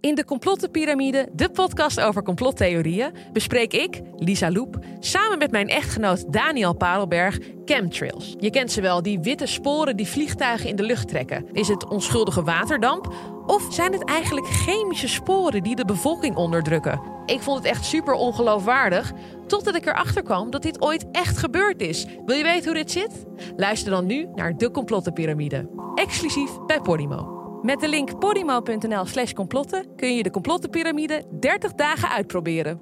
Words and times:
In 0.00 0.14
de 0.14 0.24
Complottenpyramide, 0.24 1.28
de 1.32 1.50
podcast 1.50 2.00
over 2.00 2.22
complottheorieën, 2.22 3.12
bespreek 3.32 3.72
ik, 3.72 4.00
Lisa 4.16 4.50
Loep, 4.50 4.78
samen 4.98 5.38
met 5.38 5.50
mijn 5.50 5.68
echtgenoot 5.68 6.32
Daniel 6.32 6.74
Parelberg 6.74 7.38
chemtrails. 7.64 8.34
Je 8.38 8.50
kent 8.50 8.72
ze 8.72 8.80
wel, 8.80 9.02
die 9.02 9.20
witte 9.20 9.46
sporen 9.46 9.96
die 9.96 10.06
vliegtuigen 10.06 10.68
in 10.68 10.76
de 10.76 10.82
lucht 10.82 11.08
trekken. 11.08 11.48
Is 11.52 11.68
het 11.68 11.88
onschuldige 11.88 12.42
waterdamp? 12.42 13.14
Of 13.46 13.66
zijn 13.70 13.92
het 13.92 14.04
eigenlijk 14.04 14.46
chemische 14.46 15.08
sporen 15.08 15.62
die 15.62 15.76
de 15.76 15.84
bevolking 15.84 16.36
onderdrukken? 16.36 17.00
Ik 17.26 17.40
vond 17.40 17.58
het 17.58 17.66
echt 17.66 17.84
super 17.84 18.14
ongeloofwaardig, 18.14 19.12
totdat 19.46 19.74
ik 19.74 19.86
erachter 19.86 20.22
kwam 20.22 20.50
dat 20.50 20.62
dit 20.62 20.82
ooit 20.82 21.10
echt 21.12 21.36
gebeurd 21.36 21.80
is. 21.80 22.06
Wil 22.26 22.36
je 22.36 22.42
weten 22.42 22.64
hoe 22.64 22.74
dit 22.74 22.90
zit? 22.90 23.24
Luister 23.56 23.90
dan 23.90 24.06
nu 24.06 24.28
naar 24.34 24.56
de 24.56 24.70
Complottenpyramide, 24.70 25.70
exclusief 25.94 26.50
bij 26.66 26.80
Podimo. 26.80 27.39
Met 27.62 27.80
de 27.80 27.88
link 27.88 28.18
podimo.nl 28.18 29.06
slash 29.06 29.32
complotten 29.32 29.96
kun 29.96 30.16
je 30.16 30.22
de 30.22 30.30
complottenpyramide 30.30 31.24
30 31.40 31.72
dagen 31.72 32.08
uitproberen. 32.08 32.80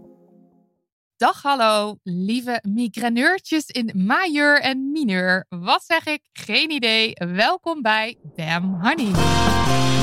Dag 1.16 1.42
hallo, 1.42 1.96
lieve 2.02 2.62
migranneurtjes 2.68 3.66
in 3.66 3.90
majeur 4.06 4.60
en 4.60 4.90
mineur. 4.92 5.46
Wat 5.48 5.84
zeg 5.84 6.06
ik? 6.06 6.20
Geen 6.32 6.70
idee. 6.70 7.12
Welkom 7.14 7.82
bij 7.82 8.16
Damn 8.34 8.78
Honey. 8.80 9.97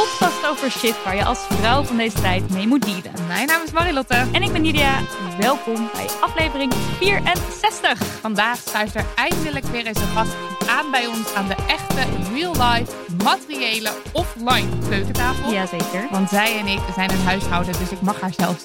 Podcast 0.00 0.46
over 0.46 0.70
shit 0.70 1.04
waar 1.04 1.16
je 1.16 1.24
als 1.24 1.38
vrouw 1.48 1.82
van 1.82 1.96
deze 1.96 2.20
tijd 2.20 2.50
mee 2.50 2.66
moet 2.66 2.84
dealen. 2.84 3.26
Mijn 3.26 3.46
naam 3.46 3.62
is 3.62 3.72
Marilotte. 3.72 4.14
En 4.32 4.42
ik 4.42 4.52
ben 4.52 4.62
Nidia. 4.62 5.00
Welkom 5.38 5.90
bij 5.92 6.06
aflevering 6.20 6.72
64. 6.98 7.98
Vandaag 8.20 8.58
schuift 8.58 8.94
er 8.94 9.04
eindelijk 9.14 9.64
weer 9.64 9.86
eens 9.86 10.00
een 10.00 10.06
gast 10.06 10.32
aan 10.68 10.90
bij 10.90 11.06
ons 11.06 11.34
aan 11.34 11.48
de 11.48 11.54
echte, 11.68 12.02
real-life, 12.34 12.92
materiële, 13.24 13.90
offline 14.12 14.68
keukentafel. 14.88 15.52
Jazeker. 15.52 16.08
Want 16.10 16.28
zij 16.28 16.58
en 16.58 16.66
ik 16.66 16.80
zijn 16.94 17.10
een 17.10 17.24
huishouden, 17.24 17.78
dus 17.78 17.90
ik 17.90 18.00
mag 18.00 18.20
haar 18.20 18.34
zelfs 18.36 18.64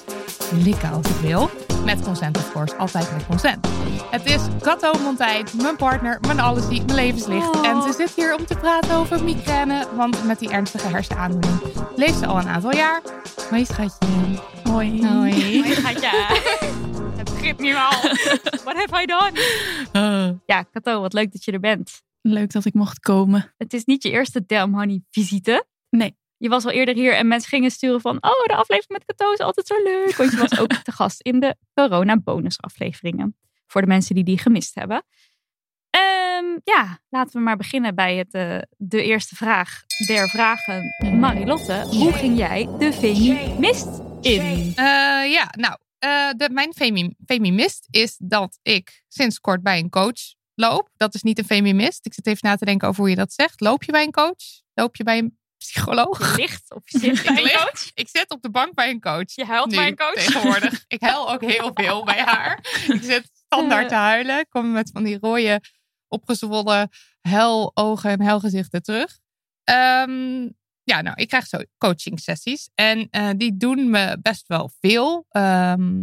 likken 0.50 0.92
als 0.92 1.06
ik 1.06 1.16
wil. 1.20 1.50
Met 1.86 2.02
consent, 2.02 2.36
of 2.36 2.52
course. 2.52 2.76
Altijd 2.76 3.12
met 3.12 3.26
consent. 3.26 3.66
Het 4.10 4.26
is 4.26 4.42
Kato 4.60 4.92
Montijn, 5.02 5.46
mijn 5.62 5.76
partner, 5.76 6.18
mijn 6.20 6.40
allesie, 6.40 6.82
mijn 6.84 6.94
levenslicht. 6.94 7.56
Oh. 7.56 7.66
En 7.66 7.82
ze 7.82 7.92
zit 7.92 8.12
hier 8.16 8.34
om 8.34 8.46
te 8.46 8.54
praten 8.54 8.96
over 8.96 9.24
migraine, 9.24 9.86
want 9.96 10.24
met 10.24 10.38
die 10.38 10.50
ernstige 10.50 10.88
hersenaandoening 10.88 11.60
leeft 11.96 12.18
ze 12.18 12.26
al 12.26 12.38
een 12.38 12.48
aantal 12.48 12.74
jaar. 12.74 13.02
Hoi 13.50 13.64
schatje. 13.64 14.08
Hoi. 14.64 15.06
Hoi. 15.06 15.62
Gatja. 15.62 16.10
Het 17.18 17.34
begint 17.34 17.58
nu 17.58 17.74
al. 17.74 17.90
What 18.64 18.76
have 18.76 19.02
I 19.02 19.06
done? 19.06 20.38
Ja, 20.46 20.62
Kato, 20.62 21.00
wat 21.00 21.12
leuk 21.12 21.32
dat 21.32 21.44
je 21.44 21.52
er 21.52 21.60
bent. 21.60 22.02
Leuk 22.20 22.52
dat 22.52 22.64
ik 22.64 22.74
mocht 22.74 23.00
komen. 23.00 23.54
Het 23.56 23.72
is 23.72 23.84
niet 23.84 24.02
je 24.02 24.10
eerste 24.10 24.44
Damn 24.46 24.74
Honey 24.74 25.02
visite. 25.10 25.66
Nee. 25.90 26.16
Je 26.38 26.48
was 26.48 26.64
al 26.64 26.70
eerder 26.70 26.94
hier 26.94 27.14
en 27.14 27.28
mensen 27.28 27.48
gingen 27.48 27.70
sturen 27.70 28.00
van... 28.00 28.16
Oh, 28.16 28.44
de 28.44 28.54
aflevering 28.54 28.92
met 28.92 29.04
Kato 29.04 29.32
is 29.32 29.38
altijd 29.38 29.66
zo 29.66 29.82
leuk. 29.82 30.16
Want 30.16 30.30
je 30.30 30.36
was 30.36 30.58
ook 30.58 30.72
te 30.82 30.92
gast 30.92 31.20
in 31.20 31.40
de 31.40 31.56
corona 31.74 32.16
bonus 32.16 32.60
afleveringen. 32.60 33.36
Voor 33.66 33.80
de 33.80 33.86
mensen 33.86 34.14
die 34.14 34.24
die 34.24 34.38
gemist 34.38 34.74
hebben. 34.74 35.04
Ehm, 35.90 36.58
ja, 36.64 37.00
laten 37.08 37.32
we 37.32 37.40
maar 37.40 37.56
beginnen 37.56 37.94
bij 37.94 38.16
het, 38.16 38.34
eh, 38.34 38.58
de 38.76 39.02
eerste 39.02 39.36
vraag 39.36 39.84
der 40.06 40.28
vragen. 40.28 40.94
Marilotte, 41.18 41.86
hoe 41.90 42.12
ging 42.12 42.38
jij 42.38 42.68
de 42.78 42.92
Femi-mist 42.92 44.00
in? 44.20 44.72
Eh, 44.76 45.30
ja, 45.32 45.50
nou, 45.50 45.76
eh, 45.98 46.30
de, 46.36 46.48
mijn 46.52 46.74
femi, 46.74 47.14
femimist 47.26 47.86
is 47.90 48.16
dat 48.18 48.58
ik 48.62 49.04
sinds 49.08 49.40
kort 49.40 49.62
bij 49.62 49.78
een 49.78 49.90
coach 49.90 50.34
loop. 50.54 50.90
Dat 50.96 51.14
is 51.14 51.22
niet 51.22 51.38
een 51.38 51.44
femimist. 51.44 52.06
Ik 52.06 52.14
zit 52.14 52.26
even 52.26 52.48
na 52.48 52.56
te 52.56 52.64
denken 52.64 52.88
over 52.88 53.00
hoe 53.00 53.10
je 53.10 53.16
dat 53.16 53.32
zegt. 53.32 53.60
Loop 53.60 53.84
je 53.84 53.92
bij 53.92 54.02
een 54.02 54.10
coach? 54.10 54.62
Loop 54.74 54.96
je 54.96 55.04
bij 55.04 55.18
een 55.18 55.38
psycholoog? 55.72 56.36
Licht 56.36 56.74
of 56.74 56.82
je 56.90 56.98
zit 56.98 57.12
bij 57.22 57.22
Ik 57.22 57.38
een 57.38 57.42
lig- 57.42 57.52
coach? 57.64 57.90
Ik 57.94 58.08
zit 58.08 58.30
op 58.30 58.42
de 58.42 58.50
bank 58.50 58.74
bij 58.74 58.90
een 58.90 59.00
coach. 59.00 59.34
Je 59.34 59.44
huilt 59.44 59.70
nu, 59.70 59.76
bij 59.76 59.86
een 59.88 59.96
coach? 59.96 60.12
Tegenwoordig. 60.14 60.84
Ik 60.88 61.00
huil 61.00 61.32
ook 61.32 61.40
heel 61.40 61.70
veel 61.74 62.04
bij 62.04 62.20
haar. 62.20 62.58
Ik 62.88 63.02
zit 63.02 63.30
standaard 63.46 63.88
te 63.88 63.94
huilen. 63.94 64.38
Ik 64.38 64.46
kom 64.50 64.72
met 64.72 64.90
van 64.92 65.04
die 65.04 65.18
rode, 65.20 65.60
opgezwollen 66.08 66.88
huilogen 67.20 68.10
en 68.10 68.22
huilgezichten 68.22 68.82
terug. 68.82 69.18
Ehm, 69.64 70.42
ja, 70.82 71.00
nou, 71.02 71.16
ik 71.16 71.28
krijg 71.28 71.46
zo 71.46 71.58
coaching 71.78 72.20
sessies. 72.20 72.68
En 72.74 73.08
eh, 73.10 73.28
die 73.36 73.56
doen 73.56 73.90
me 73.90 74.18
best 74.22 74.46
wel 74.46 74.70
veel. 74.80 75.26
Ehm, 75.28 76.02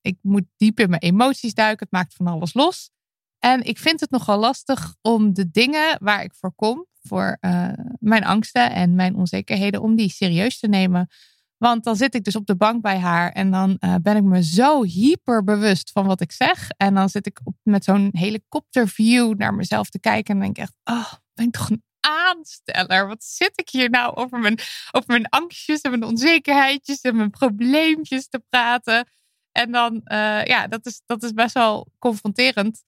ik 0.00 0.16
moet 0.22 0.44
diep 0.56 0.80
in 0.80 0.90
mijn 0.90 1.02
emoties 1.02 1.54
duiken. 1.54 1.86
Het 1.90 1.92
maakt 1.98 2.14
van 2.14 2.26
alles 2.26 2.54
los. 2.54 2.90
En 3.38 3.62
ik 3.62 3.78
vind 3.78 4.00
het 4.00 4.10
nogal 4.10 4.38
lastig 4.38 4.94
om 5.00 5.34
de 5.34 5.50
dingen 5.50 5.98
waar 6.00 6.22
ik 6.22 6.34
voor 6.34 6.52
kom, 6.54 6.86
voor 7.02 7.36
eh, 7.40 7.68
mijn 7.98 8.24
angsten 8.24 8.70
en 8.70 8.94
mijn 8.94 9.14
onzekerheden, 9.14 9.82
om 9.82 9.96
die 9.96 10.10
serieus 10.10 10.58
te 10.58 10.68
nemen. 10.68 11.08
Want 11.56 11.84
dan 11.84 11.96
zit 11.96 12.14
ik 12.14 12.24
dus 12.24 12.36
op 12.36 12.46
de 12.46 12.56
bank 12.56 12.82
bij 12.82 12.98
haar 12.98 13.32
en 13.32 13.50
dan 13.50 13.76
eh, 13.78 13.94
ben 14.02 14.16
ik 14.16 14.22
me 14.22 14.42
zo 14.42 14.84
hyper 14.84 15.44
bewust 15.44 15.90
van 15.90 16.06
wat 16.06 16.20
ik 16.20 16.32
zeg. 16.32 16.68
En 16.76 16.94
dan 16.94 17.08
zit 17.08 17.26
ik 17.26 17.40
op, 17.44 17.54
met 17.62 17.84
zo'n 17.84 18.08
helikopterview 18.12 19.34
naar 19.34 19.54
mezelf 19.54 19.88
te 19.88 20.00
kijken 20.00 20.34
en 20.34 20.40
denk 20.40 20.58
echt, 20.58 20.74
oh, 20.84 21.12
ben 21.34 21.46
ik 21.46 21.52
toch 21.52 21.70
een 21.70 21.82
aansteller? 22.00 23.06
Wat 23.06 23.24
zit 23.24 23.52
ik 23.54 23.68
hier 23.68 23.90
nou 23.90 24.14
over 24.14 24.38
mijn, 24.38 24.58
over 24.90 25.10
mijn 25.10 25.28
angstjes 25.28 25.80
en 25.80 25.90
mijn 25.90 26.04
onzekerheidjes 26.04 27.00
en 27.00 27.16
mijn 27.16 27.30
probleempjes 27.30 28.28
te 28.28 28.42
praten? 28.48 29.08
En 29.52 29.72
dan, 29.72 30.00
eh, 30.04 30.44
ja, 30.44 30.66
dat 30.66 30.86
is, 30.86 31.02
dat 31.06 31.22
is 31.22 31.32
best 31.32 31.54
wel 31.54 31.92
confronterend. 31.98 32.84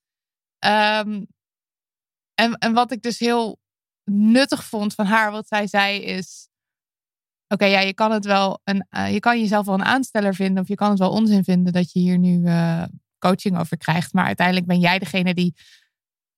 Ehm, 0.59 1.25
en, 2.35 2.59
en 2.59 2.73
wat 2.73 2.93
ik 2.93 3.03
dus 3.03 3.19
heel 3.19 3.59
nuttig 4.05 4.65
vond 4.65 4.95
van 4.95 5.07
haar, 5.07 5.31
wat 5.31 5.49
zij 5.49 5.67
zei, 5.67 6.01
is: 6.03 6.49
Oké, 7.49 7.65
ja, 7.65 7.81
je 7.81 7.95
kan 7.95 8.11
het 8.13 8.25
wel, 8.25 8.61
een, 8.65 8.87
eh, 8.89 9.13
je 9.13 9.21
kan 9.21 9.41
jezelf 9.41 9.67
wel 9.67 9.75
een 9.75 9.85
aansteller 9.85 10.35
vinden, 10.35 10.63
of 10.63 10.69
je 10.69 10.75
kan 10.75 10.91
het 10.91 10.99
wel 10.99 11.11
onzin 11.11 11.45
vinden 11.45 11.73
dat 11.73 11.93
je 11.93 11.99
hier 11.99 12.19
nu 12.19 12.45
eh, 12.45 12.83
coaching 13.19 13.59
over 13.59 13.77
krijgt. 13.77 14.13
Maar 14.13 14.25
uiteindelijk 14.25 14.67
ben 14.67 14.81
jij 14.81 14.99
degene 14.99 15.35
die 15.35 15.55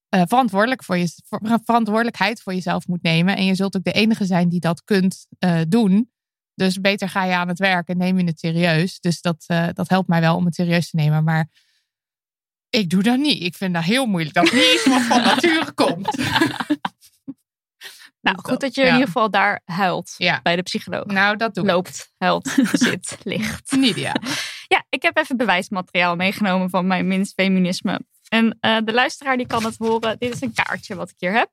eh, 0.08 0.22
verantwoordelijk 0.26 0.84
voor 0.84 0.96
je, 0.96 1.08
ver- 1.24 1.60
verantwoordelijkheid 1.64 2.42
voor 2.42 2.54
jezelf 2.54 2.86
moet 2.86 3.02
nemen. 3.02 3.36
En 3.36 3.44
je 3.44 3.54
zult 3.54 3.76
ook 3.76 3.84
de 3.84 3.92
enige 3.92 4.24
zijn 4.24 4.48
die 4.48 4.60
dat 4.60 4.84
kunt 4.84 5.26
doen. 5.68 6.10
Dus 6.54 6.80
beter 6.80 7.08
ga 7.08 7.24
je 7.24 7.34
aan 7.34 7.48
het 7.48 7.58
werk 7.58 7.88
en 7.88 7.96
neem 7.96 8.18
je 8.18 8.24
het 8.24 8.38
serieus. 8.38 9.00
Dus 9.00 9.20
dat, 9.20 9.44
dat 9.72 9.88
helpt 9.88 10.08
mij 10.08 10.20
wel 10.20 10.36
om 10.36 10.44
het 10.44 10.54
serieus 10.54 10.90
te 10.90 10.96
nemen. 10.96 11.24
Maar 11.24 11.48
ik 12.68 12.90
doe 12.90 13.02
dat 13.02 13.18
niet. 13.18 13.42
Ik 13.42 13.54
vind 13.54 13.74
dat 13.74 13.82
heel 13.82 14.06
moeilijk. 14.06 14.34
Dat 14.34 14.52
niet 14.52 14.72
iets 14.74 14.86
wat 14.86 15.02
van 15.02 15.22
nature 15.22 15.72
komt. 15.72 16.16
Nou, 18.32 18.36
Dus 18.42 18.50
goed 18.50 18.60
dat 18.60 18.74
je 18.74 18.80
ja. 18.80 18.86
in 18.86 18.92
ieder 18.92 19.06
geval 19.08 19.30
daar 19.30 19.60
huilt 19.64 20.14
Ja. 20.16 20.40
bij 20.42 20.56
de 20.56 20.62
psycholoog. 20.62 21.04
Nou, 21.04 21.36
dat 21.36 21.54
doe 21.54 21.64
ik. 21.64 21.70
Loopt, 21.70 22.12
huilt, 22.18 22.48
zit, 22.72 23.16
ligt. 23.22 23.70
Nidia. 23.72 24.14
Ja, 24.68 24.84
ik 24.88 25.02
heb 25.02 25.16
even 25.16 25.36
bewijsmateriaal 25.36 26.16
meegenomen 26.16 26.70
van 26.70 26.86
mijn 26.86 27.06
minst 27.06 27.32
feminisme. 27.34 28.00
En 28.28 28.56
eh, 28.60 28.76
de 28.84 28.92
luisteraar 28.92 29.36
die 29.36 29.46
kan 29.46 29.64
het 29.64 29.76
horen. 29.78 30.16
Dit 30.18 30.34
is 30.34 30.40
een 30.40 30.52
kaartje 30.54 30.94
wat 30.94 31.10
ik 31.10 31.14
hier 31.18 31.32
heb. 31.32 31.48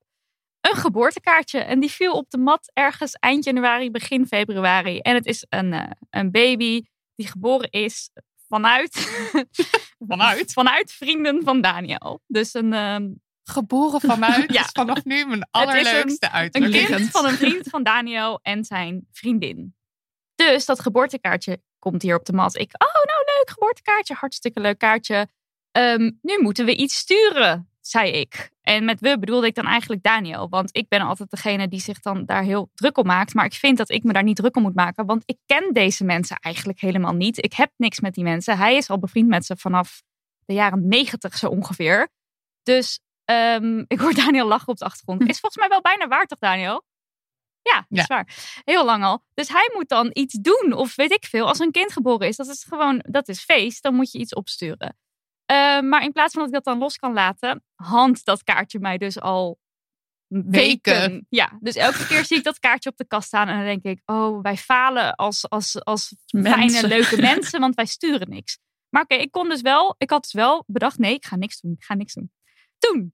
Een 0.62 0.76
geboortekaartje. 0.76 1.60
En 1.60 1.80
die 1.80 1.92
viel 1.92 2.14
op 2.14 2.30
de 2.30 2.38
mat 2.38 2.72
ergens 2.74 3.14
eind 3.14 3.44
januari, 3.44 3.92
begin 3.92 4.28
februari. 4.28 5.00
En 5.00 5.16
het 5.16 5.26
is 5.26 5.46
een, 5.50 5.74
eh, 5.74 5.90
een 6.10 6.32
baby 6.32 6.82
die 7.16 7.28
geboren 7.28 7.70
is 7.70 8.10
vanuit, 8.48 8.96
Vanuit. 10.08 10.54
vanuit 10.54 10.92
vrienden 10.92 11.44
van 11.44 11.62
Daniel. 11.62 12.22
Dus 12.28 12.54
een, 12.54 12.74
ehm, 12.74 13.08
Geboren 13.44 14.02
vanuit. 14.02 14.54
Ja. 14.54 14.62
is 14.62 14.70
vanaf 14.74 15.06
nu 15.06 15.26
mijn 15.26 15.40
is 15.40 15.48
allerleukste 15.52 16.26
een 16.26 16.32
uiterlijk. 16.32 16.86
kind 16.86 17.10
van 17.10 17.26
een 17.26 17.38
vriend 17.38 17.70
van 17.70 17.84
Daniel 17.84 18.40
en 18.42 18.64
zijn 18.64 19.08
vriendin. 19.12 19.76
Dus 20.36 20.66
dat 20.66 20.80
geboortekaartje 20.80 21.62
komt 21.80 22.02
hier 22.02 22.16
op 22.16 22.26
de 22.26 22.34
mat. 22.34 22.56
Ik, 22.58 22.72
oh 22.74 22.94
nou 22.94 23.24
leuk, 23.26 23.50
geboortekaartje, 23.50 24.14
hartstikke 24.14 24.60
leuk 24.60 24.78
kaartje. 24.78 25.28
Ehm, 25.72 26.12
nu 26.22 26.40
moeten 26.42 26.66
we 26.66 26.76
iets 26.76 26.96
sturen, 26.96 27.70
zei 27.82 28.12
ik. 28.12 28.52
En 28.62 28.86
met 28.86 29.00
we 29.00 29.20
bedoelde 29.20 29.48
ik 29.48 29.56
dan 29.56 29.66
eigenlijk 29.66 30.04
Daniel. 30.04 30.50
Want 30.50 30.76
ik 30.76 30.88
ben 30.88 31.02
altijd 31.02 31.30
degene 31.30 31.68
die 31.68 31.80
zich 31.80 32.00
dan 32.00 32.26
daar 32.26 32.44
heel 32.44 32.70
druk 32.74 32.98
om 32.98 33.06
maakt. 33.06 33.34
Maar 33.34 33.46
ik 33.46 33.54
vind 33.54 33.78
dat 33.78 33.92
ik 33.92 34.04
me 34.04 34.14
daar 34.14 34.24
niet 34.24 34.36
druk 34.36 34.56
om 34.56 34.62
moet 34.62 34.76
maken. 34.76 35.06
Want 35.06 35.24
ik 35.26 35.38
ken 35.46 35.74
deze 35.74 36.04
mensen 36.04 36.38
eigenlijk 36.38 36.80
helemaal 36.80 37.14
niet. 37.14 37.44
Ik 37.44 37.54
heb 37.54 37.72
niks 37.78 38.00
met 38.00 38.14
die 38.14 38.24
mensen. 38.24 38.58
Hij 38.58 38.76
is 38.76 38.90
al 38.90 39.00
bevriend 39.00 39.28
met 39.28 39.46
ze 39.46 39.58
vanaf 39.58 40.04
de 40.46 40.54
jaren 40.54 40.88
negentig 40.88 41.38
zo 41.38 41.48
ongeveer. 41.48 42.10
Dus 42.64 43.00
ehm, 43.26 43.84
ik 43.88 44.00
hoor 44.00 44.14
Daniel 44.14 44.48
lachen 44.48 44.68
op 44.68 44.78
de 44.78 44.86
achtergrond. 44.86 45.22
Is 45.22 45.40
volgens 45.40 45.58
mij 45.58 45.70
wel 45.70 45.82
bijna 45.82 46.08
waar 46.08 46.26
toch 46.26 46.40
Daniel? 46.40 46.86
Ja, 47.62 47.86
dat 47.90 48.00
is 48.00 48.08
waar. 48.08 48.62
Heel 48.64 48.86
lang 48.86 49.04
al. 49.04 49.24
Dus 49.34 49.48
hij 49.48 49.72
moet 49.74 49.90
dan 49.90 50.10
iets 50.14 50.34
doen. 50.34 50.74
Of 50.74 50.96
weet 50.96 51.12
ik 51.12 51.26
veel. 51.26 51.48
Als 51.48 51.60
een 51.60 51.72
kind 51.72 51.92
geboren 51.92 52.28
is, 52.28 52.36
dat 52.36 52.48
is 52.48 52.64
gewoon, 52.64 53.04
dat 53.08 53.28
is 53.28 53.44
feest. 53.44 53.84
Dan 53.84 53.96
moet 53.96 54.12
je 54.12 54.20
iets 54.20 54.34
opsturen. 54.34 54.98
Uh, 55.52 55.80
maar 55.82 56.04
in 56.04 56.12
plaats 56.12 56.34
van 56.34 56.42
dat 56.42 56.50
ik 56.50 56.56
dat 56.56 56.74
dan 56.74 56.78
los 56.78 56.98
kan 56.98 57.14
laten, 57.14 57.64
hand 57.76 58.26
dat 58.26 58.44
kaartje 58.44 58.80
mij 58.80 58.98
dus 58.98 59.20
al 59.20 59.60
weken. 60.28 61.00
Weken. 61.00 61.26
Ja, 61.30 61.58
dus 61.60 61.76
elke 61.76 62.08
keer 62.08 62.26
zie 62.26 62.38
ik 62.38 62.44
dat 62.44 62.60
kaartje 62.60 62.90
op 62.90 62.98
de 62.98 63.08
kast 63.08 63.28
staan 63.28 63.48
en 63.48 63.56
dan 63.56 63.66
denk 63.66 63.84
ik, 63.84 64.02
oh, 64.06 64.42
wij 64.42 64.58
falen 64.58 65.16
als, 65.16 65.50
als, 65.50 65.84
als 65.84 66.16
fijne, 66.26 66.88
leuke 66.88 67.22
mensen, 67.32 67.60
want 67.60 67.76
wij 67.76 67.86
sturen 67.86 68.30
niks. 68.30 68.58
Maar 68.90 69.02
oké, 69.02 69.16
ik 69.16 69.32
kon 69.32 69.50
dus 69.50 69.62
wel, 69.62 69.96
ik 69.98 70.10
had 70.10 70.22
dus 70.22 70.34
wel 70.34 70.64
bedacht, 70.68 70.98
nee, 70.98 71.14
ik 71.14 71.26
ga 71.26 71.36
niks 71.36 71.60
doen, 71.62 71.72
ik 71.72 71.84
ga 71.84 71.94
niks 71.94 72.14
doen. 72.14 72.32
Toen, 72.90 73.14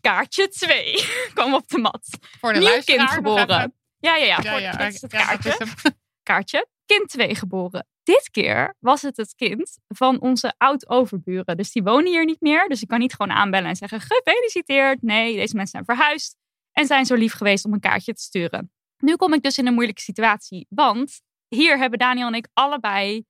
kaartje 0.00 0.48
2 0.48 0.94
kwam 1.34 1.54
op 1.54 1.68
de 1.68 1.78
mat. 1.78 2.18
Voor 2.40 2.52
de 2.52 2.58
Nieuw 2.58 2.80
kind 2.84 3.10
geboren. 3.10 3.48
even. 3.48 3.74
Ja, 3.98 4.16
ja, 4.16 4.24
ja. 4.24 4.38
Ja, 4.42 4.50
voor- 4.50 4.60
ja, 4.60 4.76
dit 4.76 4.94
is 4.94 5.00
het 5.00 5.10
kaartje. 5.12 5.56
kaartje. 6.22 6.68
Kind 6.86 7.08
2 7.08 7.34
geboren. 7.34 7.86
Dit 8.02 8.30
keer 8.30 8.74
was 8.78 9.02
het 9.02 9.16
het 9.16 9.34
kind 9.34 9.78
van 9.88 10.20
onze 10.20 10.54
oud-overburen. 10.58 11.56
Dus 11.56 11.72
die 11.72 11.82
wonen 11.82 12.06
hier 12.12 12.24
niet 12.24 12.40
meer. 12.40 12.68
Dus 12.68 12.82
ik 12.82 12.88
kan 12.88 12.98
niet 12.98 13.14
gewoon 13.14 13.36
aanbellen 13.36 13.68
en 13.68 13.76
zeggen 13.76 14.00
gefeliciteerd. 14.00 15.02
Nee, 15.02 15.34
deze 15.36 15.54
mensen 15.56 15.84
zijn 15.84 15.84
verhuisd. 15.98 16.36
En 16.72 16.86
zijn 16.86 17.06
zo 17.06 17.14
lief 17.14 17.32
geweest 17.32 17.64
om 17.64 17.72
een 17.72 17.80
kaartje 17.80 18.14
te 18.14 18.22
sturen. 18.22 18.72
Nu 18.98 19.16
kom 19.16 19.32
ik 19.34 19.42
dus 19.42 19.58
in 19.58 19.66
een 19.66 19.74
moeilijke 19.74 20.00
situatie. 20.00 20.66
Want 20.68 21.20
hier 21.48 21.78
hebben 21.78 21.98
Daniel 21.98 22.26
en 22.26 22.34
ik 22.34 22.48
allebei 22.52 23.24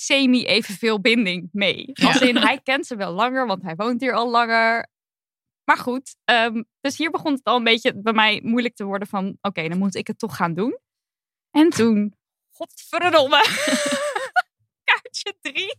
semi 0.00 0.46
evenveel 0.46 1.00
binding 1.00 1.48
mee. 1.52 1.90
Ja. 1.92 2.06
Als 2.06 2.20
in, 2.20 2.36
hij 2.36 2.60
kent 2.62 2.86
ze 2.86 2.96
wel 2.96 3.12
langer, 3.12 3.46
want 3.46 3.62
hij 3.62 3.74
woont 3.74 4.00
hier 4.00 4.12
al 4.12 4.30
langer. 4.30 4.88
Maar 5.64 5.76
goed, 5.76 6.16
ehm, 6.24 6.62
dus 6.80 6.96
hier 6.96 7.10
begon 7.10 7.32
het 7.32 7.44
al 7.44 7.56
een 7.56 7.64
beetje 7.64 8.00
bij 8.00 8.12
mij 8.12 8.40
moeilijk 8.44 8.74
te 8.74 8.84
worden 8.84 9.08
van... 9.08 9.38
Oké, 9.40 9.68
dan 9.68 9.78
moet 9.78 9.94
ik 9.94 10.06
het 10.06 10.18
toch 10.18 10.36
gaan 10.36 10.54
doen. 10.54 10.78
En 11.50 11.70
toen, 11.70 12.14
godverdomme, 12.50 13.36
kaartje 14.88 15.34
drie. 15.40 15.76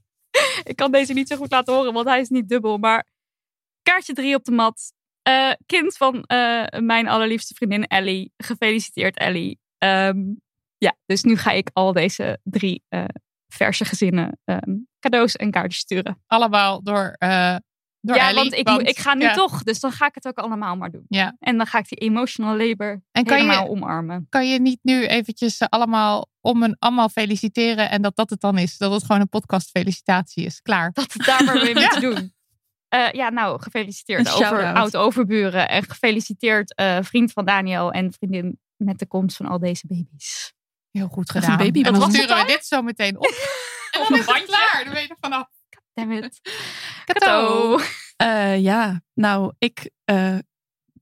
Ik 0.63 0.75
kan 0.75 0.91
deze 0.91 1.13
niet 1.13 1.27
zo 1.27 1.35
goed 1.35 1.51
laten 1.51 1.73
horen, 1.73 1.93
want 1.93 2.07
hij 2.07 2.19
is 2.19 2.29
niet 2.29 2.49
dubbel. 2.49 2.77
Maar 2.77 3.07
kaartje 3.81 4.13
drie 4.13 4.35
op 4.35 4.43
de 4.43 4.51
mat. 4.51 4.93
Eh, 5.21 5.51
kind 5.65 5.97
van 5.97 6.23
eh, 6.23 6.65
mijn 6.79 7.07
allerliefste 7.07 7.53
vriendin 7.53 7.87
Ellie. 7.87 8.33
Gefeliciteerd 8.37 9.17
Ellie. 9.17 9.59
Ehm, 9.77 10.17
ja, 10.77 10.95
dus 11.05 11.23
nu 11.23 11.35
ga 11.35 11.51
ik 11.51 11.69
al 11.73 11.93
deze 11.93 12.39
drie 12.43 12.83
eh, 12.87 13.05
verse 13.53 13.85
gezinnen 13.85 14.39
ehm, 14.45 14.75
cadeaus 14.99 15.35
en 15.35 15.51
kaartjes 15.51 15.81
sturen. 15.81 16.23
Allemaal 16.27 16.83
door, 16.83 17.15
eh 17.17 17.55
door 18.01 18.15
ja, 18.15 18.27
Ellie. 18.29 18.63
want 18.63 18.81
ik, 18.81 18.87
ik 18.89 18.99
ga 18.99 19.13
nu 19.13 19.21
ja. 19.21 19.33
toch, 19.33 19.63
dus 19.63 19.79
dan 19.79 19.91
ga 19.91 20.05
ik 20.07 20.15
het 20.15 20.27
ook 20.27 20.37
allemaal 20.37 20.75
maar 20.75 20.89
doen. 20.91 21.05
Ja. 21.07 21.35
En 21.39 21.57
dan 21.57 21.65
ga 21.65 21.77
ik 21.77 21.87
die 21.87 21.97
emotional 21.97 22.57
labor 22.57 23.01
En 23.11 23.23
kan 23.25 23.37
je- 23.37 23.43
helemaal 23.43 23.69
omarmen. 23.69 24.25
Kan 24.29 24.47
je 24.49 24.59
niet 24.59 24.79
nu 24.81 25.05
eventjes 25.05 25.57
ze 25.57 25.69
allemaal 25.69 26.27
om 26.41 26.63
en 26.63 26.75
allemaal 26.79 27.09
feliciteren 27.09 27.89
en 27.89 28.01
dat 28.01 28.15
dat 28.15 28.29
het 28.29 28.41
dan 28.41 28.57
is? 28.57 28.77
Dat 28.77 28.91
het 28.91 29.03
gewoon 29.05 29.21
een 29.21 29.29
podcast 29.29 29.69
felicitatie 29.69 30.45
is. 30.45 30.61
Klaar. 30.61 30.91
Dat 30.93 31.13
het 31.13 31.25
daar 31.25 31.43
maar 31.43 31.55
mee 31.63 31.79
Ja. 31.89 31.99
doen. 31.99 32.33
Eh, 32.87 33.11
ja, 33.11 33.29
nou, 33.29 33.61
gefeliciteerd 33.61 34.27
Een 34.27 34.33
over 34.33 34.73
oud-overburen. 34.73 35.69
En 35.69 35.83
gefeliciteerd 35.83 36.75
eh, 36.75 36.97
vriend 37.01 37.31
van 37.31 37.45
Daniel 37.45 37.91
en 37.91 38.13
vriendin 38.13 38.59
met 38.75 38.99
de 38.99 39.07
komst 39.07 39.37
van 39.37 39.45
al 39.45 39.59
deze 39.59 39.87
baby's. 39.87 40.53
Heel 40.91 41.07
goed 41.07 41.27
Dat 41.27 41.35
is 41.35 41.41
gedaan. 41.41 41.59
een 41.59 41.65
babybloem. 41.71 41.93
en 41.93 41.99
dan 41.99 42.11
sturen 42.11 42.37
het 42.37 42.45
we 42.47 42.51
dit 42.53 42.65
zo 42.65 42.81
meteen 42.81 43.17
op. 43.17 43.25
en 43.91 43.99
dan 44.09 44.19
is 44.19 44.25
het 44.25 44.45
klaar. 44.45 44.81
Dan 44.83 44.93
ben 44.93 45.01
je 45.01 45.07
er 45.07 45.17
vanaf. 45.19 45.47
Damn 45.93 46.11
it. 46.11 46.39
Cadeau. 47.05 47.81
Eh, 48.15 48.59
ja, 48.61 49.01
nou, 49.13 49.53
ik 49.57 49.89
eh, 50.03 50.37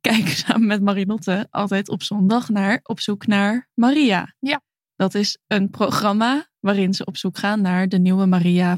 kijk 0.01 0.27
samen 0.45 0.67
met 0.67 0.81
Marilotte 0.81 1.47
altijd 1.49 1.89
op 1.89 2.03
zondag 2.03 2.49
naar 2.49 2.79
Op 2.83 2.99
zoek 2.99 3.27
naar 3.27 3.69
Maria. 3.73 4.33
Ja. 4.39 4.61
Dat 4.95 5.13
is 5.15 5.37
een 5.47 5.69
programma 5.69 6.47
waarin 6.59 6.93
ze 6.93 7.05
op 7.05 7.17
zoek 7.17 7.37
gaan 7.37 7.61
naar 7.61 7.87
de 7.89 7.99
nieuwe 7.99 8.25
Maria 8.25 8.77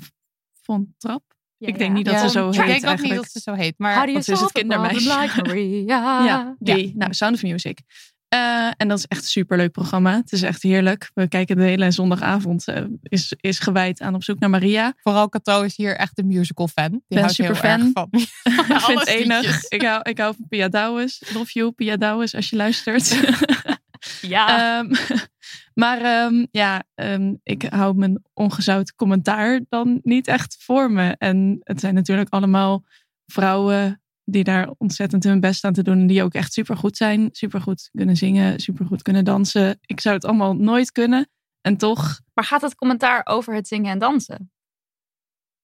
von 0.62 0.94
Trapp. 0.98 1.24
Ik 1.58 1.78
denk 1.78 1.94
niet 1.94 2.06
dat 2.06 2.14
Ja. 2.14 2.20
ze 2.22 2.30
zo 2.30 2.50
Ik 2.50 2.56
heet 2.62 2.82
denk 2.82 3.00
ook 3.00 3.06
niet 3.06 3.16
dat 3.16 3.32
ze 3.32 3.40
zo 3.40 3.54
heet. 3.54 3.74
Maar 3.78 4.08
ze 4.22 4.32
is 4.32 4.40
het 4.40 4.52
kindermeisje. 4.52 5.18
like 5.20 5.42
Maria? 5.46 6.24
Ja, 6.24 6.56
die. 6.60 6.94
Nou, 6.98 7.14
Sound 7.14 7.36
of 7.36 7.42
Music. 7.44 7.80
Eh, 8.30 8.72
en 8.78 8.88
dat 8.88 8.98
is 8.98 9.06
echt 9.06 9.22
een 9.22 9.28
superleuk 9.28 9.72
programma. 9.72 10.16
Het 10.16 10.32
is 10.32 10.42
echt 10.42 10.64
heerlijk. 10.64 11.12
We 11.14 11.28
kijken 11.28 11.56
de 11.56 11.64
hele 11.64 11.92
zondagavond. 11.92 12.68
eh, 12.68 12.84
is, 13.02 13.34
is 13.40 13.60
gewijd 13.60 14.02
aan 14.02 14.16
Op 14.16 14.24
zoek 14.24 14.40
naar 14.40 14.50
Maria. 14.50 14.94
vooral 15.02 15.30
Cato 15.30 15.62
is 15.62 15.78
hier 15.78 15.96
echt 15.96 16.18
een 16.20 16.28
musical 16.28 16.68
fan. 16.68 16.90
Die 16.90 17.20
Ben 17.22 17.30
superfan. 17.30 17.70
erg 17.70 17.90
van. 17.94 18.08
ik 18.76 18.80
vind 18.82 19.06
enig. 19.08 19.64
Ik 19.68 19.82
hou, 19.82 20.02
ik 20.10 20.18
hou 20.18 20.36
van 20.36 20.48
Pia 20.48 20.68
Douwes. 20.68 21.22
Love 21.34 21.52
you, 21.54 21.72
Pia 21.72 21.98
Douwes, 21.98 22.36
als 22.36 22.50
je 22.50 22.56
luistert. 22.56 23.16
Ja. 24.22 24.80
Ehm, 24.80 24.94
maar 25.74 26.02
ehm, 26.02 26.46
ja, 26.52 26.84
ehm, 26.96 27.34
ik 27.44 27.64
hou 27.64 27.96
mijn 27.96 28.22
ongezout 28.34 28.96
commentaar 28.96 29.62
dan 29.70 30.00
niet 30.04 30.28
echt 30.28 30.56
voor 30.60 30.92
me. 30.92 31.16
En 31.18 31.60
het 31.64 31.80
zijn 31.80 31.94
natuurlijk 31.94 32.30
allemaal 32.30 32.84
vrouwen 33.26 34.02
die 34.32 34.44
daar 34.44 34.70
ontzettend 34.78 35.24
hun 35.24 35.40
best 35.40 35.64
aan 35.64 35.74
te 35.74 35.84
doen. 35.84 36.00
En 36.00 36.08
die 36.08 36.24
ook 36.24 36.34
echt 36.34 36.54
supergoed 36.54 36.98
zijn. 36.98 37.30
Supergoed 37.32 37.90
kunnen 37.94 38.16
zingen, 38.16 38.60
supergoed 38.60 39.02
kunnen 39.02 39.26
dansen. 39.26 39.80
Ik 39.86 40.02
zou 40.02 40.16
het 40.16 40.26
allemaal 40.26 40.56
nooit 40.56 40.92
kunnen. 40.92 41.30
En 41.62 41.78
toch, 41.78 42.20
maar 42.34 42.46
gaat 42.46 42.62
het 42.62 42.76
commentaar 42.76 43.22
over 43.24 43.54
het 43.54 43.68
zingen 43.68 43.92
en 43.92 44.00
dansen? 44.00 44.52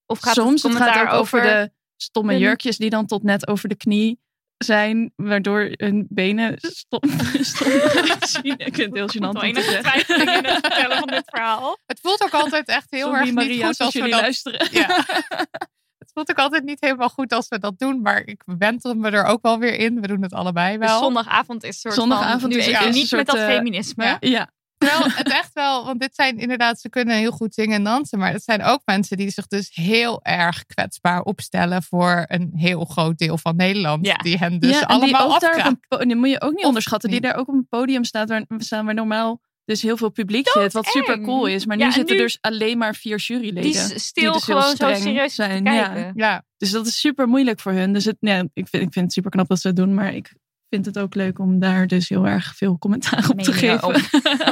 Of 0.06 0.19
gaat 0.19 0.33
soms 0.33 0.63
het 0.63 0.63
het 0.63 0.71
commentaar 0.71 1.06
gaat 1.06 1.13
ook 1.13 1.19
over 1.19 1.41
de 1.41 1.71
stomme 1.95 2.33
de- 2.33 2.39
jurkjes 2.39 2.77
die 2.77 2.89
dan 2.89 3.06
tot 3.06 3.23
net 3.23 3.47
over 3.47 3.69
de 3.69 3.75
knie 3.75 4.19
zijn. 4.57 5.13
Waardoor 5.15 5.71
hun 5.71 6.06
benen 6.09 6.57
stom, 6.59 7.00
stom 7.41 7.71
zien. 8.19 8.57
Ik 8.57 8.75
vind 8.75 8.77
het 8.77 8.94
heel 8.94 9.09
gênant 9.09 9.33
om 9.35 9.39
te 9.39 9.45
enige 9.45 9.71
zeggen. 9.71 9.83
twijfeling 9.83 10.38
in 10.38 10.45
het 10.45 10.59
vertellen 10.67 10.97
van 10.97 11.07
dit 11.07 11.23
verhaal. 11.25 11.77
Het 11.85 12.00
voelt 12.00 12.23
ook 12.23 12.33
altijd 12.33 12.67
echt 12.67 12.88
heel 12.89 13.01
Sorry 13.06 13.15
erg 13.17 13.25
niet 13.25 13.35
Maria, 13.35 13.56
goed 13.56 13.63
als 13.65 13.79
als 13.79 13.94
we 13.94 14.00
jullie 14.00 14.13
dat... 14.13 14.21
luisteren. 14.21 14.67
Ja. 14.71 15.06
Het 16.15 16.23
voelt 16.27 16.39
ook 16.39 16.45
altijd 16.45 16.63
niet 16.63 16.77
helemaal 16.81 17.09
goed 17.09 17.33
als 17.33 17.47
we 17.47 17.59
dat 17.59 17.79
doen. 17.79 18.01
Maar 18.01 18.21
ik 18.25 18.41
wentel 18.45 18.94
me 18.94 19.09
er 19.09 19.23
ook 19.25 19.41
wel 19.41 19.59
weer 19.59 19.73
in. 19.79 20.01
We 20.01 20.07
doen 20.07 20.21
het 20.21 20.33
allebei 20.33 20.77
Dus 20.77 20.88
wel. 20.89 21.00
zondagavond 21.00 21.63
is 21.63 21.79
soort 21.79 21.94
Zondagavond 21.94 22.41
van, 22.41 22.51
is- 22.51 22.95
niet 22.95 23.07
soort, 23.07 23.25
met 23.27 23.35
dat 23.35 23.35
eh, 23.50 23.56
feminisme. 23.56 24.03
ja. 24.06 24.17
Ja, 24.19 24.50
Terwijl 24.77 25.12
het 25.15 25.31
echt 25.31 25.53
wel, 25.53 25.85
want 25.85 26.00
dit 26.00 26.15
zijn 26.15 26.38
inderdaad, 26.38 26.79
ze 26.79 26.89
kunnen 26.89 27.15
heel 27.17 27.31
goed 27.31 27.53
zingen 27.53 27.75
en 27.75 27.84
dansen. 27.84 28.19
Maar 28.19 28.31
het 28.31 28.43
zijn 28.43 28.63
ook 28.63 28.81
mensen 28.86 29.17
die 29.17 29.29
zich 29.29 29.48
dus 29.48 29.69
heel 29.74 30.19
erg 30.24 30.65
kwetsbaar 30.65 31.22
opstellen 31.22 31.84
voor 31.84 32.24
een 32.27 32.51
heel 32.55 32.86
groot 32.86 33.17
deel 33.17 33.38
van 33.38 33.55
Nederland. 33.55 34.05
Ja. 34.05 34.15
Die 34.15 34.38
hen 34.38 34.60
dus 34.60 34.69
ja 34.79 34.81
en 34.88 35.00
die 35.00 35.15
allemaal 35.15 35.34
ook 35.34 35.39
daar 35.41 35.50
op 35.51 35.57
afkraken. 35.57 35.72
een 35.72 35.98
po- 35.98 36.05
die 36.05 36.15
moet 36.15 36.29
je 36.29 36.41
ook 36.41 36.51
niet 36.51 36.60
Of 36.62 36.65
onderschatten. 36.67 37.10
Die 37.10 37.19
niet. 37.22 37.29
daar 37.29 37.39
ook 37.39 37.48
op 37.48 37.53
een 37.53 37.67
podium 37.69 38.03
staat 38.03 38.29
waar, 38.29 38.45
staan 38.57 38.86
waar 38.86 38.93
normaal 38.93 39.41
dus 39.65 39.81
heel 39.81 39.98
veel 39.98 40.10
publiek 40.10 40.50
zit. 40.50 40.74
Wat 40.74 40.86
super 40.86 41.22
cool 41.22 41.45
is. 41.45 41.65
Maar 41.65 41.77
nu 41.77 41.84
Ja, 41.84 41.91
zitten 41.91 42.15
nu- 42.15 42.22
dus 42.22 42.38
alleen 42.41 42.77
maar 42.77 42.95
vier 42.95 43.17
juryleden. 43.17 43.62
Die 43.62 44.00
stil 44.00 44.34
dus 44.34 44.43
gewoon 44.43 44.75
zo 44.75 44.93
serieus 44.93 45.36
zijn, 45.36 45.63
te 45.63 46.12
ja. 46.15 46.43
Dus 46.57 46.72
dat 46.72 46.88
is 46.88 47.00
super 47.00 47.27
moeilijk 47.27 47.60
voor 47.60 47.72
hun. 47.72 47.93
Dus 47.93 48.05
het, 48.05 48.17
ja, 48.19 48.39
ik, 48.53 48.67
vind, 48.67 48.84
ik 48.84 48.93
vind 48.93 48.95
het 49.05 49.13
super 49.13 49.31
knap 49.31 49.48
dat 49.48 49.60
ze 49.60 49.67
het 49.67 49.75
doen. 49.75 49.93
Maar 49.93 50.13
ik 50.13 50.34
vind 50.69 50.86
het 50.86 51.00
ook 51.00 51.15
leuk 51.15 51.39
om 51.39 51.60
daar 51.60 51.88
dus 51.88 52.10
heel 52.10 52.27
erg 52.27 52.55
veel 52.55 52.77
commentaar 52.77 53.29
op 53.29 53.39
te 53.39 53.53
geven. 53.53 53.84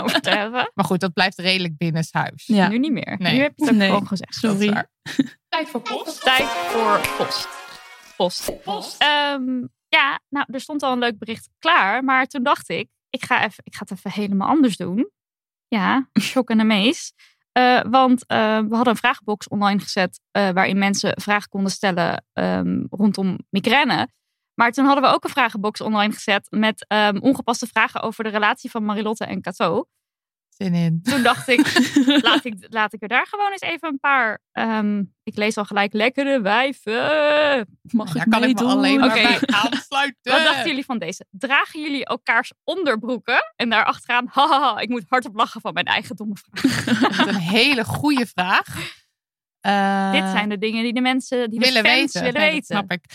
over 0.04 0.22
te 0.22 0.30
hebben. 0.40 0.72
maar 0.74 0.86
goed, 0.86 1.00
dat 1.00 1.14
blijft 1.14 1.40
redelijk 1.40 1.78
binnenshuis. 1.78 2.44
Ja. 2.46 2.68
Nu 2.68 2.78
niet 2.80 2.92
meer. 2.92 3.16
Nee. 3.20 3.34
Nu 3.36 3.42
heb 3.42 3.52
je 3.56 3.64
het 3.64 3.74
ook 3.74 3.80
Nee. 3.80 3.88
gewoon 3.90 4.08
gezegd. 4.08 4.36
Sorry. 4.36 4.84
Tijd 5.50 5.70
voor 5.70 5.82
post. 5.82 6.22
Tijd 6.24 6.48
voor 6.48 7.02
post. 7.18 7.48
Post. 8.64 8.96
Ehm, 8.98 9.44
ja, 9.88 10.20
nou, 10.30 10.46
er 10.52 10.60
stond 10.62 10.84
al 10.84 10.92
een 10.92 11.00
leuk 11.00 11.18
bericht 11.18 11.50
klaar. 11.60 12.04
Maar 12.04 12.26
toen 12.28 12.44
dacht 12.44 12.70
ik, 12.70 12.88
ik 13.14 13.26
ga, 13.26 13.44
even, 13.44 13.64
ik 13.64 13.76
ga 13.76 13.86
het 13.88 13.92
even 13.92 14.12
helemaal 14.12 14.48
anders 14.48 14.78
doen. 14.78 15.12
Ja, 15.68 16.10
shock 16.20 16.50
en 16.50 16.60
amaze. 16.60 17.12
Eh, 17.52 17.82
want 17.90 18.26
eh, 18.26 18.38
we 18.38 18.76
hadden 18.76 18.88
een 18.88 18.96
vragenbox 18.96 19.48
online 19.48 19.80
gezet 19.80 20.20
eh, 20.32 20.50
waarin 20.50 20.78
mensen 20.78 21.22
vragen 21.22 21.50
konden 21.50 21.72
stellen 21.72 22.26
ehm, 22.34 22.84
rondom 22.90 23.38
migraine. 23.50 24.10
Maar 24.54 24.72
toen 24.72 24.86
hadden 24.86 25.04
we 25.04 25.16
ook 25.16 25.24
een 25.24 25.30
vragenbox 25.30 25.82
online 25.82 26.14
gezet 26.14 26.48
met 26.50 26.86
ehm, 26.88 27.18
ongepaste 27.18 27.68
vragen 27.68 28.02
over 28.02 28.24
de 28.24 28.30
relatie 28.30 28.70
van 28.70 28.86
Marilotte 28.86 29.26
en 29.26 29.42
Cato. 29.42 29.86
Zin 30.58 30.74
in. 30.74 31.00
Toen 31.04 31.24
dacht 31.24 31.48
ik, 31.48 31.60
laat 32.24 32.46
ik, 32.46 32.56
laat 32.70 32.94
ik 32.94 33.02
er 33.02 33.08
daar 33.08 33.28
gewoon 33.28 33.52
eens 33.52 33.62
even 33.62 33.88
een 33.90 34.00
paar. 34.00 34.42
ehm, 34.52 35.04
ik 35.24 35.36
lees 35.36 35.58
al 35.58 35.66
gelijk 35.66 35.94
lekkere 35.94 36.42
wijven. 36.42 36.94
Mag 37.82 38.14
Daar 38.14 38.26
ik 38.26 38.32
kan 38.32 38.44
ik 38.44 38.60
me 38.60 38.66
alleen 38.66 39.00
maar 39.00 39.14
bij 39.14 39.40
aansluiten. 39.46 40.32
Wat 40.32 40.44
dachten 40.44 40.68
jullie 40.68 40.86
van 40.86 40.98
deze? 41.00 41.26
Dragen 41.32 41.82
jullie 41.82 42.06
elkaars 42.06 42.52
onderbroeken? 42.64 43.54
En 43.56 43.70
daar 43.70 43.86
achteraan, 43.86 44.28
haha, 44.32 44.80
ik 44.80 44.90
moet 44.90 45.04
hardop 45.08 45.36
lachen 45.36 45.62
van 45.62 45.74
mijn 45.74 45.86
eigen 45.86 46.16
domme 46.16 46.36
vraag. 46.44 46.84
Dat 47.18 47.28
is 47.28 47.34
een 47.36 47.42
hele 47.42 47.84
goede 47.84 48.26
vraag. 48.26 48.66
Eh, 49.60 50.12
Dit 50.12 50.30
zijn 50.32 50.50
de 50.50 50.58
dingen 50.58 50.84
die 50.84 50.94
de 50.94 51.02
mensen, 51.02 51.50
die 51.50 51.60
de 51.60 51.66
willen 51.66 51.86
fans 51.86 51.96
weten. 52.14 52.22
willen 52.24 52.34
Nee, 52.40 52.44
dat 52.44 52.54
weten. 52.54 52.66
snap 52.76 52.92
ik. 52.92 53.06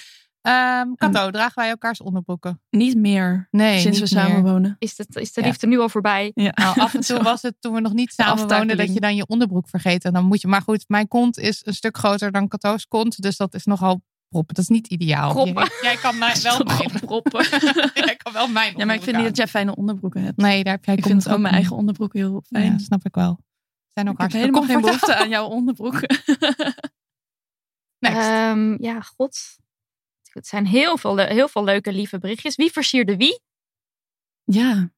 Ehm 0.41 0.95
Kato, 0.95 1.31
dragen 1.31 1.55
wij 1.55 1.69
elkaars 1.69 2.01
onderbroeken? 2.01 2.63
Niet 2.71 2.97
meer 2.97 3.49
Nee, 3.51 3.79
sinds 3.81 3.99
we 3.99 4.05
niet 4.05 4.15
meer. 4.15 4.25
samenwonen. 4.25 4.77
Is, 4.79 4.99
het, 4.99 5.17
is 5.17 5.33
de 5.33 5.41
Ja. 5.41 5.47
liefde 5.47 5.67
nu 5.67 5.79
al 5.79 5.89
voorbij? 5.89 6.31
Ja. 6.35 6.53
Nou, 6.55 6.81
af 6.81 6.95
en 6.95 7.01
toe 7.07 7.23
was 7.23 7.43
het 7.43 7.55
toen 7.61 7.75
we 7.75 7.81
nog 7.81 7.93
niet 7.93 8.13
samen 8.13 8.49
woonden 8.49 8.77
dat 8.77 8.95
je 8.95 9.01
dan 9.01 9.17
je 9.17 9.27
onderbroek 9.27 9.69
vergeet. 9.69 10.05
En 10.05 10.13
dan 10.13 10.25
moet 10.25 10.41
je, 10.41 10.49
maar 10.49 10.63
goed, 10.63 10.85
mijn 10.89 11.09
kont 11.09 11.39
is 11.39 11.61
een 11.67 11.75
stuk 11.75 11.97
groter 11.97 12.33
dan 12.33 12.49
Kato's 12.49 12.87
kont. 12.87 13.23
Dus 13.23 13.37
dat 13.37 13.55
is 13.55 13.65
nogal 13.65 14.03
proppen. 14.29 14.55
Dat 14.55 14.65
is 14.65 14.71
niet 14.71 14.87
ideaal. 14.87 15.31
Proppen. 15.33 15.55
Jij, 15.55 15.79
jij 15.83 15.97
kan 15.97 16.19
mij 16.19 16.35
wel 16.43 16.59
mijn, 16.65 16.91
proppen. 17.01 17.45
jij 18.07 18.17
kan 18.17 18.33
wel 18.33 18.49
mijn 18.49 18.75
Ja, 18.77 18.85
maar 18.85 18.95
ik 18.95 19.03
vind 19.03 19.17
niet 19.17 19.27
dat 19.27 19.37
jij 19.37 19.47
fijne 19.47 19.77
onderbroeken 19.77 20.23
hebt. 20.23 20.37
Nee, 20.37 20.65
daar 20.65 20.73
heb 20.75 20.85
jij 20.85 20.95
ik 20.95 21.07
vind 21.07 21.29
ook 21.29 21.39
mijn 21.39 21.55
eigen 21.55 21.77
onderbroeken 21.77 22.19
heel 22.19 22.43
fijn. 22.47 22.73
Ja, 22.73 22.79
snap 22.79 23.05
ik 23.05 23.15
wel. 23.15 23.39
Zijn 23.89 24.09
ook 24.09 24.13
ik 24.15 24.21
heb 24.21 24.33
hartstikke 24.33 24.47
helemaal 24.59 24.63
geen 24.63 24.81
behoefte 24.81 25.15
aan 25.17 25.29
jouw 25.29 25.47
onderbroeken. 25.47 26.09
Next. 27.99 28.17
Ehm, 28.29 28.83
ja, 28.83 29.01
god. 29.01 29.39
Het 30.39 30.47
zijn 30.47 30.67
heel 30.67 30.97
veel, 30.97 31.17
heel 31.17 31.49
veel 31.49 31.65
leuke, 31.65 31.93
lieve 31.93 32.19
berichtjes. 32.19 32.57
Wie 32.57 32.73
versierde 32.73 33.17
wie? 33.17 33.41
ja, 34.45 34.91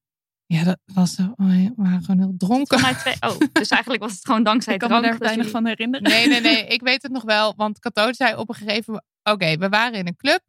Ja, 0.47 0.64
dat 0.64 0.78
was 0.85 1.14
zo. 1.14 1.23
Oh, 1.23 1.47
we 1.47 1.73
waren 1.76 2.04
gewoon 2.04 2.20
heel 2.20 2.35
dronken. 2.37 2.97
Twee. 2.97 3.14
Oh, 3.20 3.38
dus 3.52 3.68
eigenlijk 3.78 4.02
was 4.02 4.12
het 4.12 4.26
gewoon 4.26 4.42
dankzij 4.42 4.75
ik 4.75 4.80
kan 4.80 4.88
drank. 4.88 5.04
me 5.04 5.11
daar 5.11 5.18
dus 5.18 5.28
weinig 5.28 5.50
van 5.50 5.66
herinneren. 5.66 6.11
Nee, 6.11 6.28
nee, 6.28 6.40
nee. 6.40 6.66
Ik 6.76 6.80
weet 6.82 7.02
het 7.02 7.12
nog 7.12 7.23
wel. 7.23 7.54
Want 7.56 7.78
Kato 7.78 8.12
zei 8.12 8.35
op 8.35 8.49
een 8.49 8.54
gegeven 8.54 8.85
moment... 8.87 9.04
Oké, 9.23 9.56
we 9.56 9.68
waren 9.68 9.99
in 9.99 10.06
een 10.06 10.16
club. 10.16 10.42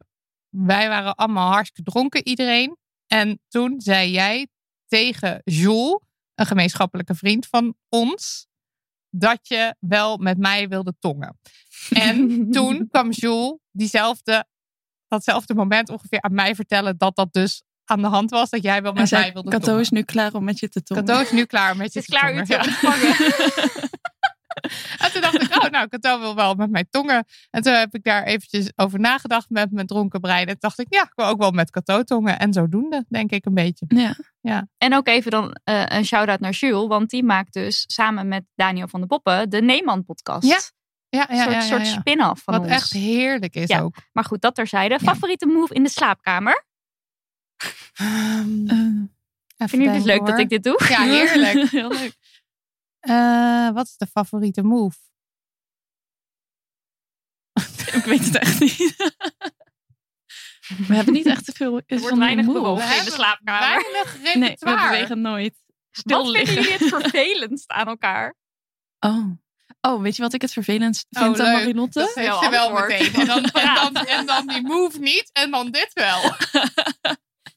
Wij 0.48 0.88
waren 0.88 1.14
allemaal 1.14 1.50
hartstikke 1.50 1.90
dronken, 1.90 2.26
iedereen. 2.26 2.76
En 3.06 3.40
toen 3.48 3.80
zei 3.80 4.10
jij 4.10 4.48
tegen 4.86 5.40
Jules, 5.44 5.98
een 6.34 6.46
gemeenschappelijke 6.46 7.14
vriend 7.14 7.46
van 7.46 7.74
ons... 7.88 8.46
dat 9.10 9.48
je 9.48 9.74
wel 9.78 10.16
met 10.16 10.38
mij 10.38 10.68
wilde 10.68 10.94
tongen. 10.98 11.38
En 11.90 12.16
toen 12.56 12.88
kwam 12.88 13.10
Jules 13.10 13.58
diezelfde, 13.70 14.46
datzelfde 15.12 15.54
moment 15.54 15.88
ongeveer 15.88 16.20
aan 16.20 16.34
mij 16.34 16.54
vertellen... 16.54 16.98
dat 16.98 17.16
dat 17.16 17.32
dus 17.32 17.62
aan 17.84 18.00
de 18.02 18.08
hand 18.08 18.30
was. 18.30 18.50
Dat 18.50 18.62
jij 18.62 18.82
wel 18.82 18.92
met 18.92 19.10
mij 19.10 19.20
zei, 19.20 19.32
wilde 19.32 19.50
Kato 19.50 19.78
is 19.78 19.90
nu 19.90 20.02
klaar 20.02 20.34
om 20.34 20.44
met 20.44 20.58
je 20.58 20.68
te 20.68 20.82
tongen. 20.82 21.04
Kato 21.04 21.20
is 21.20 21.30
nu 21.30 21.44
klaar 21.44 21.76
met 21.76 21.92
je 21.92 21.98
Het 21.98 22.08
is 22.08 22.14
te 22.14 22.18
klaar 22.20 22.34
u 22.34 22.44
tongen. 22.44 22.46
te 22.46 22.52
Ja. 22.52 22.58
ontvangen. 22.60 23.90
En 24.98 25.12
toen 25.12 25.20
dacht 25.20 25.42
ik, 25.42 25.56
oh 25.64 25.70
nou, 25.70 25.88
Kato 25.88 26.20
wil 26.20 26.34
wel 26.34 26.54
met 26.54 26.70
mij 26.70 26.84
tongen. 26.90 27.24
En 27.50 27.62
toen 27.62 27.72
heb 27.72 27.94
ik 27.94 28.04
daar 28.04 28.22
eventjes 28.22 28.72
over 28.76 29.00
nagedacht 29.00 29.50
met 29.50 29.70
mijn 29.70 29.86
dronken 29.86 30.20
brein. 30.20 30.40
En 30.46 30.46
toen 30.46 30.56
dacht 30.58 30.78
ik, 30.78 30.86
ja, 30.88 31.02
ik 31.02 31.12
wil 31.14 31.26
ook 31.26 31.38
wel 31.38 31.50
met 31.50 31.70
Kato 31.70 32.02
tongen. 32.02 32.38
En 32.38 32.52
zodoende, 32.52 33.04
denk 33.08 33.30
ik 33.30 33.46
een 33.46 33.54
beetje. 33.54 34.14
Ja, 34.40 34.68
En 34.78 34.94
ook 34.94 35.08
even 35.08 35.30
dan 35.30 35.56
eh, 35.64 35.82
een 35.86 36.04
shout-out 36.04 36.40
naar 36.40 36.52
Jules. 36.52 36.86
Want 36.86 37.10
die 37.10 37.24
maakt 37.24 37.52
dus 37.52 37.84
samen 37.86 38.28
met 38.28 38.44
Daniel 38.54 38.88
van 38.88 39.00
de 39.00 39.06
Poppen 39.06 39.50
de 39.50 39.62
Neeman 39.62 40.04
podcast. 40.04 40.46
Ja, 40.48 40.58
Ja, 41.16 41.30
Een 41.30 41.36
ja, 41.36 41.42
soort, 41.42 41.54
ja, 41.54 41.60
ja, 41.60 41.66
soort 41.66 41.86
spin-off 41.86 42.42
van 42.42 42.54
Wat 42.54 42.62
ons. 42.62 42.72
echt 42.72 42.92
heerlijk 42.92 43.54
is 43.54 43.68
Ja. 43.68 43.80
ook. 43.80 43.94
Maar 44.12 44.24
goed, 44.24 44.40
dat 44.40 44.54
terzijde. 44.54 44.94
Ja. 44.94 45.00
Favoriete 45.12 45.46
move 45.46 45.74
in 45.74 45.82
de 45.82 45.88
slaapkamer? 45.88 46.64
Even 47.94 49.10
Vinden 49.56 49.78
jullie 49.78 49.88
het 49.90 50.04
leuk 50.04 50.18
hoor. 50.18 50.26
dat 50.26 50.38
ik 50.38 50.48
dit 50.48 50.62
doe? 50.62 50.84
Ja, 50.88 51.02
heerlijk. 51.02 51.70
Heel 51.70 51.88
leuk. 51.88 52.14
Eh, 53.00 53.70
wat 53.70 53.86
is 53.86 53.96
de 53.96 54.06
favoriete 54.06 54.62
move? 54.62 54.96
Ik 57.98 58.04
weet 58.04 58.24
het 58.24 58.36
echt 58.38 58.60
niet. 58.60 58.94
We 60.86 60.94
hebben 60.94 61.14
niet 61.14 61.26
echt 61.26 61.44
te 61.44 61.52
veel. 61.52 61.80
Er 61.86 62.00
wordt 62.00 62.16
weinig 62.18 62.46
bewogen 62.46 62.98
in 62.98 63.04
de 63.04 63.10
slaapkamer. 63.10 63.68
Weinig 63.92 64.34
Nee, 64.34 64.56
we 64.58 64.74
bewegen 64.88 65.20
nooit. 65.20 65.54
Stil 65.90 66.16
Wat 66.24 66.36
vinden 66.36 66.54
liggen. 66.54 66.72
jullie 66.72 66.78
het 66.78 67.02
vervelendst 67.02 67.70
aan 67.70 67.86
elkaar? 67.86 68.34
Oh. 69.00 69.26
Oh, 69.88 70.02
weet 70.02 70.16
je 70.16 70.22
wat 70.22 70.32
ik 70.32 70.42
het 70.42 70.52
vervelendst 70.52 71.06
Oh, 71.10 71.22
vind 71.22 71.40
aan 71.40 71.46
leuk. 71.46 71.56
Marilotte? 71.58 71.98
Dat 71.98 72.14
heeft 72.14 72.28
Heel 72.28 72.42
ze 72.42 72.50
wel 72.50 72.72
meteen. 72.72 73.12
En 73.20 73.26
dan, 73.26 73.44
en, 73.44 73.74
dan, 73.92 74.06
en 74.06 74.26
dan 74.26 74.46
die 74.46 74.62
move 74.62 74.98
niet. 74.98 75.30
En 75.32 75.50
dan 75.50 75.70
dit 75.70 75.90
wel. 75.92 76.20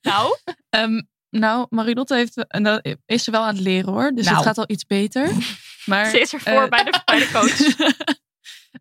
Nou, 0.01 0.38
Ehm, 0.70 1.01
nou, 1.29 1.65
Marilotte 1.70 2.15
heeft, 2.15 2.48
en 2.48 2.63
dat 2.63 2.96
is 3.05 3.24
ze 3.24 3.32
wel 3.32 3.41
aan 3.41 3.55
het 3.55 3.63
leren 3.63 3.94
hoor. 3.94 4.12
Dus 4.12 4.25
Nou. 4.25 4.38
het 4.38 4.46
gaat 4.46 4.58
al 4.58 4.63
iets 4.67 4.86
beter. 4.86 5.32
Maar 5.86 6.10
ze 6.10 6.20
is 6.20 6.34
er 6.34 6.39
voor 6.39 6.51
eh, 6.63 6.70
bij, 6.70 6.84
de, 6.84 7.01
bij 7.05 7.20
de 7.20 7.29
coach. 7.32 7.94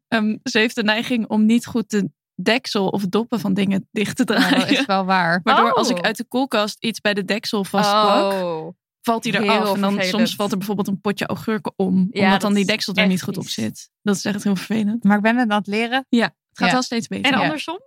Ehm, 0.09 0.37
ze 0.43 0.59
heeft 0.59 0.75
de 0.75 0.83
neiging 0.83 1.29
om 1.29 1.47
niet 1.47 1.67
goed 1.67 1.91
de 1.91 2.11
deksel 2.35 2.89
of 2.89 3.03
doppen 3.07 3.41
van 3.41 3.55
dingen 3.55 3.89
dicht 3.93 4.17
te 4.17 4.25
Ja, 4.27 4.35
draaien. 4.39 4.59
dat 4.59 4.71
is 4.71 4.85
wel 4.87 5.05
waar. 5.05 5.41
Waardoor 5.43 5.71
Oh. 5.71 5.77
als 5.77 5.89
ik 5.91 6.01
uit 6.01 6.17
de 6.17 6.25
koelkast 6.25 6.77
iets 6.81 7.01
bij 7.01 7.15
de 7.15 7.25
deksel 7.25 7.65
vastpak, 7.65 8.33
Oh. 8.33 8.75
Valt 9.05 9.23
die 9.23 9.33
heel 9.33 9.43
eraf. 9.43 9.75
En 9.75 9.81
dan 9.81 9.93
vervelend. 9.93 10.09
soms 10.21 10.35
valt 10.35 10.51
er 10.53 10.57
bijvoorbeeld 10.59 10.89
een 10.89 11.01
potje 11.01 11.27
augurken 11.27 11.73
om. 11.77 11.95
Ja, 12.11 12.21
omdat 12.23 12.31
dat 12.31 12.41
dan 12.41 12.51
die 12.53 12.61
is 12.61 12.67
deksel 12.67 12.95
er 12.95 13.07
niet 13.07 13.23
goed 13.23 13.37
op 13.37 13.47
zit. 13.49 13.91
Dat 14.03 14.17
is 14.17 14.25
echt 14.25 14.45
heel 14.45 14.57
vervelend. 14.57 15.05
Maar 15.05 15.17
ik 15.17 15.23
ben 15.23 15.37
het 15.37 15.51
aan 15.51 15.59
het 15.59 15.67
leren. 15.67 16.07
Het 16.09 16.33
gaat 16.53 16.67
Ja. 16.69 16.73
wel 16.73 16.83
steeds 16.83 17.07
beter. 17.09 17.33
En 17.33 17.39
Ja. 17.39 17.45
andersom? 17.45 17.79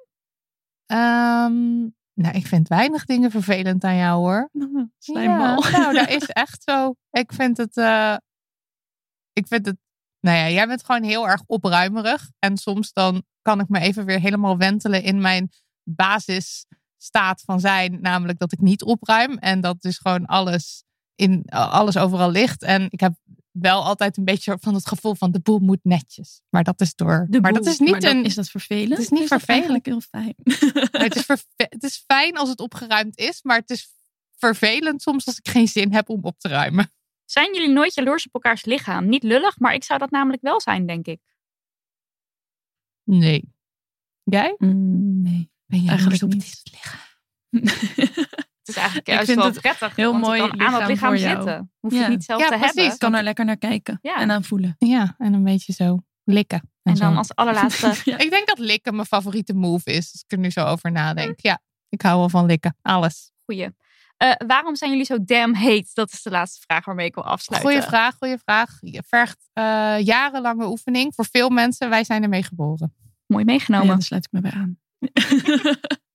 Ehm, 0.86 1.79
nou, 2.13 2.36
ik 2.36 2.47
vind 2.47 2.67
weinig 2.67 3.05
dingen 3.05 3.31
vervelend 3.31 3.83
aan 3.83 3.95
jou 3.95 4.17
hoor. 4.19 4.50
Slijmbal. 4.97 5.63
Ja, 5.63 5.69
nou, 5.77 5.93
dat 5.93 6.09
is 6.21 6.25
echt 6.27 6.63
zo. 6.63 6.95
Ik 7.12 7.33
vind 7.33 7.57
het. 7.57 7.77
eh, 7.77 8.15
ik 9.33 9.47
vind 9.47 9.65
het. 9.65 9.77
Nou 10.19 10.38
ja, 10.38 10.50
jij 10.50 10.67
bent 10.67 10.86
gewoon 10.86 11.03
heel 11.03 11.27
erg 11.27 11.41
opruimerig. 11.45 12.29
En 12.39 12.57
soms 12.57 12.93
dan 12.93 13.24
kan 13.41 13.59
ik 13.59 13.69
me 13.69 13.79
even 13.79 14.05
weer 14.05 14.19
helemaal 14.19 14.57
wentelen 14.57 15.03
in 15.03 15.21
mijn 15.21 15.50
basisstaat 15.83 17.41
van 17.45 17.59
zijn. 17.59 18.01
Namelijk 18.01 18.39
dat 18.39 18.51
ik 18.51 18.59
niet 18.59 18.83
opruim. 18.83 19.38
En 19.38 19.62
dat 19.62 19.81
dus 19.81 19.97
gewoon 19.97 20.25
alles, 20.25 20.83
in, 21.17 21.43
alles 21.50 21.97
overal 21.97 22.31
ligt. 22.31 22.63
En 22.63 22.88
ik 22.89 23.00
heb 23.00 23.13
wel 23.51 23.83
altijd 23.83 24.17
een 24.17 24.25
beetje 24.25 24.57
van 24.62 24.74
het 24.74 24.88
gevoel 24.88 25.15
van 25.15 25.31
de 25.31 25.39
boel 25.39 25.59
moet 25.59 25.83
netjes. 25.83 26.41
Maar 26.50 26.63
dat 26.63 26.81
is 26.81 26.95
door. 26.95 27.25
De 27.29 27.41
maar 27.41 27.53
dat 27.53 27.65
is 27.65 27.79
niet 27.79 28.03
een. 28.03 28.24
is 28.24 28.36
dat 28.36 28.50
vervelend? 28.50 28.89
het 28.89 29.00
is 29.00 29.09
niet 29.09 29.21
Of 29.24 29.27
dat 29.29 29.39
vervelend. 29.41 29.69
eigenlijk 29.69 29.86
heel 29.86 30.01
fijn. 30.21 30.36
Nou, 30.91 31.03
het, 31.03 31.15
is 31.15 31.25
verve- 31.25 31.45
het 31.55 31.83
is 31.83 32.03
fijn 32.07 32.38
als 32.38 32.50
het 32.50 32.59
opgeruimd 32.59 33.17
is, 33.17 33.41
maar 33.43 33.57
het 33.57 33.69
is 33.69 33.89
vervelend 34.38 35.01
soms 35.01 35.25
als 35.25 35.38
ik 35.38 35.47
geen 35.47 35.67
zin 35.67 35.93
heb 35.93 36.09
om 36.09 36.24
op 36.24 36.39
te 36.39 36.47
ruimen. 36.47 36.91
Zijn 37.25 37.53
jullie 37.53 37.69
nooit 37.74 37.93
jaloers 37.93 38.25
op 38.25 38.33
elkaars 38.33 38.65
lichaam? 38.65 39.07
Niet 39.09 39.24
lullig, 39.24 39.59
maar 39.59 39.74
ik 39.74 39.83
zou 39.83 40.00
dat 40.00 40.12
namelijk 40.12 40.41
wel 40.41 40.62
zijn, 40.62 40.86
denk 40.88 41.05
ik. 41.05 41.19
Nee. 43.03 43.53
Jij? 44.24 44.55
Mm, 44.57 45.21
nee. 45.21 45.51
Ben 45.65 45.81
je 45.81 45.89
Eigenlijk 45.89 46.24
op 46.24 46.33
niet. 46.33 46.63
dit 46.63 46.71
lichaam? 46.71 47.00
Het 48.67 48.75
is 48.75 48.81
eigenlijk 48.81 49.07
Ik 49.07 49.13
juist 49.13 49.29
vind 49.29 49.39
wel 49.41 49.51
het 49.51 49.62
prettig. 49.62 49.95
heel 49.95 50.12
want 50.12 50.25
je 50.25 50.29
mooi 50.31 50.50
kan 50.50 50.62
aan 50.62 50.71
dat 50.79 50.88
lichaam 50.88 51.17
zitten. 51.17 51.71
Hoef 51.79 51.91
je 51.91 51.97
Ja. 51.97 52.03
het 52.03 52.12
niet 52.12 52.24
zelf 52.24 52.39
Ja, 52.41 52.47
te 52.47 52.53
precies. 52.57 52.74
hebben. 52.75 52.93
Ik 52.93 53.00
kan 53.00 53.13
er 53.15 53.24
lekker 53.24 53.45
naar 53.45 53.57
kijken 53.57 54.00
Ja. 54.01 54.15
en 54.17 54.31
aan 54.31 54.43
voelen. 54.43 54.75
Ja, 54.79 55.15
en 55.17 55.33
een 55.33 55.43
beetje 55.43 55.74
zo 55.74 56.00
likken. 56.24 56.57
En, 56.59 56.93
En 56.93 57.00
dan 57.00 57.12
zo. 57.12 57.17
als 57.17 57.36
allerlaatste... 57.36 57.93
Ja. 58.12 58.17
Ik 58.17 58.29
denk 58.29 58.47
dat 58.47 58.59
likken 58.59 58.95
mijn 58.95 59.07
favoriete 59.07 59.53
move 59.53 59.91
is, 59.91 60.09
als 60.12 60.24
ik 60.27 60.31
er 60.31 60.38
nu 60.38 60.50
zo 60.51 60.65
over 60.65 60.91
nadenk. 60.91 61.39
Ja, 61.39 61.59
ik 61.89 62.01
hou 62.01 62.17
wel 62.19 62.29
van 62.29 62.45
likken. 62.45 62.77
Alles. 62.81 63.31
Goeie. 63.45 63.69
Eh, 64.17 64.31
waarom 64.47 64.75
zijn 64.75 64.91
jullie 64.91 65.05
zo 65.05 65.17
damn 65.24 65.53
hate? 65.55 65.89
Dat 65.93 66.12
is 66.12 66.21
de 66.21 66.29
laatste 66.29 66.62
vraag 66.65 66.86
waarmee 66.86 67.05
ik 67.07 67.15
wil 67.15 67.24
afsluiten. 67.25 67.71
Goeie 67.71 67.88
vraag, 67.88 68.15
goeie 68.17 68.38
vraag. 68.38 68.77
Je 68.79 69.03
vergt 69.07 69.50
eh, 69.53 69.63
jarenlange 70.00 70.67
oefening. 70.67 71.15
Voor 71.15 71.25
veel 71.31 71.50
mensen, 71.50 71.89
wij 71.89 72.03
zijn 72.03 72.24
ermee 72.24 72.43
geboren. 72.43 72.93
Mooi 73.25 73.43
Ja, 73.45 73.51
meegenomen. 73.51 73.88
daar 73.88 74.01
sluit 74.01 74.25
ik 74.25 74.31
me 74.31 74.41
bij 74.41 74.51
aan. 74.51 74.77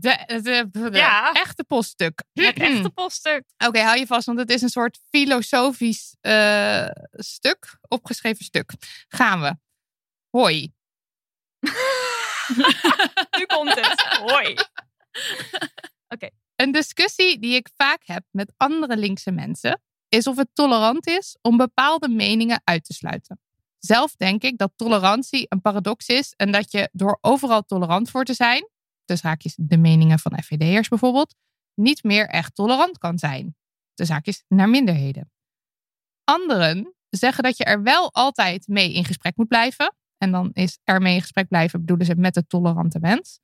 De, 0.00 0.40
de, 0.42 0.68
de 0.70 0.96
Ja. 0.96 1.32
echte 1.32 1.64
poststuk. 1.64 2.22
Het 2.32 2.58
echte 2.58 2.90
poststuk. 2.90 3.44
Oké, 3.66 3.80
hou 3.80 3.98
je 3.98 4.06
vast, 4.06 4.26
want 4.26 4.38
het 4.38 4.50
is 4.50 4.62
een 4.62 4.68
soort 4.68 5.00
filosofisch 5.10 6.16
eh, 6.20 6.86
stuk, 7.10 7.78
opgeschreven 7.88 8.44
stuk. 8.44 8.72
Gaan 9.08 9.40
we. 9.40 9.56
Hoi. 10.30 10.72
nu 13.38 13.46
komt 13.46 13.74
het. 13.74 14.00
Hoi. 14.00 14.54
Een 16.56 16.72
discussie 16.72 17.38
die 17.38 17.54
ik 17.54 17.68
vaak 17.76 18.00
heb 18.04 18.24
met 18.30 18.52
andere 18.56 18.96
linkse 18.96 19.30
mensen 19.30 19.82
is 20.08 20.26
of 20.26 20.36
het 20.36 20.48
tolerant 20.52 21.06
is 21.06 21.36
om 21.42 21.56
bepaalde 21.56 22.08
meningen 22.08 22.60
uit 22.64 22.84
te 22.84 22.92
sluiten. 22.92 23.40
Zelf 23.78 24.16
denk 24.16 24.42
ik 24.42 24.58
dat 24.58 24.72
tolerantie 24.76 25.46
een 25.48 25.60
paradox 25.60 26.06
is 26.06 26.32
en 26.36 26.52
dat 26.52 26.72
je 26.72 26.88
door 26.92 27.18
overal 27.20 27.62
tolerant 27.62 28.10
voor 28.10 28.24
te 28.24 28.34
zijn, 28.34 28.68
dus 29.10 29.22
haakjes 29.22 29.54
de 29.56 29.76
meningen 29.76 30.18
van 30.18 30.42
FVD'ers 30.42 30.88
bijvoorbeeld, 30.88 31.34
niet 31.74 32.02
meer 32.02 32.28
echt 32.28 32.54
tolerant 32.54 32.98
kan 32.98 33.18
zijn. 33.18 33.56
De 33.94 34.04
zaakjes 34.04 34.44
naar 34.48 34.68
minderheden. 34.68 35.30
Anderen 36.24 36.94
zeggen 37.08 37.42
dat 37.42 37.56
je 37.56 37.64
er 37.64 37.82
wel 37.82 38.12
altijd 38.12 38.68
mee 38.68 38.92
in 38.92 39.04
gesprek 39.04 39.36
moet 39.36 39.48
blijven. 39.48 39.94
En 40.16 40.30
dan 40.30 40.50
is 40.52 40.78
er 40.84 41.02
mee 41.02 41.14
in 41.14 41.20
gesprek 41.20 41.48
blijven 41.48 41.80
bedoelen 41.80 42.06
ze 42.06 42.14
met 42.14 42.34
de 42.34 42.46
tolerante 42.46 42.98
mens 42.98 43.40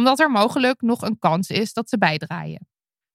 omdat 0.00 0.20
er 0.20 0.30
mogelijk 0.30 0.80
nog 0.80 1.02
een 1.02 1.18
kans 1.18 1.48
is 1.48 1.72
dat 1.72 1.88
ze 1.88 1.98
bijdraaien. 1.98 2.68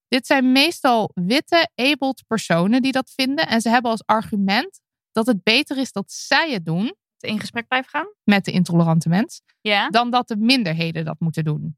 Dit 0.08 0.26
zijn 0.26 0.52
meestal 0.52 1.12
witte, 1.14 1.70
abled 1.76 2.24
personen 2.28 2.82
die 2.82 2.92
dat 2.92 3.12
vinden 3.16 3.48
en 3.48 3.62
ze 3.62 3.70
hebben 3.70 3.92
als 3.92 4.06
argument 4.06 4.82
dat 5.12 5.26
het 5.26 5.44
beter 5.44 5.78
is 5.78 5.92
dat 5.92 6.12
zij 6.12 6.52
het 6.52 6.66
doen 6.66 6.96
In 7.20 7.40
gesprek 7.40 7.68
blijven 7.68 7.90
gaan? 7.90 8.08
met 8.24 8.46
de 8.46 8.52
intolerante 8.52 9.10
mens, 9.10 9.42
Ja. 9.62 9.90
dan 9.90 10.10
dat 10.12 10.28
de 10.28 10.38
minderheden 10.38 11.06
dat 11.06 11.20
moeten 11.20 11.44
doen. 11.44 11.78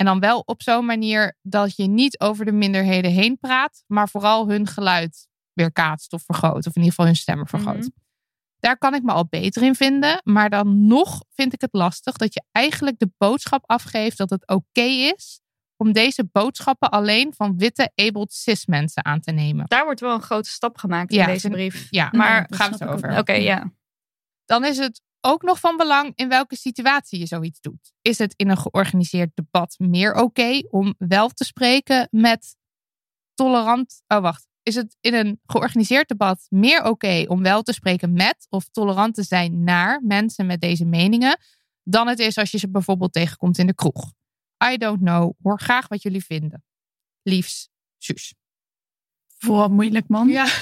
En 0.00 0.06
dan 0.06 0.20
wel 0.20 0.42
op 0.44 0.62
zo'n 0.62 0.84
manier 0.84 1.36
dat 1.42 1.76
je 1.76 1.86
niet 1.86 2.20
over 2.20 2.44
de 2.44 2.52
minderheden 2.52 3.10
heen 3.10 3.38
praat, 3.38 3.84
maar 3.86 4.08
vooral 4.08 4.48
hun 4.48 4.66
geluid 4.66 5.28
weerkaatst 5.52 6.12
of 6.12 6.22
vergroot, 6.22 6.66
of 6.66 6.76
in 6.76 6.82
ieder 6.82 6.88
geval 6.88 7.06
hun 7.06 7.16
stemmen 7.16 7.46
vergroot. 7.46 7.76
Mhm. 7.76 7.88
Daar 8.58 8.78
kan 8.78 8.94
ik 8.94 9.02
me 9.02 9.12
al 9.12 9.26
beter 9.26 9.62
in 9.62 9.74
vinden. 9.74 10.20
Maar 10.24 10.50
dan 10.50 10.86
nog 10.86 11.24
vind 11.34 11.52
ik 11.52 11.60
het 11.60 11.72
lastig 11.72 12.16
dat 12.16 12.34
je 12.34 12.42
eigenlijk 12.52 12.98
de 12.98 13.10
boodschap 13.18 13.62
afgeeft 13.66 14.16
dat 14.16 14.30
het 14.30 14.46
oké 14.46 14.80
is 15.14 15.40
om 15.76 15.92
deze 15.92 16.28
boodschappen 16.32 16.90
alleen 16.90 17.34
van 17.36 17.56
witte 17.58 17.90
abled 17.94 18.32
cis 18.32 18.66
mensen 18.66 19.04
aan 19.04 19.20
te 19.20 19.30
nemen. 19.30 19.64
Daar 19.68 19.84
wordt 19.84 20.00
wel 20.00 20.14
een 20.14 20.22
grote 20.22 20.50
stap 20.50 20.78
gemaakt 20.78 21.12
Ja, 21.12 21.26
in 21.26 21.32
deze 21.32 21.48
brief. 21.48 21.86
Ja, 21.90 22.08
Maar- 22.12 22.46
daar 22.48 22.58
gaan 22.58 22.72
we 22.72 22.84
het 22.84 22.94
over. 22.94 23.18
Oké, 23.18 23.32
ja. 23.32 23.72
Dan 24.44 24.64
is 24.64 24.78
het 24.78 25.02
ook 25.20 25.42
nog 25.42 25.60
van 25.60 25.76
belang 25.76 26.12
in 26.14 26.28
welke 26.28 26.56
situatie 26.56 27.18
je 27.18 27.26
zoiets 27.26 27.60
doet. 27.60 27.92
Is 28.02 28.18
het 28.18 28.34
in 28.36 28.48
een 28.48 28.58
georganiseerd 28.58 29.30
debat 29.34 29.74
meer 29.78 30.14
oké 30.14 30.60
om 30.70 30.94
wel 30.98 31.28
te 31.28 31.44
spreken 31.44 32.08
met 32.10 32.56
tolerant. 33.34 34.02
Oh, 34.06 34.20
wacht. 34.20 34.48
Is 34.62 34.74
het 34.74 34.96
in 35.00 35.14
een 35.14 35.40
georganiseerd 35.46 36.08
debat 36.08 36.46
meer 36.48 36.84
oké 36.84 37.24
om 37.28 37.42
wel 37.42 37.62
te 37.62 37.72
spreken 37.72 38.12
met 38.12 38.46
of 38.48 38.68
tolerant 38.68 39.14
te 39.14 39.22
zijn 39.22 39.64
naar 39.64 40.02
mensen 40.02 40.46
met 40.46 40.60
deze 40.60 40.84
meningen 40.84 41.38
dan 41.82 42.06
het 42.06 42.18
is 42.18 42.38
als 42.38 42.50
je 42.50 42.58
ze 42.58 42.70
bijvoorbeeld 42.70 43.12
tegenkomt 43.12 43.58
in 43.58 43.66
de 43.66 43.74
kroeg? 43.74 44.12
I 44.72 44.76
don't 44.76 45.00
know. 45.00 45.32
Hoor 45.42 45.60
graag 45.60 45.88
wat 45.88 46.02
jullie 46.02 46.24
vinden. 46.24 46.64
Liefs, 47.22 47.68
Suus. 47.98 48.34
Vooral 49.38 49.68
moeilijk, 49.68 50.08
man. 50.08 50.28
Ja. 50.28 50.44
Ja, 50.44 50.52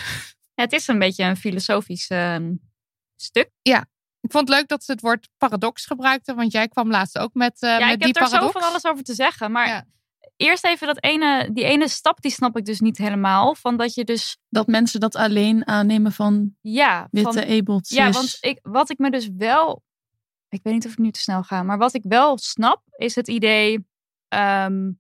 het 0.65 0.73
is 0.73 0.89
een 0.89 0.99
beetje 0.99 1.25
een 1.25 1.37
filosofisch 1.37 2.09
ehm, 2.09 2.55
stuk. 3.17 3.51
Ik 4.29 4.35
vond 4.35 4.49
het 4.49 4.57
leuk 4.59 4.69
dat 4.69 4.85
ze 4.85 4.93
het 4.93 5.01
woord 5.01 5.29
paradox 5.39 5.87
gebruikten, 5.87 6.37
want 6.37 6.53
jij 6.53 6.69
kwam 6.69 6.91
laatst 6.91 7.19
ook 7.19 7.35
met, 7.35 7.63
eh 7.63 7.71
ja, 7.71 7.79
met 7.79 7.95
ik 7.95 7.99
die 7.99 8.07
heb 8.07 8.17
er 8.17 8.23
paradox. 8.23 8.53
zo 8.53 8.59
van 8.59 8.69
alles 8.69 8.85
over 8.85 9.05
te 9.05 9.15
zeggen. 9.15 9.53
Maar 9.53 9.67
Ja. 9.69 9.85
eerst 10.37 10.65
even 10.65 10.87
dat 10.87 11.03
ene, 11.03 11.51
die 11.53 11.65
ene 11.65 11.89
stap, 11.89 12.21
die 12.21 12.31
snap 12.31 12.57
ik 12.57 12.65
dus 12.65 12.81
niet 12.81 12.99
helemaal. 12.99 13.55
Van 13.55 13.77
dat 13.77 13.95
je 13.95 14.05
dus, 14.05 14.39
Dat 14.49 14.67
mensen 14.67 15.01
dat 15.01 15.17
alleen 15.17 15.67
aannemen 15.67 16.13
van 16.13 16.57
ja, 16.61 17.09
witte 17.11 17.33
van, 17.33 17.43
abled 17.59 17.89
ja 17.89 18.11
want 18.11 18.37
ik, 18.41 18.59
wat 18.63 18.91
ik 18.91 18.99
me 18.99 19.11
dus 19.11 19.29
wel, 19.37 19.83
ik 20.49 20.61
weet 20.63 20.75
niet 20.75 20.87
of 20.87 20.93
ik 20.93 20.99
nu 20.99 21.11
te 21.11 21.21
snel 21.21 21.43
ga, 21.43 21.63
maar 21.63 21.79
wat 21.79 21.95
ik 21.95 22.05
wel 22.09 22.39
snap, 22.39 22.83
is 22.97 23.15
het 23.15 23.29
idee, 23.29 23.87
ehm, 24.29 24.91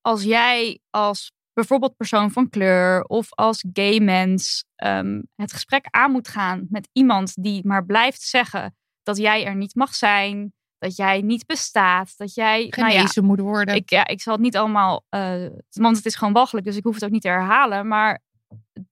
als 0.00 0.22
jij 0.22 0.80
als 0.90 1.32
bijvoorbeeld 1.52 1.96
persoon 1.96 2.30
van 2.30 2.48
kleur 2.48 3.04
of 3.04 3.26
als 3.30 3.64
gay 3.72 3.98
mens 3.98 4.64
ehm, 4.76 5.20
het 5.36 5.52
gesprek 5.52 5.86
aan 5.90 6.10
moet 6.10 6.28
gaan 6.28 6.66
met 6.70 6.88
iemand 6.92 7.42
die 7.42 7.66
maar 7.66 7.84
blijft 7.84 8.22
zeggen 8.22 8.76
dat 9.02 9.16
jij 9.16 9.44
er 9.44 9.56
niet 9.56 9.74
mag 9.74 9.94
zijn, 9.94 10.52
dat 10.78 10.96
jij 10.96 11.20
niet 11.20 11.46
bestaat, 11.46 12.16
dat 12.16 12.34
jij, 12.34 12.66
nou 12.70 12.92
ja, 12.92 12.98
genezen 12.98 13.24
moet 13.24 13.40
worden. 13.40 13.74
ik, 13.74 13.90
ja, 13.90 14.06
ik 14.06 14.20
zal 14.20 14.32
het 14.32 14.42
niet 14.42 14.56
allemaal, 14.56 15.04
eh, 15.08 15.46
want 15.70 15.96
het 15.96 16.06
is 16.06 16.14
gewoon 16.14 16.32
walgelijk, 16.32 16.66
dus 16.66 16.76
ik 16.76 16.84
hoef 16.84 16.94
het 16.94 17.04
ook 17.04 17.10
niet 17.10 17.22
te 17.22 17.28
herhalen. 17.28 17.88
Maar 17.88 18.20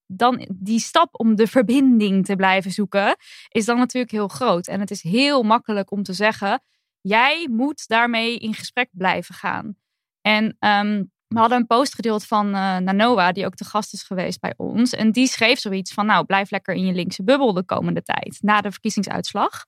dan 0.05 0.47
die 0.53 0.79
stap 0.79 1.19
om 1.19 1.35
de 1.35 1.47
verbinding 1.47 2.25
te 2.25 2.35
blijven 2.35 2.71
zoeken, 2.71 3.15
is 3.49 3.65
dan 3.65 3.77
natuurlijk 3.77 4.11
heel 4.11 4.27
groot. 4.27 4.67
En 4.67 4.79
het 4.79 4.91
is 4.91 5.01
heel 5.01 5.43
makkelijk 5.43 5.91
om 5.91 6.03
te 6.03 6.13
zeggen, 6.13 6.63
jij 7.01 7.47
moet 7.51 7.87
daarmee 7.87 8.37
in 8.37 8.53
gesprek 8.53 8.89
blijven 8.91 9.35
gaan. 9.35 9.75
En 10.21 10.55
ehm, 10.59 11.03
we 11.33 11.39
hadden 11.39 11.57
een 11.57 11.67
post 11.67 11.95
gedeeld 11.95 12.25
van 12.25 12.53
eh 12.53 12.77
Nanoa, 12.77 13.31
die 13.31 13.45
ook 13.45 13.55
te 13.55 13.65
gast 13.65 13.93
is 13.93 14.03
geweest 14.03 14.39
bij 14.39 14.53
ons. 14.57 14.93
En 14.93 15.11
die 15.11 15.27
schreef 15.27 15.59
zoiets 15.59 15.93
van, 15.93 16.05
nou, 16.05 16.25
blijf 16.25 16.51
lekker 16.51 16.73
in 16.75 16.85
je 16.85 16.93
linkse 16.93 17.23
bubbel 17.23 17.53
de 17.53 17.65
komende 17.65 18.01
tijd, 18.01 18.37
na 18.41 18.61
de 18.61 18.71
verkiezingsuitslag. 18.71 19.65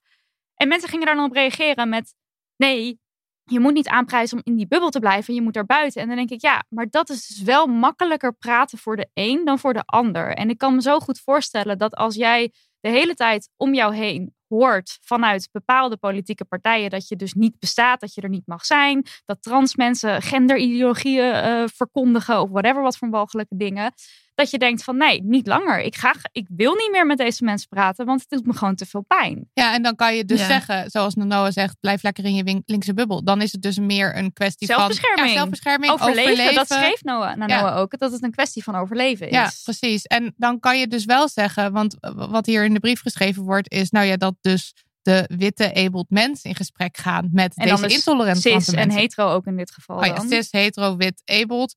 En 0.54 0.68
mensen 0.68 0.88
gingen 0.88 1.06
daar 1.06 1.14
dan 1.14 1.24
op 1.24 1.32
reageren 1.32 1.88
met, 1.88 2.14
nee, 2.56 2.98
je 3.44 3.60
moet 3.60 3.72
niet 3.72 3.88
aanprijzen 3.88 4.36
om 4.36 4.42
in 4.44 4.56
die 4.56 4.66
bubbel 4.66 4.90
te 4.90 4.98
blijven. 4.98 5.34
Je 5.34 5.42
moet 5.42 5.56
er 5.56 5.66
buiten. 5.66 6.02
En 6.02 6.06
dan 6.06 6.16
denk 6.16 6.30
ik, 6.30 6.40
ja, 6.40 6.64
maar 6.68 6.86
dat 6.90 7.10
is 7.10 7.26
dus 7.26 7.42
wel 7.42 7.66
makkelijker 7.66 8.34
praten 8.34 8.78
voor 8.78 8.96
de 8.96 9.08
een 9.14 9.44
dan 9.44 9.58
voor 9.58 9.72
de 9.72 9.82
ander. 9.84 10.34
En 10.34 10.50
ik 10.50 10.58
kan 10.58 10.74
me 10.74 10.82
zo 10.82 10.98
goed 10.98 11.20
voorstellen 11.20 11.78
dat 11.78 11.94
als 11.94 12.14
jij 12.14 12.52
de 12.80 12.88
hele 12.88 13.14
tijd 13.14 13.50
om 13.56 13.74
jou 13.74 13.94
heen 13.94 14.33
hoort 14.48 14.98
vanuit 15.00 15.48
bepaalde 15.52 15.96
politieke 15.96 16.44
partijen 16.44 16.90
dat 16.90 17.08
je 17.08 17.16
dus 17.16 17.32
niet 17.32 17.58
bestaat, 17.58 18.00
dat 18.00 18.14
je 18.14 18.20
er 18.20 18.28
niet 18.28 18.46
mag 18.46 18.64
zijn, 18.64 19.06
dat 19.24 19.42
trans 19.42 19.76
mensen 19.76 20.22
genderideologieën 20.22 21.32
eh, 21.32 21.64
verkondigen 21.66 22.40
of 22.40 22.50
whatever 22.50 22.82
wat 22.82 22.96
voor 22.96 23.10
walgelijke 23.10 23.56
dingen, 23.56 23.92
dat 24.34 24.50
je 24.50 24.58
denkt 24.58 24.84
van 24.84 24.96
nee, 24.96 25.22
niet 25.22 25.46
langer. 25.46 25.80
Ik, 25.80 25.96
ga, 25.96 26.14
ik 26.32 26.46
wil 26.48 26.74
niet 26.74 26.90
meer 26.90 27.06
met 27.06 27.18
deze 27.18 27.44
mensen 27.44 27.68
praten, 27.68 28.06
want 28.06 28.20
het 28.20 28.28
doet 28.30 28.46
me 28.46 28.52
gewoon 28.52 28.74
te 28.74 28.86
veel 28.86 29.02
pijn. 29.02 29.50
Ja, 29.52 29.74
en 29.74 29.82
dan 29.82 29.94
kan 29.96 30.14
je 30.16 30.24
dus 30.24 30.40
Ja. 30.40 30.46
zeggen, 30.46 30.90
zoals 30.90 31.14
Noah 31.14 31.52
zegt, 31.52 31.76
blijf 31.80 32.02
lekker 32.02 32.24
in 32.24 32.34
je 32.34 32.62
linkse 32.66 32.94
bubbel. 32.94 33.24
Dan 33.24 33.42
is 33.42 33.52
het 33.52 33.62
dus 33.62 33.78
meer 33.78 34.16
een 34.16 34.32
kwestie 34.32 34.66
Zelfbescherming. 34.66 35.18
van 35.20 35.28
ja, 35.28 35.34
zelfbescherming, 35.34 35.92
Overleven, 35.92 36.22
overleven. 36.32 36.54
dat 36.54 36.66
schreef 36.66 37.02
Noah, 37.02 37.36
naar 37.36 37.48
Ja. 37.48 37.60
Noah 37.60 37.76
ook, 37.76 37.98
dat 37.98 38.12
het 38.12 38.22
een 38.22 38.30
kwestie 38.30 38.62
van 38.62 38.74
overleven 38.74 39.26
is. 39.26 39.32
Ja, 39.32 39.50
precies. 39.64 40.02
En 40.04 40.34
dan 40.36 40.60
kan 40.60 40.78
je 40.78 40.86
dus 40.88 41.04
wel 41.04 41.28
zeggen, 41.28 41.72
want 41.72 41.96
wat 42.14 42.46
hier 42.46 42.64
in 42.64 42.74
de 42.74 42.80
brief 42.80 43.00
geschreven 43.00 43.42
wordt, 43.42 43.72
is 43.72 43.90
nou 43.90 44.06
ja, 44.06 44.16
dat 44.16 44.34
dus 44.40 44.72
de 45.02 45.24
witte 45.36 45.74
abled 45.74 46.06
mensen 46.08 46.50
in 46.50 46.56
gesprek 46.56 46.96
gaan 46.96 47.28
met 47.32 47.56
En 47.56 47.68
deze 47.68 47.88
intolerante 47.94 48.40
cis 48.40 48.68
en 48.68 48.90
hetero 48.90 49.30
ook 49.32 49.46
in 49.46 49.56
dit 49.56 49.70
geval 49.70 49.96
Oh 49.98 50.06
ja, 50.06 50.14
dan. 50.14 50.28
cis, 50.28 50.48
hetero, 50.50 50.96
wit, 50.96 51.22
abled. 51.24 51.76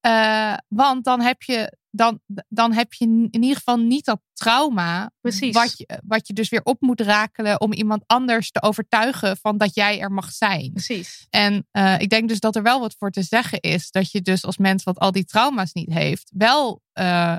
Eh, 0.00 0.54
want 0.68 1.04
dan 1.04 1.20
heb 1.20 1.42
je 1.42 1.77
dan, 1.98 2.20
dan 2.48 2.72
heb 2.72 2.92
je 2.92 3.04
in 3.04 3.42
ieder 3.42 3.56
geval 3.56 3.76
niet 3.76 4.04
dat 4.04 4.20
trauma. 4.32 5.10
Precies. 5.20 5.54
Wat 5.54 5.78
je, 5.78 6.00
wat 6.06 6.26
je 6.26 6.32
dus 6.32 6.48
weer 6.48 6.62
op 6.62 6.80
moet 6.80 7.00
rakelen 7.00 7.60
om 7.60 7.72
iemand 7.72 8.02
anders 8.06 8.50
te 8.50 8.62
overtuigen 8.62 9.36
van 9.36 9.58
dat 9.58 9.74
jij 9.74 10.00
er 10.00 10.12
mag 10.12 10.32
zijn. 10.32 10.72
Precies. 10.72 11.26
En 11.30 11.66
eh, 11.70 11.98
ik 11.98 12.08
denk 12.08 12.28
dus 12.28 12.40
dat 12.40 12.56
er 12.56 12.62
wel 12.62 12.80
wat 12.80 12.94
voor 12.98 13.10
te 13.10 13.22
zeggen 13.22 13.60
is. 13.60 13.90
Dat 13.90 14.10
je 14.10 14.22
dus 14.22 14.44
als 14.44 14.56
mens 14.56 14.84
wat 14.84 14.98
al 14.98 15.12
die 15.12 15.24
trauma's 15.24 15.72
niet 15.72 15.92
heeft, 15.92 16.30
wel 16.34 16.82
eh, 16.92 17.36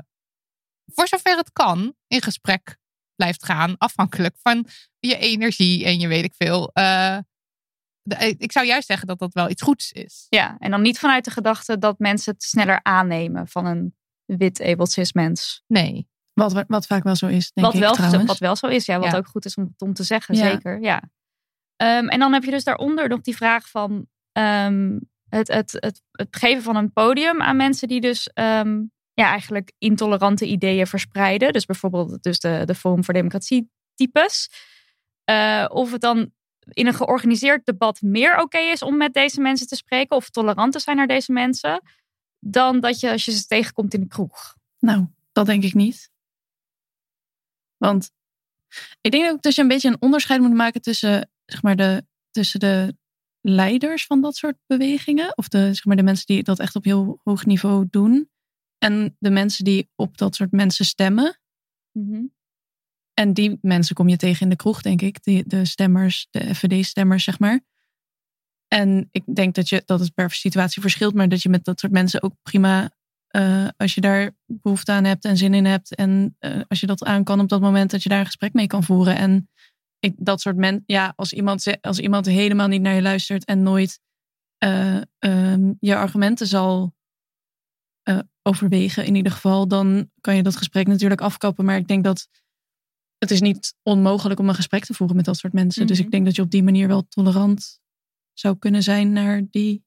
voor 0.86 1.08
zover 1.08 1.36
het 1.36 1.52
kan 1.52 1.94
in 2.06 2.22
gesprek 2.22 2.76
blijft 3.14 3.44
gaan. 3.44 3.74
Afhankelijk 3.78 4.36
van 4.42 4.66
je 4.98 5.16
energie 5.16 5.84
en 5.84 6.00
je 6.00 6.08
weet 6.08 6.24
ik 6.24 6.34
veel. 6.36 6.70
Eh, 6.72 7.18
ik 8.38 8.52
zou 8.52 8.66
juist 8.66 8.86
zeggen 8.86 9.06
dat 9.06 9.18
dat 9.18 9.32
wel 9.32 9.50
iets 9.50 9.62
goeds 9.62 9.92
is. 9.92 10.26
Ja, 10.28 10.56
en 10.58 10.70
dan 10.70 10.82
niet 10.82 10.98
vanuit 10.98 11.24
de 11.24 11.30
gedachte 11.30 11.78
dat 11.78 11.98
mensen 11.98 12.32
het 12.32 12.42
sneller 12.42 12.80
aannemen 12.82 13.48
van 13.48 13.66
een 13.66 13.94
wit 14.36 14.60
abled 14.60 14.90
cis 14.92 15.12
mens. 15.12 15.62
Nee. 15.66 16.08
Wat, 16.32 16.64
wat 16.66 16.86
vaak 16.86 17.02
wel 17.02 17.16
zo 17.16 17.26
is, 17.26 17.52
denk 17.52 17.66
Wat 17.66 17.74
ik 17.74 17.80
wel, 17.80 17.92
trouwens. 17.92 18.24
wat 18.24 18.38
wel 18.38 18.56
zo 18.56 18.66
is, 18.66 18.86
ja. 18.86 18.98
Wat 18.98 19.10
Ja. 19.10 19.16
ook 19.16 19.26
goed 19.26 19.44
is 19.44 19.54
om, 19.54 19.74
om 19.78 19.92
te 19.92 20.02
zeggen, 20.02 20.34
Ja. 20.34 20.50
zeker. 20.50 20.80
Ja. 20.82 21.02
Ehm, 21.76 22.08
en 22.08 22.18
dan 22.18 22.32
heb 22.32 22.44
je 22.44 22.50
dus 22.50 22.64
daaronder 22.64 23.08
nog 23.08 23.20
die 23.20 23.36
vraag 23.36 23.68
van 23.68 24.06
ehm, 24.32 24.98
het, 25.28 25.48
het, 25.48 25.72
het, 25.72 26.02
het 26.12 26.36
geven 26.36 26.62
van 26.62 26.76
een 26.76 26.92
podium 26.92 27.42
aan 27.42 27.56
mensen 27.56 27.88
die 27.88 28.00
dus 28.00 28.30
ehm, 28.32 28.80
ja, 29.14 29.26
eigenlijk 29.30 29.72
intolerante 29.78 30.46
ideeën 30.46 30.86
verspreiden. 30.86 31.52
Dus 31.52 31.64
bijvoorbeeld 31.64 32.22
dus 32.22 32.38
de, 32.38 32.62
de 32.64 32.74
Forum 32.74 33.04
voor 33.04 33.14
Democratie 33.14 33.70
types. 33.94 34.50
Eh, 35.24 35.64
of 35.68 35.92
het 35.92 36.00
dan 36.00 36.32
in 36.70 36.86
een 36.86 36.94
georganiseerd 36.94 37.66
debat 37.66 38.00
meer 38.02 38.38
oké 38.40 38.58
is 38.58 38.82
om 38.82 38.96
met 38.96 39.12
deze 39.14 39.40
mensen 39.40 39.66
te 39.66 39.76
spreken 39.76 40.16
of 40.16 40.30
tolerant 40.30 40.72
te 40.72 40.78
zijn 40.78 40.96
naar 40.96 41.06
deze 41.06 41.32
mensen, 41.32 41.82
dan 42.40 42.80
dat 42.80 43.00
je 43.00 43.10
als 43.10 43.24
je 43.24 43.32
ze 43.32 43.46
tegenkomt 43.46 43.94
in 43.94 44.00
de 44.00 44.06
kroeg. 44.06 44.56
Nou, 44.78 45.06
dat 45.32 45.46
denk 45.46 45.62
ik 45.62 45.74
niet. 45.74 46.10
Want 47.76 48.10
ik 49.00 49.10
denk 49.10 49.30
ook 49.30 49.42
dat 49.42 49.54
je 49.54 49.62
een 49.62 49.68
beetje 49.68 49.88
een 49.88 50.02
onderscheid 50.02 50.40
moet 50.40 50.54
maken 50.54 50.80
tussen, 50.82 51.30
zeg 51.44 51.62
maar, 51.62 51.76
de, 51.76 52.06
tussen 52.30 52.60
de 52.60 52.96
leiders 53.40 54.06
van 54.06 54.20
dat 54.20 54.36
soort 54.36 54.56
bewegingen. 54.66 55.36
Of 55.36 55.48
de, 55.48 55.74
zeg 55.74 55.84
maar, 55.84 55.96
de 55.96 56.02
mensen 56.02 56.26
die 56.26 56.42
dat 56.42 56.58
echt 56.58 56.76
op 56.76 56.84
heel 56.84 57.20
hoog 57.24 57.46
niveau 57.46 57.86
doen. 57.90 58.30
En 58.78 59.16
de 59.18 59.30
mensen 59.30 59.64
die 59.64 59.90
op 59.94 60.18
dat 60.18 60.34
soort 60.34 60.50
mensen 60.50 60.84
stemmen. 60.84 61.40
En 63.14 63.34
die 63.34 63.58
mensen 63.60 63.94
kom 63.94 64.08
je 64.08 64.16
tegen 64.16 64.42
in 64.42 64.48
de 64.48 64.56
kroeg, 64.56 64.82
denk 64.82 65.02
ik. 65.02 65.22
Die, 65.22 65.46
de 65.46 65.64
stemmers, 65.64 66.26
de 66.30 66.54
FVD-stemmers, 66.54 67.24
zeg 67.24 67.38
maar. 67.38 67.60
En 68.74 69.08
ik 69.10 69.22
denk 69.34 69.54
dat, 69.54 69.68
je, 69.68 69.82
dat 69.84 70.00
het 70.00 70.14
per 70.14 70.30
situatie 70.30 70.82
verschilt, 70.82 71.14
maar 71.14 71.28
dat 71.28 71.42
je 71.42 71.48
met 71.48 71.64
dat 71.64 71.80
soort 71.80 71.92
mensen 71.92 72.22
ook 72.22 72.34
prima, 72.42 72.90
eh, 73.26 73.68
als 73.76 73.94
je 73.94 74.00
daar 74.00 74.30
behoefte 74.46 74.92
aan 74.92 75.04
hebt 75.04 75.24
en 75.24 75.36
zin 75.36 75.54
in 75.54 75.64
hebt, 75.64 75.94
en 75.94 76.36
eh, 76.38 76.60
als 76.68 76.80
je 76.80 76.86
dat 76.86 77.04
aan 77.04 77.24
kan 77.24 77.40
op 77.40 77.48
dat 77.48 77.60
moment, 77.60 77.90
dat 77.90 78.02
je 78.02 78.08
daar 78.08 78.18
een 78.18 78.26
gesprek 78.26 78.52
mee 78.52 78.66
kan 78.66 78.84
voeren. 78.84 79.16
En 79.16 79.48
ik, 79.98 80.14
dat 80.16 80.40
soort 80.40 80.56
mensen, 80.56 80.82
ja, 80.86 81.12
als 81.16 81.32
iemand, 81.32 81.76
als 81.80 81.98
iemand 81.98 82.26
helemaal 82.26 82.68
niet 82.68 82.82
naar 82.82 82.94
je 82.94 83.02
luistert 83.02 83.44
en 83.44 83.62
nooit 83.62 84.00
eh, 84.58 85.00
ehm, 85.18 85.72
je 85.80 85.96
argumenten 85.96 86.46
zal 86.46 86.94
overwegen, 88.42 89.04
in 89.04 89.14
ieder 89.14 89.32
geval, 89.32 89.68
dan 89.68 90.10
kan 90.20 90.36
je 90.36 90.42
dat 90.42 90.56
gesprek 90.56 90.86
natuurlijk 90.86 91.20
afkappen. 91.20 91.64
Maar 91.64 91.76
ik 91.76 91.88
denk 91.88 92.04
dat 92.04 92.28
het 93.18 93.30
is 93.30 93.40
niet 93.40 93.74
onmogelijk 93.82 94.40
om 94.40 94.48
een 94.48 94.54
gesprek 94.54 94.84
te 94.84 94.94
voeren 94.94 95.16
met 95.16 95.24
dat 95.24 95.36
soort 95.36 95.52
mensen. 95.52 95.86
Dus 95.86 95.96
Mhm. 95.96 96.06
ik 96.06 96.12
denk 96.12 96.24
dat 96.24 96.36
je 96.36 96.42
op 96.42 96.50
die 96.50 96.62
manier 96.62 96.88
wel 96.88 97.06
tolerant 97.08 97.80
zou 98.32 98.56
kunnen 98.58 98.82
zijn 98.82 99.12
naar 99.12 99.42
die 99.50 99.84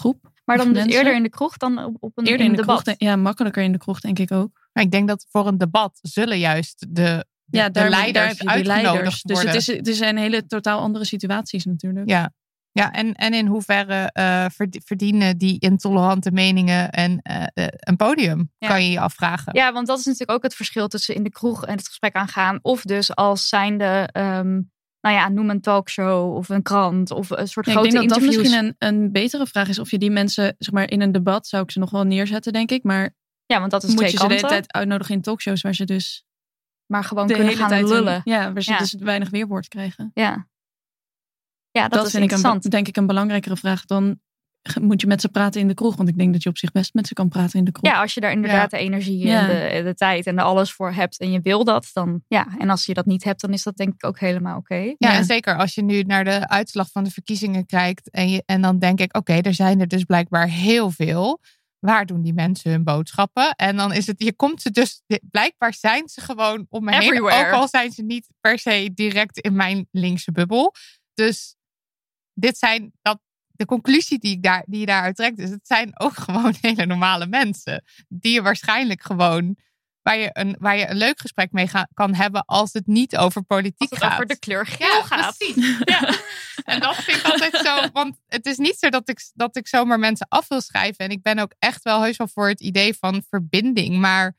groep. 0.00 0.32
Maar 0.44 0.56
dan 0.56 0.72
dus 0.72 0.86
eerder 0.86 1.14
in 1.14 1.22
de 1.22 1.28
kroeg 1.28 1.56
dan 1.56 1.84
op, 1.84 1.96
op 2.00 2.18
een, 2.18 2.24
Eerder 2.26 2.44
in 2.46 2.50
een 2.50 2.56
de 2.56 2.62
debat. 2.62 2.82
kroeg. 2.82 2.94
Ja, 2.98 3.16
makkelijker 3.16 3.62
in 3.62 3.72
de 3.72 3.78
kroeg, 3.78 4.00
denk 4.00 4.18
ik 4.18 4.32
ook. 4.32 4.68
Maar 4.72 4.84
ik 4.84 4.90
denk 4.90 5.08
dat 5.08 5.26
voor 5.30 5.46
een 5.46 5.58
debat 5.58 5.98
zullen 6.02 6.38
juist 6.38 6.80
de, 6.88 7.26
de, 7.44 7.58
Ja, 7.58 7.68
de 7.68 7.88
leiders 7.88 8.12
daar 8.12 8.26
heb 8.26 8.36
je 8.36 8.42
die 8.42 8.50
uitgenodigd 8.50 8.92
leiders. 8.92 9.22
Dus 9.22 9.36
worden. 9.36 9.54
het, 9.54 9.68
is, 9.68 9.76
het 9.76 9.96
zijn 9.96 10.16
hele 10.16 10.46
totaal 10.46 10.80
andere 10.80 11.04
situaties 11.04 11.64
natuurlijk. 11.64 12.08
Ja. 12.08 12.32
Ja, 12.72 12.92
en, 12.92 13.14
en 13.14 13.34
in 13.34 13.46
hoeverre 13.46 14.10
eh, 14.12 14.44
verd- 14.50 14.80
verdienen 14.84 15.38
die 15.38 15.58
intolerante 15.58 16.30
meningen 16.30 16.90
en 16.90 17.18
eh, 17.22 17.42
eh, 17.54 17.66
een 17.70 17.96
podium, 17.96 18.50
Ja. 18.58 18.68
kan 18.68 18.84
je 18.84 18.90
je 18.90 19.00
afvragen. 19.00 19.54
Ja, 19.56 19.72
want 19.72 19.86
dat 19.86 19.98
is 19.98 20.04
natuurlijk 20.04 20.30
ook 20.38 20.42
het 20.42 20.54
verschil 20.54 20.88
tussen 20.88 21.14
in 21.14 21.22
de 21.22 21.30
kroeg 21.30 21.66
en 21.66 21.76
het 21.76 21.86
gesprek 21.86 22.14
aangaan. 22.14 22.58
Of 22.62 22.82
dus 22.82 23.14
als 23.14 23.48
zijnde, 23.48 24.08
ehm 24.12 24.60
nou 25.04 25.16
ja, 25.16 25.28
noem 25.28 25.50
een 25.50 25.60
talkshow 25.60 26.36
of 26.36 26.48
een 26.48 26.62
krant 26.62 27.10
of 27.10 27.30
een 27.30 27.48
soort 27.48 27.66
Ja, 27.66 27.72
ik 27.72 27.78
grote 27.78 27.94
denk 27.96 28.08
dat 28.08 28.18
dat 28.18 28.28
misschien 28.28 28.64
een, 28.64 28.74
een 28.78 29.12
betere 29.12 29.46
vraag 29.46 29.68
is. 29.68 29.78
Of 29.78 29.90
je 29.90 29.98
die 29.98 30.10
mensen, 30.10 30.54
zeg 30.58 30.74
maar, 30.74 30.90
in 30.90 31.00
een 31.00 31.12
debat 31.12 31.46
zou 31.46 31.62
ik 31.62 31.70
ze 31.70 31.78
nog 31.78 31.90
wel 31.90 32.04
neerzetten, 32.04 32.52
denk 32.52 32.70
ik. 32.70 32.82
Maar 32.82 33.14
Ja, 33.46 33.58
want 33.58 33.70
dat 33.70 33.82
is 33.82 33.88
moet 33.88 33.98
twee 33.98 34.10
je 34.10 34.16
ze 34.16 34.22
de 34.22 34.28
kanten. 34.28 34.46
hele 34.48 34.60
tijd 34.60 34.72
uitnodigen 34.72 35.14
in 35.14 35.20
talkshows 35.22 35.62
waar 35.62 35.74
ze 35.74 35.84
dus 35.84 36.24
maar 36.86 37.04
gewoon 37.04 37.26
de 37.26 37.32
kunnen 37.32 37.48
hele 37.52 37.60
gaan 37.60 37.70
tijd 37.70 37.88
lullen. 37.88 38.20
Ja, 38.24 38.52
waar 38.52 38.62
ze 38.62 38.70
Ja. 38.72 38.78
dus 38.78 38.92
weinig 38.94 39.30
weerwoord 39.30 39.68
krijgen. 39.68 40.10
Ja, 40.14 40.48
ja 41.70 41.82
dat, 41.82 41.92
Dat, 41.92 42.06
is 42.06 42.12
vind 42.12 42.32
ik 42.32 42.38
een, 42.44 42.60
denk 42.70 42.88
ik 42.88 42.96
een 42.96 43.06
belangrijkere 43.06 43.56
vraag 43.56 43.84
dan 43.84 44.20
moet 44.80 45.00
je 45.00 45.06
met 45.06 45.20
ze 45.20 45.28
praten 45.28 45.60
in 45.60 45.68
de 45.68 45.74
kroeg. 45.74 45.96
Want 45.96 46.08
ik 46.08 46.18
denk 46.18 46.32
dat 46.32 46.42
je 46.42 46.48
op 46.48 46.58
zich 46.58 46.72
best 46.72 46.94
met 46.94 47.06
ze 47.06 47.14
kan 47.14 47.28
praten 47.28 47.58
in 47.58 47.64
de 47.64 47.72
kroeg. 47.72 47.92
Ja, 47.92 48.00
als 48.00 48.14
je 48.14 48.20
daar 48.20 48.32
inderdaad 48.32 48.70
de 48.70 48.78
energie 48.78 49.26
Ja. 49.26 49.48
en 49.48 49.76
de, 49.76 49.82
de 49.82 49.94
tijd 49.94 50.26
en 50.26 50.38
er 50.38 50.44
alles 50.44 50.72
voor 50.72 50.92
hebt 50.92 51.18
en 51.18 51.32
je 51.32 51.40
wil 51.40 51.64
dat, 51.64 51.90
dan 51.92 52.22
ja. 52.28 52.46
En 52.58 52.70
als 52.70 52.86
je 52.86 52.94
dat 52.94 53.06
niet 53.06 53.24
hebt, 53.24 53.40
dan 53.40 53.52
is 53.52 53.62
dat 53.62 53.76
denk 53.76 53.94
ik 53.94 54.06
ook 54.06 54.18
helemaal 54.18 54.58
oké. 54.58 54.74
Ja, 54.74 54.94
Ja. 54.98 55.12
en 55.14 55.24
zeker 55.24 55.56
als 55.56 55.74
je 55.74 55.82
nu 55.82 56.02
naar 56.02 56.24
de 56.24 56.48
uitslag 56.48 56.90
van 56.90 57.04
de 57.04 57.10
verkiezingen 57.10 57.66
kijkt. 57.66 58.10
En, 58.10 58.28
je, 58.30 58.42
en 58.46 58.60
dan 58.60 58.78
denk 58.78 59.00
ik, 59.00 59.16
oké, 59.16 59.32
er 59.32 59.54
zijn 59.54 59.80
er 59.80 59.88
dus 59.88 60.04
blijkbaar 60.04 60.48
heel 60.48 60.90
veel. 60.90 61.40
Waar 61.78 62.06
doen 62.06 62.22
die 62.22 62.34
mensen 62.34 62.70
hun 62.70 62.84
boodschappen? 62.84 63.50
En 63.54 63.76
dan 63.76 63.92
is 63.92 64.06
het, 64.06 64.22
je 64.22 64.32
komt 64.34 64.62
ze 64.62 64.70
dus, 64.70 65.02
blijkbaar 65.30 65.74
zijn 65.74 66.08
ze 66.08 66.20
gewoon 66.20 66.66
om 66.68 66.84
me 66.84 66.96
heen. 66.96 67.22
Ook 67.22 67.50
al 67.50 67.68
zijn 67.68 67.90
ze 67.92 68.02
niet 68.02 68.28
per 68.40 68.58
se 68.58 68.90
direct 68.94 69.38
in 69.38 69.54
mijn 69.56 69.88
linkse 69.90 70.32
bubbel. 70.32 70.74
Dus 71.14 71.56
dit 72.34 72.58
zijn, 72.58 72.92
dat, 73.02 73.20
de 73.56 73.64
conclusie 73.64 74.18
die, 74.18 74.32
ik 74.32 74.42
daar, 74.42 74.62
die 74.66 74.80
je 74.80 74.86
daaruit 74.86 75.16
trekt, 75.16 75.38
is 75.38 75.50
het 75.50 75.66
zijn 75.66 76.00
ook 76.00 76.16
gewoon 76.26 76.54
hele 76.60 76.86
normale 76.86 77.26
mensen. 77.26 77.84
Die 78.08 78.32
je 78.32 78.42
waarschijnlijk 78.42 79.02
gewoon, 79.02 79.56
waar 80.02 80.16
je 80.16 80.30
een, 80.32 80.56
waar 80.58 80.76
je 80.76 80.88
een 80.88 80.96
leuk 80.96 81.20
gesprek 81.20 81.52
mee 81.52 81.68
ga- 81.68 81.88
kan 81.94 82.14
hebben 82.14 82.44
als 82.44 82.72
het 82.72 82.86
niet 82.86 83.16
over 83.16 83.42
politiek 83.42 83.80
Als 83.80 83.90
het 83.90 83.98
gaat. 84.02 84.12
over 84.12 84.26
de 84.26 84.38
kleur 84.38 84.66
geel 84.66 84.86
Ja, 84.96 85.02
gaat. 85.02 85.36
precies. 85.38 85.78
Ja. 85.84 86.14
En 86.64 86.80
dat 86.80 86.94
vind 86.96 87.18
ik 87.18 87.24
altijd 87.24 87.56
zo. 87.56 87.88
Want 87.92 88.20
het 88.26 88.46
is 88.46 88.56
niet 88.56 88.76
zo 88.78 88.88
dat 88.88 89.08
ik, 89.08 89.30
dat 89.34 89.56
ik 89.56 89.68
zomaar 89.68 89.98
mensen 89.98 90.26
af 90.28 90.48
wil 90.48 90.60
schrijven. 90.60 91.04
En 91.04 91.10
ik 91.10 91.22
ben 91.22 91.38
ook 91.38 91.54
echt 91.58 91.82
wel 91.82 92.02
heus 92.02 92.16
wel 92.16 92.28
voor 92.28 92.48
het 92.48 92.60
idee 92.60 92.94
van 92.94 93.22
verbinding. 93.28 93.96
Maar 93.98 94.36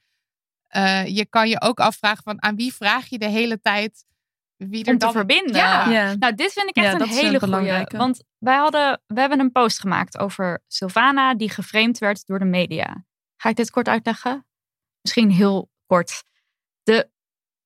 eh, 0.67 1.05
je 1.07 1.25
kan 1.25 1.49
je 1.49 1.61
ook 1.61 1.79
afvragen 1.79 2.23
van 2.23 2.41
aan 2.43 2.55
wie 2.55 2.73
vraag 2.73 3.07
je 3.07 3.17
de 3.17 3.27
hele 3.29 3.59
tijd 3.61 4.05
wie 4.57 4.83
er 4.83 4.91
Om 4.91 4.97
te 4.97 5.05
dan... 5.05 5.11
verbinden. 5.13 5.55
Ja. 5.55 5.89
Ja. 5.89 6.15
Nou, 6.15 6.35
dit 6.35 6.53
vind 6.53 6.69
ik 6.69 6.75
echt 6.75 6.85
Ja, 6.85 6.99
een 6.99 7.07
hele 7.07 7.21
goede. 7.29 7.39
belangrijke. 7.39 7.97
Want 7.97 8.23
wij 8.37 8.57
hadden, 8.57 9.01
we 9.07 9.19
hebben 9.19 9.39
een 9.39 9.51
post 9.51 9.79
gemaakt 9.79 10.17
over 10.17 10.63
Sylvana 10.67 11.35
die 11.35 11.49
geframed 11.49 11.97
werd 11.97 12.25
door 12.25 12.39
de 12.39 12.45
media. 12.45 13.05
Ga 13.37 13.49
ik 13.49 13.55
dit 13.55 13.69
kort 13.71 13.87
uitleggen? 13.87 14.47
Misschien 15.01 15.31
heel 15.31 15.69
kort. 15.85 16.23
De 16.83 17.09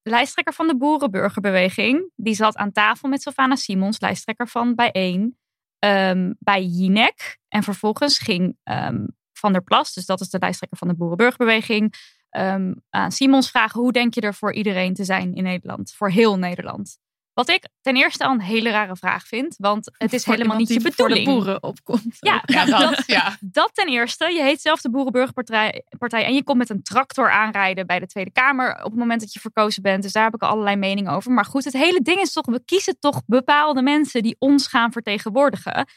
lijsttrekker 0.02 0.54
van 0.54 0.68
de 0.68 0.78
Boerenburgerbeweging, 0.78 2.12
die 2.16 2.34
zat 2.34 2.56
aan 2.58 2.72
tafel 2.72 3.10
met 3.10 3.22
Sylvana 3.22 3.56
Simons, 3.56 4.00
lijsttrekker 4.00 4.48
van 4.48 4.76
Bijeen, 4.76 5.38
ehm, 5.80 6.34
bij 6.40 6.64
Jinek. 6.64 7.38
En 7.48 7.64
vervolgens 7.64 8.20
ging 8.20 8.58
ehm, 8.64 9.06
Van 9.34 9.52
der 9.52 9.64
Plas, 9.64 9.94
dus 9.94 10.06
dat 10.06 10.22
is 10.22 10.30
de 10.30 10.40
lijsttrekker 10.40 10.78
van 10.78 10.88
de 10.88 10.96
Boerenburgerbeweging, 10.96 11.94
ehm, 12.30 12.74
aan 12.90 13.12
Simons 13.12 13.50
vragen: 13.50 13.82
hoe 13.82 13.92
denk 13.92 14.14
je 14.14 14.22
er 14.22 14.34
voor 14.34 14.54
iedereen 14.54 14.94
te 14.94 15.04
zijn 15.04 15.34
in 15.36 15.44
Nederland? 15.44 15.94
Voor 15.98 16.10
heel 16.10 16.38
Nederland. 16.38 16.98
Wat 17.34 17.50
ik 17.50 17.68
ten 17.82 17.96
eerste 17.96 18.26
al 18.26 18.32
een 18.32 18.42
hele 18.42 18.70
rare 18.70 18.96
vraag 18.96 19.28
vind, 19.28 19.56
want 19.58 19.90
het 19.98 20.14
is 20.14 20.24
Voor 20.24 20.34
helemaal 20.34 20.58
niet 20.58 20.68
je 20.68 20.74
die 20.74 20.82
voor 20.82 20.92
bedoeling. 21.08 21.26
de 21.28 21.34
boeren 21.34 21.64
opkomt. 21.64 22.18
Ja, 22.20 22.44
Ja, 22.46 22.66
dat, 22.66 22.80
dat, 22.80 23.04
ja. 23.08 23.38
dat 23.40 23.70
ten 23.74 23.88
eerste. 23.88 24.32
Je 24.32 24.42
heet 24.42 24.62
zelf 24.62 24.82
de 24.82 24.90
Boerenburgerpartij 24.90 25.84
partij, 25.98 26.26
en 26.26 26.34
je 26.34 26.44
komt 26.44 26.58
met 26.58 26.70
een 26.70 26.84
tractor 26.84 27.32
aanrijden 27.32 27.88
bij 27.88 28.00
de 28.00 28.08
Tweede 28.08 28.32
Kamer 28.32 28.76
op 28.78 28.92
het 28.92 29.00
moment 29.00 29.20
dat 29.22 29.34
je 29.34 29.40
verkozen 29.40 29.82
bent. 29.82 30.04
Dus 30.04 30.12
daar 30.12 30.24
heb 30.24 30.34
ik 30.34 30.42
allerlei 30.42 30.76
meningen 30.76 31.12
over. 31.12 31.32
Maar 31.32 31.46
goed, 31.46 31.64
het 31.64 31.74
hele 31.74 32.02
ding 32.02 32.20
is 32.20 32.34
toch, 32.34 32.46
we 32.46 32.62
kiezen 32.66 33.00
toch 33.00 33.22
bepaalde 33.26 33.82
mensen 33.82 34.24
die 34.24 34.36
ons 34.40 34.68
gaan 34.68 34.92
vertegenwoordigen. 34.92 35.88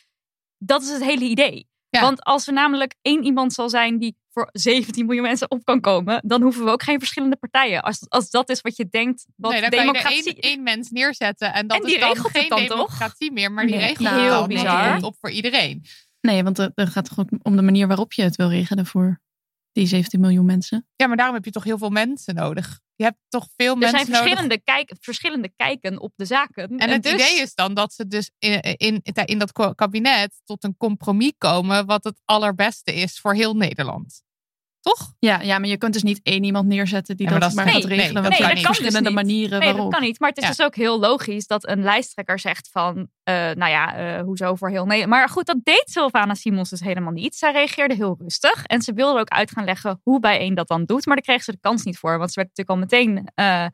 Dat 0.59 0.83
is 0.83 0.89
het 0.91 1.05
hele 1.05 1.25
idee. 1.25 1.71
Ja. 1.93 2.01
Want 2.01 2.23
als 2.25 2.47
er 2.47 2.53
namelijk 2.53 2.95
één 3.03 3.25
iemand 3.25 3.53
zal 3.53 3.69
zijn 3.69 3.99
die 3.99 4.17
voor 4.31 4.49
17 4.53 5.07
miljoen 5.07 5.25
mensen 5.25 5.51
op 5.51 5.65
kan 5.65 5.81
komen, 5.81 6.23
dan 6.27 6.43
hoeven 6.43 6.65
we 6.65 6.71
ook 6.71 6.83
geen 6.83 6.99
verschillende 6.99 7.37
partijen. 7.37 7.83
Als, 7.83 8.07
als 8.09 8.31
dat 8.31 8.49
is 8.51 8.61
wat 8.61 8.77
je 8.77 8.89
denkt, 8.91 9.27
wat 9.37 9.53
nee, 9.53 9.61
dan 9.61 9.71
kan 9.71 9.79
je 9.81 9.87
er 9.87 9.93
democratie... 9.93 10.35
één, 10.35 10.43
één 10.43 10.63
mens 10.63 10.91
neerzetten. 10.91 11.53
En 11.53 11.67
dat 11.67 11.77
En 11.79 11.85
die 11.85 11.95
is 11.95 12.01
dan 12.01 12.13
regelt 12.13 12.31
geen 12.33 12.49
dan 12.49 12.59
toch? 12.67 12.77
democratie 12.77 13.33
meer. 13.33 13.53
Maar 13.53 13.67
die 13.67 13.75
Nee, 13.77 13.87
regelt 13.87 14.09
nou, 14.09 14.21
heel 14.21 14.31
dan. 14.31 14.49
bizar. 14.49 14.93
Nee, 14.93 15.03
op 15.03 15.17
voor 15.21 15.31
iedereen. 15.31 15.85
Nee, 16.21 16.43
want 16.45 16.57
het 16.57 16.73
het 16.75 16.89
gaat 16.89 17.09
toch 17.09 17.19
ook 17.19 17.29
om 17.43 17.57
de 17.57 17.63
manier 17.63 17.87
waarop 17.87 18.13
je 18.13 18.23
het 18.23 18.37
wil 18.37 18.49
regelen 18.49 18.87
voor 18.87 19.21
die 19.73 19.87
17 19.87 20.21
miljoen 20.21 20.45
mensen. 20.45 20.87
Ja, 20.97 21.07
maar 21.07 21.17
daarom 21.17 21.35
heb 21.35 21.45
je 21.45 21.51
toch 21.51 21.65
heel 21.65 21.79
veel 21.79 21.91
mensen 21.91 22.35
nodig. 22.35 22.81
Je 22.95 23.05
hebt 23.05 23.19
toch 23.29 23.49
veel 23.57 23.73
Er 23.73 23.79
mensen 23.79 23.99
zijn 23.99 24.11
nodig 24.11 24.23
verschillende, 24.23 24.61
kijk, 24.65 24.97
verschillende 25.01 25.53
kijken 25.57 26.01
op 26.01 26.13
de 26.17 26.25
zaken. 26.25 26.79
En 26.79 26.91
het 26.91 27.03
dus- 27.03 27.13
idee 27.13 27.41
is 27.41 27.55
dan 27.55 27.75
dat 27.75 27.93
ze 27.93 28.07
dus 28.07 28.31
in, 28.39 28.61
in, 28.61 29.01
in 29.25 29.39
dat 29.39 29.75
kabinet 29.75 30.41
tot 30.45 30.65
een 30.65 30.77
compromis 30.77 31.33
komen 31.39 31.87
wat 31.87 32.05
het 32.05 32.21
allerbeste 32.25 32.95
is 32.95 33.21
voor 33.21 33.35
heel 33.35 33.55
Nederland. 33.55 34.23
Toch? 34.83 35.13
Ja, 35.19 35.41
ja, 35.41 35.59
maar 35.59 35.69
je 35.69 35.77
kunt 35.77 35.93
dus 35.93 36.03
niet 36.03 36.21
één 36.23 36.45
iemand 36.45 36.67
neerzetten 36.69 37.17
die 37.17 37.31
Ja, 37.31 37.39
dat, 37.39 37.55
maar 37.55 37.65
nee, 37.65 37.75
gaat 37.75 37.83
nee, 37.85 37.97
regelen. 37.97 38.15
dat 38.15 38.23
want 38.23 38.35
kan 38.37 38.45
er 38.49 38.55
niet. 38.55 38.63
zijn 38.63 38.65
Dat 38.65 38.65
kan 38.65 38.73
dus 38.73 38.93
verschillende 38.93 39.09
niet. 39.21 39.29
manieren 39.29 39.59
Nee, 39.59 39.69
waarop. 39.69 39.91
dat 39.91 39.99
kan 40.01 40.09
niet. 40.09 40.21
Maar 40.21 40.29
het 40.29 40.39
is 40.39 40.45
Ja. 40.45 40.51
dus 40.51 40.63
ook 40.67 40.75
heel 40.75 40.99
logisch 41.01 41.47
dat 41.47 41.69
een 41.69 41.83
lijsttrekker 41.83 42.39
zegt 42.39 42.69
van, 42.73 43.09
eh, 43.23 43.35
nou 43.35 43.71
ja, 43.71 43.95
eh, 43.95 44.23
hoezo 44.23 44.55
voor 44.55 44.69
heel 44.71 44.85
Nederland. 44.85 45.11
Maar 45.11 45.29
goed, 45.29 45.47
dat 45.47 45.57
deed 45.63 45.83
Sylvana 45.85 46.35
Simons 46.35 46.71
dus 46.71 46.81
helemaal 46.81 47.13
niet. 47.13 47.35
Zij 47.35 47.53
reageerde 47.53 47.95
heel 47.95 48.17
rustig 48.21 48.65
en 48.65 48.83
ze 48.83 48.93
wilde 48.93 49.21
ook 49.21 49.29
uit 49.29 49.51
gaan 49.51 49.65
leggen 49.65 50.01
hoe 50.03 50.21
bijeen 50.21 50.55
dat 50.55 50.69
dan 50.69 50.85
doet. 50.85 51.07
Maar 51.07 51.17
daar 51.17 51.25
kreeg 51.25 51.43
ze 51.45 51.51
de 51.53 51.59
kans 51.61 51.83
niet 51.85 51.99
voor, 51.99 52.19
want 52.19 52.33
ze 52.33 52.41
werd 52.41 52.49
natuurlijk 52.57 52.79
al 52.93 52.99
meteen 52.99 53.31
eh, 53.35 53.65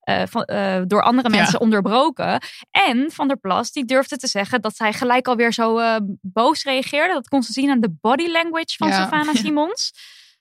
eh, 0.00 0.22
van, 0.28 0.42
eh, 0.44 0.80
door 0.86 1.02
andere 1.02 1.30
Ja. 1.30 1.36
mensen 1.36 1.60
onderbroken. 1.60 2.42
En 2.70 3.10
Van 3.10 3.28
der 3.28 3.36
Plas, 3.38 3.72
die 3.72 3.84
durfde 3.84 4.16
te 4.16 4.26
zeggen 4.26 4.60
dat 4.60 4.76
zij 4.76 4.92
gelijk 4.92 5.28
alweer 5.28 5.52
zo 5.52 5.78
eh, 5.78 5.96
boos 6.20 6.62
reageerde. 6.64 7.12
Dat 7.12 7.28
kon 7.28 7.42
ze 7.42 7.52
zien 7.52 7.70
aan 7.70 7.80
de 7.80 7.96
body 8.00 8.26
language 8.28 8.74
van 8.76 8.88
Ja. 8.88 8.94
Sylvana 8.96 9.34
Simons. 9.44 9.92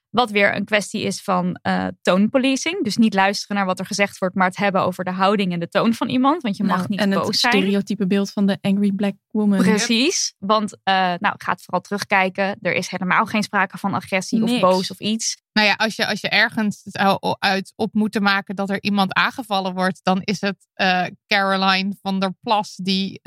Wat 0.09 0.31
weer 0.31 0.55
een 0.55 0.65
kwestie 0.65 1.01
is 1.01 1.21
van 1.21 1.59
eh 1.61 1.87
toonpolicing. 2.01 2.83
Dus 2.83 2.97
niet 2.97 3.13
luisteren 3.13 3.55
naar 3.57 3.65
wat 3.65 3.79
er 3.79 3.85
gezegd 3.85 4.17
wordt, 4.17 4.35
maar 4.35 4.47
het 4.47 4.57
hebben 4.57 4.81
over 4.81 5.03
de 5.03 5.11
houding 5.11 5.53
en 5.53 5.59
de 5.59 5.69
toon 5.69 5.93
van 5.93 6.09
iemand. 6.09 6.41
Want 6.41 6.57
je 6.57 6.63
mag 6.63 6.77
Nou, 6.77 6.89
niet 6.89 6.99
en 6.99 7.09
boos 7.09 7.27
het 7.27 7.35
zijn. 7.35 7.53
stereotype 7.53 8.07
beeld 8.07 8.31
van 8.31 8.45
de 8.45 8.57
angry 8.61 8.91
black 8.91 9.13
woman. 9.31 9.57
Precies. 9.57 10.33
Want, 10.39 10.77
eh 10.83 10.93
nou, 10.93 11.33
ik 11.33 11.43
ga 11.43 11.51
het 11.51 11.61
vooral 11.61 11.81
terugkijken. 11.81 12.57
Er 12.61 12.73
is 12.73 12.87
helemaal 12.87 13.25
geen 13.25 13.43
sprake 13.43 13.77
van 13.77 13.93
agressie 13.93 14.39
Niks. 14.39 14.51
of 14.51 14.59
boos 14.59 14.91
of 14.91 14.99
iets. 14.99 15.37
Nou 15.53 15.67
ja, 15.67 15.73
als 15.73 15.95
je, 15.95 16.07
als 16.07 16.21
je 16.21 16.29
ergens 16.29 16.81
uit 17.39 17.73
op 17.75 17.93
moeten 17.93 18.23
maken 18.23 18.55
dat 18.55 18.69
er 18.69 18.83
iemand 18.83 19.13
aangevallen 19.13 19.73
wordt, 19.73 19.99
dan 20.03 20.21
is 20.23 20.41
het 20.41 20.67
eh, 20.73 21.05
Caroline 21.27 21.93
van 22.01 22.19
der 22.19 22.33
Plas 22.41 22.75
die 22.75 23.19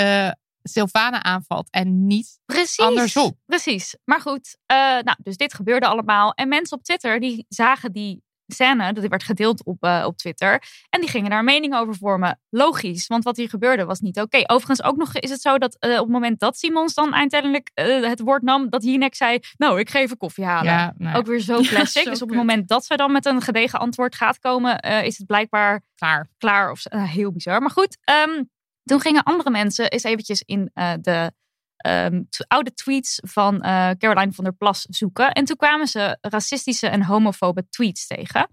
Sylvana 0.62 1.22
aanvalt 1.22 1.70
en 1.70 2.06
niet 2.06 2.40
Precies. 2.44 2.78
andersom. 2.78 3.38
Precies. 3.46 3.96
Maar 4.04 4.20
goed, 4.20 4.56
eh, 4.66 4.76
nou, 4.76 5.16
dus 5.22 5.36
dit 5.36 5.54
gebeurde 5.54 5.86
allemaal. 5.86 6.32
En 6.32 6.48
mensen 6.48 6.76
op 6.76 6.84
Twitter, 6.84 7.20
die 7.20 7.46
zagen 7.48 7.92
die 7.92 8.22
scène, 8.46 8.92
dat 8.92 9.06
werd 9.06 9.22
gedeeld 9.22 9.64
op, 9.64 9.82
eh, 9.82 10.02
op 10.06 10.16
Twitter. 10.16 10.62
En 10.90 11.00
die 11.00 11.08
gingen 11.10 11.30
daar 11.30 11.38
een 11.38 11.44
mening 11.44 11.74
over 11.74 11.94
vormen. 11.94 12.40
Logisch, 12.50 13.06
want 13.06 13.24
wat 13.24 13.36
hier 13.36 13.48
gebeurde 13.48 13.84
was 13.84 14.00
niet 14.00 14.20
oké. 14.20 14.42
Overigens 14.46 14.82
ook 14.82 14.96
nog 14.96 15.14
is 15.14 15.30
het 15.30 15.40
zo 15.40 15.58
dat 15.58 15.76
eh, 15.78 15.90
op 15.90 15.96
het 15.98 16.08
moment 16.08 16.40
dat 16.40 16.58
Simons 16.58 16.94
dan 16.94 17.14
uiteindelijk 17.14 17.70
het 17.74 18.20
woord 18.20 18.42
nam, 18.42 18.70
dat 18.70 18.84
Jinek 18.84 19.14
zei, 19.14 19.38
nou, 19.56 19.80
ik 19.80 19.90
ga 19.90 19.98
even 19.98 20.16
koffie 20.16 20.44
halen. 20.44 20.94
Ja, 20.98 21.14
Ook 21.14 21.26
weer 21.26 21.40
zo 21.40 21.60
classic. 21.60 22.04
dus 22.04 22.22
op 22.22 22.28
het 22.28 22.36
moment 22.38 22.68
dat 22.68 22.84
ze 22.84 22.96
dan 22.96 23.12
met 23.12 23.26
een 23.26 23.40
gedegen 23.40 23.78
antwoord 23.78 24.14
gaat 24.14 24.38
komen, 24.38 24.78
is 24.80 25.18
het 25.18 25.26
blijkbaar 25.26 25.82
klaar. 25.94 26.28
klaar. 26.38 26.70
Of, 26.70 26.82
heel 26.90 27.32
bizar. 27.32 27.60
Maar 27.60 27.70
goed, 27.70 27.98
ehm, 28.04 28.42
toen 28.84 29.00
gingen 29.00 29.22
andere 29.22 29.50
mensen 29.50 29.90
eens 29.90 30.02
eventjes 30.02 30.42
in 30.42 30.70
eh, 30.74 30.92
de 31.00 31.32
ehm, 31.76 32.22
oude 32.48 32.74
tweets 32.74 33.18
van 33.24 33.60
eh, 33.60 33.90
Caroline 33.98 34.32
van 34.32 34.44
der 34.44 34.52
Plas 34.54 34.86
zoeken. 34.90 35.32
En 35.32 35.44
toen 35.44 35.56
kwamen 35.56 35.86
ze 35.86 36.18
racistische 36.20 36.86
en 36.88 37.04
homofobe 37.04 37.68
tweets 37.68 38.06
tegen. 38.06 38.48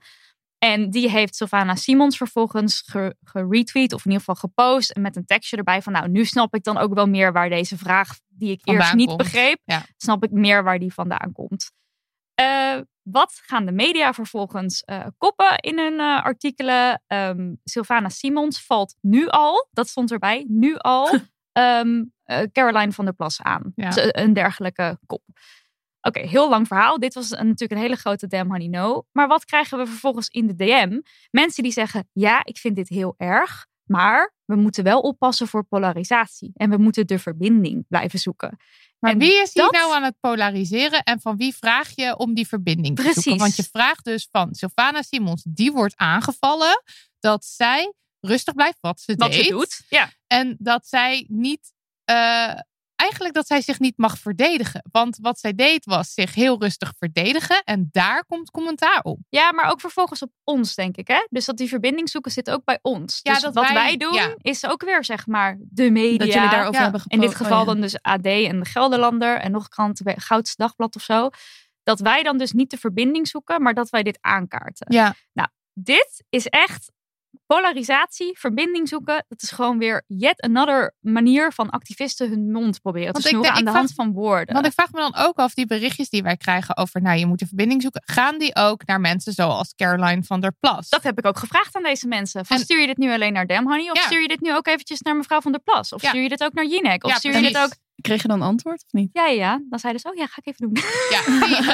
En 0.58 0.90
die 0.90 1.10
heeft 1.10 1.36
Sylvana 1.36 1.76
Simons 1.76 2.18
vervolgens 2.18 2.84
ge- 2.86 3.16
geretweet 3.24 3.94
of 3.94 4.06
in 4.06 4.12
ieder 4.12 4.26
geval 4.26 4.36
gepost. 4.36 4.90
En 4.92 5.02
met 5.02 5.16
een 5.16 5.26
tekstje 5.26 5.58
erbij 5.58 5.82
van 5.82 5.94
nou, 5.94 6.10
nu 6.10 6.26
snap 6.26 6.56
ik 6.56 6.64
dan 6.64 6.78
ook 6.78 6.94
wel 6.94 7.06
meer 7.08 7.32
waar 7.34 7.50
deze 7.50 7.78
vraag 7.78 8.18
die 8.28 8.52
ik 8.52 8.62
eerst 8.64 8.94
niet 8.94 9.06
komt. 9.08 9.18
begreep, 9.18 9.60
Ja. 9.66 9.86
snap 9.98 10.24
ik 10.24 10.32
meer 10.32 10.64
waar 10.64 10.80
die 10.80 10.94
vandaan 10.94 11.32
komt. 11.32 11.72
Eh, 12.40 12.80
wat 13.02 13.42
gaan 13.46 13.66
de 13.66 13.72
media 13.72 14.14
vervolgens 14.14 14.84
eh, 14.84 15.06
koppen 15.18 15.58
in 15.58 15.80
hun 15.80 16.00
eh, 16.00 16.24
artikelen? 16.24 17.04
Ehm 17.08 17.54
Sylvana 17.64 18.10
Simons 18.10 18.66
valt 18.66 18.96
nu 19.02 19.28
al, 19.28 19.68
dat 19.72 19.88
stond 19.88 20.12
erbij, 20.12 20.46
nu 20.48 20.76
al 20.78 21.10
ehm, 21.52 22.04
eh, 22.24 22.42
Caroline 22.52 22.92
van 22.92 23.06
der 23.06 23.14
Plas 23.14 23.42
aan. 23.42 23.72
Ja. 23.76 23.90
Dus, 23.90 24.08
Een 24.12 24.34
dergelijke 24.34 25.00
kop. 25.06 25.24
Oké, 26.02 26.20
heel 26.20 26.50
lang 26.50 26.68
verhaal. 26.68 27.00
Dit 27.00 27.14
was 27.14 27.32
een- 27.32 27.38
natuurlijk 27.48 27.72
een 27.72 27.86
hele 27.88 27.96
grote 27.96 28.28
damn 28.28 28.50
honey 28.52 28.68
no. 28.68 29.06
Maar 29.12 29.28
wat 29.28 29.46
krijgen 29.46 29.78
we 29.78 29.86
vervolgens 29.86 30.28
in 30.28 30.48
de 30.48 30.56
DM? 30.56 31.00
Mensen 31.32 31.64
die 31.64 31.72
zeggen, 31.72 32.10
ja, 32.14 32.42
ik 32.44 32.58
vind 32.58 32.76
dit 32.76 32.90
heel 32.90 33.14
erg. 33.18 33.66
Maar 33.84 34.34
we 34.50 34.56
moeten 34.56 34.84
wel 34.84 35.00
oppassen 35.00 35.48
voor 35.48 35.64
polarisatie. 35.64 36.52
En 36.56 36.70
we 36.70 36.78
moeten 36.78 37.08
de 37.08 37.20
verbinding 37.20 37.86
blijven 37.88 38.20
zoeken. 38.20 38.58
Maar 39.00 39.12
En 39.12 39.18
wie 39.18 39.42
is 39.42 39.54
hier 39.54 39.64
dat- 39.64 39.72
nou 39.72 39.94
aan 39.94 40.04
het 40.04 40.16
polariseren 40.20 41.04
en 41.04 41.22
van 41.22 41.38
wie 41.38 41.56
vraag 41.56 41.96
je 41.96 42.18
om 42.18 42.34
die 42.34 42.48
verbinding 42.48 42.96
te 42.96 43.02
Precies. 43.02 43.24
zoeken? 43.24 43.42
Want 43.42 43.56
je 43.56 43.64
vraagt 43.64 44.04
dus 44.06 44.28
van 44.32 44.54
Sylvana 44.56 45.02
Simons, 45.02 45.44
die 45.48 45.72
wordt 45.72 45.96
aangevallen, 45.98 46.84
dat 47.20 47.46
zij 47.46 47.94
rustig 48.20 48.54
blijft 48.54 48.78
wat 48.82 49.00
ze 49.02 49.16
Wat 49.16 49.32
deed. 49.32 49.46
ze 49.46 49.52
doet. 49.52 49.82
Ja. 49.90 50.10
En 50.28 50.56
dat 50.60 50.88
zij 50.88 51.26
niet, 51.28 51.74
eh, 52.06 52.54
eigenlijk 53.00 53.34
dat 53.34 53.48
zij 53.48 53.62
zich 53.62 53.80
niet 53.80 53.98
mag 53.98 54.18
verdedigen. 54.18 54.84
Want 54.92 55.18
wat 55.22 55.40
zij 55.40 55.56
deed 55.56 55.86
was 55.86 56.14
zich 56.14 56.36
heel 56.36 56.60
rustig 56.62 56.94
verdedigen 56.98 57.64
en 57.64 57.90
daar 57.92 58.26
komt 58.26 58.52
commentaar 58.52 59.02
op. 59.02 59.20
ja, 59.30 59.52
maar 59.52 59.72
ook 59.72 59.80
vervolgens 59.80 60.22
op 60.22 60.32
ons, 60.44 60.76
denk 60.76 60.98
ik. 60.98 61.08
Hè? 61.08 61.26
Dus 61.30 61.46
dat 61.46 61.58
die 61.58 61.68
verbinding 61.68 62.10
zoeken 62.10 62.32
zit 62.32 62.50
ook 62.50 62.64
bij 62.64 62.80
ons. 62.82 63.20
Ja, 63.24 63.34
dus 63.34 63.42
dat 63.42 63.54
wat 63.54 63.64
wij, 63.64 63.74
wij- 63.74 63.98
doen 63.98 64.14
ja. 64.14 64.36
is 64.42 64.66
ook 64.66 64.84
weer, 64.84 65.06
zeg 65.06 65.28
maar, 65.28 65.58
de 65.60 65.92
media. 65.92 66.18
Dat 66.18 66.34
jullie 66.34 66.50
daarover 66.50 66.74
ja. 66.74 66.82
hebben 66.82 67.02
In 67.08 67.20
dit 67.20 67.36
geval 67.36 67.62
oh, 67.62 67.66
ja. 67.68 67.72
dan 67.74 67.82
dus 67.82 68.02
AD 68.02 68.26
en 68.26 68.60
de 68.60 68.66
Gelderlander 68.66 69.38
en 69.38 69.52
nog 69.52 69.68
kranten, 69.68 70.22
Goudse 70.22 70.54
Dagblad 70.56 70.96
of 70.96 71.02
zo. 71.02 71.30
Dat 71.84 72.00
wij 72.00 72.24
dan 72.24 72.38
dus 72.38 72.52
niet 72.52 72.72
de 72.72 72.78
verbinding 72.78 73.28
zoeken, 73.28 73.62
maar 73.62 73.74
dat 73.74 73.90
wij 73.90 74.04
dit 74.04 74.18
aankaarten. 74.22 74.94
Ja, 74.94 75.16
Dit 75.74 76.24
is 76.30 76.46
echt 76.48 76.92
polarisatie, 77.46 78.38
verbinding 78.40 78.88
zoeken. 78.88 79.26
Dat 79.28 79.42
is 79.42 79.52
gewoon 79.52 79.78
weer 79.78 80.04
yet 80.08 80.42
another 80.42 80.94
manier 81.00 81.52
van 81.54 81.70
activisten 81.70 82.30
hun 82.30 82.52
mond 82.52 82.82
proberen 82.82 83.12
Want 83.12 83.24
te 83.24 83.30
snoeren 83.30 83.52
aan 83.52 83.66
de 83.66 83.72
hand 83.72 83.94
van 83.94 84.12
woorden. 84.12 84.54
want 84.54 84.66
ik 84.66 84.72
vraag 84.74 84.92
me 84.92 85.00
dan 85.00 85.16
ook 85.16 85.38
af, 85.38 85.54
die 85.54 85.66
berichtjes 85.68 86.10
die 86.10 86.24
wij 86.24 86.38
krijgen 86.38 86.78
over, 86.78 87.02
nou 87.02 87.18
je 87.20 87.26
moet 87.26 87.40
de 87.40 87.46
verbinding 87.48 87.82
zoeken, 87.82 88.02
gaan 88.06 88.38
die 88.38 88.56
ook 88.56 88.86
naar 88.86 89.00
mensen 89.00 89.34
zoals 89.34 89.74
Caroline 89.76 90.24
van 90.24 90.40
der 90.40 90.54
Plas? 90.60 90.90
Dat 90.90 91.04
heb 91.04 91.18
ik 91.18 91.26
ook 91.26 91.38
gevraagd 91.38 91.76
aan 91.76 91.84
deze 91.84 92.08
mensen. 92.08 92.46
Van, 92.46 92.58
En- 92.58 92.64
stuur 92.64 92.80
je 92.82 92.88
dit 92.88 92.98
nu 92.98 93.12
alleen 93.14 93.34
naar 93.34 93.48
Dem, 93.48 93.68
Honey? 93.68 93.90
Of 93.90 93.98
Ja. 93.98 94.04
stuur 94.04 94.22
je 94.22 94.28
dit 94.28 94.42
nu 94.42 94.56
ook 94.56 94.68
eventjes 94.68 95.02
naar 95.02 95.16
mevrouw 95.16 95.42
van 95.42 95.52
der 95.52 95.62
Plas? 95.62 95.94
Of 95.94 96.02
Ja. 96.02 96.10
stuur 96.10 96.22
je 96.22 96.30
dit 96.30 96.44
ook 96.44 96.54
naar 96.54 96.66
Jinek? 96.66 97.04
Of 97.04 97.12
Ja, 97.12 97.18
stuur 97.18 97.34
je 97.36 97.42
dit 97.42 97.58
ook... 97.58 97.72
Kreeg 98.02 98.22
je 98.22 98.28
dan 98.28 98.42
antwoord 98.42 98.84
of 98.84 98.92
niet? 98.92 99.10
Ja, 99.14 99.28
ja. 99.28 99.62
Dan 99.70 99.80
zeiden 99.80 100.02
ze, 100.02 100.10
oh 100.10 100.16
ja, 100.16 100.26
ga 100.26 100.42
ik 100.44 100.48
even 100.48 100.68
doen. 100.68 100.84
Ja, 101.10 101.22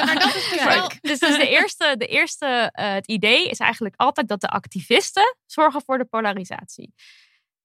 maar 0.04 0.18
dat 0.18 0.34
is 0.34 0.48
dus 0.52 0.64
wel... 0.64 0.90
Dus, 1.00 1.18
dus 1.18 1.36
de 1.36 1.48
eerste, 1.48 1.94
de 1.98 2.06
eerste 2.06 2.46
eh, 2.72 2.92
het 2.92 3.06
idee 3.06 3.48
is 3.48 3.58
eigenlijk 3.58 3.94
altijd 3.96 4.28
dat 4.28 4.40
de 4.40 4.48
activisten 4.48 5.36
zorgen 5.46 5.82
voor 5.82 5.98
de 5.98 6.04
polarisatie. 6.04 6.94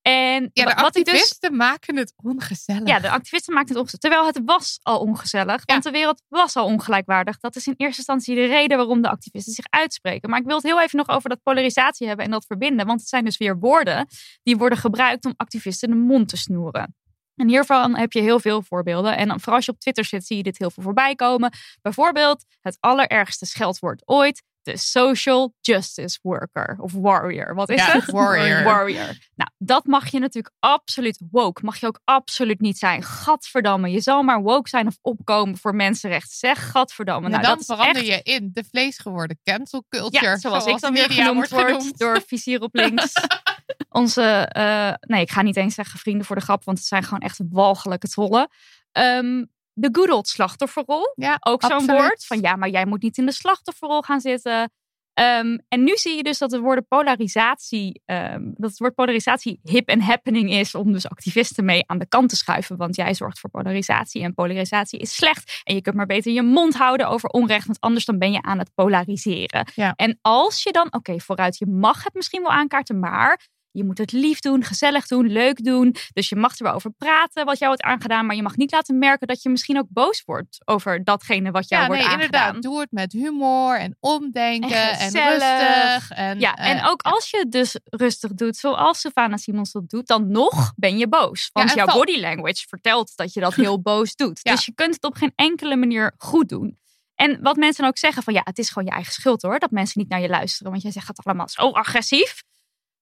En 0.02 0.50
Ja, 0.54 0.66
de 0.66 0.74
dus 0.74 0.84
activisten 0.84 1.56
maken 1.56 1.98
het 1.98 2.14
ongezellig. 2.24 2.88
Ja, 2.88 3.00
de 3.00 3.10
activisten 3.10 3.54
maakten 3.54 3.76
het 3.76 3.84
ongezellig. 3.84 4.02
Terwijl 4.02 4.26
het 4.26 4.42
was 4.46 4.80
al 4.82 5.00
ongezellig. 5.00 5.62
Want 5.66 5.84
de 5.84 5.92
wereld 5.92 6.22
was 6.28 6.56
al 6.56 6.66
ongelijkwaardig. 6.66 7.40
Dat 7.40 7.56
is 7.56 7.68
in 7.68 7.74
eerste 7.78 7.98
instantie 7.98 8.36
de 8.36 8.46
reden 8.46 8.78
waarom 8.78 9.02
de 9.02 9.10
activisten 9.10 9.54
zich 9.54 9.66
uitspreken. 9.70 10.30
Maar 10.30 10.40
ik 10.40 10.46
wil 10.46 10.56
het 10.56 10.66
heel 10.66 10.82
even 10.82 10.98
nog 10.98 11.10
over 11.10 11.30
dat 11.30 11.44
polarisatie 11.44 12.08
hebben 12.08 12.26
en 12.26 12.32
dat 12.32 12.46
verbinden. 12.46 12.86
Want 12.86 13.00
het 13.00 13.10
zijn 13.10 13.26
dus 13.26 13.38
weer 13.38 13.60
woorden 13.60 14.08
die 14.44 14.58
worden 14.58 14.78
gebruikt 14.78 15.26
om 15.26 15.34
activisten 15.38 15.90
de 15.90 15.96
mond 15.96 16.28
te 16.28 16.38
snoeren. 16.38 16.96
En 17.36 17.48
hiervan 17.48 17.98
heb 17.98 18.12
je 18.12 18.22
heel 18.22 18.40
veel 18.40 18.62
voorbeelden. 18.62 19.18
En 19.18 19.40
vooral 19.40 19.56
als 19.56 19.66
je 19.66 19.72
op 19.72 19.80
Twitter 19.80 20.06
zit, 20.06 20.26
zie 20.26 20.38
je 20.38 20.44
dit 20.44 20.58
heel 20.58 20.72
veel 20.72 20.84
voorbij 20.84 21.16
komen. 21.16 21.52
Bijvoorbeeld 21.82 22.46
het 22.60 22.78
allerergste 22.80 23.46
scheldwoord 23.46 24.02
ooit. 24.06 24.44
De 24.64 24.78
social 24.78 25.54
justice 25.60 26.20
worker. 26.22 26.76
Of 26.80 26.94
warrior. 26.94 27.56
Wat 27.56 27.70
is 27.70 27.86
Ja, 27.86 27.92
het? 27.92 28.12
warrior. 28.12 28.64
Warrior. 28.74 29.18
Nou, 29.36 29.50
dat 29.58 29.86
mag 29.86 30.12
je 30.12 30.20
natuurlijk 30.20 30.56
absoluut 30.60 31.22
woke. 31.32 31.66
Mag 31.66 31.78
je 31.78 31.88
ook 31.88 32.00
absoluut 32.04 32.60
niet 32.60 32.78
zijn. 32.78 33.04
Gadverdamme. 33.04 33.92
Je 33.92 34.02
zal 34.02 34.24
maar 34.24 34.42
woke 34.42 34.70
zijn 34.70 34.88
of 34.88 34.98
opkomen 35.02 35.58
voor 35.58 35.76
mensenrechten. 35.76 36.38
Zeg 36.38 36.70
gadverdamme. 36.72 37.26
En 37.26 37.32
Nou, 37.32 37.44
dan 37.44 37.56
dat 37.56 37.66
verander 37.66 37.96
echt... 37.96 38.06
je 38.06 38.34
in 38.34 38.50
de 38.54 38.64
vleesgeworden 38.70 39.40
cancel 39.44 39.86
culture. 39.90 40.26
Ja, 40.26 40.38
zoals, 40.38 40.66
ik 40.66 40.80
dan 40.80 40.94
weer 40.94 41.12
genoemd 41.12 41.50
wordt 41.50 41.66
genoemd. 41.66 41.98
door 41.98 42.22
Vizier 42.28 42.62
op 42.62 42.76
links. 42.76 43.14
Onze, 43.90 44.24
eh, 44.52 44.94
nee, 45.00 45.22
ik 45.22 45.32
ga 45.32 45.42
niet 45.42 45.56
eens 45.56 45.76
zeggen 45.76 46.00
vrienden 46.00 46.26
voor 46.26 46.36
de 46.36 46.42
grap, 46.42 46.64
want 46.64 46.78
het 46.78 46.88
zijn 46.88 47.04
gewoon 47.04 47.20
echt 47.20 47.40
walgelijke 47.50 48.08
trollen. 48.08 48.50
Ehm, 48.92 49.44
de 49.82 49.90
good 49.92 50.10
old 50.10 50.28
slachtofferrol. 50.28 51.14
Ja, 51.16 51.38
Ook 51.40 51.64
zo'n 51.64 51.86
woord 51.86 52.26
van 52.26 52.40
ja, 52.42 52.56
maar 52.56 52.70
jij 52.70 52.86
moet 52.86 53.02
niet 53.02 53.18
in 53.18 53.26
de 53.26 53.32
slachtofferrol 53.32 54.02
gaan 54.02 54.20
zitten. 54.20 54.72
Ehm, 55.14 55.58
en 55.68 55.84
nu 55.84 55.96
zie 55.96 56.16
je 56.16 56.24
dus 56.24 56.38
dat 56.38 56.50
de 56.50 56.60
woorden 56.60 56.88
polarisatie, 56.88 58.02
ehm, 58.06 58.42
dat 58.44 58.70
het 58.70 58.80
woord 58.80 58.96
polarisatie 58.96 59.60
hip 59.64 59.88
en 59.88 60.02
happening 60.02 60.52
is 60.52 60.76
om 60.76 60.92
dus 60.92 61.10
activisten 61.10 61.66
mee 61.66 61.84
aan 61.86 61.98
de 61.98 62.08
kant 62.08 62.30
te 62.30 62.36
schuiven. 62.36 62.78
Want 62.78 62.96
jij 62.96 63.14
zorgt 63.14 63.40
voor 63.40 63.50
polarisatie 63.50 64.24
en 64.24 64.34
polarisatie 64.34 65.00
is 65.00 65.16
slecht. 65.16 65.62
En 65.64 65.76
je 65.76 65.82
kunt 65.82 65.96
maar 65.96 66.06
beter 66.06 66.32
je 66.32 66.42
mond 66.42 66.76
houden 66.76 67.08
over 67.08 67.30
onrecht, 67.30 67.66
want 67.66 67.80
anders 67.80 68.06
dan 68.06 68.18
ben 68.18 68.32
je 68.32 68.42
aan 68.42 68.60
het 68.60 68.72
polariseren. 68.74 69.68
Ja. 69.76 69.94
En 69.96 70.20
als 70.22 70.64
je 70.64 70.72
dan, 70.72 70.94
oké, 70.94 71.20
vooruit, 71.20 71.58
je 71.58 71.68
mag 71.68 72.04
het 72.04 72.14
misschien 72.14 72.42
wel 72.42 72.52
aankaarten, 72.52 73.00
maar 73.00 73.48
je 73.72 73.84
moet 73.84 73.98
het 73.98 74.12
lief 74.12 74.40
doen, 74.40 74.64
gezellig 74.64 75.08
doen, 75.08 75.28
leuk 75.28 75.64
doen. 75.64 75.96
Dus 76.14 76.30
je 76.30 76.36
mag 76.36 76.58
er 76.58 76.64
wel 76.64 76.74
over 76.74 76.92
praten 76.92 77.46
wat 77.46 77.58
jou 77.58 77.68
wordt 77.68 77.82
aangedaan, 77.84 78.26
maar 78.26 78.36
je 78.36 78.42
mag 78.42 78.56
niet 78.56 78.72
laten 78.72 78.98
merken 78.98 79.28
dat 79.28 79.42
je 79.42 79.50
misschien 79.50 79.78
ook 79.78 79.86
boos 79.90 80.24
wordt 80.26 80.58
over 80.66 81.04
datgene 81.04 81.52
wat 81.52 81.70
jou 81.70 81.82
Ja, 81.82 81.88
wordt 81.88 82.04
nee, 82.04 82.12
aangedaan. 82.12 82.42
inderdaad. 82.46 82.62
Doe 82.72 82.80
het 82.80 82.92
met 82.92 83.12
humor 83.12 83.78
en 83.80 83.98
omdenken 84.00 84.70
En 85.00 85.12
rustig. 85.12 86.10
En, 86.12 86.40
Ja, 86.40 86.56
en 86.56 86.78
eh, 86.78 86.90
ook 86.90 87.02
als 87.02 87.30
je 87.30 87.38
het 87.38 87.52
dus 87.52 87.80
rustig 87.84 88.34
doet, 88.34 88.58
zoals 88.58 89.00
Savannah 89.00 89.40
Simons 89.40 89.72
dat 89.72 89.90
doet, 89.90 90.08
dan 90.08 90.32
nog 90.32 90.74
ben 90.76 90.98
je 90.98 91.08
boos. 91.08 91.50
Want 91.54 91.74
jouw 91.74 91.86
val- 91.86 91.98
body 91.98 92.20
language 92.20 92.66
vertelt 92.68 93.12
dat 93.16 93.34
je 93.34 93.40
dat 93.40 93.54
heel 93.56 93.82
boos 93.82 94.16
doet. 94.16 94.40
Ja. 94.52 94.52
Dus 94.52 94.66
je 94.66 94.74
kunt 94.74 94.94
het 94.94 95.04
op 95.04 95.16
geen 95.16 95.34
enkele 95.36 95.76
manier 95.76 96.14
goed 96.18 96.50
doen. 96.50 96.80
En 97.16 97.42
wat 97.42 97.56
mensen 97.56 97.86
ook 97.86 97.98
zeggen 97.98 98.24
van 98.24 98.34
ja, 98.34 98.42
het 98.44 98.58
is 98.58 98.70
gewoon 98.70 98.88
je 98.88 98.94
eigen 98.94 99.14
schuld 99.14 99.42
hoor, 99.42 99.60
dat 99.60 99.72
mensen 99.72 100.00
niet 100.02 100.10
naar 100.10 100.22
je 100.22 100.28
luisteren. 100.30 100.72
Want 100.72 100.84
jij 100.84 100.92
zegt 100.92 101.08
het 101.08 101.26
allemaal 101.26 101.50
zo 101.50 101.70
agressief. 101.70 102.44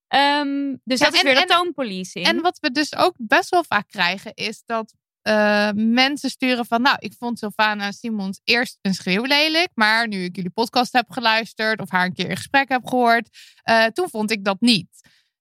Ehm, 0.10 0.76
dus 0.84 1.00
Ja, 1.00 1.06
dat 1.06 1.14
is 1.14 1.22
weer 1.22 1.34
de 1.34 1.40
en- 1.42 1.48
toonpolicing. 1.48 2.26
En 2.26 2.42
wat 2.42 2.60
we 2.60 2.72
dus 2.72 2.96
ook 2.96 3.14
best 3.18 3.50
wel 3.50 3.64
vaak 3.64 3.88
krijgen, 3.88 4.34
is 4.34 4.64
dat 4.66 4.94
eh, 5.22 5.70
mensen 5.76 6.30
sturen 6.30 6.66
van, 6.66 6.82
nou, 6.82 6.96
ik 7.00 7.14
vond 7.18 7.40
Sylvana 7.40 7.92
Simons 7.92 8.42
eerst 8.44 8.78
een 8.82 8.94
schreeuw 8.94 9.24
lelijk, 9.24 9.70
maar 9.74 10.08
nu 10.08 10.24
ik 10.24 10.36
jullie 10.36 10.52
podcast 10.52 10.94
heb 10.94 11.12
geluisterd 11.12 11.82
of 11.82 11.90
haar 11.90 12.06
een 12.06 12.14
keer 12.14 12.30
in 12.30 12.36
gesprek 12.38 12.70
heb 12.70 12.86
gehoord, 12.88 13.30
eh, 13.64 13.86
toen 13.86 14.10
vond 14.10 14.32
ik 14.32 14.44
dat 14.44 14.62
niet. 14.62 14.88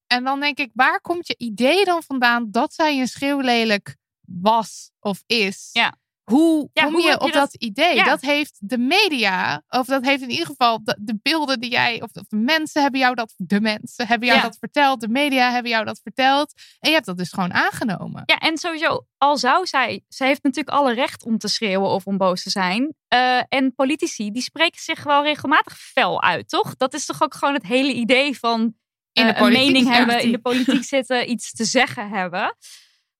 En 0.06 0.24
dan 0.24 0.40
denk 0.40 0.58
ik, 0.58 0.70
waar 0.74 1.00
komt 1.00 1.26
je 1.26 1.34
idee 1.38 1.84
dan 1.84 2.02
vandaan 2.02 2.50
dat 2.50 2.74
zij 2.74 3.00
een 3.00 3.08
schreeuw 3.08 3.40
lelijk 3.40 3.96
was 4.20 4.90
of 5.00 5.22
is? 5.26 5.68
Ja. 5.72 5.96
Hoe 6.28 6.68
Ja, 6.72 6.82
kom 6.84 6.92
hoe 6.92 7.02
je 7.02 7.20
op 7.20 7.32
dat- 7.32 7.54
idee? 7.54 7.94
Ja. 7.94 8.04
Dat 8.04 8.20
heeft 8.20 8.56
de 8.60 8.78
media, 8.78 9.62
of 9.68 9.86
dat 9.86 10.04
heeft 10.04 10.22
in 10.22 10.30
ieder 10.30 10.46
geval 10.46 10.84
de, 10.84 10.96
de 11.00 11.18
beelden 11.22 11.60
die 11.60 11.70
jij, 11.70 12.02
of 12.02 12.10
de, 12.10 12.20
of 12.20 12.26
de 12.26 12.36
mensen 12.36 12.82
hebben 12.82 13.00
jou 13.00 13.14
dat, 13.14 13.32
de 13.36 13.60
mensen 13.60 14.06
hebben 14.06 14.26
jou 14.28 14.40
Ja. 14.40 14.46
dat 14.46 14.56
verteld, 14.58 15.00
de 15.00 15.08
media 15.08 15.50
hebben 15.50 15.70
jou 15.70 15.84
dat 15.84 16.00
verteld. 16.02 16.52
En 16.78 16.88
je 16.88 16.94
hebt 16.94 17.06
dat 17.06 17.16
dus 17.18 17.32
gewoon 17.32 17.52
aangenomen. 17.52 18.22
Ja, 18.26 18.38
en 18.38 18.56
sowieso, 18.58 19.06
al 19.18 19.36
zou 19.36 19.66
zij, 19.66 20.04
zij 20.08 20.26
heeft 20.26 20.42
natuurlijk 20.42 20.76
alle 20.76 20.94
recht 20.94 21.24
om 21.24 21.38
te 21.38 21.48
schreeuwen 21.48 21.88
of 21.90 22.06
om 22.06 22.16
boos 22.16 22.42
te 22.42 22.50
zijn. 22.50 22.94
Eh, 23.08 23.40
en 23.48 23.74
politici, 23.74 24.30
die 24.30 24.42
spreken 24.42 24.80
zich 24.80 25.02
wel 25.02 25.22
regelmatig 25.22 25.78
fel 25.78 26.22
uit, 26.22 26.48
toch? 26.48 26.76
Dat 26.76 26.94
is 26.94 27.06
toch 27.06 27.22
ook 27.22 27.34
gewoon 27.34 27.54
het 27.54 27.66
hele 27.66 27.92
idee 27.92 28.38
van 28.38 28.74
In 29.12 29.26
de 29.26 29.32
eh, 29.32 29.40
een 29.40 29.52
mening 29.52 29.88
hebben, 29.88 30.20
in 30.22 30.32
de 30.32 30.40
politiek 30.40 30.84
zitten, 30.84 31.30
iets 31.30 31.52
te 31.52 31.64
zeggen 31.64 32.08
hebben. 32.08 32.56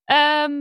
Ehm, 0.05 0.53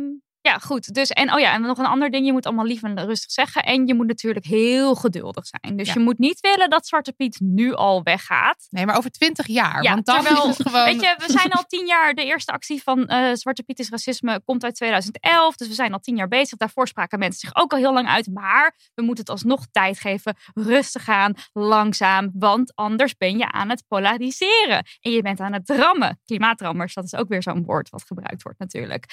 ja, 0.47 0.57
goed. 0.57 0.93
Dus, 0.93 1.09
en 1.09 1.33
oh 1.33 1.39
ja, 1.39 1.53
en 1.53 1.61
nog 1.61 1.77
een 1.77 1.85
ander 1.85 2.09
ding. 2.11 2.25
Je 2.25 2.31
moet 2.31 2.45
allemaal 2.45 2.65
lief 2.65 2.83
en 2.83 3.05
rustig 3.05 3.31
zeggen. 3.31 3.63
En 3.63 3.87
je 3.87 3.93
moet 3.93 4.07
natuurlijk 4.07 4.45
heel 4.45 4.95
geduldig 4.95 5.45
zijn. 5.47 5.77
Dus 5.77 5.87
Ja. 5.87 5.93
je 5.93 5.99
moet 5.99 6.17
niet 6.17 6.39
willen 6.39 6.69
dat 6.69 6.87
Zwarte 6.87 7.13
Piet 7.13 7.39
nu 7.39 7.73
al 7.73 8.03
weggaat. 8.03 8.67
Nee, 8.69 8.85
maar 8.85 8.97
over 8.97 9.11
twintig 9.11 9.47
jaar. 9.47 9.83
Ja, 9.83 9.93
want 9.93 10.05
dan 10.05 10.15
terwijl- 10.23 10.49
is 10.49 10.57
het 10.57 10.67
gewoon... 10.67 10.85
Weet 10.85 11.01
je, 11.01 11.15
we 11.17 11.31
zijn 11.31 11.51
al 11.51 11.63
tien 11.67 11.85
jaar, 11.85 12.13
de 12.13 12.25
eerste 12.25 12.51
actie 12.51 12.83
van 12.83 13.07
eh, 13.07 13.33
Zwarte 13.33 13.63
Piet 13.63 13.79
is 13.79 13.89
racisme 13.89 14.41
komt 14.45 14.63
uit 14.63 14.75
2011. 14.75 15.55
Dus 15.55 15.67
we 15.67 15.73
zijn 15.73 15.93
al 15.93 15.99
tien 15.99 16.15
jaar 16.15 16.27
bezig. 16.27 16.57
Daarvoor 16.57 16.87
spraken 16.87 17.19
mensen 17.19 17.39
zich 17.39 17.55
ook 17.55 17.71
al 17.71 17.77
heel 17.77 17.93
lang 17.93 18.07
uit. 18.07 18.27
Maar 18.33 18.75
we 18.93 19.01
moeten 19.01 19.23
het 19.23 19.29
alsnog 19.33 19.65
tijd 19.71 19.99
geven. 19.99 20.35
Rustig 20.53 21.09
aan, 21.09 21.33
langzaam. 21.53 22.31
Want 22.33 22.75
anders 22.75 23.15
ben 23.17 23.37
je 23.37 23.51
aan 23.51 23.69
het 23.69 23.83
polariseren. 23.87 24.85
En 25.01 25.11
je 25.11 25.21
bent 25.21 25.39
aan 25.39 25.53
het 25.53 25.65
drammen. 25.65 26.19
Klimaatdrammers, 26.25 26.93
dat 26.93 27.03
is 27.03 27.15
ook 27.15 27.27
weer 27.27 27.41
zo'n 27.43 27.63
woord 27.65 27.89
wat 27.89 28.03
gebruikt 28.03 28.43
wordt 28.43 28.59
natuurlijk. 28.59 29.05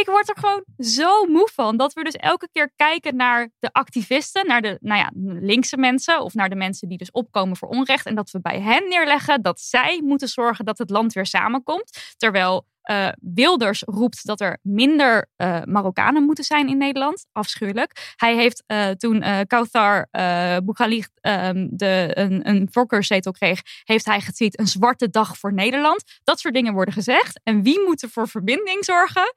Ik 0.00 0.06
word 0.06 0.28
er 0.28 0.36
gewoon 0.38 0.64
zo 0.78 1.24
moe 1.24 1.50
van 1.54 1.76
dat 1.76 1.92
we 1.92 2.04
dus 2.04 2.14
elke 2.14 2.48
keer 2.52 2.72
kijken 2.76 3.16
naar 3.16 3.50
de 3.58 3.72
activisten, 3.72 4.46
naar 4.46 4.62
de 4.62 4.78
nou 4.80 5.00
ja, 5.00 5.10
linkse 5.40 5.76
mensen 5.76 6.20
of 6.20 6.34
naar 6.34 6.48
de 6.48 6.54
mensen 6.54 6.88
die 6.88 6.98
dus 6.98 7.10
opkomen 7.10 7.56
voor 7.56 7.68
onrecht. 7.68 8.06
En 8.06 8.14
dat 8.14 8.30
we 8.30 8.40
bij 8.40 8.60
hen 8.60 8.88
neerleggen 8.88 9.42
dat 9.42 9.60
zij 9.60 10.00
moeten 10.04 10.28
zorgen 10.28 10.64
dat 10.64 10.78
het 10.78 10.90
land 10.90 11.12
weer 11.12 11.26
samenkomt. 11.26 12.14
Terwijl 12.16 12.66
eh, 12.82 13.08
Wilders 13.20 13.82
roept 13.86 14.26
dat 14.26 14.40
er 14.40 14.58
minder 14.62 15.30
eh, 15.36 15.62
Marokkanen 15.64 16.22
moeten 16.22 16.44
zijn 16.44 16.68
in 16.68 16.78
Nederland. 16.78 17.26
Afschuwelijk. 17.32 18.14
Hij 18.16 18.34
heeft 18.34 18.62
eh, 18.66 18.90
toen 18.90 19.22
eh 19.22 19.40
Kauthar 19.46 20.08
eh 20.10 20.56
Boukhali 20.64 21.04
ehm, 21.20 21.66
de, 21.70 22.10
een, 22.14 22.48
een 22.48 22.68
voorkeurszetel 22.70 23.32
kreeg, 23.32 23.60
heeft 23.84 24.04
hij 24.04 24.20
getweet 24.20 24.58
een 24.58 24.66
zwarte 24.66 25.10
dag 25.10 25.38
voor 25.38 25.52
Nederland. 25.52 26.02
Dat 26.24 26.40
soort 26.40 26.54
dingen 26.54 26.72
worden 26.72 26.94
gezegd. 26.94 27.40
En 27.42 27.62
wie 27.62 27.80
moet 27.86 28.02
er 28.02 28.08
voor 28.08 28.28
verbinding 28.28 28.84
zorgen? 28.84 29.34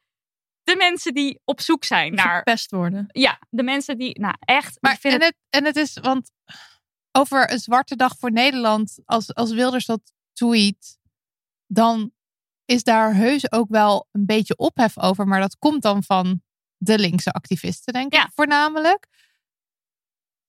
De 0.67 0.75
mensen 0.75 1.13
die 1.13 1.39
op 1.45 1.61
zoek 1.61 1.83
zijn 1.83 2.13
naar. 2.13 2.35
Verpest 2.35 2.71
worden. 2.71 3.05
Ja, 3.07 3.39
de 3.49 3.63
mensen 3.63 3.97
die. 3.97 4.19
Nou, 4.19 4.35
echt. 4.39 4.77
Maar 4.81 4.93
ik 4.93 4.99
vind 4.99 5.13
en, 5.13 5.21
het, 5.21 5.35
het, 5.49 5.61
en 5.61 5.65
het 5.65 5.75
is, 5.75 5.93
want 5.93 6.31
over 7.11 7.51
een 7.51 7.59
zwarte 7.59 7.95
dag 7.95 8.17
voor 8.17 8.31
Nederland, 8.31 8.99
als, 9.05 9.33
als 9.33 9.51
Wilders 9.51 9.85
dat 9.85 10.13
tweet, 10.33 10.99
dan 11.67 12.11
is 12.65 12.83
daar 12.83 13.15
heus 13.15 13.51
ook 13.51 13.69
wel 13.69 14.07
een 14.11 14.25
beetje 14.25 14.55
ophef 14.57 14.97
over. 14.97 15.27
Maar 15.27 15.39
dat 15.39 15.57
komt 15.57 15.81
dan 15.81 16.03
van 16.03 16.41
de 16.77 16.99
linkse 16.99 17.31
activisten, 17.31 17.93
denk 17.93 18.13
ik 18.13 18.19
Ja. 18.19 18.31
voornamelijk. 18.33 19.07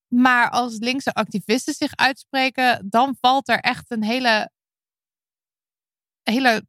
Maar 0.07 0.51
als 0.51 0.79
linkse 0.79 1.13
activisten 1.15 1.75
zich 1.75 1.97
uitspreken, 1.97 2.91
dan 2.91 3.17
valt 3.21 3.49
er 3.49 3.59
echt 3.61 3.91
een 3.91 4.05
hele, 4.05 4.51
hele 6.23 6.67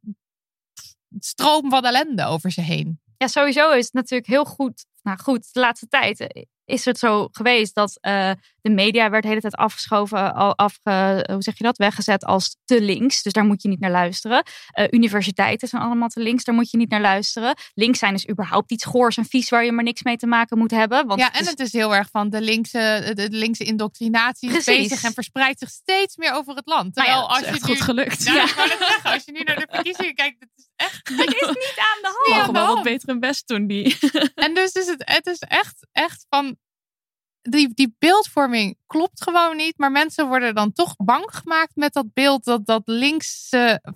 stroom 1.18 1.70
van 1.70 1.84
ellende 1.84 2.24
over 2.24 2.50
ze 2.50 2.60
heen. 2.60 3.00
Ja, 3.20 3.26
sowieso 3.26 3.70
is 3.72 3.84
het 3.84 3.92
natuurlijk 3.92 4.30
heel 4.30 4.44
goed. 4.44 4.86
Nou 5.02 5.18
goed, 5.18 5.52
de 5.52 5.60
laatste 5.60 5.88
tijd 5.88 6.20
eh, 6.20 6.42
is 6.64 6.84
het 6.84 6.98
zo 6.98 7.28
geweest 7.30 7.74
dat 7.74 7.98
eh, 8.00 8.32
de 8.62 8.70
media 8.70 9.10
werd 9.10 9.22
de 9.22 9.28
hele 9.28 9.40
tijd 9.40 9.54
afgeschoven, 9.56 10.34
al 10.34 10.56
afge, 10.56 11.26
hoe 11.32 11.42
zeg 11.42 11.58
je 11.58 11.64
dat, 11.64 11.76
weggezet 11.76 12.24
als 12.24 12.56
te 12.64 12.80
links. 12.82 13.22
Dus 13.22 13.32
daar 13.32 13.44
moet 13.44 13.62
je 13.62 13.68
niet 13.68 13.80
naar 13.80 13.90
luisteren. 13.90 14.42
Eh, 14.70 14.86
universiteiten 14.90 15.68
zijn 15.68 15.82
allemaal 15.82 16.08
te 16.08 16.20
links, 16.20 16.44
daar 16.44 16.54
moet 16.54 16.70
je 16.70 16.76
niet 16.76 16.90
naar 16.90 17.00
luisteren. 17.00 17.54
Links 17.74 17.98
zijn 17.98 18.14
is 18.14 18.28
überhaupt 18.28 18.70
iets 18.70 18.84
goors 18.84 19.16
en 19.16 19.24
vies 19.24 19.48
waar 19.48 19.64
je 19.64 19.72
maar 19.72 19.84
niks 19.84 20.02
mee 20.02 20.16
te 20.16 20.26
maken 20.26 20.58
moet 20.58 20.70
hebben. 20.70 21.06
Want 21.06 21.20
ja, 21.20 21.26
het 21.26 21.34
en 21.34 21.40
is- 21.42 21.48
het 21.50 21.60
is 21.60 21.72
heel 21.72 21.94
erg 21.94 22.08
van 22.10 22.30
de 22.30 22.40
linkse, 22.40 23.10
de 23.14 23.28
linkse 23.30 23.64
indoctrinatie 23.64 24.50
is 24.50 24.64
bezig 24.64 25.02
en 25.04 25.12
verspreidt 25.12 25.58
zich 25.58 25.68
steeds 25.70 26.16
meer 26.16 26.32
over 26.32 26.54
het 26.54 26.66
land. 26.66 26.94
Nou 26.94 27.08
ja, 27.08 27.14
Terwijl 27.14 27.28
dat 27.28 27.44
Dat 27.44 27.54
is 27.54 27.60
als 27.60 27.60
echt 27.60 27.78
je 27.78 27.84
goed 27.84 27.94
nu, 27.96 28.02
gelukt. 28.02 28.24
Nou, 28.24 28.68
net 28.68 28.88
zeggen, 28.88 29.10
als 29.10 29.24
je 29.24 29.32
nu 29.32 29.40
naar 29.40 29.56
de 29.56 29.66
verkiezingen 29.70 30.14
kijkt, 30.14 30.36
het 30.40 30.50
is 30.56 30.68
echt 30.76 31.08
het 31.08 31.34
is 31.42 31.46
niet 31.48 31.74
aan 31.76 32.00
de 32.02 32.22
hand. 32.24 32.28
Ja, 32.28 32.36
Mogen 32.36 32.52
wel 32.52 32.74
wat 32.74 32.82
beter 32.82 33.08
hun 33.08 33.20
best 33.20 33.48
doen, 33.48 33.66
die. 33.66 33.98
En 34.34 34.54
dus 34.54 34.72
is 34.72 34.86
het, 34.86 35.02
het 35.04 35.26
is 35.26 35.38
echt, 35.38 35.86
echt 35.92 36.26
van. 36.28 36.56
Die, 37.42 37.74
die 37.74 37.94
beeldvorming 37.98 38.78
klopt 38.86 39.22
gewoon 39.22 39.56
niet. 39.56 39.78
Maar 39.78 39.90
mensen 39.90 40.28
worden 40.28 40.54
dan 40.54 40.72
toch 40.72 40.96
bang 40.96 41.24
gemaakt 41.26 41.76
met 41.76 41.92
dat 41.92 42.12
beeld 42.12 42.44
dat, 42.44 42.66
dat 42.66 42.82
links 42.84 43.48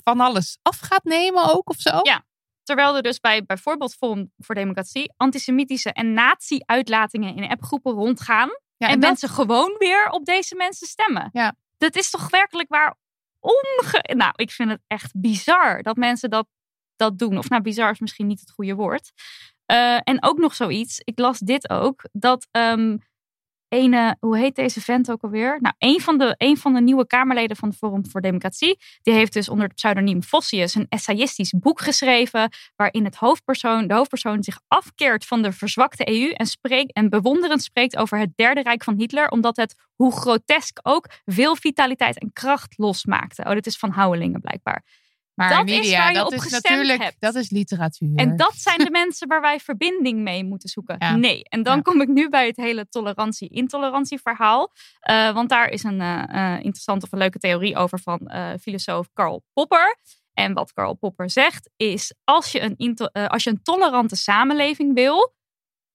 van 0.03 0.21
alles 0.21 0.59
af 0.63 0.79
gaat 0.79 1.05
nemen 1.05 1.55
ook 1.55 1.69
of 1.71 1.77
zo. 1.79 2.01
Ja. 2.03 2.25
Terwijl 2.63 2.97
er 2.97 3.03
dus 3.03 3.21
bij 3.21 3.45
bijvoorbeeld 3.45 3.95
Forum 3.95 4.33
voor 4.39 4.55
Democratie 4.55 5.13
antisemitische 5.17 5.93
en 5.93 6.13
nazi-uitlatingen 6.13 7.37
in 7.37 7.49
appgroepen 7.49 7.93
rondgaan. 7.93 8.49
Ja, 8.77 8.89
en 8.89 9.01
dat- 9.01 9.09
mensen 9.09 9.29
gewoon 9.29 9.75
weer 9.79 10.09
op 10.11 10.25
deze 10.25 10.55
mensen 10.55 10.87
stemmen. 10.87 11.29
Ja. 11.33 11.55
Dat 11.79 11.97
is 11.97 12.11
toch 12.11 12.31
werkelijk 12.31 12.69
waar 12.69 12.97
onge... 13.41 14.15
Nou, 14.17 14.33
ik 14.37 14.51
vind 14.51 14.71
het 14.71 14.81
echt 14.87 15.13
bizar 15.17 15.83
dat 15.83 15.97
mensen 15.97 16.31
dat, 16.31 16.47
dat 16.97 17.19
doen. 17.19 17.39
Of 17.39 17.49
nou, 17.49 17.63
bizar 17.63 17.91
is 17.91 18.01
misschien 18.01 18.27
niet 18.27 18.41
het 18.41 18.51
goede 18.51 18.75
woord. 18.75 19.13
Eh, 19.67 19.99
en 20.03 20.23
ook 20.23 20.39
nog 20.39 20.55
zoiets, 20.55 21.01
ik 21.05 21.19
las 21.19 21.39
dit 21.39 21.71
ook, 21.71 22.09
dat 22.13 22.49
ehm 22.51 22.97
ene, 23.75 24.17
hoe 24.21 24.39
heet 24.39 24.57
deze 24.57 24.81
vent 24.81 25.11
ook 25.11 25.23
alweer? 25.23 25.59
Nou, 25.61 25.75
een 25.79 26.01
van, 26.01 26.19
de, 26.19 26.35
een 26.39 26.57
van 26.57 26.75
de 26.75 26.81
nieuwe 26.81 27.07
Kamerleden 27.07 27.57
van 27.57 27.69
het 27.69 27.79
Forum 27.79 28.07
voor 28.07 28.21
Democratie, 28.21 28.79
die 29.03 29.15
heeft 29.15 29.33
dus 29.33 29.49
onder 29.49 29.67
het 29.67 29.75
pseudoniem 29.75 30.23
Vossius 30.23 30.75
een 30.75 30.87
essayistisch 30.89 31.55
boek 31.59 31.81
geschreven, 31.81 32.51
waarin 32.77 33.05
het 33.05 33.17
hoofdpersoon, 33.17 33.87
de 33.87 33.95
hoofdpersoon 33.95 34.43
zich 34.43 34.61
afkeert 34.69 35.27
van 35.27 35.43
de 35.43 35.53
verzwakte 35.53 36.09
EU 36.11 36.31
en, 36.31 36.47
spreekt, 36.47 36.93
en 36.93 37.09
bewonderend 37.09 37.63
spreekt 37.63 37.97
over 37.97 38.19
het 38.19 38.37
Derde 38.37 38.63
Rijk 38.63 38.85
van 38.85 38.97
Hitler, 38.97 39.29
omdat 39.29 39.57
het, 39.57 39.75
hoe 39.95 40.13
grotesk 40.13 40.79
ook, 40.83 41.07
veel 41.25 41.57
vitaliteit 41.57 42.19
en 42.19 42.33
kracht 42.33 42.79
losmaakte. 42.79 43.43
Oh, 43.43 43.53
dit 43.53 43.67
is 43.67 43.77
van 43.77 43.91
Houwelingen 43.91 44.41
blijkbaar. 44.41 44.85
Maar 45.35 45.57
dat 45.57 45.69
is 45.69 45.97
waar 45.97 46.09
je 46.13 46.19
dat 46.19 46.27
op 46.27 46.33
is 46.33 46.43
gestemd 46.43 46.63
natuurlijk 46.63 47.03
hebt. 47.03 47.17
dat 47.19 47.35
is 47.35 47.51
literatuur. 47.51 48.13
En 48.15 48.37
dat 48.37 48.55
zijn 48.55 48.79
de 48.79 48.91
mensen 48.91 49.29
waar 49.29 49.41
wij 49.41 49.61
verbinding 49.61 50.21
mee 50.21 50.45
moeten 50.45 50.69
zoeken. 50.69 50.97
Ja. 50.99 51.17
Nee. 51.17 51.45
En 51.45 51.63
dan 51.63 51.77
Ja. 51.77 51.83
kom 51.83 52.01
ik 52.01 52.09
nu 52.09 52.29
bij 52.29 52.47
het 52.47 52.57
hele 52.57 52.89
tolerantie-intolerantie 52.89 54.21
verhaal. 54.21 54.73
Eh, 55.01 55.35
want 55.35 55.49
daar 55.49 55.69
is 55.69 55.83
een 55.83 56.01
eh, 56.01 56.55
eh, 56.55 56.57
interessante 56.57 57.07
of 57.07 57.13
een 57.13 57.19
leuke 57.19 57.39
theorie 57.39 57.77
over 57.77 58.01
van 58.01 58.31
filosoof 58.61 59.09
Karl 59.13 59.45
Popper. 59.53 59.97
En 60.33 60.53
wat 60.53 60.73
Karl 60.73 60.95
Popper 60.95 61.31
zegt 61.31 61.71
is, 61.77 62.15
als 62.25 62.53
je, 62.53 62.75
een 62.77 62.97
als 63.29 63.45
je 63.45 63.51
een 63.51 63.63
tolerante 63.63 64.17
samenleving 64.17 64.95
wil, 64.95 65.35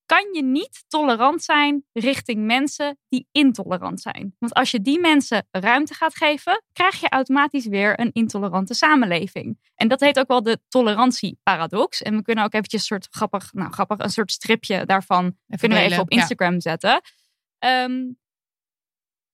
kan 0.10 0.34
je 0.34 0.44
niet 0.44 0.84
tolerant 0.88 1.44
zijn 1.44 1.86
richting 1.94 2.46
mensen 2.46 2.98
die 3.10 3.28
intolerant 3.32 4.02
zijn. 4.02 4.36
Want 4.40 4.54
als 4.54 4.72
je 4.72 4.82
die 4.82 5.00
mensen 5.00 5.48
ruimte 5.52 5.94
gaat 5.94 6.16
geven, 6.16 6.64
krijg 6.74 7.00
je 7.00 7.10
automatisch 7.10 7.66
weer 7.66 8.00
een 8.00 8.12
intolerante 8.14 8.74
samenleving. 8.74 9.72
En 9.76 9.88
dat 9.88 10.00
heet 10.00 10.20
ook 10.20 10.28
wel 10.28 10.44
de 10.44 10.60
tolerantieparadox. 10.68 12.02
En 12.02 12.16
we 12.16 12.22
kunnen 12.22 12.44
ook 12.44 12.54
eventjes 12.54 12.82
een 12.82 12.88
soort 12.88 13.08
grappig, 13.12 13.54
nou 13.54 13.72
grappig, 13.72 14.00
een 14.00 14.10
soort 14.10 14.32
stripje 14.32 14.86
daarvan 14.86 15.38
kunnen 15.60 15.78
we 15.78 15.84
even 15.84 16.02
op 16.02 16.12
ja. 16.12 16.20
Instagram 16.20 16.60
zetten. 16.60 17.02
Ehm, 17.58 18.12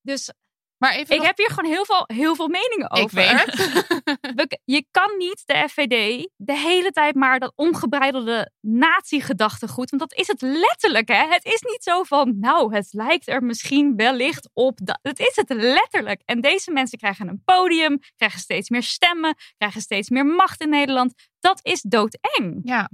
dus 0.02 0.34
Maar 0.78 0.92
even 0.94 1.12
ik 1.14 1.18
nog- 1.18 1.26
heb 1.28 1.38
hier 1.38 1.50
gewoon 1.50 1.72
heel 1.72 1.86
veel, 1.86 2.04
heel 2.08 2.36
veel 2.36 2.48
meningen 2.48 2.92
over. 2.92 3.04
ik 3.04 3.12
weet 3.12 4.60
je 4.76 4.86
kan 4.92 5.18
niet 5.18 5.42
de 5.46 5.70
FVD 5.70 6.28
de 6.36 6.58
hele 6.58 6.92
tijd 6.92 7.16
maar 7.16 7.40
dat 7.40 7.52
ongebreidelde 7.56 8.52
nazi-gedachtegoed. 8.60 9.90
Want 9.90 10.02
dat 10.02 10.14
is 10.20 10.28
het 10.28 10.42
letterlijk, 10.42 11.08
hè? 11.08 11.28
Het 11.28 11.46
is 11.46 11.62
niet 11.62 11.84
zo 11.84 12.04
van, 12.04 12.40
nou, 12.40 12.76
het 12.76 12.88
lijkt 12.94 13.28
er 13.28 13.44
misschien 13.44 13.96
wellicht 13.96 14.50
op. 14.54 14.80
Dat. 14.84 15.00
Het 15.02 15.20
is 15.20 15.36
het 15.36 15.50
letterlijk. 15.50 16.22
En 16.26 16.42
deze 16.42 16.72
mensen 16.72 16.98
krijgen 16.98 17.28
een 17.28 17.42
podium, 17.46 18.00
krijgen 18.16 18.40
steeds 18.40 18.70
meer 18.70 18.84
stemmen, 18.84 19.36
krijgen 19.58 19.82
steeds 19.82 20.10
meer 20.10 20.26
macht 20.26 20.62
in 20.62 20.70
Nederland. 20.70 21.14
Dat 21.40 21.60
is 21.66 21.82
doodeng. 21.82 22.60
Ja, 22.64 22.90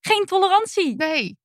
Geen 0.00 0.24
tolerantie. 0.24 0.96
nee. 0.96 1.36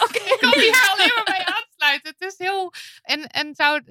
Oké. 0.00 0.18
Ik 0.32 0.36
kan 0.40 0.60
hier 0.60 0.88
alleen 0.92 1.12
maar 1.14 1.24
bij 1.24 1.44
aansluiten. 1.44 2.14
Het 2.18 2.32
is 2.32 2.38
heel. 2.38 2.72
En, 3.02 3.22
en 3.26 3.54
zou. 3.54 3.82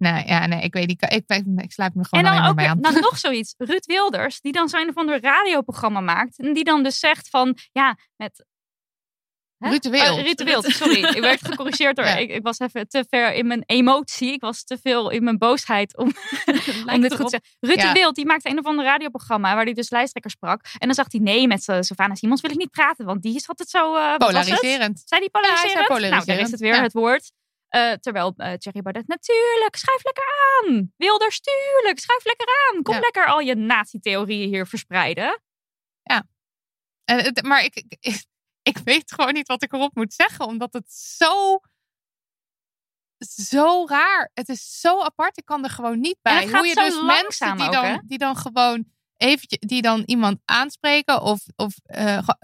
Nee, 0.00 0.26
ja, 0.26 0.46
nee, 0.46 0.62
ik 0.62 0.72
weet 0.74 0.86
niet. 0.86 1.02
Ik, 1.02 1.24
ik, 1.26 1.44
ik 1.56 1.72
sluit 1.72 1.94
me 1.94 2.04
gewoon 2.04 2.24
En 2.24 2.32
dan 2.34 2.48
ook 2.48 2.56
bij 2.56 2.68
aan. 2.68 2.80
nou, 2.80 3.00
nog 3.00 3.18
zoiets. 3.26 3.54
Ruud 3.58 3.86
Wilders, 3.86 4.40
die 4.40 4.52
dan 4.52 4.68
zijn 4.68 4.92
van 4.92 5.08
een 5.08 5.20
radioprogramma 5.20 6.00
maakt. 6.00 6.38
En 6.38 6.52
die 6.52 6.64
dan 6.64 6.82
dus 6.82 6.98
zegt 6.98 7.28
van, 7.28 7.56
ja, 7.72 7.96
met... 8.16 8.44
Hè? 9.58 9.68
Ruud 9.68 9.82
de 9.82 9.90
Wild. 9.90 10.08
Oh, 10.18 10.20
Ruud 10.20 10.36
de 10.36 10.44
Wild, 10.44 10.64
sorry. 10.64 11.04
Ik 11.16 11.20
werd 11.20 11.46
gecorrigeerd 11.46 11.96
door... 11.96 12.04
Ja. 12.04 12.16
Ik, 12.16 12.30
ik 12.30 12.42
was 12.42 12.58
even 12.58 12.88
te 12.88 13.04
ver 13.08 13.34
in 13.34 13.46
mijn 13.46 13.62
emotie. 13.66 14.32
Ik 14.32 14.40
was 14.40 14.64
te 14.64 14.78
veel 14.82 15.10
in 15.10 15.24
mijn 15.24 15.38
boosheid 15.38 15.96
om, 15.96 16.12
om 16.94 17.00
dit 17.00 17.14
goed 17.14 17.30
te 17.30 17.40
zeggen. 17.40 17.50
Ruud 17.60 17.76
Ja. 17.80 17.92
de 17.92 17.98
Wild, 17.98 18.14
die 18.14 18.26
maakte 18.26 18.48
een 18.50 18.58
of 18.58 18.64
ander 18.64 18.84
radioprogramma... 18.84 19.54
waar 19.54 19.64
hij 19.64 19.72
dus 19.72 19.90
lijsttrekker 19.90 20.30
sprak. 20.30 20.60
En 20.78 20.86
dan 20.86 20.94
zag 20.94 21.06
hij, 21.10 21.20
nee, 21.20 21.46
met 21.46 21.62
Sa- 21.62 21.82
Savannah 21.82 22.16
Simons 22.16 22.40
wil 22.40 22.50
ik 22.50 22.56
niet 22.56 22.70
praten... 22.70 23.04
want 23.06 23.22
die 23.22 23.34
is 23.34 23.48
altijd 23.48 23.68
zo... 23.68 23.96
eh? 23.96 24.16
Polariserend. 24.16 25.02
Zijn 25.04 25.20
die 25.20 25.30
Ja, 25.32 25.40
hij 25.40 25.50
polariserend? 25.52 26.00
Nou, 26.10 26.24
daar 26.24 26.38
is 26.38 26.50
het 26.50 26.60
weer 26.60 26.74
ja. 26.74 26.82
het 26.82 26.92
woord. 26.92 27.32
Eh, 27.70 27.92
terwijl 27.92 28.34
eh 28.36 28.52
Thierry 28.52 28.82
Baudet, 28.82 29.06
natuurlijk, 29.08 29.76
schuif 29.76 30.04
lekker 30.04 30.24
aan. 30.24 30.92
Wilders, 30.96 31.40
tuurlijk, 31.40 31.98
schuif 31.98 32.24
lekker 32.24 32.46
aan. 32.46 32.82
Kom 32.82 32.94
Ja. 32.94 33.00
lekker 33.00 33.26
al 33.26 33.40
je 33.40 33.54
nazi-theorieën 33.54 34.48
hier 34.48 34.66
verspreiden. 34.66 35.42
En 37.04 37.18
het- 37.24 37.42
maar 37.42 37.64
ik, 37.64 37.74
ik, 38.00 38.24
ik 38.62 38.78
weet 38.78 39.12
gewoon 39.12 39.32
niet 39.32 39.46
wat 39.48 39.62
ik 39.62 39.72
erop 39.72 39.94
moet 39.94 40.14
zeggen, 40.14 40.44
omdat 40.46 40.72
het 40.72 40.92
zo. 40.92 41.60
Zo 43.18 43.86
raar. 43.86 44.30
Het 44.34 44.48
is 44.48 44.80
zo 44.80 45.02
apart. 45.02 45.36
Ik 45.38 45.44
kan 45.44 45.64
er 45.64 45.70
gewoon 45.70 46.00
niet 46.00 46.18
bij. 46.22 46.48
Hoe 46.48 46.66
je 46.66 46.74
dus 46.74 47.02
mensen 47.02 47.56
die 47.56 47.66
ook, 47.66 47.72
dan, 47.72 47.84
hè? 47.84 47.98
die 48.04 48.18
dan 48.18 48.36
gewoon 48.36 48.84
eventjes, 49.16 49.58
die 49.58 49.82
dan 49.82 50.02
iemand 50.06 50.40
aanspreken 50.44 51.22
of, 51.22 51.40
of 51.56 51.74
ge- 51.84 52.36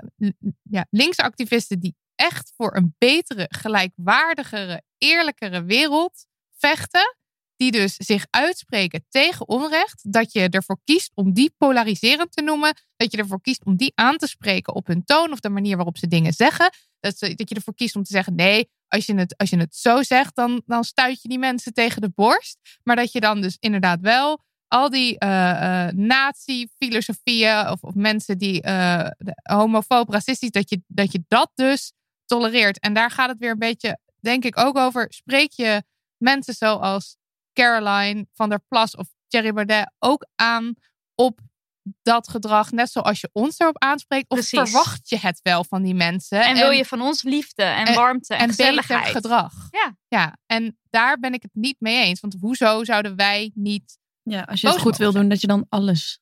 ja, 0.62 0.86
linksactivisten 0.90 1.80
die 1.80 1.96
echt 2.16 2.52
voor 2.57 2.76
een 2.76 2.94
betere, 2.98 3.46
gelijkwaardigere, 3.48 4.83
eerlijkere 4.98 5.64
wereld 5.64 6.26
vechten. 6.59 7.16
Die 7.57 7.70
dus 7.70 7.94
zich 7.94 8.26
uitspreken 8.31 9.07
tegen 9.09 9.48
onrecht. 9.48 10.12
Dat 10.12 10.33
je 10.33 10.48
ervoor 10.48 10.79
kiest 10.85 11.11
om 11.14 11.33
die 11.33 11.55
polariserend 11.59 12.33
te 12.33 12.42
noemen. 12.42 12.76
Dat 12.96 13.12
je 13.12 13.18
ervoor 13.18 13.40
kiest 13.40 13.64
om 13.64 13.76
die 13.76 13.92
aan 13.94 14.16
te 14.16 14.26
spreken 14.26 14.74
op 14.74 14.87
hun 14.87 15.05
toon 15.05 15.33
of 15.33 15.40
de 15.40 15.48
manier 15.48 15.76
waarop 15.76 15.98
ze 15.98 16.07
dingen 16.09 16.33
zeggen. 16.33 16.70
Dat, 17.00 17.18
ze, 17.18 17.35
dat 17.35 17.48
je 17.48 17.55
ervoor 17.55 17.74
kiest 17.74 17.96
om 17.96 18.02
te 18.02 18.12
zeggen: 18.12 18.35
nee, 18.35 18.70
als 18.88 19.07
je 19.07 19.14
het, 19.14 19.37
als 19.37 19.50
je 19.50 19.57
het 19.57 19.76
zo 19.76 20.02
zegt, 20.02 20.35
dan, 20.35 20.62
dan 20.66 20.85
stuit 20.85 21.22
je 21.22 21.29
die 21.29 21.38
mensen 21.38 21.72
tegen 21.72 22.00
de 22.00 22.11
borst. 22.14 22.59
Maar 22.83 22.96
dat 22.96 23.12
je 23.12 23.20
dan 23.20 23.40
dus 23.40 23.57
inderdaad 23.61 24.00
wel 24.00 24.44
al 24.68 24.90
die 24.90 25.18
eh, 25.18 25.87
eh, 25.87 25.94
nazi-filosofieën 25.94 27.68
of, 27.68 27.83
of 27.83 27.94
mensen 27.94 28.38
die 28.38 28.61
de- 28.61 29.40
homofoob, 29.42 30.09
racistisch, 30.09 30.50
dat 30.50 30.70
je, 30.70 30.83
dat 30.87 31.12
je 31.12 31.24
dat 31.29 31.50
dus 31.55 31.92
tolereert. 32.26 32.80
En 32.80 32.94
daar 32.94 33.10
gaat 33.10 33.28
het 33.28 33.38
weer 33.38 33.50
een 33.50 33.58
beetje, 33.58 33.98
denk 34.20 34.44
ik, 34.44 34.58
ook 34.58 34.76
over. 34.76 35.06
Spreek 35.08 35.52
je 35.52 35.82
mensen 36.16 36.54
zoals 36.54 37.16
Caroline 37.52 38.26
van 38.32 38.48
der 38.48 38.60
Plas 38.68 38.96
of 38.96 39.08
Thierry 39.28 39.52
Baudet 39.52 39.92
ook 39.98 40.26
aan 40.34 40.74
op 41.14 41.40
dat 42.02 42.28
gedrag, 42.28 42.70
net 42.70 42.90
zoals 42.90 43.20
je 43.20 43.30
ons 43.32 43.58
erop 43.58 43.78
aanspreekt? 43.78 44.28
Of 44.30 44.38
Precies. 44.38 44.58
verwacht 44.58 45.08
je 45.08 45.18
het 45.18 45.40
wel 45.42 45.64
van 45.64 45.82
die 45.82 45.94
mensen? 45.94 46.44
En, 46.44 46.54
wil 46.54 46.70
je 46.70 46.84
van 46.84 47.00
ons 47.00 47.22
liefde 47.22 47.62
en, 47.62 47.86
en- 47.86 47.94
warmte 47.94 48.35
en, 48.35 48.48
en 48.48 48.56
beter 48.56 48.83
gedrag? 48.85 49.52
Ja. 49.70 49.96
ja. 50.08 50.38
En 50.46 50.79
daar 50.90 51.18
ben 51.18 51.33
ik 51.33 51.42
het 51.42 51.54
niet 51.54 51.77
mee 51.81 52.04
eens. 52.04 52.20
Want 52.20 52.37
hoezo 52.40 52.85
zouden 52.85 53.16
wij 53.16 53.50
niet... 53.54 53.98
Ja, 54.22 54.40
als 54.42 54.60
je 54.60 54.68
het 54.68 54.79
goed 54.79 54.96
wil 54.96 55.12
doen, 55.12 55.29
dat 55.29 55.40
je 55.40 55.46
dan 55.46 55.66
alles 55.68 56.20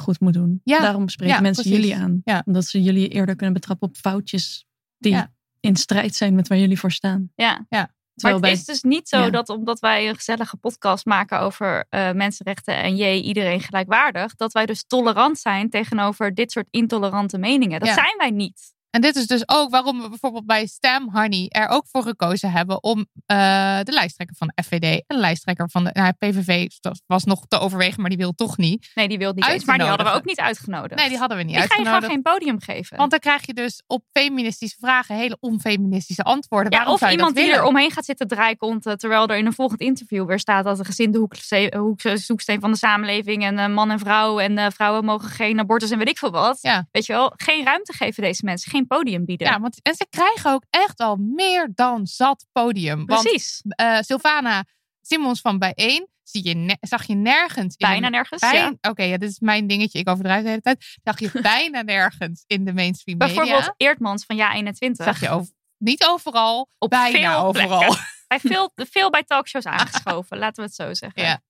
goed 0.00 0.20
moet 0.20 0.32
doen. 0.32 0.60
Ja, 0.64 0.80
Daarom 0.80 1.08
spreken 1.08 1.34
ja, 1.34 1.40
mensen 1.40 1.62
precies. 1.62 1.80
jullie 1.80 2.02
aan. 2.02 2.20
Ja. 2.24 2.42
Omdat 2.46 2.64
ze 2.66 2.82
jullie 2.82 3.08
eerder 3.08 3.36
kunnen 3.36 3.54
betrappen 3.54 3.88
op 3.88 3.96
foutjes 3.96 4.66
die 4.98 5.12
Ja. 5.12 5.33
In 5.64 5.76
strijd 5.76 6.14
zijn 6.14 6.34
met 6.34 6.48
waar 6.48 6.58
jullie 6.58 6.78
voor 6.78 6.90
staan. 6.92 7.30
Ja. 7.34 7.66
Maar 7.68 7.90
Terwijl 8.14 8.34
het 8.34 8.42
bij- 8.42 8.52
is 8.52 8.64
dus 8.64 8.82
niet 8.82 9.08
zo 9.08 9.18
ja. 9.18 9.30
dat 9.30 9.48
omdat 9.48 9.80
wij 9.80 10.08
een 10.08 10.14
gezellige 10.14 10.56
podcast 10.56 11.04
maken 11.06 11.40
over 11.40 11.86
eh, 11.88 12.12
mensenrechten 12.12 12.76
en 12.76 12.96
jee, 12.96 13.22
iedereen 13.22 13.60
gelijkwaardig, 13.60 14.34
dat 14.34 14.52
wij 14.52 14.66
dus 14.66 14.84
tolerant 14.86 15.38
zijn 15.38 15.70
tegenover 15.70 16.34
dit 16.34 16.52
soort 16.52 16.66
intolerante 16.70 17.38
meningen. 17.38 17.78
Dat 17.80 17.88
Ja. 17.88 17.94
zijn 17.94 18.14
wij 18.18 18.30
niet. 18.30 18.72
En 18.94 19.00
dit 19.00 19.16
is 19.16 19.26
dus 19.26 19.42
ook 19.48 19.70
waarom 19.70 20.02
we 20.02 20.08
bijvoorbeeld 20.08 20.46
bij 20.46 20.66
Stem 20.66 21.08
Honey 21.12 21.46
er 21.48 21.68
ook 21.68 21.84
voor 21.90 22.02
gekozen 22.02 22.50
hebben 22.50 22.82
om 22.82 23.06
eh, 23.26 23.36
de 23.82 23.92
lijsttrekker 23.92 24.36
van 24.36 24.52
de 24.54 24.62
FVD 24.62 24.82
en 24.84 25.16
de 25.16 25.16
lijsttrekker 25.16 25.70
van 25.70 25.84
de 25.84 25.90
nou, 25.92 26.12
PVV 26.18 26.66
dat 26.80 27.02
was 27.06 27.24
nog 27.24 27.44
te 27.48 27.58
overwegen, 27.58 28.00
maar 28.00 28.10
die 28.10 28.18
wil 28.18 28.32
toch 28.32 28.56
niet. 28.56 28.90
Nee, 28.94 29.08
die 29.08 29.18
wil 29.18 29.32
niet 29.32 29.44
Uit 29.44 29.66
Maar 29.66 29.78
die 29.78 29.86
hadden 29.86 30.06
we 30.06 30.12
ook 30.12 30.24
niet 30.24 30.40
uitgenodigd. 30.40 31.00
Nee, 31.00 31.08
die 31.08 31.18
hadden 31.18 31.36
we 31.36 31.42
niet 31.42 31.54
Ik 31.56 31.60
ga 31.60 31.64
je 31.64 31.70
gewoon 31.70 31.86
uitgenodigd. 31.92 32.12
geen 32.12 32.32
podium 32.32 32.60
geven. 32.60 32.96
Want 32.96 33.10
dan 33.10 33.20
krijg 33.20 33.46
je 33.46 33.54
dus 33.54 33.82
op 33.86 34.04
feministische 34.12 34.76
vragen 34.80 35.16
hele 35.16 35.36
onfeministische 35.40 36.22
antwoorden. 36.22 36.70
ja, 36.70 36.76
Waarom 36.76 36.94
of 36.94 37.00
zou 37.00 37.10
je 37.10 37.16
dat 37.16 37.26
iemand 37.26 37.44
die 37.46 37.52
willen? 37.54 37.68
er 37.68 37.70
omheen 37.74 37.90
gaat 37.90 38.04
zitten 38.04 38.28
draaikonten, 38.28 38.98
terwijl 38.98 39.26
er 39.28 39.36
in 39.36 39.46
een 39.46 39.52
volgend 39.52 39.80
interview 39.80 40.26
weer 40.26 40.38
staat 40.38 40.64
dat 40.64 40.76
de 40.76 40.84
gezin 40.84 41.10
de 41.10 41.18
hoekste- 41.18 41.74
hoekse 41.78 42.16
zoeksteen 42.16 42.60
van 42.60 42.70
de 42.70 42.76
samenleving 42.78 43.44
en 43.44 43.58
eh, 43.58 43.68
man 43.68 43.90
en 43.90 43.98
vrouw 43.98 44.38
en 44.38 44.58
eh, 44.58 44.66
vrouwen 44.74 45.04
mogen 45.04 45.28
geen 45.28 45.58
abortus 45.58 45.90
en 45.90 45.98
weet 45.98 46.08
ik 46.08 46.18
veel 46.18 46.30
wat. 46.30 46.58
Ja. 46.60 46.86
Weet 46.90 47.06
je 47.06 47.12
wel, 47.12 47.32
geen 47.36 47.64
ruimte 47.64 47.92
geven 47.92 48.22
deze 48.22 48.44
mensen, 48.44 48.70
geen 48.70 48.83
podium 48.86 49.24
bieden. 49.24 49.46
Ja, 49.48 49.60
want, 49.60 49.82
en 49.82 49.94
ze 49.94 50.06
krijgen 50.10 50.52
ook 50.52 50.64
echt 50.70 50.98
al 51.00 51.16
meer 51.16 51.70
dan 51.74 52.06
zat 52.06 52.46
podium. 52.52 53.06
Want 53.06 53.22
Precies. 53.22 53.62
eh, 53.68 53.98
Sylvana 54.00 54.64
Simons 55.00 55.40
van 55.40 55.58
Bijeen 55.58 56.08
zie 56.22 56.48
je 56.48 56.76
zag 56.80 57.04
je 57.06 57.14
nergens. 57.14 57.76
In 57.76 57.88
Bijna 57.88 58.08
nergens. 58.08 58.52
Ja. 58.52 58.74
Oké, 58.80 59.02
ja, 59.02 59.16
dit 59.16 59.30
is 59.30 59.38
mijn 59.38 59.66
dingetje. 59.66 59.98
Ik 59.98 60.08
overdrijf 60.08 60.42
de 60.42 60.48
hele 60.48 60.60
tijd. 60.60 60.96
Zag 61.02 61.18
je 61.20 61.30
bijna 61.42 61.82
nergens 61.82 62.44
in 62.46 62.64
de 62.64 62.72
mainstream 62.72 63.18
media. 63.18 63.34
Bijvoorbeeld 63.34 63.74
Eertmans 63.76 64.24
van 64.24 64.36
Ja 64.36 64.54
21. 64.54 65.04
Zag 65.04 65.20
je 65.20 65.28
over, 65.28 65.52
niet 65.78 66.06
overal, 66.06 66.68
Op 66.78 66.90
bijna 66.90 67.32
veel 67.34 67.44
overal. 67.46 67.78
plekken. 67.78 68.04
Bij 68.28 68.40
veel, 68.40 68.72
veel 68.74 69.10
bij 69.10 69.22
talkshows 69.24 69.64
aangeschoven, 69.64 70.38
laten 70.38 70.56
we 70.56 70.62
het 70.62 70.74
zo 70.74 70.94
zeggen. 70.94 71.22
Ja. 71.22 71.40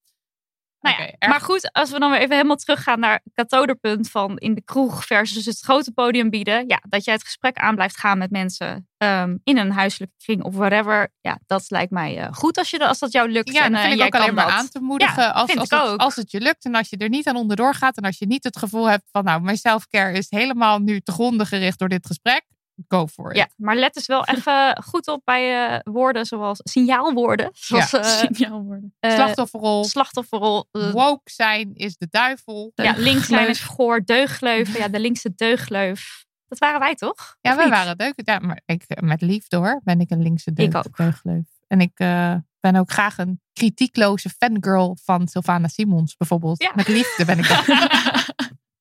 Nou 0.90 1.02
ja, 1.02 1.10
erg- 1.18 1.30
maar 1.32 1.40
goed, 1.40 1.72
als 1.72 1.90
we 1.90 1.98
dan 1.98 2.10
weer 2.10 2.20
even 2.20 2.34
helemaal 2.36 2.56
teruggaan 2.56 3.00
naar 3.00 3.20
het 3.24 3.32
kathoderpunt 3.34 4.10
van 4.10 4.36
in 4.38 4.54
de 4.54 4.62
kroeg 4.64 5.04
versus 5.04 5.44
het 5.44 5.60
grote 5.60 5.92
podium 5.92 6.30
bieden. 6.30 6.64
Ja, 6.66 6.82
dat 6.88 7.04
jij 7.04 7.14
het 7.14 7.24
gesprek 7.24 7.56
aan 7.56 7.74
blijft 7.74 7.96
gaan 7.98 8.18
met 8.18 8.30
mensen 8.30 8.88
ehm, 8.96 9.36
in 9.44 9.58
een 9.58 9.70
huiselijke 9.72 10.14
kring 10.24 10.42
of 10.42 10.54
whatever. 10.54 11.12
Ja, 11.20 11.38
dat 11.46 11.64
lijkt 11.68 11.90
mij 11.90 12.18
eh, 12.18 12.32
goed 12.32 12.58
als, 12.58 12.70
je, 12.70 12.78
dat- 12.78 12.88
als 12.88 12.98
dat 12.98 13.12
jou 13.12 13.28
lukt. 13.30 13.52
Ja, 13.52 13.60
en, 13.64 13.72
vind 13.72 13.84
en 13.84 13.90
ik 13.90 13.96
jij 13.96 14.06
ook 14.06 14.14
alleen 14.14 14.34
maar 14.34 14.44
dat. 14.46 14.54
aan 14.54 14.68
te 14.68 14.80
moedigen. 14.80 15.22
Ja, 15.22 15.28
als, 15.30 15.46
vind 15.46 15.58
als, 15.58 15.68
ik 15.70 15.78
het, 15.78 15.88
ook. 15.88 16.00
als 16.00 16.16
het 16.16 16.30
je 16.30 16.40
lukt 16.40 16.64
en 16.64 16.74
als 16.74 16.88
je 16.90 16.96
er 16.96 17.08
niet 17.08 17.26
aan 17.28 17.36
onderdoor 17.36 17.74
gaat. 17.74 17.96
En 17.96 18.02
als 18.04 18.18
je 18.18 18.26
niet 18.26 18.44
het 18.44 18.56
gevoel 18.58 18.88
hebt 18.88 19.08
van 19.12 19.24
nou, 19.24 19.40
mijn 19.40 19.56
selfcare 19.56 20.16
is 20.18 20.26
helemaal 20.28 20.78
nu 20.78 21.00
te 21.00 21.12
gronden 21.12 21.46
gericht 21.46 21.78
door 21.78 21.88
dit 21.88 22.06
gesprek. 22.06 22.42
Go 22.88 23.06
for 23.06 23.30
it. 23.30 23.36
Ja, 23.36 23.48
maar 23.56 23.76
let 23.76 23.94
dus 23.94 24.06
wel 24.06 24.24
even 24.34 24.82
goed 24.82 25.08
op 25.08 25.20
bij 25.24 25.66
eh, 25.74 25.78
woorden 25.92 26.26
zoals 26.26 26.60
signaalwoorden. 26.62 27.48
Zoals 27.52 27.90
Ja. 27.90 27.98
eh, 28.00 28.04
Signaalwoorden. 28.08 28.94
eh, 29.00 29.14
Slachtofferrol. 29.14 29.84
slachtofferrol. 29.84 30.68
Woke 30.70 31.30
zijn 31.30 31.74
is 31.74 31.96
de 31.96 32.06
duivel. 32.10 32.72
ja, 32.74 32.94
links 32.96 33.26
zijn 33.26 33.48
is 33.48 33.60
goor, 33.60 34.04
deugdgleuven. 34.04 34.78
Ja, 34.80 34.88
de 34.88 35.00
linkse 35.00 35.32
deugdgleuf. 35.34 36.22
Dat 36.48 36.58
waren 36.58 36.80
wij 36.80 36.94
toch? 36.94 37.36
Ja, 37.40 37.50
Of 37.50 37.56
wij 37.56 37.64
niet? 37.64 37.74
waren 37.74 37.96
deuk. 37.98 38.12
Ja, 38.16 38.38
maar 38.38 38.60
ik, 38.66 38.84
met 39.00 39.20
liefde 39.20 39.56
hoor, 39.56 39.80
ben 39.84 40.00
ik 40.00 40.10
een 40.10 40.22
linkse 40.22 40.50
Ik 40.50 40.56
deugd, 40.72 40.86
ook. 40.86 40.96
deugdleuf. 40.96 41.44
En 41.66 41.80
ik 41.80 41.92
eh, 41.94 42.34
ben 42.60 42.76
ook 42.76 42.90
graag 42.92 43.18
een 43.18 43.40
kritiekloze 43.52 44.28
fangirl 44.38 44.96
van 45.04 45.28
Sylvana 45.28 45.68
Simons 45.68 46.16
bijvoorbeeld. 46.16 46.62
Ja. 46.62 46.72
Met 46.74 46.88
liefde 46.88 47.24
ben 47.24 47.38
ik 47.38 47.48
dat. 47.48 47.64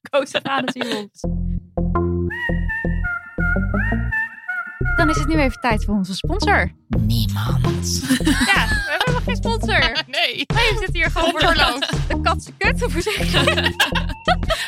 Koos 0.10 0.34
aan 0.34 0.66
de 0.66 0.72
Simons. 0.72 1.22
Dan 4.96 5.10
is 5.10 5.18
het 5.18 5.28
nu 5.28 5.36
even 5.36 5.60
tijd 5.60 5.86
voor 5.86 5.96
onze 5.96 6.14
sponsor. 6.14 6.72
Niemand. 6.88 8.06
Ja, 8.26 8.68
we 8.68 8.96
hebben 8.98 9.14
nog 9.14 9.24
sponsor. 9.44 9.92
Nee. 10.08 10.36
Nee, 10.36 10.46
we 10.72 10.76
zitten 10.80 10.96
hier 10.96 11.12
gewoon 11.12 11.30
voor 11.30 11.40
de, 11.54 12.20
katse 12.24 12.52
kut. 12.58 12.80
Hoe 12.82 13.02
zeg 13.02 13.18
je 13.18 13.32
dat? 13.32 13.44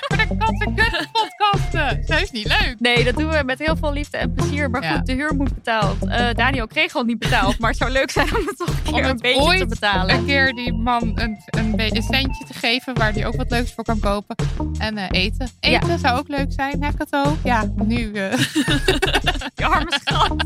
Voor 0.07 0.17
de 0.17 0.27
kattenkut 0.45 1.07
podcasten. 1.11 2.03
Zo 2.07 2.13
is 2.13 2.31
niet 2.31 2.47
leuk. 2.47 2.75
Nee, 2.79 3.03
dat 3.03 3.15
doen 3.15 3.29
we 3.29 3.43
met 3.45 3.59
heel 3.59 3.75
veel 3.75 3.93
liefde 3.93 4.17
en 4.17 4.33
plezier. 4.33 4.69
Maar 4.69 4.83
Ja. 4.83 4.95
goed, 4.95 5.05
de 5.05 5.13
huur 5.13 5.35
moet 5.35 5.53
betaald. 5.53 6.07
Eh, 6.07 6.27
Daniel 6.33 6.67
kreeg 6.67 6.95
al 6.95 7.03
niet 7.03 7.19
betaald. 7.19 7.59
Maar 7.59 7.69
het 7.69 7.79
zou 7.79 7.91
leuk 7.91 8.11
zijn 8.11 8.35
om 8.37 8.45
het 8.47 8.57
toch 8.57 8.67
een 8.67 8.93
Om 8.93 8.93
keer 8.93 9.09
een 9.09 9.17
beetje 9.21 9.57
te 9.57 9.65
betalen. 9.65 10.15
Een 10.15 10.25
keer 10.25 10.53
die 10.53 10.73
man 10.73 11.01
een, 11.03 11.37
een 11.45 11.73
een 11.95 12.03
centje 12.03 12.45
te 12.45 12.53
geven 12.53 12.93
waar 12.97 13.13
hij 13.13 13.25
ook 13.27 13.35
wat 13.35 13.49
leuks 13.49 13.73
voor 13.73 13.83
kan 13.83 13.99
kopen. 13.99 14.35
En 14.77 14.97
eh, 14.97 15.05
eten. 15.23 15.49
Eten 15.59 15.99
zou 15.99 16.19
ook 16.19 16.27
leuk 16.27 16.51
zijn, 16.51 16.83
hè 16.83 16.89
Kato? 16.93 17.37
Ja, 17.43 17.71
nu. 17.85 18.11
eh, 18.13 18.31
Je 19.55 19.65
arme 19.65 19.93
schat. 20.05 20.43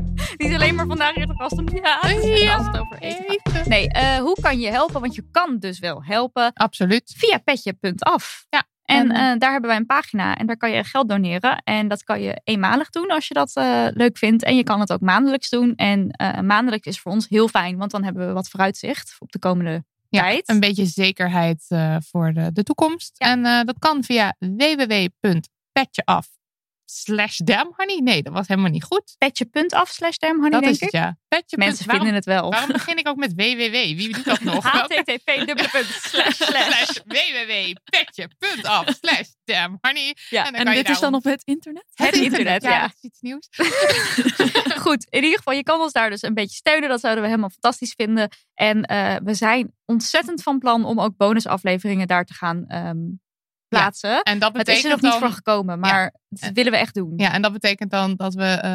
Is 0.36 0.54
alleen 0.54 0.74
maar 0.74 0.86
vandaag 0.86 1.12
te 1.14 1.34
gast 1.36 1.58
om 1.58 1.68
ja, 1.68 1.98
het 2.00 2.78
over 2.78 2.98
eten 2.98 3.24
gaat. 3.24 3.54
eten. 3.54 3.68
Nee, 3.68 3.88
eh, 3.88 4.16
hoe 4.16 4.36
kan 4.40 4.58
je 4.58 4.70
helpen? 4.70 5.00
Want 5.00 5.14
je 5.14 5.24
kan 5.30 5.58
dus 5.58 5.78
wel 5.78 6.04
helpen 6.04 6.52
Absoluut. 6.52 7.14
via 7.16 7.38
petje.af. 7.38 8.46
Ja. 8.50 8.64
En 8.84 9.10
eh, 9.10 9.38
daar 9.38 9.52
hebben 9.52 9.70
wij 9.70 9.78
een 9.78 9.86
pagina 9.86 10.36
en 10.36 10.46
daar 10.46 10.56
kan 10.56 10.70
je 10.70 10.84
geld 10.84 11.08
doneren. 11.08 11.62
En 11.64 11.88
dat 11.88 12.04
kan 12.04 12.20
je 12.20 12.40
eenmalig 12.44 12.90
doen 12.90 13.10
als 13.10 13.28
je 13.28 13.34
dat 13.34 13.50
eh, 13.54 13.86
leuk 13.90 14.18
vindt. 14.18 14.42
En 14.42 14.56
je 14.56 14.62
kan 14.62 14.80
het 14.80 14.92
ook 14.92 15.00
maandelijks 15.00 15.48
doen. 15.48 15.74
En 15.74 16.06
maandelijks 16.46 16.86
is 16.86 17.00
voor 17.00 17.12
ons 17.12 17.28
heel 17.28 17.48
fijn, 17.48 17.76
want 17.76 17.90
dan 17.90 18.04
hebben 18.04 18.26
we 18.26 18.32
wat 18.32 18.48
vooruitzicht 18.48 19.16
op 19.18 19.32
de 19.32 19.38
komende 19.38 19.84
Ja, 20.08 20.20
tijd. 20.20 20.48
een 20.48 20.60
beetje 20.60 20.86
zekerheid 20.86 21.66
voor 22.10 22.32
de, 22.32 22.52
de 22.52 22.62
toekomst. 22.62 23.12
Ja. 23.14 23.26
En 23.26 23.66
dat 23.66 23.78
kan 23.78 24.04
via 24.04 24.34
www.petjeaf 24.38 26.26
slash 26.92 27.36
damhoney. 27.36 28.00
Nee, 28.00 28.22
dat 28.22 28.32
was 28.32 28.48
helemaal 28.48 28.70
niet 28.70 28.84
goed. 28.84 29.14
Petje.af 29.18 29.88
slash 29.88 30.16
damhoney, 30.16 30.50
Dat 30.50 30.60
denk 30.60 30.74
is 30.74 30.80
het, 30.80 30.92
ja. 30.92 31.16
Petje. 31.28 31.56
Mensen 31.56 31.90
vinden 31.90 32.14
het 32.14 32.24
wel. 32.24 32.50
Waarom 32.50 32.72
begin 32.72 32.98
ik 32.98 33.08
ook 33.08 33.16
met 33.16 33.32
www? 33.34 33.72
Wie 33.72 34.12
doet 34.12 34.24
dat 34.24 34.40
nog? 34.40 34.64
http 34.72 35.26
dubbele 35.26 35.68
punt 35.68 35.86
slash 36.10 36.34
slash. 36.34 36.66
slash 36.66 36.98
www.petje.af 37.04 38.88
slash 39.00 39.28
damhoney. 39.44 40.16
Ja, 40.28 40.44
dan 40.44 40.54
En 40.54 40.64
kan 40.64 40.76
je 40.76 40.82
dit 40.82 40.92
is 40.92 41.00
dan 41.00 41.14
op 41.14 41.24
het 41.24 41.42
internet? 41.44 41.84
Het 41.94 42.14
internet, 42.14 42.62
ja. 42.62 42.80
dat 42.80 42.92
is 42.94 43.02
iets 43.02 43.20
nieuws. 43.20 43.48
Goed, 44.84 45.06
in 45.08 45.22
ieder 45.22 45.38
geval, 45.38 45.54
je 45.54 45.62
kan 45.62 45.80
ons 45.80 45.92
daar 45.92 46.10
dus 46.10 46.22
een 46.22 46.34
beetje 46.34 46.56
steunen. 46.56 46.88
Dat 46.88 47.00
zouden 47.00 47.22
we 47.22 47.28
helemaal 47.28 47.50
fantastisch 47.50 47.94
vinden. 47.96 48.28
En 48.54 48.82
eh, 48.82 49.16
we 49.24 49.34
zijn 49.34 49.74
ontzettend 49.84 50.42
van 50.42 50.58
plan 50.58 50.84
om 50.84 51.00
ook 51.00 51.16
bonusafleveringen 51.16 52.06
daar 52.06 52.24
te 52.24 52.34
gaan 52.34 52.66
ehm, 52.66 52.98
plaatsen. 53.78 54.22
En 54.22 54.38
dat 54.38 54.48
het 54.48 54.58
betekent 54.58 54.84
is 54.84 54.90
er 54.90 55.02
nog 55.02 55.12
niet 55.12 55.20
voor 55.20 55.30
gekomen, 55.30 55.78
maar 55.78 56.14
dat 56.28 56.40
En- 56.48 56.54
willen 56.54 56.72
we 56.72 56.78
echt 56.78 56.94
doen. 56.94 57.12
Ja, 57.16 57.32
en 57.32 57.42
dat 57.42 57.52
betekent 57.52 57.90
dan 57.90 58.14
dat 58.16 58.34
we 58.34 58.44
eh, 58.44 58.70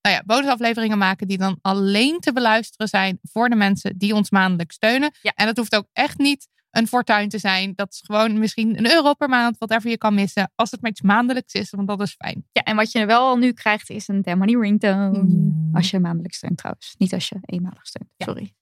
nou 0.00 0.16
ja, 0.16 0.22
bonusafleveringen 0.26 0.98
maken 0.98 1.26
die 1.28 1.38
dan 1.38 1.58
alleen 1.62 2.20
te 2.20 2.32
beluisteren 2.32 2.88
zijn 2.88 3.18
voor 3.22 3.48
de 3.48 3.56
mensen 3.56 3.98
die 3.98 4.14
ons 4.14 4.30
maandelijk 4.30 4.72
steunen. 4.72 5.10
Ja. 5.22 5.32
En 5.34 5.46
dat 5.46 5.56
hoeft 5.56 5.74
ook 5.76 5.86
echt 5.92 6.18
niet 6.18 6.48
een 6.70 6.88
fortuin 6.88 7.28
te 7.28 7.38
zijn. 7.38 7.72
Dat 7.74 7.92
is 7.92 8.00
gewoon 8.06 8.38
misschien 8.38 8.78
een 8.78 8.90
euro 8.90 9.14
per 9.14 9.28
maand, 9.28 9.56
whatever 9.58 9.90
je 9.90 9.98
kan 9.98 10.14
missen. 10.14 10.52
Als 10.54 10.70
het 10.70 10.80
maar 10.80 10.90
iets 10.90 11.00
maandelijks 11.00 11.54
is, 11.54 11.70
want 11.70 11.88
dat 11.88 12.00
is 12.00 12.14
fijn. 12.18 12.44
Ja, 12.52 12.62
en 12.62 12.76
wat 12.76 12.92
je 12.92 13.06
wel 13.06 13.20
al 13.20 13.36
nu 13.36 13.52
krijgt 13.52 13.90
is 13.90 14.08
een 14.08 14.22
Damn 14.22 14.38
Money 14.38 14.60
ringtone. 14.60 15.18
Ja. 15.18 15.78
Als 15.78 15.90
je 15.90 15.98
maandelijk 15.98 16.34
steunt 16.34 16.56
trouwens. 16.56 16.94
Niet 16.98 17.12
als 17.12 17.28
je 17.28 17.36
eenmalig 17.40 17.86
steunt. 17.86 18.10
Ja. 18.16 18.26
Sorry. 18.26 18.54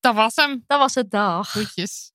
Dat 0.00 0.14
was 0.14 0.36
hem. 0.36 0.64
Dat 0.66 0.78
was 0.78 0.94
het 0.94 1.10
dag. 1.10 1.48
Groetjes. 1.50 2.12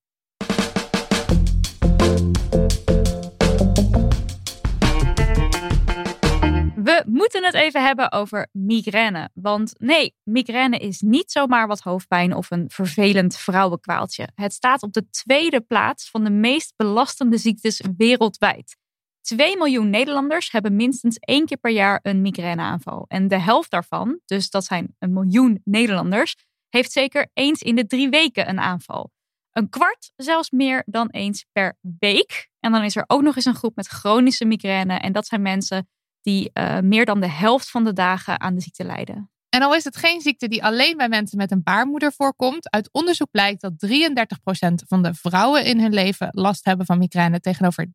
We 6.89 7.03
moeten 7.05 7.43
het 7.43 7.53
even 7.53 7.83
hebben 7.83 8.11
over 8.11 8.49
migraine. 8.51 9.29
Want 9.33 9.73
nee, 9.77 10.15
migraine 10.23 10.77
is 10.77 11.01
niet 11.01 11.31
zomaar 11.31 11.67
wat 11.67 11.79
hoofdpijn 11.79 12.35
of 12.35 12.51
een 12.51 12.69
vervelend 12.69 13.37
vrouwenkwaaltje. 13.37 14.27
Het 14.35 14.53
staat 14.53 14.83
op 14.83 14.93
de 14.93 15.09
tweede 15.09 15.61
plaats 15.61 16.09
van 16.09 16.23
de 16.23 16.29
meest 16.29 16.73
belastende 16.75 17.37
ziektes 17.37 17.83
wereldwijd. 17.97 18.77
2 19.21 19.57
miljoen 19.57 19.89
Nederlanders 19.89 20.51
hebben 20.51 20.75
minstens 20.75 21.17
één 21.17 21.45
keer 21.45 21.57
per 21.57 21.71
jaar 21.71 21.99
een 22.01 22.21
migraineaanval. 22.21 23.05
En 23.07 23.27
de 23.27 23.39
helft 23.39 23.71
daarvan, 23.71 24.19
dus 24.25 24.49
dat 24.49 24.65
zijn 24.65 24.95
een 24.99 25.13
miljoen 25.13 25.61
Nederlanders, 25.63 26.35
heeft 26.69 26.91
zeker 26.91 27.29
eens 27.33 27.61
in 27.61 27.75
de 27.75 27.85
drie 27.85 28.09
weken 28.09 28.49
een 28.49 28.59
aanval. 28.59 29.11
Een 29.51 29.69
kwart 29.69 30.11
zelfs 30.15 30.49
meer 30.49 30.83
dan 30.85 31.09
eens 31.09 31.45
per 31.51 31.77
week. 31.99 32.49
En 32.59 32.71
dan 32.71 32.83
is 32.83 32.95
er 32.95 33.03
ook 33.07 33.21
nog 33.21 33.35
eens 33.35 33.45
een 33.45 33.55
groep 33.55 33.75
met 33.75 33.87
chronische 33.87 34.45
migraine. 34.45 34.93
En 34.93 35.11
dat 35.11 35.27
zijn 35.27 35.41
mensen 35.41 35.87
die 36.21 36.49
eh, 36.53 36.79
meer 36.79 37.05
dan 37.05 37.19
de 37.19 37.29
helft 37.29 37.69
van 37.71 37.83
de 37.83 37.93
dagen 37.93 38.39
aan 38.39 38.55
de 38.55 38.61
ziekte 38.61 38.83
lijden. 38.83 39.31
En 39.49 39.61
al 39.61 39.75
is 39.75 39.83
het 39.83 39.97
geen 39.97 40.21
ziekte 40.21 40.47
die 40.47 40.63
alleen 40.63 40.97
bij 40.97 41.09
mensen 41.09 41.37
met 41.37 41.51
een 41.51 41.63
baarmoeder 41.63 42.13
voorkomt, 42.13 42.69
uit 42.71 42.89
onderzoek 42.91 43.31
blijkt 43.31 43.61
dat 43.61 43.73
33% 43.73 44.87
van 44.87 45.03
de 45.03 45.13
vrouwen 45.13 45.65
in 45.65 45.79
hun 45.79 45.93
leven 45.93 46.27
last 46.31 46.65
hebben 46.65 46.85
van 46.85 46.97
migraine 46.97 47.39
tegenover 47.39 47.85
13% 47.85 47.89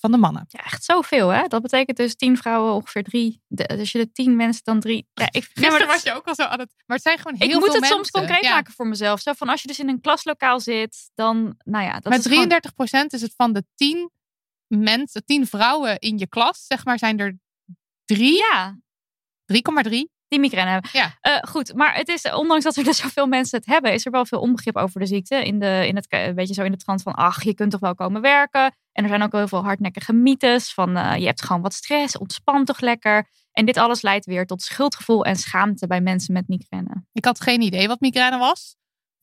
van 0.00 0.10
de 0.10 0.16
mannen. 0.16 0.44
Ja, 0.48 0.64
echt 0.64 0.84
zoveel, 0.84 1.28
hè? 1.28 1.42
Dat 1.48 1.62
betekent 1.62 1.96
dus 1.96 2.14
tien 2.16 2.36
vrouwen 2.36 2.72
ongeveer 2.74 3.02
drie. 3.02 3.42
De, 3.46 3.66
als 3.68 3.92
je 3.92 3.98
de 3.98 4.12
tien 4.12 4.36
mensen 4.36 4.64
dan 4.64 4.80
drie. 4.80 5.08
Ja, 5.12 5.24
ik, 5.24 5.32
maar 5.32 5.42
Gisteren 5.42 5.78
dat- 5.78 5.88
was 5.88 6.02
je 6.02 6.12
ook 6.14 6.26
al 6.26 6.34
zo 6.34 6.42
aan 6.42 6.60
het. 6.60 6.74
Maar 6.86 6.96
het 6.96 7.06
zijn 7.06 7.18
gewoon 7.18 7.34
heel 7.38 7.46
ik 7.46 7.50
veel 7.52 7.60
moet 7.60 7.70
het 7.72 7.80
mensen. 7.80 7.96
soms 7.96 8.10
concreet 8.10 8.44
Ja. 8.44 8.54
maken 8.54 8.72
voor 8.72 8.86
mezelf. 8.86 9.20
Zo 9.20 9.32
van 9.32 9.48
als 9.48 9.62
je 9.62 9.68
dus 9.68 9.78
in 9.78 9.88
een 9.88 10.00
klaslokaal 10.00 10.60
zit, 10.60 11.10
dan, 11.14 11.54
nou 11.64 11.84
ja, 11.84 11.98
dat 11.98 12.12
is 12.18 12.26
gewoon- 12.26 12.48
33% 12.48 13.12
is 13.12 13.20
het 13.22 13.34
van 13.36 13.52
de 13.52 13.64
10 13.74 14.10
mensen, 14.66 15.24
10 15.24 15.46
vrouwen 15.46 15.98
in 15.98 16.18
je 16.18 16.26
klas, 16.26 16.66
zeg 16.66 16.84
maar, 16.84 16.98
zijn 16.98 17.18
er 17.18 17.38
drie, 18.04 18.36
Ja, 18.36 18.78
3,3 19.46 20.14
die 20.28 20.38
migraine 20.40 20.70
hebben. 20.70 20.90
Ja. 20.92 21.18
Eh, 21.20 21.50
goed, 21.50 21.74
maar 21.74 21.94
het 21.94 22.08
is, 22.08 22.32
ondanks 22.32 22.64
dat 22.64 22.76
er 22.76 22.84
dus 22.84 22.96
zoveel 22.96 23.26
mensen 23.26 23.58
het 23.58 23.66
hebben, 23.66 23.92
is 23.92 24.06
er 24.06 24.10
wel 24.10 24.26
veel 24.26 24.40
onbegrip 24.40 24.76
over 24.76 25.00
de 25.00 25.06
ziekte. 25.06 25.44
In, 25.44 25.58
de, 25.58 25.84
in 25.86 25.96
het, 25.96 26.06
een 26.08 26.34
beetje 26.34 26.54
zo 26.54 26.62
in 26.62 26.70
de 26.70 26.76
trant 26.76 27.02
van, 27.02 27.14
ach, 27.14 27.42
je 27.42 27.54
kunt 27.54 27.70
toch 27.70 27.80
wel 27.80 27.94
komen 27.94 28.20
werken. 28.20 28.74
En 28.92 29.02
er 29.02 29.08
zijn 29.08 29.22
ook 29.22 29.32
heel 29.32 29.48
veel 29.48 29.62
hardnekkige 29.62 30.12
mythes 30.12 30.72
van, 30.72 30.96
eh, 30.96 31.16
je 31.16 31.26
hebt 31.26 31.42
gewoon 31.42 31.62
wat 31.62 31.74
stress, 31.74 32.18
ontspan 32.18 32.64
toch 32.64 32.80
lekker. 32.80 33.28
En 33.52 33.64
dit 33.64 33.76
alles 33.76 34.02
leidt 34.02 34.26
weer 34.26 34.46
tot 34.46 34.62
schuldgevoel 34.62 35.24
en 35.24 35.36
schaamte 35.36 35.86
bij 35.86 36.00
mensen 36.00 36.32
met 36.32 36.48
migraine. 36.48 37.04
Ik 37.12 37.24
had 37.24 37.40
geen 37.40 37.60
idee 37.60 37.88
wat 37.88 38.00
migraine 38.00 38.38
was, 38.38 38.76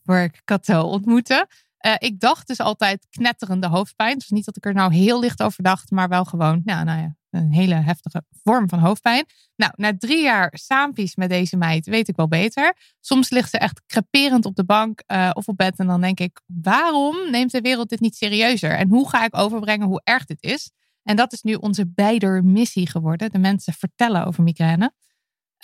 voor 0.03 0.17
ik 0.17 0.41
Cato 0.45 0.81
ontmoette. 0.81 1.47
Uh, 1.85 1.93
ik 1.97 2.19
dacht 2.19 2.47
dus 2.47 2.59
altijd 2.59 3.07
knetterende 3.09 3.67
hoofdpijn. 3.67 4.17
Dus 4.17 4.29
niet 4.29 4.45
dat 4.45 4.57
ik 4.57 4.65
er 4.65 4.73
nou 4.73 4.93
heel 4.93 5.19
licht 5.19 5.43
over 5.43 5.63
dacht, 5.63 5.91
maar 5.91 6.09
wel 6.09 6.25
gewoon, 6.25 6.61
ja, 6.65 6.83
nou 6.83 7.01
ja, 7.01 7.15
een 7.29 7.51
hele 7.51 7.73
heftige 7.73 8.23
vorm 8.43 8.69
van 8.69 8.79
hoofdpijn. 8.79 9.25
Nou, 9.55 9.71
na 9.75 9.97
drie 9.97 10.23
jaar 10.23 10.49
saampies 10.53 11.15
met 11.15 11.29
deze 11.29 11.57
meid 11.57 11.85
weet 11.85 12.07
ik 12.07 12.15
wel 12.15 12.27
beter. 12.27 12.77
Soms 12.99 13.29
ligt 13.29 13.49
ze 13.49 13.57
echt 13.57 13.81
creperend 13.87 14.45
op 14.45 14.55
de 14.55 14.65
bank 14.65 15.03
uh, 15.07 15.29
of 15.33 15.47
op 15.47 15.57
bed 15.57 15.79
en 15.79 15.87
dan 15.87 16.01
denk 16.01 16.19
ik, 16.19 16.41
waarom 16.45 17.31
neemt 17.31 17.51
de 17.51 17.61
wereld 17.61 17.89
dit 17.89 17.99
niet 17.99 18.15
serieuzer? 18.15 18.77
En 18.77 18.89
hoe 18.89 19.09
ga 19.09 19.25
ik 19.25 19.37
overbrengen 19.37 19.87
hoe 19.87 20.01
erg 20.03 20.25
dit 20.25 20.43
is? 20.43 20.71
En 21.03 21.15
dat 21.15 21.33
is 21.33 21.41
nu 21.41 21.53
onze 21.53 21.87
beider 21.87 22.43
missie 22.43 22.87
geworden. 22.87 23.31
De 23.31 23.39
mensen 23.39 23.73
vertellen 23.73 24.25
over 24.25 24.43
migraine. 24.43 24.93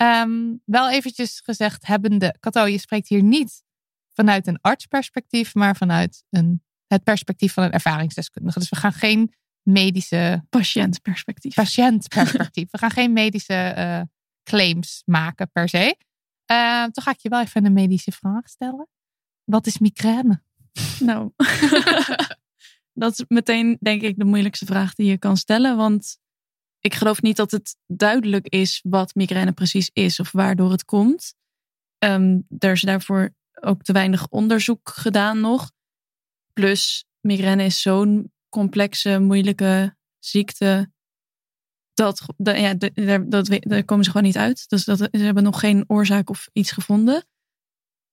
Um, 0.02 0.62
wel 0.66 0.90
eventjes 0.90 1.42
gezegd 1.44 1.88
hebbende, 1.88 2.36
Kato, 2.40 2.66
je 2.66 2.78
spreekt 2.78 3.08
hier 3.08 3.24
niet 3.24 3.64
vanuit 4.18 4.48
een 4.48 4.62
artsperspectief, 4.62 5.56
maar 5.56 5.76
vanuit 5.76 6.24
een, 6.30 6.64
het 6.88 7.04
perspectief 7.04 7.54
van 7.54 7.64
een 7.64 7.72
ervaringsdeskundige. 7.72 8.60
Dus 8.60 8.70
we 8.70 8.76
gaan 8.76 8.94
geen 8.94 9.34
medische. 9.62 10.46
Patiëntperspectief. 10.50 11.54
Patiëntperspectief. 11.54 12.72
we 12.72 12.78
gaan 12.78 12.92
geen 12.92 13.14
medische 13.14 13.74
uh, 13.78 14.02
claims 14.44 15.02
maken 15.06 15.52
per 15.52 15.70
se. 15.70 15.98
Uh, 16.52 16.84
toch 16.84 17.04
ga 17.04 17.12
ik 17.12 17.20
je 17.20 17.30
wel 17.30 17.42
even 17.42 17.66
een 17.66 17.74
medische 17.74 18.12
vraag 18.12 18.50
stellen. 18.50 18.88
Wat 19.44 19.66
is 19.66 19.78
migraine? 19.78 20.42
Nou, 21.00 21.32
dat 23.04 23.12
is 23.12 23.26
meteen 23.28 23.78
denk 23.80 24.02
ik 24.02 24.18
de 24.18 24.26
moeilijkste 24.26 24.66
vraag 24.66 24.94
die 24.94 25.10
je 25.10 25.18
kan 25.18 25.38
stellen. 25.38 25.78
Want 25.78 26.18
ik 26.80 26.94
geloof 26.94 27.22
niet 27.22 27.36
dat 27.36 27.52
het 27.52 27.78
duidelijk 27.88 28.48
is 28.48 28.80
wat 28.84 29.16
migraine 29.16 29.52
precies 29.52 29.90
is 29.94 30.20
of 30.20 30.32
waardoor 30.32 30.72
het 30.72 30.86
komt. 30.86 31.36
Um, 32.04 32.46
er 32.58 32.72
is 32.72 32.82
daarvoor 32.82 33.36
ook 33.62 33.84
te 33.84 33.94
weinig 33.94 34.28
onderzoek 34.28 34.90
gedaan 34.90 35.40
nog. 35.40 35.72
Plus, 36.54 37.06
migraine 37.22 37.64
is 37.64 37.82
zo'n 37.82 38.32
complexe, 38.50 39.20
moeilijke 39.20 39.96
ziekte. 40.20 40.92
Dat, 41.94 42.26
ja, 42.38 42.74
daar, 42.74 43.30
dat, 43.30 43.48
daar 43.60 43.84
komen 43.84 44.04
ze 44.04 44.12
gewoon 44.12 44.26
niet 44.26 44.38
uit. 44.38 44.70
Dus 44.70 44.86
dat, 44.86 44.98
ze 44.98 45.10
hebben 45.12 45.44
nog 45.44 45.60
geen 45.60 45.84
oorzaak 45.88 46.30
of 46.30 46.50
iets 46.54 46.72
gevonden. 46.72 47.26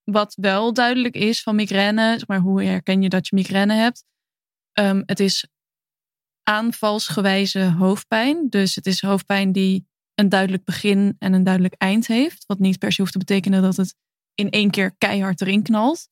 Wat 0.04 0.34
wel 0.34 0.72
duidelijk 0.72 1.14
is 1.14 1.42
van 1.42 1.54
migraine, 1.54 2.12
zeg 2.18 2.26
maar 2.26 2.40
hoe 2.40 2.62
herken 2.62 3.02
je 3.02 3.08
dat 3.08 3.28
je 3.28 3.36
migraine 3.36 3.74
hebt? 3.74 4.04
Um, 4.72 5.02
het 5.06 5.20
is 5.20 5.48
aanvalsgewijze 6.42 7.70
hoofdpijn. 7.70 8.48
Dus 8.48 8.74
het 8.74 8.86
is 8.86 9.02
hoofdpijn 9.02 9.52
die 9.52 9.86
een 10.14 10.28
duidelijk 10.28 10.64
begin 10.64 11.16
en 11.18 11.32
een 11.32 11.44
duidelijk 11.44 11.74
eind 11.74 12.06
heeft. 12.06 12.46
Wat 12.46 12.58
niet 12.58 12.78
per 12.78 12.92
se 12.92 13.00
hoeft 13.00 13.12
te 13.12 13.18
betekenen 13.18 13.62
dat 13.62 13.76
het 13.76 13.94
in 14.34 14.50
één 14.50 14.70
keer 14.70 14.94
keihard 14.98 15.40
erin 15.40 15.62
knalt. 15.62 16.08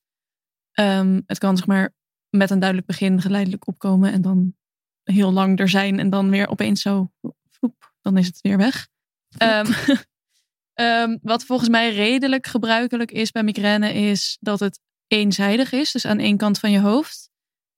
Um, 0.79 1.23
het 1.25 1.37
kan 1.37 1.57
zeg 1.57 1.67
maar 1.67 1.93
met 2.29 2.49
een 2.49 2.59
duidelijk 2.59 2.87
begin 2.87 3.21
geleidelijk 3.21 3.67
opkomen 3.67 4.11
en 4.11 4.21
dan 4.21 4.55
heel 5.03 5.31
lang 5.31 5.59
er 5.59 5.69
zijn 5.69 5.99
en 5.99 6.09
dan 6.09 6.29
weer 6.29 6.47
opeens 6.47 6.81
zo, 6.81 7.11
vloep, 7.49 7.93
dan 8.01 8.17
is 8.17 8.27
het 8.27 8.41
weer 8.41 8.57
weg. 8.57 8.87
Um, 9.37 9.73
um, 10.73 11.19
wat 11.31 11.45
volgens 11.45 11.69
mij 11.69 11.93
redelijk 11.93 12.47
gebruikelijk 12.47 13.11
is 13.11 13.31
bij 13.31 13.43
migraine 13.43 13.93
is 13.93 14.37
dat 14.39 14.59
het 14.59 14.79
eenzijdig 15.07 15.71
is, 15.71 15.91
dus 15.91 16.05
aan 16.05 16.19
één 16.19 16.37
kant 16.37 16.59
van 16.59 16.71
je 16.71 16.79
hoofd. 16.79 17.29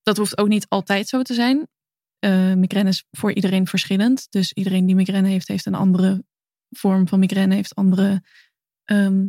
Dat 0.01 0.17
hoeft 0.17 0.37
ook 0.37 0.47
niet 0.47 0.65
altijd 0.69 1.07
zo 1.07 1.21
te 1.21 1.33
zijn. 1.33 1.67
Uh, 2.19 2.53
migraine 2.53 2.89
is 2.89 3.05
voor 3.11 3.33
iedereen 3.33 3.67
verschillend, 3.67 4.27
dus 4.29 4.53
iedereen 4.53 4.85
die 4.85 4.95
migraine 4.95 5.27
heeft, 5.27 5.47
heeft 5.47 5.65
een 5.65 5.75
andere 5.75 6.23
vorm 6.69 7.07
van 7.07 7.19
migraine, 7.19 7.55
heeft 7.55 7.75
andere 7.75 8.23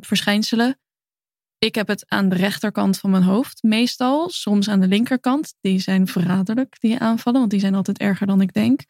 verschijnselen. 0.00 0.78
Ik 1.66 1.74
heb 1.74 1.88
het 1.88 2.04
aan 2.08 2.28
de 2.28 2.36
rechterkant 2.36 2.98
van 2.98 3.10
mijn 3.10 3.22
hoofd, 3.22 3.62
meestal. 3.62 4.28
Soms 4.28 4.68
aan 4.68 4.80
de 4.80 4.86
linkerkant. 4.86 5.54
Die 5.60 5.78
zijn 5.78 6.06
verraderlijk, 6.06 6.80
die 6.80 6.98
aanvallen, 6.98 7.38
want 7.38 7.50
die 7.50 7.60
zijn 7.60 7.74
altijd 7.74 7.98
erger 7.98 8.26
dan 8.26 8.40
ik 8.40 8.52
denk. 8.52 8.84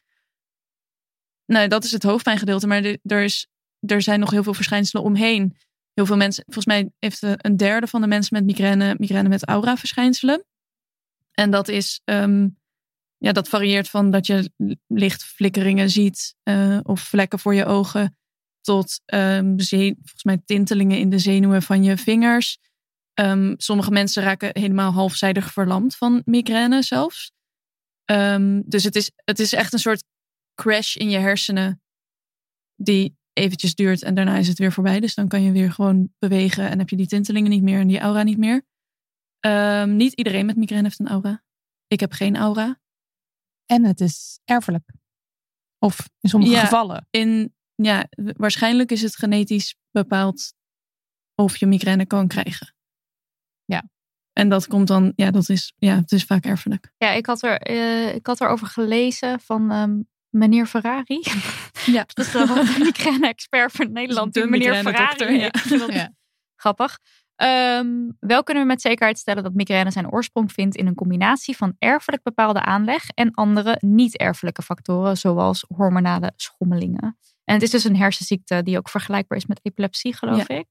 Nou, 1.46 1.68
dat 1.68 1.84
is 1.84 1.92
het 1.92 2.02
hoofdpijngedeelte, 2.02 2.66
maar 2.66 2.98
er, 3.02 3.22
is, 3.22 3.48
er 3.80 4.02
zijn 4.02 4.20
nog 4.20 4.30
heel 4.30 4.42
veel 4.42 4.54
verschijnselen 4.54 5.04
omheen. 5.04 5.56
Heel 5.94 6.06
veel 6.06 6.16
mensen, 6.16 6.44
volgens 6.44 6.66
mij 6.66 6.90
heeft 6.98 7.22
een 7.22 7.56
derde 7.56 7.86
van 7.86 8.00
de 8.00 8.06
mensen 8.06 8.36
met 8.36 8.44
migraine, 8.44 8.94
migraine 8.98 9.28
met 9.28 9.46
aura-verschijnselen. 9.46 10.44
En 11.32 11.50
dat 11.50 11.68
is, 11.68 12.00
um, 12.04 12.58
ja, 13.16 13.32
dat 13.32 13.48
varieert 13.48 13.88
van 13.88 14.10
dat 14.10 14.26
je 14.26 14.50
lichtflikkeringen 14.86 15.90
ziet 15.90 16.34
uh, 16.44 16.78
of 16.82 17.00
vlekken 17.00 17.38
voor 17.38 17.54
je 17.54 17.64
ogen 17.64 18.16
tot 18.66 19.00
um, 19.06 19.60
volgens 19.60 20.22
mij 20.22 20.42
tintelingen 20.44 20.98
in 20.98 21.10
de 21.10 21.18
zenuwen 21.18 21.62
van 21.62 21.84
je 21.84 21.96
vingers. 21.96 22.58
Um, 23.20 23.54
sommige 23.56 23.90
mensen 23.90 24.22
raken 24.22 24.50
helemaal 24.52 24.92
halfzijdig 24.92 25.52
verlamd 25.52 25.96
van 25.96 26.22
migraine 26.24 26.82
zelfs. 26.82 27.32
Um, 28.10 28.62
dus 28.66 28.84
het 28.84 28.96
is, 28.96 29.10
het 29.24 29.38
is 29.38 29.52
echt 29.52 29.72
een 29.72 29.78
soort 29.78 30.04
crash 30.54 30.96
in 30.96 31.10
je 31.10 31.18
hersenen 31.18 31.82
die 32.76 33.16
eventjes 33.32 33.74
duurt 33.74 34.02
en 34.02 34.14
daarna 34.14 34.36
is 34.36 34.48
het 34.48 34.58
weer 34.58 34.72
voorbij. 34.72 35.00
Dus 35.00 35.14
dan 35.14 35.28
kan 35.28 35.42
je 35.42 35.52
weer 35.52 35.72
gewoon 35.72 36.12
bewegen 36.18 36.68
en 36.70 36.78
heb 36.78 36.88
je 36.88 36.96
die 36.96 37.06
tintelingen 37.06 37.50
niet 37.50 37.62
meer 37.62 37.80
en 37.80 37.88
die 37.88 37.98
aura 37.98 38.22
niet 38.22 38.38
meer. 38.38 38.66
niet 39.86 40.12
iedereen 40.12 40.46
met 40.46 40.56
migraine 40.56 40.88
heeft 40.88 41.00
een 41.00 41.08
aura. 41.08 41.44
Ik 41.86 42.00
heb 42.00 42.12
geen 42.12 42.36
aura. 42.36 42.80
En 43.66 43.84
het 43.84 44.00
is 44.00 44.40
erfelijk. 44.44 44.92
Of 45.78 46.08
in 46.20 46.28
sommige 46.28 46.52
ja, 46.52 46.60
gevallen. 46.60 47.06
In 47.10 47.55
ja, 47.76 48.08
waarschijnlijk 48.16 48.90
is 48.90 49.02
het 49.02 49.16
genetisch 49.16 49.76
bepaald 49.90 50.52
of 51.34 51.56
je 51.56 51.66
migraine 51.66 52.06
kan 52.06 52.28
krijgen. 52.28 52.74
Ja. 53.64 53.84
En 54.32 54.48
dat 54.48 54.66
komt 54.66 54.86
dan, 54.86 55.12
ja, 55.16 55.30
dat 55.30 55.48
is, 55.48 55.72
ja, 55.76 55.96
het 55.96 56.12
is 56.12 56.24
vaak 56.24 56.44
erfelijk. 56.44 56.92
Ja, 56.98 57.10
ik 57.10 57.26
had, 57.26 57.42
er, 57.42 57.70
uh, 57.70 58.14
ik 58.14 58.26
had 58.26 58.40
erover 58.40 58.66
gelezen 58.66 59.40
van 59.40 59.72
um, 59.72 60.08
meneer 60.28 60.66
Ferrari. 60.66 61.22
Ja. 61.84 62.04
dat 62.14 62.26
is 62.26 62.34
een 62.34 62.82
migraine-expert 62.82 63.72
van 63.72 63.92
Nederland. 63.92 64.34
De 64.34 64.46
meneer 64.46 64.74
Ferrari. 64.74 65.38
ja. 65.98 66.12
Grappig. 66.56 66.98
Um, 67.42 68.16
wel 68.20 68.42
kunnen 68.42 68.62
we 68.62 68.68
met 68.68 68.80
zekerheid 68.80 69.18
stellen 69.18 69.42
dat 69.42 69.54
migraine 69.54 69.90
zijn 69.90 70.12
oorsprong 70.12 70.52
vindt 70.52 70.76
in 70.76 70.86
een 70.86 70.94
combinatie 70.94 71.56
van 71.56 71.74
erfelijk 71.78 72.22
bepaalde 72.22 72.60
aanleg 72.60 73.08
en 73.08 73.30
andere 73.30 73.76
niet-erfelijke 73.80 74.62
factoren, 74.62 75.16
zoals 75.16 75.64
hormonale 75.68 76.32
schommelingen. 76.36 77.18
En 77.46 77.54
het 77.54 77.62
is 77.62 77.70
dus 77.70 77.84
een 77.84 77.96
hersenziekte 77.96 78.62
die 78.62 78.78
ook 78.78 78.88
vergelijkbaar 78.88 79.38
is 79.38 79.46
met 79.46 79.60
epilepsie, 79.62 80.14
geloof 80.14 80.48
ik. 80.48 80.66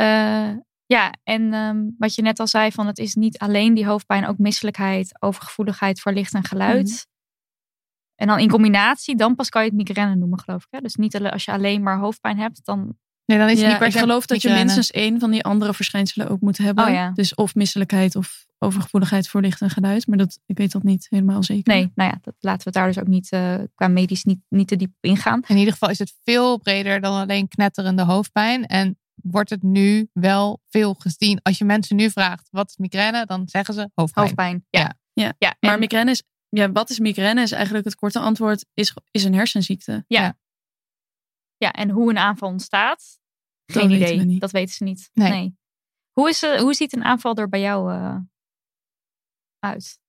Uh, 0.00 0.52
ja, 0.86 1.12
en 1.22 1.54
um, 1.54 1.94
wat 1.98 2.14
je 2.14 2.22
net 2.22 2.40
al 2.40 2.46
zei, 2.46 2.72
van 2.72 2.86
het 2.86 2.98
is 2.98 3.14
niet 3.14 3.38
alleen 3.38 3.74
die 3.74 3.86
hoofdpijn, 3.86 4.26
ook 4.26 4.38
misselijkheid, 4.38 5.22
overgevoeligheid 5.22 6.00
voor 6.00 6.12
licht 6.12 6.34
en 6.34 6.44
geluid. 6.44 6.88
Mhm. 6.88 7.10
En 8.14 8.26
dan 8.26 8.38
in 8.38 8.50
combinatie, 8.50 9.16
dan 9.16 9.34
pas 9.34 9.48
kan 9.48 9.62
je 9.62 9.68
het 9.68 9.76
migraine 9.76 10.16
noemen, 10.16 10.38
geloof 10.38 10.62
ik. 10.62 10.68
Hè? 10.70 10.80
Dus 10.80 10.94
niet 10.94 11.20
als 11.20 11.44
je 11.44 11.52
alleen 11.52 11.82
maar 11.82 11.98
hoofdpijn 11.98 12.38
hebt, 12.38 12.64
dan 12.64 12.98
Nee, 13.32 13.40
dan 13.40 13.50
is 13.50 13.56
het 13.56 13.64
Ja, 13.64 13.68
niet 13.68 13.78
per 13.78 13.88
ik 13.88 13.98
geloof 13.98 14.26
dat 14.26 14.42
je 14.42 14.50
minstens 14.50 14.90
één 14.90 15.20
van 15.20 15.30
die 15.30 15.42
andere 15.42 15.74
verschijnselen 15.74 16.28
ook 16.28 16.40
moet 16.40 16.58
hebben. 16.58 16.84
Oh 16.84 16.92
ja. 16.92 17.10
Dus 17.10 17.34
of 17.34 17.54
misselijkheid 17.54 18.16
of 18.16 18.46
overgevoeligheid 18.58 19.28
voor 19.28 19.40
licht 19.40 19.60
en 19.60 19.70
geluid. 19.70 20.06
Maar 20.06 20.18
dat, 20.18 20.38
ik 20.46 20.58
weet 20.58 20.72
dat 20.72 20.82
niet 20.82 21.06
helemaal 21.10 21.42
zeker. 21.42 21.74
Nee, 21.74 21.92
nou 21.94 22.10
ja, 22.10 22.18
dat 22.22 22.34
laten 22.40 22.66
we 22.66 22.72
daar 22.72 22.86
dus 22.86 22.98
ook 22.98 23.06
niet 23.06 23.30
eh, 23.30 23.54
qua 23.74 23.88
medisch 23.88 24.24
niet, 24.24 24.40
niet 24.48 24.68
te 24.68 24.76
diep 24.76 24.88
op 24.88 25.04
ingaan. 25.10 25.42
In 25.46 25.56
ieder 25.56 25.72
geval 25.72 25.90
is 25.90 25.98
het 25.98 26.14
veel 26.24 26.58
breder 26.58 27.00
dan 27.00 27.20
alleen 27.20 27.48
knetterende 27.48 28.02
hoofdpijn. 28.02 28.66
En 28.66 28.98
wordt 29.14 29.50
het 29.50 29.62
nu 29.62 30.08
wel 30.12 30.62
veel 30.68 30.94
gezien. 30.94 31.40
Als 31.42 31.58
je 31.58 31.64
mensen 31.64 31.96
nu 31.96 32.10
vraagt, 32.10 32.48
wat 32.50 32.68
is 32.68 32.76
migraine? 32.76 33.26
Dan 33.26 33.48
zeggen 33.48 33.74
ze 33.74 33.90
hoofdpijn. 33.94 34.26
Hoofdpijn. 34.26 34.66
Ja. 34.70 34.80
Ja. 34.80 34.96
Ja, 35.12 35.34
ja 35.38 35.56
Maar 35.60 35.72
en- 35.72 35.78
migraine 35.78 36.10
is, 36.10 36.22
ja, 36.48 36.72
wat 36.72 36.90
is 36.90 36.98
migraine? 36.98 37.42
Is 37.42 37.52
eigenlijk 37.52 37.84
het 37.84 37.94
korte 37.94 38.18
antwoord, 38.18 38.66
is, 38.74 38.94
is 39.10 39.24
een 39.24 39.34
hersenziekte. 39.34 40.04
ja, 41.56 41.72
en 41.72 41.90
hoe 41.90 42.10
een 42.10 42.18
aanval 42.18 42.48
ontstaat, 42.48 43.18
geen 43.72 43.90
idee. 43.90 44.26
we. 44.26 44.38
Dat 44.38 44.50
weten 44.50 44.74
ze 44.74 44.84
niet. 44.84 45.10
Nee. 45.12 45.56
Hoe, 46.12 46.28
is, 46.28 46.42
eh, 46.42 46.60
hoe 46.60 46.74
ziet 46.74 46.92
een 46.92 47.04
aanval 47.04 47.34
er 47.34 47.48
bij 47.48 47.60
jou 47.60 47.92
eh, 47.92 48.16
uit? 49.58 50.00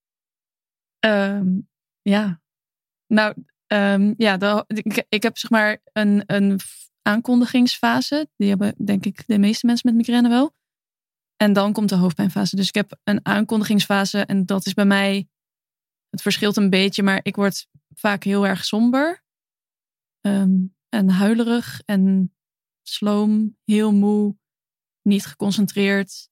Ehm, 1.00 1.60
ja, 2.02 2.42
nou, 3.08 3.36
ehm, 3.68 4.14
ja, 4.18 4.38
de, 4.38 4.64
ik, 4.68 5.06
ik 5.10 5.24
heb 5.24 5.38
zeg 5.38 5.50
maar 5.50 5.82
een, 5.84 6.24
een 6.26 6.60
aankondigingsfase. 7.02 8.30
Die 8.36 8.50
hebben 8.50 8.76
denk 8.86 9.06
ik 9.06 9.24
de 9.28 9.38
meeste 9.38 9.66
mensen 9.66 9.90
met 9.90 9.98
migraine 9.98 10.30
wel. 10.30 10.54
En 11.38 11.54
dan 11.54 11.74
komt 11.74 11.90
de 11.90 11.96
hoofdpijnfase. 11.96 12.56
Dus 12.56 12.68
ik 12.68 12.76
heb 12.76 13.00
een 13.04 13.26
aankondigingsfase 13.26 14.26
en 14.26 14.46
dat 14.46 14.66
is 14.66 14.74
bij 14.74 14.86
mij, 14.86 15.28
het 16.10 16.22
verschilt 16.22 16.58
een 16.58 16.70
beetje, 16.70 17.04
maar 17.04 17.20
ik 17.24 17.36
word 17.36 17.68
vaak 17.96 18.24
heel 18.24 18.48
erg 18.48 18.66
somber. 18.66 19.24
Ehm, 20.22 20.56
en 20.90 21.10
huilerig 21.10 21.82
en 21.86 22.34
sloom, 22.84 23.58
heel 23.64 23.92
moe, 23.94 24.36
niet 25.02 25.26
geconcentreerd. 25.26 26.30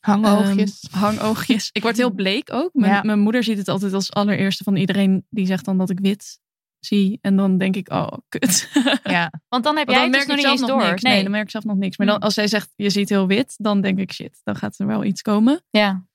Hangoogjes. 0.00 0.80
Ehm, 0.90 0.98
hangoogjes. 1.02 1.68
Ik 1.72 1.82
word 1.82 1.96
heel 1.96 2.10
bleek 2.14 2.52
ook. 2.52 2.70
Mijn, 2.72 2.92
Ja. 2.92 3.02
mijn 3.02 3.18
moeder 3.18 3.44
ziet 3.44 3.58
het 3.58 3.68
altijd 3.68 3.92
als 3.92 4.12
allereerste 4.12 4.64
van 4.64 4.76
iedereen 4.76 5.26
die 5.30 5.46
zegt 5.46 5.64
dan 5.64 5.78
dat 5.78 5.90
ik 5.90 5.98
wit 6.00 6.38
zie. 6.78 7.18
En 7.20 7.36
dan 7.36 7.58
denk 7.58 7.76
ik, 7.76 7.92
oh, 7.92 8.12
kut. 8.28 8.70
ja. 9.04 9.32
Want 9.48 9.64
dan 9.64 9.76
heb 9.76 9.88
jij 9.88 9.96
dan 9.98 10.04
het 10.04 10.12
dus 10.12 10.26
nog 10.26 10.36
niet 10.36 10.46
eens 10.46 10.60
door. 10.60 10.82
niks. 10.88 11.02
Nee. 11.02 11.22
dan 11.22 11.30
merk 11.30 11.44
ik 11.44 11.50
zelf 11.50 11.64
nog 11.64 11.76
niks. 11.76 11.96
Maar 11.96 12.06
dan, 12.06 12.16
Hmm. 12.16 12.24
als 12.24 12.34
zij 12.34 12.46
zegt, 12.48 12.72
je 12.76 12.90
ziet 12.90 13.08
heel 13.08 13.26
wit, 13.26 13.54
dan 13.58 13.80
denk 13.80 13.98
ik, 13.98 14.12
shit, 14.12 14.40
dan 14.42 14.56
gaat 14.56 14.78
er 14.78 14.86
wel 14.86 15.04
iets 15.04 15.22
komen. 15.22 15.64
Ja. 15.70 16.06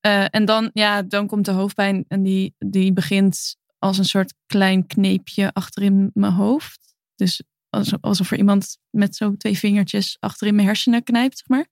Eh, 0.00 0.24
en 0.30 0.44
dan, 0.44 0.70
ja, 0.72 1.02
dan 1.02 1.26
komt 1.26 1.44
de 1.44 1.50
hoofdpijn 1.50 2.04
en 2.08 2.22
die, 2.22 2.54
die 2.58 2.92
begint 2.92 3.56
als 3.78 3.98
een 3.98 4.04
soort 4.04 4.34
klein 4.46 4.86
kneepje 4.86 5.52
achterin 5.52 6.10
mijn 6.14 6.32
hoofd. 6.32 6.94
Dus 7.14 7.42
alsof, 8.00 8.30
er 8.30 8.38
iemand 8.38 8.78
met 8.90 9.16
zo 9.16 9.36
twee 9.36 9.58
vingertjes 9.58 10.16
achterin 10.20 10.54
mijn 10.54 10.66
hersenen 10.66 11.02
knijpt, 11.02 11.38
zeg 11.38 11.48
maar. 11.48 11.66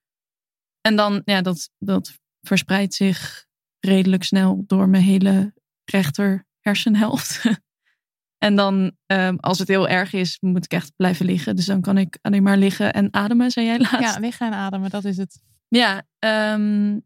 En 0.81 0.97
dan, 0.97 1.23
ja, 1.25 1.43
dat, 1.43 1.71
dat 1.79 2.19
verspreidt 2.41 2.95
zich 2.95 3.47
redelijk 3.81 4.23
snel 4.23 4.65
door 4.67 4.89
mijn 4.89 5.03
hele 5.03 5.55
rechter 5.85 6.47
hersenhelft. 6.61 7.45
en 8.47 8.57
dan, 8.57 8.97
ehm, 9.07 9.37
als 9.37 9.59
het 9.59 9.69
heel 9.69 9.89
erg 9.89 10.13
is, 10.13 10.39
moet 10.41 10.65
ik 10.65 10.73
echt 10.73 10.93
blijven 10.97 11.27
liggen. 11.27 11.57
Dus 11.57 11.67
dan 11.67 11.81
kan 11.81 11.99
ik 11.99 12.19
alleen 12.23 12.43
maar 12.43 12.57
liggen 12.57 12.93
en 12.93 13.15
ademen, 13.15 13.51
zei 13.51 13.67
jij 13.67 13.79
laatst. 13.79 14.15
ja, 14.15 14.19
liggen 14.19 14.47
en 14.47 14.53
ademen, 14.53 14.91
dat 14.91 15.05
is 15.05 15.17
het. 15.17 15.43
Ja, 15.69 16.07
ehm, 16.19 16.99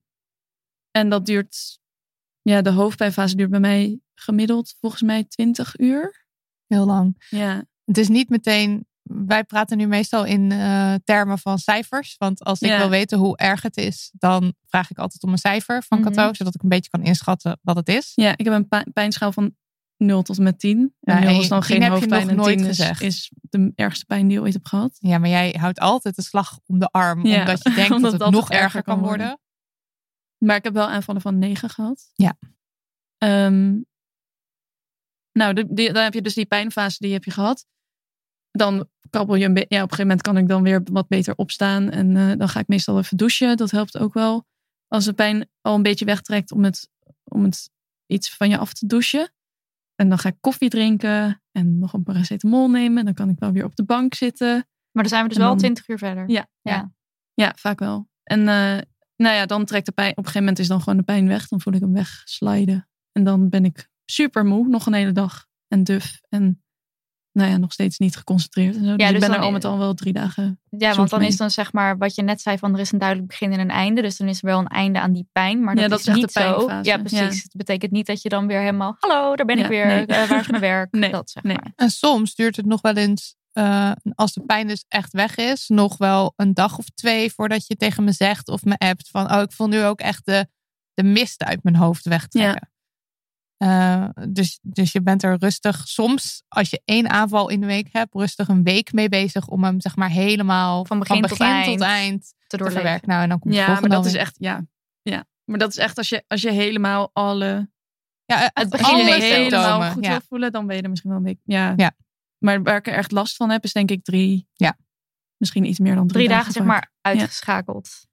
en 0.91 1.09
dat 1.09 1.27
duurt, 1.27 1.79
ja, 2.43 2.63
de 2.63 2.71
hoofdpijnfase 2.71 3.37
duurt 3.37 3.51
bij 3.51 3.61
mij 3.61 4.01
gemiddeld 4.15 4.75
volgens 4.81 5.03
mij 5.03 5.25
20 5.25 5.79
uur. 5.79 6.27
Heel 6.67 6.87
lang. 6.87 7.27
Ja, 7.29 7.65
Het 7.85 7.99
is 7.99 8.09
niet 8.09 8.29
meteen. 8.29 8.87
Wij 9.13 9.45
praten 9.45 9.77
nu 9.77 9.87
meestal 9.87 10.25
in 10.25 10.53
eh, 10.53 10.95
termen 11.05 11.39
van 11.39 11.59
cijfers. 11.59 12.15
Want 12.19 12.45
als 12.45 12.61
ik 12.61 12.77
wil 12.77 12.89
weten 12.89 13.19
hoe 13.19 13.37
erg 13.37 13.63
het 13.63 13.77
is, 13.77 14.11
dan 14.19 14.55
vraag 14.67 14.91
ik 14.91 14.99
altijd 14.99 15.23
om 15.23 15.33
een 15.33 15.39
cijfer 15.39 15.83
van 15.83 16.01
Mhm. 16.01 16.11
Cato, 16.13 16.33
zodat 16.35 16.55
ik 16.55 16.63
een 16.63 16.69
beetje 16.69 16.91
kan 16.91 17.03
inschatten 17.03 17.59
wat 17.63 17.77
het 17.77 17.89
is. 17.89 18.13
ja 18.15 18.33
ik 18.37 18.45
heb 18.45 18.55
een 18.55 18.69
pijn- 18.69 18.93
pijnschaal 18.93 19.33
van 19.33 19.55
0 19.97 20.23
tot 20.23 20.37
en 20.37 20.43
met 20.43 20.59
10. 20.59 20.95
En 21.01 21.15
Ja, 21.15 21.21
0 21.21 21.29
en 21.29 21.41
is 21.41 21.49
dan 21.49 21.63
geen 21.63 21.83
heb 21.83 21.93
je 21.93 21.97
hoofdpijn 21.99 22.21
nog 22.23 22.31
en 22.31 22.37
nooit 22.37 22.57
10 22.59 22.67
is, 22.67 22.77
gezegd. 22.77 23.03
is 23.03 23.33
de 23.41 23.73
ergste 23.75 24.05
pijn 24.05 24.27
die 24.29 24.37
je 24.37 24.43
ooit 24.43 24.53
heb 24.53 24.65
gehad. 24.67 24.97
Ja, 24.99 25.19
maar 25.19 25.29
jij 25.29 25.57
houdt 25.59 25.81
altijd 25.81 26.17
de 26.17 26.23
slag 26.23 26.59
om 26.67 26.79
de 26.79 26.89
arm, 26.91 27.27
Ja, 27.27 27.39
omdat 27.41 27.63
je 27.63 27.71
denkt 27.75 27.91
omdat 27.97 28.11
dat 28.11 28.21
het 28.21 28.31
nog 28.31 28.51
erger 28.51 28.83
kan 28.83 29.01
worden. 29.01 29.41
Maar 30.39 30.57
ik 30.57 30.65
heb 30.65 30.73
wel 30.75 30.89
aanvallen 30.89 31.21
van 31.21 31.39
9 31.39 31.71
gehad. 31.71 32.11
Ja. 32.15 32.39
Ehm, 33.19 33.77
nou, 35.33 35.55
die- 35.75 35.93
dan 35.93 36.03
heb 36.03 36.15
je 36.15 36.23
dus 36.23 36.35
die 36.35 36.47
pijnfase 36.47 36.97
die 37.01 37.13
heb 37.13 37.25
je 37.25 37.31
gehad. 37.31 37.67
Dan 38.51 38.89
krabbel 39.11 39.35
je 39.35 39.45
een 39.45 39.55
beetje. 39.55 39.75
Ja, 39.75 39.83
op 39.83 39.91
een 39.91 39.97
gegeven 39.97 40.07
moment 40.07 40.23
kan 40.23 40.37
ik 40.37 40.49
dan 40.49 40.63
weer 40.63 40.83
wat 40.93 41.09
beter 41.09 41.35
opstaan. 41.37 41.91
En 41.91 42.17
eh, 42.17 42.39
dan 42.39 42.49
ga 42.49 42.61
ik 42.61 42.69
meestal 42.69 42.99
even 42.99 43.17
douchen. 43.17 43.57
Dat 43.57 43.71
helpt 43.71 43.99
ook 43.99 44.15
wel. 44.15 44.47
Als 44.89 45.05
de 45.05 45.13
pijn 45.13 45.49
al 45.61 45.75
een 45.75 45.83
beetje 45.83 46.05
wegtrekt 46.05 46.53
om 46.53 46.65
het, 46.65 46.89
om 47.25 47.45
het 47.45 47.71
iets 48.07 48.37
van 48.37 48.49
je 48.49 48.59
af 48.59 48.73
te 48.73 48.87
douchen. 48.87 49.33
En 49.95 50.09
dan 50.09 50.19
ga 50.19 50.29
ik 50.29 50.37
koffie 50.41 50.69
drinken 50.69 51.43
en 51.53 51.79
nog 51.79 51.93
een 51.93 52.03
paracetamol 52.03 52.71
nemen. 52.71 53.05
Dan 53.05 53.15
kan 53.15 53.29
ik 53.29 53.39
wel 53.39 53.53
weer 53.53 53.65
op 53.65 53.77
de 53.77 53.85
bank 53.85 54.15
zitten. 54.15 54.55
Maar 54.93 55.03
dan 55.03 55.09
zijn 55.09 55.23
we 55.23 55.29
dus 55.29 55.39
wel 55.39 55.57
20 55.57 55.89
uur 55.89 55.99
verder. 55.99 56.31
Ja. 56.31 56.49
Ja. 56.63 56.93
Ja, 57.35 57.53
vaak 57.57 57.79
wel. 57.79 58.09
En 58.23 58.41
eh, 58.41 58.79
nou 59.17 59.35
ja, 59.35 59.47
dan 59.47 59.65
trekt 59.65 59.87
de 59.87 59.93
pijn. 59.93 60.11
Op 60.11 60.17
een 60.17 60.25
gegeven 60.25 60.43
moment 60.43 60.59
is 60.59 60.69
dan 60.69 60.79
gewoon 60.79 60.97
de 60.97 61.05
pijn 61.05 61.29
weg. 61.29 61.49
Dan 61.49 61.61
voel 61.61 61.75
ik 61.75 61.81
hem 61.81 61.93
wegsliden. 61.93 62.89
En 63.13 63.25
dan 63.25 63.49
ben 63.49 63.65
ik 63.65 63.89
super 64.05 64.45
moe, 64.45 64.69
nog 64.69 64.87
een 64.87 64.93
hele 64.93 65.13
dag. 65.13 65.47
En 65.69 65.85
duf. 65.85 66.21
En 66.29 66.63
nou 67.33 67.51
ja, 67.51 67.57
nog 67.57 67.73
steeds 67.73 67.99
niet 67.99 68.17
geconcentreerd. 68.17 68.77
En 68.77 68.85
zo. 68.85 68.97
Dus, 68.97 68.97
dus 68.97 69.11
ik 69.15 69.21
ben 69.21 69.29
dan- 69.29 69.39
er 69.39 69.45
al 69.45 69.51
met 69.51 69.65
al 69.65 69.79
wel 69.79 69.95
drie 69.95 70.13
dagen. 70.13 70.61
Ja, 70.71 70.95
want 70.95 71.11
dan 71.11 71.19
mee. 71.19 71.29
is 71.29 71.37
dan 71.37 71.51
zeg 71.51 71.73
maar 71.73 71.99
wat 71.99 72.15
je 72.15 72.23
net 72.23 72.41
zei 72.41 72.59
van 72.59 72.75
er 72.75 72.81
is 72.81 72.93
een 72.93 72.99
duidelijk 72.99 73.29
begin 73.29 73.53
en 73.53 73.61
een 73.61 73.71
einde. 73.71 74.03
Dus 74.03 74.17
dan 74.17 74.29
is 74.29 74.39
er 74.39 74.47
wel 74.47 74.59
een 74.59 74.67
einde 74.67 75.01
aan 75.01 75.13
die 75.13 75.29
pijn. 75.33 75.65
Maar 75.65 75.75
Ja, 75.75 75.81
dat, 75.81 75.91
dat 75.91 76.01
is 76.01 76.15
niet 76.15 76.33
zo. 76.33 76.71
Ja, 76.83 76.97
precies. 76.99 77.19
Ja. 77.19 77.25
Het 77.27 77.53
betekent 77.57 77.93
niet 77.93 78.07
dat 78.07 78.23
je 78.23 78.29
dan 78.29 78.47
weer 78.47 78.59
helemaal, 78.59 78.97
hallo, 78.99 79.37
daar 79.37 79.47
ben 79.47 79.57
ik 79.57 79.63
Ja, 79.63 79.69
weer. 79.69 79.87
nee. 79.87 80.07
Eh, 80.07 80.29
waar 80.29 80.41
is 80.41 80.47
mijn 80.49 80.61
werk? 80.63 80.93
Nee, 81.01 81.11
Dat 81.11 81.31
zeg 81.31 81.43
nee. 81.43 81.57
maar. 81.57 81.73
En 81.77 81.91
soms 81.91 82.35
duurt 82.35 82.57
het 82.57 82.67
nog 82.67 82.81
wel 82.81 82.95
eens, 82.95 83.35
eh, 83.53 83.93
als 84.15 84.33
de 84.33 84.41
pijn 84.41 84.67
dus 84.67 84.85
echt 84.89 85.13
weg 85.13 85.37
is, 85.37 85.69
nog 85.69 85.97
wel 85.97 86.33
een 86.37 86.55
dag 86.55 86.79
of 86.79 86.85
twee 86.95 87.33
voordat 87.33 87.67
je 87.67 87.77
tegen 87.77 88.05
me 88.05 88.13
zegt 88.13 88.49
of 88.49 88.65
me 88.65 88.77
appt 88.79 89.09
van, 89.09 89.33
oh, 89.35 89.41
ik 89.41 89.53
voel 89.53 89.69
nu 89.69 89.85
ook 89.85 90.01
echt 90.01 90.25
de, 90.27 90.47
de 90.95 91.03
mist 91.03 91.43
uit 91.43 91.63
mijn 91.63 91.77
hoofd 91.77 92.05
wegtrekken. 92.05 92.70
Eh, 93.61 94.09
dus, 94.29 94.59
dus 94.63 94.93
je 94.93 95.03
bent 95.03 95.23
er 95.23 95.37
rustig, 95.39 95.89
soms 95.89 96.43
als 96.49 96.71
je 96.71 96.83
één 96.85 97.11
aanval 97.11 97.49
in 97.49 97.61
de 97.61 97.67
week 97.67 97.89
hebt, 97.93 98.15
rustig 98.15 98.49
een 98.49 98.63
week 98.63 98.93
mee 98.93 99.09
bezig 99.09 99.49
om 99.49 99.65
hem 99.65 99.81
zeg 99.81 99.97
maar 99.97 100.09
helemaal 100.09 100.85
Van 100.85 100.99
begin 100.99 101.23
tot 101.23 101.41
eind 101.41 101.81
eind 101.81 102.35
Te 102.47 102.57
verwerken. 102.57 103.09
Nou, 103.09 103.23
en 103.23 103.29
dan 103.29 103.39
komt 103.39 103.55
de 103.55 103.61
Ja, 103.61 103.81
maar 103.81 103.89
dat 103.89 104.07
is 104.07 104.15
echt. 104.15 104.37
Ja, 104.39 104.67
ja. 105.03 105.25
Maar 105.45 105.59
dat 105.59 105.71
is 105.71 105.77
echt 105.77 105.99
als 105.99 106.09
je, 106.09 106.25
als 106.27 106.43
je 106.43 106.51
helemaal 106.51 107.11
alle. 107.13 107.71
ja, 108.25 108.51
het 108.53 108.71
begin 108.71 108.97
helemaal 108.97 109.21
symptomen, 109.21 109.91
goed 109.91 110.05
ja. 110.05 110.11
wil 110.11 110.21
voelen, 110.29 110.53
dan 110.53 110.67
ben 110.67 110.77
je 110.77 110.83
er 110.83 110.89
misschien 110.89 111.11
wel 111.11 111.19
een 111.19 111.25
week. 111.25 111.41
Ja. 111.45 111.73
Ja. 111.77 111.93
Maar 112.39 112.63
waar 112.63 112.77
ik 112.77 112.87
er 112.87 112.95
echt 112.95 113.13
last 113.13 113.37
van 113.37 113.51
heb, 113.51 113.65
is 113.65 113.73
denk 113.73 113.91
ik 113.91 114.05
drie. 114.05 114.49
Ja. 114.53 114.77
Misschien 115.37 115.65
iets 115.65 115.79
meer 115.79 115.95
dan 115.95 116.07
drie, 116.07 116.25
Drie 116.25 116.37
dagen 116.37 116.53
zeg 116.53 116.65
maar 116.65 116.93
uitgeschakeld. 117.01 118.07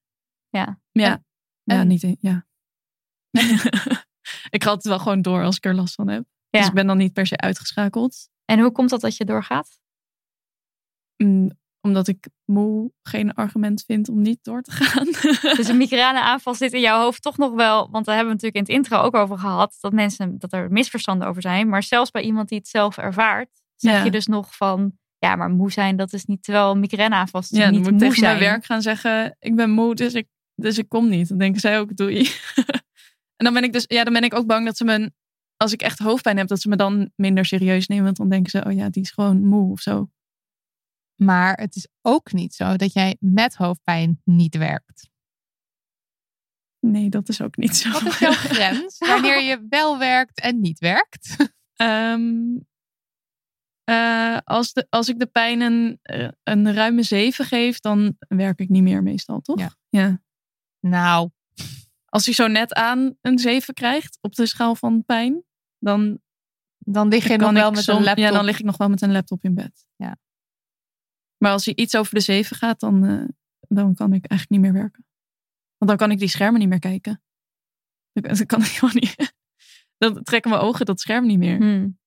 Ja. 0.50 0.80
Ja. 0.92 1.24
Ja, 1.64 1.80
En- 1.80 1.88
niet 1.88 2.04
in, 2.04 2.18
ja. 2.20 2.46
Ik 4.50 4.64
ga 4.64 4.74
het 4.74 4.84
wel 4.84 5.00
gewoon 5.00 5.22
door 5.22 5.44
als 5.44 5.56
ik 5.58 5.66
er 5.66 5.76
last 5.76 5.96
van 5.96 6.08
heb. 6.08 6.24
Ja. 6.50 6.60
Dus 6.60 6.68
ik 6.68 6.74
ben 6.74 6.88
dan 6.88 6.98
niet 6.98 7.14
per 7.14 7.28
se 7.28 7.38
uitgeschakeld. 7.38 8.30
En 8.46 8.60
hoe 8.60 8.72
komt 8.72 8.90
dat 8.90 9.02
dat 9.02 9.18
je 9.18 9.26
doorgaat? 9.26 9.80
Mm, 11.18 11.52
omdat 11.82 12.08
ik 12.08 12.28
moe 12.46 12.92
geen 13.04 13.34
argument 13.34 13.84
vind 13.86 14.10
om 14.10 14.22
niet 14.22 14.44
door 14.44 14.62
te 14.62 14.72
gaan. 14.72 15.06
Dus 15.58 15.68
een 15.68 15.78
migraineaanval 15.78 16.56
zit 16.56 16.74
in 16.74 16.82
jouw 16.82 17.02
hoofd 17.02 17.22
toch 17.22 17.38
nog 17.38 17.54
wel. 17.54 17.90
Want 17.92 18.06
daar 18.06 18.16
hebben 18.16 18.36
we 18.36 18.42
natuurlijk 18.44 18.70
in 18.70 18.76
het 18.76 18.86
intro 18.86 19.02
ook 19.06 19.16
over 19.16 19.38
gehad. 19.38 19.78
Dat 19.80 19.94
mensen 19.94 20.40
dat 20.40 20.54
er 20.54 20.72
misverstanden 20.72 21.28
over 21.28 21.42
zijn. 21.42 21.70
Maar 21.70 21.84
zelfs 21.84 22.12
bij 22.12 22.22
iemand 22.22 22.50
die 22.50 22.58
het 22.58 22.68
zelf 22.68 22.98
ervaart, 22.98 23.50
zeg 23.76 23.94
Ja. 23.94 24.04
je 24.04 24.12
dus 24.12 24.26
nog 24.28 24.56
van. 24.56 24.92
Ja, 25.20 25.36
maar 25.36 25.50
moe 25.50 25.72
zijn, 25.72 25.96
dat 25.96 26.14
is 26.14 26.26
niet. 26.26 26.44
Terwijl 26.44 26.72
een 26.72 26.80
migraineaanval 26.80 27.42
is 27.42 27.50
ja, 27.50 27.60
dan 27.60 27.72
niet 27.72 27.82
moet 27.82 27.92
moe 27.92 28.00
tegen 28.00 28.16
zijn. 28.16 28.38
mijn 28.38 28.50
werk 28.50 28.66
gaan 28.66 28.82
zeggen, 28.82 29.36
ik 29.40 29.56
ben 29.56 29.70
moe, 29.70 29.96
dus 29.96 30.14
ik, 30.14 30.28
dus 30.56 30.78
ik 30.78 30.90
kom 30.90 31.10
niet. 31.10 31.28
Dan 31.30 31.38
denken 31.38 31.62
zij 31.62 31.80
ook, 31.80 31.96
doei. 31.96 32.30
en 33.38 33.46
dan 33.46 33.54
ben 33.54 33.64
ik 33.64 33.74
dus, 33.74 33.86
ja, 33.88 34.04
dan 34.04 34.14
ben 34.14 34.24
ik 34.24 34.34
ook 34.34 34.48
bang 34.48 34.66
dat 34.66 34.78
ze 34.78 34.84
me, 34.84 35.12
als 35.56 35.74
ik 35.74 35.82
echt 35.82 36.00
hoofdpijn 36.00 36.38
heb, 36.38 36.48
dat 36.48 36.62
ze 36.62 36.70
me 36.70 36.76
dan 36.76 37.12
minder 37.16 37.46
serieus 37.46 37.88
nemen. 37.88 38.04
Want 38.04 38.18
dan 38.18 38.30
denken 38.30 38.52
ze, 38.52 38.66
oh 38.66 38.74
ja, 38.74 38.90
die 38.90 39.04
is 39.04 39.12
gewoon 39.12 39.46
moe 39.46 39.72
of 39.72 39.80
zo. 39.80 40.10
Maar 41.16 41.58
het 41.58 41.76
is 41.76 41.88
ook 42.02 42.32
niet 42.32 42.54
zo 42.54 42.76
dat 42.76 42.94
jij 42.94 43.18
met 43.20 43.56
hoofdpijn 43.56 44.22
niet 44.24 44.58
werkt. 44.58 45.10
Nee, 46.80 47.10
dat 47.10 47.30
is 47.30 47.42
ook 47.42 47.58
niet 47.58 47.76
zo. 47.76 47.92
Wat 47.92 48.06
is 48.06 48.20
jouw 48.20 48.32
grens 48.54 48.98
wanneer 48.98 49.42
je 49.42 49.66
wel 49.70 49.98
werkt 49.98 50.40
en 50.40 50.60
niet 50.60 50.80
werkt? 50.80 51.36
Ehm, 51.76 52.58
eh, 53.84 54.38
als, 54.44 54.74
de, 54.74 54.88
als 54.90 55.08
ik 55.10 55.20
de 55.20 55.26
pijn 55.26 55.62
een, 55.62 56.00
eh, 56.02 56.30
een 56.44 56.74
ruime 56.74 57.04
7 57.04 57.46
geef, 57.46 57.80
dan 57.80 58.16
werk 58.20 58.60
ik 58.60 58.70
niet 58.70 58.84
meer 58.84 59.04
meestal, 59.04 59.40
toch? 59.40 59.60
Ja. 59.60 59.76
ja. 59.90 60.22
Nou, 60.80 61.30
Als 62.10 62.26
hij 62.26 62.34
zo 62.34 62.48
net 62.48 62.74
aan 62.74 63.18
een 63.22 63.40
7 63.40 63.74
krijgt 63.74 64.18
op 64.22 64.36
de 64.36 64.46
schaal 64.46 64.76
van 64.76 65.04
pijn, 65.06 65.44
dan 65.80 66.20
dan 66.78 67.08
lig 67.08 67.28
je 67.28 67.38
nog 67.38 67.52
wel 67.52 67.72
met 67.72 67.84
som- 67.84 67.98
een 67.98 68.04
laptop. 68.04 68.24
Ja, 68.26 68.32
dan 68.32 68.46
lig 68.46 68.60
ik 68.60 68.66
nog 68.66 68.78
wel 68.78 68.90
met 68.90 69.02
een 69.02 69.12
laptop 69.12 69.44
in 69.44 69.56
bed. 69.56 69.86
Ja. 69.96 70.18
Maar 71.38 71.52
als 71.52 71.66
hij 71.66 71.76
iets 71.76 71.96
over 71.96 72.14
de 72.14 72.20
7 72.20 72.56
gaat, 72.58 72.80
dan, 72.80 73.06
eh, 73.06 73.26
dan 73.68 73.94
kan 73.94 74.14
ik 74.14 74.26
eigenlijk 74.26 74.50
niet 74.50 74.72
meer 74.72 74.82
werken. 74.82 75.06
Want 75.78 75.92
dan 75.92 75.96
kan 75.98 76.12
ik 76.12 76.20
die 76.20 76.28
schermen 76.28 76.60
niet 76.60 76.70
meer 76.70 76.80
kijken. 76.80 77.22
Dan, 78.12 78.34
dan 78.36 78.46
kan 78.46 78.62
ik 78.62 78.68
gewoon 78.68 78.94
niet. 78.96 79.16
Dan 79.98 80.24
trekken 80.24 80.52
mijn 80.52 80.64
ogen 80.64 80.86
dat 80.86 81.00
scherm 81.00 81.26
niet 81.26 81.38
meer. 81.38 81.58
Hmm. 81.58 82.00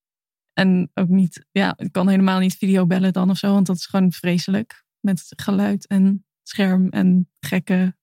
En 0.53 0.91
ook 0.95 1.09
niet, 1.09 1.47
ja, 1.51 1.77
ik 1.77 1.93
kan 1.93 2.09
helemaal 2.09 2.39
niet 2.39 2.57
videobellen 2.57 3.13
dan 3.13 3.31
of 3.31 3.37
zo, 3.37 3.53
want 3.53 3.67
dat 3.67 3.77
is 3.77 3.87
gewoon 3.87 4.13
vreselijk. 4.13 4.85
Met 5.01 5.33
geluid 5.37 5.87
en 5.87 6.27
scherm 6.43 6.89
en 6.89 7.31
gekke, 7.41 7.97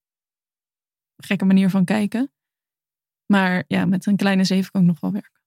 gekke 1.18 1.45
manier 1.45 1.70
van 1.70 1.86
kijken. 1.86 2.32
Maar 3.26 3.63
ja, 3.68 3.86
met 3.86 4.05
een 4.05 4.15
kleine 4.18 4.43
zeven 4.43 4.72
kan 4.72 4.82
ik 4.82 4.88
nog 4.88 4.99
wel 4.99 5.11
werken. 5.11 5.41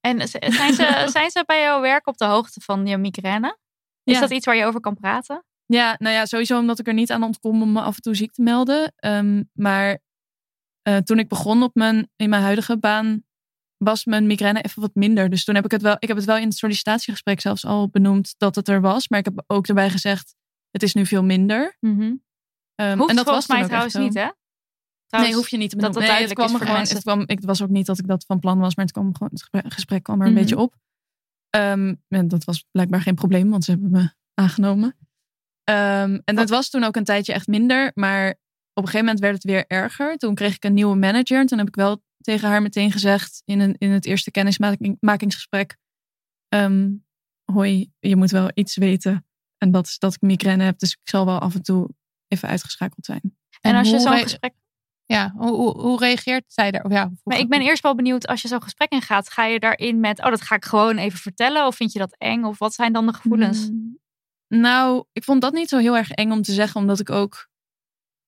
En 0.00 0.28
zijn 0.28 0.72
ze, 0.74 1.04
zijn 1.12 1.30
ze 1.30 1.42
bij 1.46 1.60
jouw 1.62 1.80
werk 1.80 2.06
op 2.06 2.16
de 2.16 2.24
hoogte 2.24 2.60
van 2.60 2.86
je 2.86 2.96
migraine? 2.96 3.58
Is 4.04 4.14
Ja. 4.14 4.20
dat 4.20 4.30
iets 4.30 4.46
waar 4.46 4.56
je 4.56 4.64
over 4.64 4.80
kan 4.80 4.94
praten? 4.94 5.44
Ja, 5.66 5.94
nou 5.98 6.14
ja, 6.14 6.26
sowieso 6.26 6.58
omdat 6.58 6.78
ik 6.78 6.86
er 6.86 6.94
niet 6.94 7.10
aan 7.10 7.22
ontkom 7.22 7.62
om 7.62 7.72
me 7.72 7.80
af 7.80 7.94
en 7.94 8.02
toe 8.02 8.14
ziek 8.14 8.32
te 8.32 8.42
melden. 8.42 8.92
Ehm, 8.96 9.42
maar 9.52 9.98
eh, 10.82 10.96
toen 10.96 11.18
ik 11.18 11.28
begon 11.28 11.62
op 11.62 11.74
mijn, 11.74 12.10
in 12.16 12.28
mijn 12.28 12.42
huidige 12.42 12.78
baan, 12.78 13.24
was 13.76 14.04
mijn 14.04 14.26
migraine 14.26 14.60
even 14.62 14.80
wat 14.82 14.94
minder. 14.94 15.30
Dus 15.30 15.44
toen 15.44 15.54
heb 15.54 15.64
ik 15.64 15.70
het 15.70 15.82
wel, 15.82 15.96
ik 15.98 16.08
heb 16.08 16.16
het 16.16 16.26
wel 16.26 16.36
in 16.36 16.48
het 16.48 16.56
sollicitatiegesprek 16.56 17.40
zelfs 17.40 17.64
al 17.64 17.88
benoemd 17.88 18.34
dat 18.38 18.54
het 18.54 18.68
er 18.68 18.80
was. 18.80 19.08
Maar 19.08 19.18
ik 19.18 19.24
heb 19.24 19.44
ook 19.46 19.66
erbij 19.66 19.90
gezegd, 19.90 20.34
het 20.70 20.82
is 20.82 20.94
nu 20.94 21.06
veel 21.06 21.24
minder. 21.24 21.76
Ehm, 22.74 22.98
Hoeft 22.98 23.10
en 23.10 23.16
dat 23.16 23.24
volgens 23.24 23.46
was 23.46 23.46
mij 23.46 23.66
trouwens 23.66 23.94
niet, 23.94 24.14
hè? 24.14 24.28
Nee, 25.10 25.34
hoef 25.34 25.48
je 25.48 25.56
niet 25.56 25.70
te 25.70 25.76
benoemen. 25.76 26.00
dat 26.00 26.10
nee, 26.10 26.22
het 26.22 26.32
kwam 26.32 26.48
gewoon, 26.56 26.80
het, 26.80 27.02
kwam, 27.02 27.22
ik, 27.26 27.40
was 27.40 27.62
ook 27.62 27.68
niet 27.68 27.86
dat 27.86 27.98
ik 27.98 28.06
dat 28.06 28.24
van 28.26 28.38
plan 28.38 28.58
was, 28.58 28.74
maar 28.74 28.84
het, 28.84 28.94
kwam 28.94 29.14
gewoon, 29.16 29.30
het 29.50 29.72
gesprek, 29.74 30.02
kwam 30.02 30.20
er 30.20 30.26
een 30.26 30.32
Mhm. 30.32 30.40
beetje 30.40 30.58
op. 30.58 30.74
Ehm, 31.50 31.94
en 32.08 32.28
dat 32.28 32.44
was 32.44 32.64
blijkbaar 32.70 33.00
geen 33.00 33.14
probleem, 33.14 33.50
want 33.50 33.64
ze 33.64 33.70
hebben 33.70 33.90
me 33.90 34.10
aangenomen. 34.34 34.96
Ehm, 35.64 36.18
en 36.24 36.34
dat 36.36 36.48
was 36.48 36.70
toen 36.70 36.84
ook 36.84 36.96
een 36.96 37.04
tijdje 37.04 37.32
echt 37.32 37.46
minder. 37.46 37.90
Maar 37.94 38.30
op 38.30 38.36
een 38.86 38.90
gegeven 38.90 39.00
moment 39.04 39.20
werd 39.20 39.34
het 39.34 39.44
weer 39.44 39.64
erger. 39.66 40.16
Toen 40.16 40.34
kreeg 40.34 40.54
ik 40.54 40.64
een 40.64 40.74
nieuwe 40.74 40.96
manager. 40.96 41.38
En 41.40 41.46
toen 41.46 41.58
heb 41.58 41.66
ik 41.68 41.74
wel 41.74 42.02
tegen 42.20 42.48
haar 42.48 42.62
meteen 42.62 42.92
gezegd 42.92 43.42
in, 43.44 43.60
een, 43.60 43.74
in 43.78 43.90
het 43.90 44.04
eerste 44.06 44.30
kennismakingsgesprek. 44.30 45.76
ehm, 46.48 46.90
hoi, 47.52 47.92
je 47.98 48.16
moet 48.16 48.30
wel 48.30 48.50
iets 48.54 48.76
weten. 48.76 49.26
En 49.58 49.70
dat 49.70 49.86
is 49.86 49.98
dat 49.98 50.14
ik 50.14 50.20
migraine 50.20 50.64
heb. 50.64 50.78
Dus 50.78 50.92
ik 50.92 51.08
zal 51.08 51.24
wel 51.26 51.38
af 51.38 51.54
en 51.54 51.62
toe 51.62 51.88
even 52.28 52.48
uitgeschakeld 52.48 53.04
zijn. 53.04 53.36
En 53.60 53.74
als 53.74 53.90
je 53.90 53.98
zo'n 54.00 54.12
re- 54.12 54.22
gesprek. 54.22 54.54
Ja, 55.12 55.32
hoe, 55.36 55.50
hoe, 55.50 55.80
hoe 55.80 55.98
reageert 55.98 56.44
zij 56.46 56.70
daar? 56.70 56.90
Ja, 56.92 57.10
Maar 57.24 57.38
ik 57.38 57.48
ben 57.48 57.60
eerst 57.60 57.82
wel 57.82 57.94
benieuwd, 57.94 58.26
als 58.26 58.42
je 58.42 58.48
zo'n 58.48 58.62
gesprek 58.62 58.90
ingaat, 58.90 59.30
ga 59.30 59.44
je 59.44 59.58
daarin 59.60 60.00
met, 60.00 60.18
oh, 60.18 60.30
dat 60.30 60.40
ga 60.40 60.54
ik 60.54 60.64
gewoon 60.64 60.96
even 60.96 61.18
vertellen? 61.18 61.66
Of 61.66 61.76
vind 61.76 61.92
je 61.92 61.98
dat 61.98 62.14
eng? 62.18 62.42
Of 62.44 62.58
wat 62.58 62.74
zijn 62.74 62.92
dan 62.92 63.06
de 63.06 63.12
gevoelens? 63.12 63.70
Mm, 63.70 63.98
Nou, 64.48 65.04
ik 65.12 65.24
vond 65.24 65.40
dat 65.40 65.52
niet 65.52 65.68
zo 65.68 65.78
heel 65.78 65.96
erg 65.96 66.10
eng 66.10 66.30
om 66.30 66.42
te 66.42 66.52
zeggen, 66.52 66.80
omdat 66.80 67.00
ik 67.00 67.10
ook. 67.10 67.48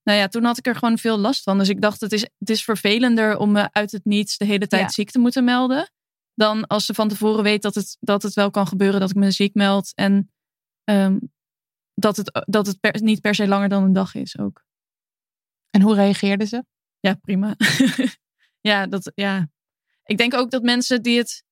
Nou 0.03 0.18
ja, 0.18 0.28
toen 0.28 0.45
had 0.45 0.59
ik 0.59 0.66
er 0.66 0.74
gewoon 0.74 0.99
veel 0.99 1.18
last 1.18 1.43
van. 1.43 1.59
Dus 1.59 1.68
ik 1.68 1.80
dacht, 1.80 2.01
het 2.01 2.12
is, 2.12 2.20
het 2.39 2.51
is 2.51 2.64
vervelender 2.64 3.39
om 3.39 3.53
me 3.53 3.68
uit 3.72 3.93
het 3.93 4.05
niets 4.05 4.37
de 4.37 4.45
hele 4.45 4.66
tijd 4.66 4.83
Ja. 4.83 4.89
ziek 4.89 5.11
te 5.11 5.18
moeten 5.18 5.45
melden. 5.45 5.91
Dan 6.35 6.66
als 6.66 6.85
ze 6.87 6.95
van 6.95 7.09
tevoren 7.09 7.43
weet 7.43 7.62
dat 7.62 7.74
het, 7.74 7.97
dat 8.01 8.22
het 8.22 8.35
wel 8.35 8.51
kan 8.51 8.66
gebeuren 8.66 9.01
dat 9.01 9.11
ik 9.11 9.16
me 9.16 9.30
ziek 9.30 9.55
meld. 9.55 9.93
En 9.95 10.33
ehm, 10.85 11.18
dat 11.95 12.16
het, 12.16 12.45
dat 12.49 12.66
het 12.66 12.80
per- 12.80 13.03
niet 13.03 13.20
per 13.20 13.35
se 13.35 13.49
langer 13.49 13.68
dan 13.68 13.83
een 13.83 13.93
dag 13.93 14.14
is 14.14 14.39
ook. 14.39 14.64
En 15.70 15.80
hoe 15.80 15.95
reageerde 15.95 16.47
ze? 16.47 16.64
Ja, 17.03 17.14
prima. 17.14 17.57
ja, 18.70 18.86
dat, 18.86 19.12
ja, 19.14 19.48
ik 20.05 20.16
denk 20.16 20.34
ook 20.34 20.50
dat 20.50 20.62
mensen 20.62 21.03
die 21.03 21.18
het, 21.18 21.44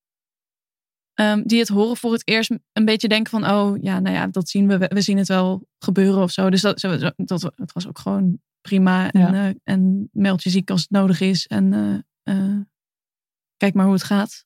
ehm, 1.14 1.42
die 1.42 1.58
het 1.58 1.68
horen 1.68 1.96
voor 1.96 2.12
het 2.12 2.28
eerst 2.28 2.50
een 2.72 2.84
beetje 2.84 3.08
denken 3.08 3.30
van, 3.30 3.50
oh 3.50 3.82
ja, 3.82 4.00
nou 4.00 4.14
ja, 4.16 4.26
dat 4.26 4.48
zien 4.48 4.68
we, 4.68 4.78
we 4.78 5.00
zien 5.00 5.18
het 5.18 5.28
wel 5.28 5.66
gebeuren 5.78 6.22
of 6.22 6.30
zo. 6.30 6.50
Dus 6.50 6.60
dat, 6.60 6.80
dat, 7.16 7.72
was 7.72 7.88
ook 7.88 7.98
gewoon 7.98 8.40
prima. 8.60 9.10
En, 9.10 9.20
Ja. 9.20 9.48
eh, 9.48 9.54
en 9.64 10.08
meld 10.12 10.42
je 10.42 10.50
ziek 10.50 10.70
als 10.70 10.80
het 10.80 10.90
nodig 10.90 11.20
is. 11.20 11.46
En 11.46 11.72
eh, 11.72 11.98
eh, 12.36 12.60
kijk 13.56 13.74
maar 13.74 13.84
hoe 13.84 13.94
het 13.94 14.04
gaat. 14.04 14.44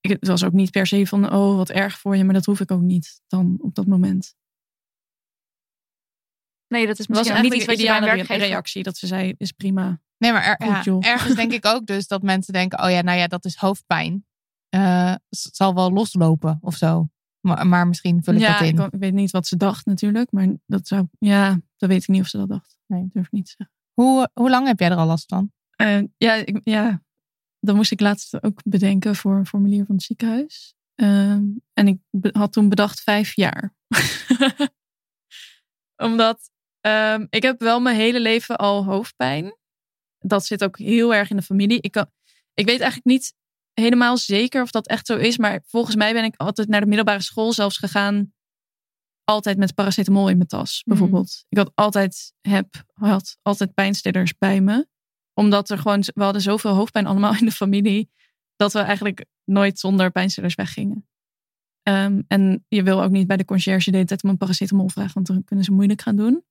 Ik, 0.00 0.10
het 0.10 0.26
was 0.26 0.44
ook 0.44 0.52
niet 0.52 0.70
per 0.70 0.86
se 0.86 1.06
van, 1.06 1.32
oh 1.32 1.56
wat 1.56 1.70
erg 1.70 1.98
voor 1.98 2.16
je, 2.16 2.24
maar 2.24 2.34
dat 2.34 2.44
hoef 2.44 2.60
ik 2.60 2.70
ook 2.70 2.80
niet 2.80 3.20
dan 3.26 3.58
op 3.60 3.74
dat 3.74 3.86
moment. 3.86 4.34
Nee, 6.76 6.86
dat 6.86 6.98
is 6.98 7.06
was 7.06 7.18
misschien 7.18 7.42
niet 7.42 7.54
iets 7.54 7.64
wat 7.64 7.76
de 7.76 7.82
je 7.82 7.88
een 7.88 7.96
ideale 7.96 8.16
werkgever... 8.16 8.46
reactie 8.46 8.82
dat 8.82 8.96
ze 8.96 9.06
zei, 9.06 9.34
is 9.38 9.52
prima. 9.52 10.00
Nee, 10.18 10.32
maar 10.32 10.44
er- 10.44 10.66
Goed, 10.66 10.74
ja, 10.74 10.82
joh. 10.82 11.06
ergens 11.06 11.34
denk 11.34 11.52
ik 11.52 11.66
ook 11.66 11.86
dus 11.86 12.06
dat 12.06 12.22
mensen 12.22 12.52
denken: 12.52 12.84
oh 12.84 12.90
ja, 12.90 13.02
nou 13.02 13.18
ja, 13.18 13.26
dat 13.26 13.44
is 13.44 13.56
hoofdpijn. 13.56 14.26
Eh, 14.68 15.14
het 15.28 15.56
zal 15.56 15.74
wel 15.74 15.92
loslopen 15.92 16.58
of 16.60 16.74
zo. 16.76 17.08
Maar, 17.40 17.66
maar 17.66 17.86
misschien 17.86 18.24
vul 18.24 18.34
ik 18.34 18.40
ja, 18.40 18.58
dat 18.58 18.68
in. 18.68 18.78
Ik, 18.78 18.92
ik 18.92 19.00
weet 19.00 19.12
niet 19.12 19.30
wat 19.30 19.46
ze 19.46 19.56
dacht 19.56 19.86
natuurlijk, 19.86 20.32
maar 20.32 20.48
dat 20.66 20.86
zou, 20.86 21.08
ja, 21.18 21.60
dat 21.76 21.88
weet 21.88 22.02
ik 22.02 22.08
niet 22.08 22.20
of 22.20 22.26
ze 22.28 22.36
dat 22.36 22.48
dacht. 22.48 22.78
Nee. 22.86 23.02
Ik 23.02 23.12
durf 23.12 23.30
niet 23.30 23.44
te 23.44 23.54
zeggen. 23.56 23.76
Hoe, 23.92 24.30
hoe 24.32 24.50
lang 24.50 24.66
heb 24.66 24.80
jij 24.80 24.90
er 24.90 24.96
al 24.96 25.06
last 25.06 25.28
van? 25.28 25.52
Eh, 25.70 26.02
ja, 26.16 26.34
ik, 26.34 26.60
ja, 26.62 27.02
dat 27.60 27.76
moest 27.76 27.90
ik 27.90 28.00
laatst 28.00 28.42
ook 28.42 28.60
bedenken 28.64 29.16
voor 29.16 29.36
een 29.36 29.46
formulier 29.46 29.84
van 29.84 29.94
het 29.94 30.04
ziekenhuis. 30.04 30.74
Ehm, 30.94 31.44
en 31.72 31.88
ik 31.88 31.98
had 32.32 32.52
toen 32.52 32.68
bedacht 32.68 33.00
vijf 33.00 33.34
jaar. 33.36 33.74
Omdat 35.96 36.50
ehm, 36.86 37.26
ik 37.30 37.42
heb 37.42 37.60
wel 37.60 37.80
mijn 37.80 37.96
hele 37.96 38.20
leven 38.20 38.56
al 38.56 38.84
hoofdpijn. 38.84 39.56
Dat 40.18 40.46
zit 40.46 40.64
ook 40.64 40.78
heel 40.78 41.14
erg 41.14 41.30
in 41.30 41.36
de 41.36 41.42
familie. 41.42 41.80
Ik, 41.80 41.92
kan, 41.92 42.10
ik 42.54 42.66
weet 42.66 42.80
eigenlijk 42.80 43.04
niet 43.04 43.34
helemaal 43.72 44.16
zeker 44.16 44.62
of 44.62 44.70
dat 44.70 44.86
echt 44.86 45.06
zo 45.06 45.16
is. 45.16 45.38
Maar 45.38 45.62
volgens 45.66 45.96
mij 45.96 46.12
ben 46.12 46.24
ik 46.24 46.36
altijd 46.36 46.68
naar 46.68 46.80
de 46.80 46.86
middelbare 46.86 47.22
school 47.22 47.52
zelfs 47.52 47.78
gegaan. 47.78 48.34
Altijd 49.24 49.58
met 49.58 49.74
paracetamol 49.74 50.28
in 50.28 50.36
mijn 50.36 50.48
tas, 50.48 50.82
bijvoorbeeld. 50.84 51.44
Ik 51.48 51.58
had 51.58 51.70
altijd, 51.74 52.32
heb, 52.40 52.84
had 52.92 53.38
altijd 53.42 53.74
pijnstillers 53.74 54.38
bij 54.38 54.60
me. 54.60 54.86
Omdat 55.34 55.70
er 55.70 55.78
gewoon, 55.78 56.00
we 56.14 56.22
hadden 56.22 56.42
zoveel 56.42 56.74
hoofdpijn 56.74 57.06
allemaal 57.06 57.36
in 57.40 57.44
de 57.44 57.52
familie. 57.52 58.10
Dat 58.56 58.72
we 58.72 58.78
eigenlijk 58.78 59.24
nooit 59.44 59.78
zonder 59.78 60.10
pijnstillers 60.10 60.54
weggingen. 60.54 61.08
Ehm, 61.82 62.22
en 62.28 62.64
je 62.68 62.82
wil 62.82 63.02
ook 63.02 63.10
niet 63.10 63.26
bij 63.26 63.36
de 63.36 63.44
conciërge 63.44 63.90
de 63.90 63.96
hele 63.96 64.08
tijd 64.08 64.22
om 64.22 64.30
een 64.30 64.36
paracetamol 64.36 64.88
vragen. 64.88 65.14
Want 65.14 65.26
dan 65.26 65.44
kunnen 65.44 65.64
ze 65.64 65.72
moeilijk 65.72 66.02
gaan 66.02 66.16
doen. 66.16 66.44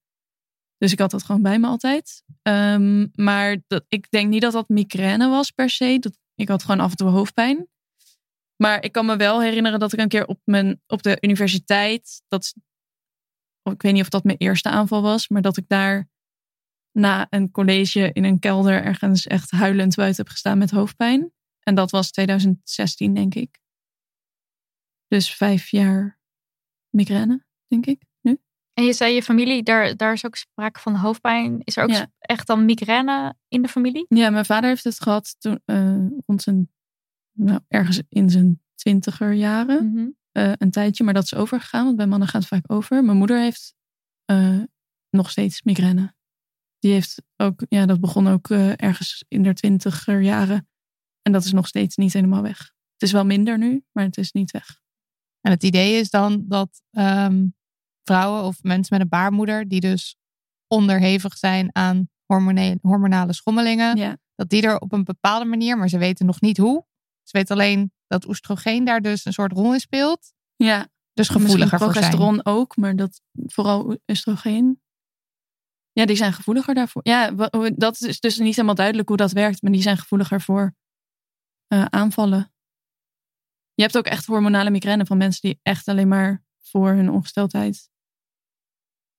Dus 0.77 0.91
ik 0.91 0.99
had 0.99 1.11
dat 1.11 1.23
gewoon 1.23 1.41
bij 1.41 1.59
me 1.59 1.67
altijd. 1.67 2.23
Ehm, 2.41 3.07
maar 3.13 3.57
dat, 3.67 3.85
ik 3.87 4.11
denk 4.11 4.29
niet 4.29 4.41
dat 4.41 4.53
dat 4.53 4.69
migraine 4.69 5.29
was 5.29 5.51
per 5.51 5.69
se. 5.69 5.97
Dat, 5.99 6.17
ik 6.35 6.47
had 6.47 6.61
gewoon 6.61 6.79
af 6.79 6.91
en 6.91 6.97
toe 6.97 7.09
hoofdpijn. 7.09 7.67
Maar 8.55 8.83
ik 8.83 8.91
kan 8.91 9.05
me 9.05 9.15
wel 9.15 9.41
herinneren 9.41 9.79
dat 9.79 9.93
ik 9.93 9.99
een 9.99 10.07
keer 10.07 10.25
op, 10.25 10.39
mijn, 10.43 10.81
op 10.87 11.03
de 11.03 11.17
universiteit. 11.21 12.21
Dat, 12.27 12.53
ik 13.63 13.81
weet 13.81 13.93
niet 13.93 14.01
of 14.01 14.09
dat 14.09 14.23
mijn 14.23 14.37
eerste 14.37 14.69
aanval 14.69 15.01
was. 15.01 15.27
Maar 15.27 15.41
dat 15.41 15.57
ik 15.57 15.67
daar 15.67 16.09
na 16.91 17.27
een 17.29 17.51
college 17.51 18.09
in 18.13 18.23
een 18.23 18.39
kelder 18.39 18.83
ergens 18.83 19.27
echt 19.27 19.51
huilend 19.51 19.95
buiten 19.95 20.23
heb 20.23 20.31
gestaan 20.31 20.57
met 20.57 20.71
hoofdpijn. 20.71 21.33
En 21.59 21.75
dat 21.75 21.91
was 21.91 22.11
2016, 22.11 23.13
denk 23.13 23.35
ik. 23.35 23.59
Dus 25.07 25.35
vijf 25.35 25.69
jaar 25.69 26.19
migraine, 26.89 27.45
denk 27.67 27.85
ik. 27.85 28.03
En 28.75 28.83
je 28.83 28.93
zei 28.93 29.13
je 29.13 29.23
familie, 29.23 29.63
daar, 29.63 29.95
daar 29.95 30.13
is 30.13 30.25
ook 30.25 30.35
sprake 30.35 30.79
van 30.79 30.95
hoofdpijn. 30.95 31.61
Is 31.63 31.77
er 31.77 31.83
ook 31.83 31.89
Ja. 31.89 32.07
echt 32.19 32.47
dan 32.47 32.65
migraine 32.65 33.35
in 33.47 33.61
de 33.61 33.67
familie? 33.67 34.05
Ja, 34.09 34.29
mijn 34.29 34.45
vader 34.45 34.69
heeft 34.69 34.83
het 34.83 35.01
gehad 35.01 35.35
toen, 35.39 35.59
eh, 35.65 36.05
rond 36.25 36.41
zijn, 36.41 36.71
nou, 37.37 37.59
ergens 37.67 38.01
in 38.09 38.29
zijn 38.29 38.61
twintiger 38.75 39.33
jaren. 39.33 39.91
Mhm. 39.91 40.07
eh, 40.31 40.51
een 40.57 40.71
tijdje, 40.71 41.03
maar 41.03 41.13
dat 41.13 41.23
is 41.23 41.33
overgegaan. 41.33 41.85
Want 41.85 41.97
bij 41.97 42.07
mannen 42.07 42.27
gaat 42.27 42.41
het 42.41 42.49
vaak 42.49 42.71
over. 42.71 43.03
Mijn 43.03 43.17
moeder 43.17 43.39
heeft 43.39 43.73
eh, 44.25 44.59
nog 45.09 45.29
steeds 45.29 45.61
migraine. 45.61 46.13
Die 46.79 46.91
heeft 46.91 47.21
ook, 47.37 47.63
ja, 47.69 47.85
dat 47.85 47.99
begon 47.99 48.27
ook 48.27 48.49
eh, 48.49 48.71
ergens 48.75 49.25
in 49.27 49.43
de 49.43 49.53
twintiger 49.53 50.21
jaren. 50.21 50.67
En 51.21 51.31
dat 51.31 51.43
is 51.45 51.51
nog 51.51 51.67
steeds 51.67 51.95
niet 51.95 52.13
helemaal 52.13 52.41
weg. 52.41 52.57
Het 52.93 53.01
is 53.01 53.11
wel 53.11 53.25
minder 53.25 53.57
nu, 53.57 53.83
maar 53.91 54.03
het 54.03 54.17
is 54.17 54.31
niet 54.31 54.51
weg. 54.51 54.79
En 55.41 55.51
het 55.51 55.63
idee 55.63 55.99
is 55.99 56.09
dan 56.09 56.45
dat 56.47 56.81
ehm, 56.91 57.45
vrouwen 58.05 58.43
of 58.43 58.63
mensen 58.63 58.93
met 58.97 59.01
een 59.01 59.09
baarmoeder, 59.09 59.67
die 59.67 59.79
dus 59.79 60.17
onderhevig 60.67 61.37
zijn 61.37 61.69
aan 61.75 62.09
hormonale 62.81 63.33
schommelingen, 63.33 63.97
Ja, 63.97 64.17
dat 64.35 64.49
die 64.49 64.61
er 64.61 64.79
op 64.79 64.91
een 64.91 65.03
bepaalde 65.03 65.45
manier, 65.45 65.77
maar 65.77 65.89
ze 65.89 65.97
weten 65.97 66.25
nog 66.25 66.41
niet 66.41 66.57
hoe. 66.57 66.85
Ze 67.23 67.37
weten 67.37 67.55
alleen 67.55 67.91
dat 68.07 68.27
oestrogeen 68.27 68.85
daar 68.85 69.01
dus 69.01 69.25
een 69.25 69.33
soort 69.33 69.51
rol 69.51 69.73
in 69.73 69.79
speelt. 69.79 70.33
ja 70.55 70.87
Dus 71.13 71.29
gevoeliger 71.29 71.79
voor 71.79 71.79
zijn. 71.79 71.91
progesteron 71.91 72.45
ook, 72.45 72.75
maar 72.77 72.95
dat 72.95 73.21
vooral 73.45 73.97
oestrogeen. 74.07 74.81
Ja, 75.91 76.05
die 76.05 76.15
zijn 76.15 76.33
gevoeliger 76.33 76.73
daarvoor. 76.73 77.01
Ja, 77.03 77.31
dat 77.75 78.01
is 78.01 78.19
dus 78.19 78.37
niet 78.37 78.55
helemaal 78.55 78.75
duidelijk 78.75 79.07
hoe 79.07 79.17
dat 79.17 79.31
werkt, 79.31 79.61
maar 79.61 79.71
die 79.71 79.81
zijn 79.81 79.97
gevoeliger 79.97 80.41
voor 80.41 80.75
eh, 81.67 81.85
aanvallen. 81.85 82.53
Je 83.73 83.81
hebt 83.81 83.97
ook 83.97 84.05
echt 84.05 84.25
hormonale 84.25 84.69
migraine 84.69 85.05
van 85.05 85.17
mensen 85.17 85.41
die 85.41 85.59
echt 85.61 85.87
alleen 85.87 86.07
maar 86.07 86.43
voor 86.61 86.89
hun 86.89 87.09
ongesteldheid 87.11 87.89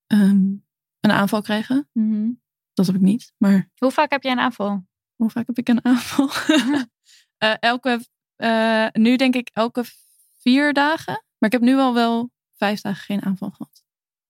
ehm, 0.07 0.55
een 1.01 1.11
aanval 1.11 1.43
krijgen. 1.43 1.89
Mhm. 1.93 2.31
Dat 2.73 2.87
heb 2.87 2.95
ik 2.95 3.01
niet, 3.01 3.33
maar 3.39 3.71
Hoe 3.77 3.91
vaak 3.91 4.11
heb 4.11 4.23
jij 4.23 4.33
een 4.33 4.39
aanval? 4.41 4.87
hoe 5.17 5.31
vaak 5.31 5.47
heb 5.47 5.59
ik 5.59 5.69
een 5.69 5.85
aanval? 5.85 6.29
Eh, 7.37 7.55
elke, 7.61 8.05
eh, 8.37 8.87
nu 8.93 9.17
denk 9.17 9.35
ik 9.35 9.49
elke 9.53 9.85
vier 10.39 10.73
dagen. 10.73 11.13
Maar 11.15 11.51
ik 11.51 11.53
heb 11.53 11.61
nu 11.61 11.77
al 11.77 11.95
wel 11.95 12.31
vijf 12.55 12.81
dagen 12.81 13.05
geen 13.05 13.23
aanval 13.23 13.51
gehad. 13.51 13.85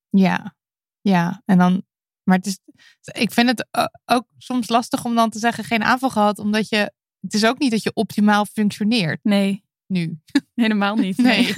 Ja, 0.08 0.54
ja. 1.00 1.42
En 1.44 1.58
dan, 1.58 1.84
maar 2.22 2.36
het 2.36 2.46
is, 2.46 2.58
ik 3.02 3.32
vind 3.32 3.48
het 3.48 3.68
ook 4.04 4.26
soms 4.38 4.68
lastig 4.68 5.04
om 5.04 5.14
dan 5.14 5.30
te 5.30 5.38
zeggen 5.38 5.64
geen 5.64 5.82
aanval 5.82 6.10
gehad, 6.10 6.38
omdat 6.38 6.68
je, 6.68 6.92
het 7.20 7.34
is 7.34 7.44
ook 7.44 7.58
niet 7.58 7.70
dat 7.70 7.82
je 7.82 7.94
optimaal 7.94 8.44
functioneert 8.44 9.24
Nee, 9.24 9.64
nu. 9.86 10.20
helemaal 10.54 10.96
niet. 10.96 11.16
Nee. 11.16 11.54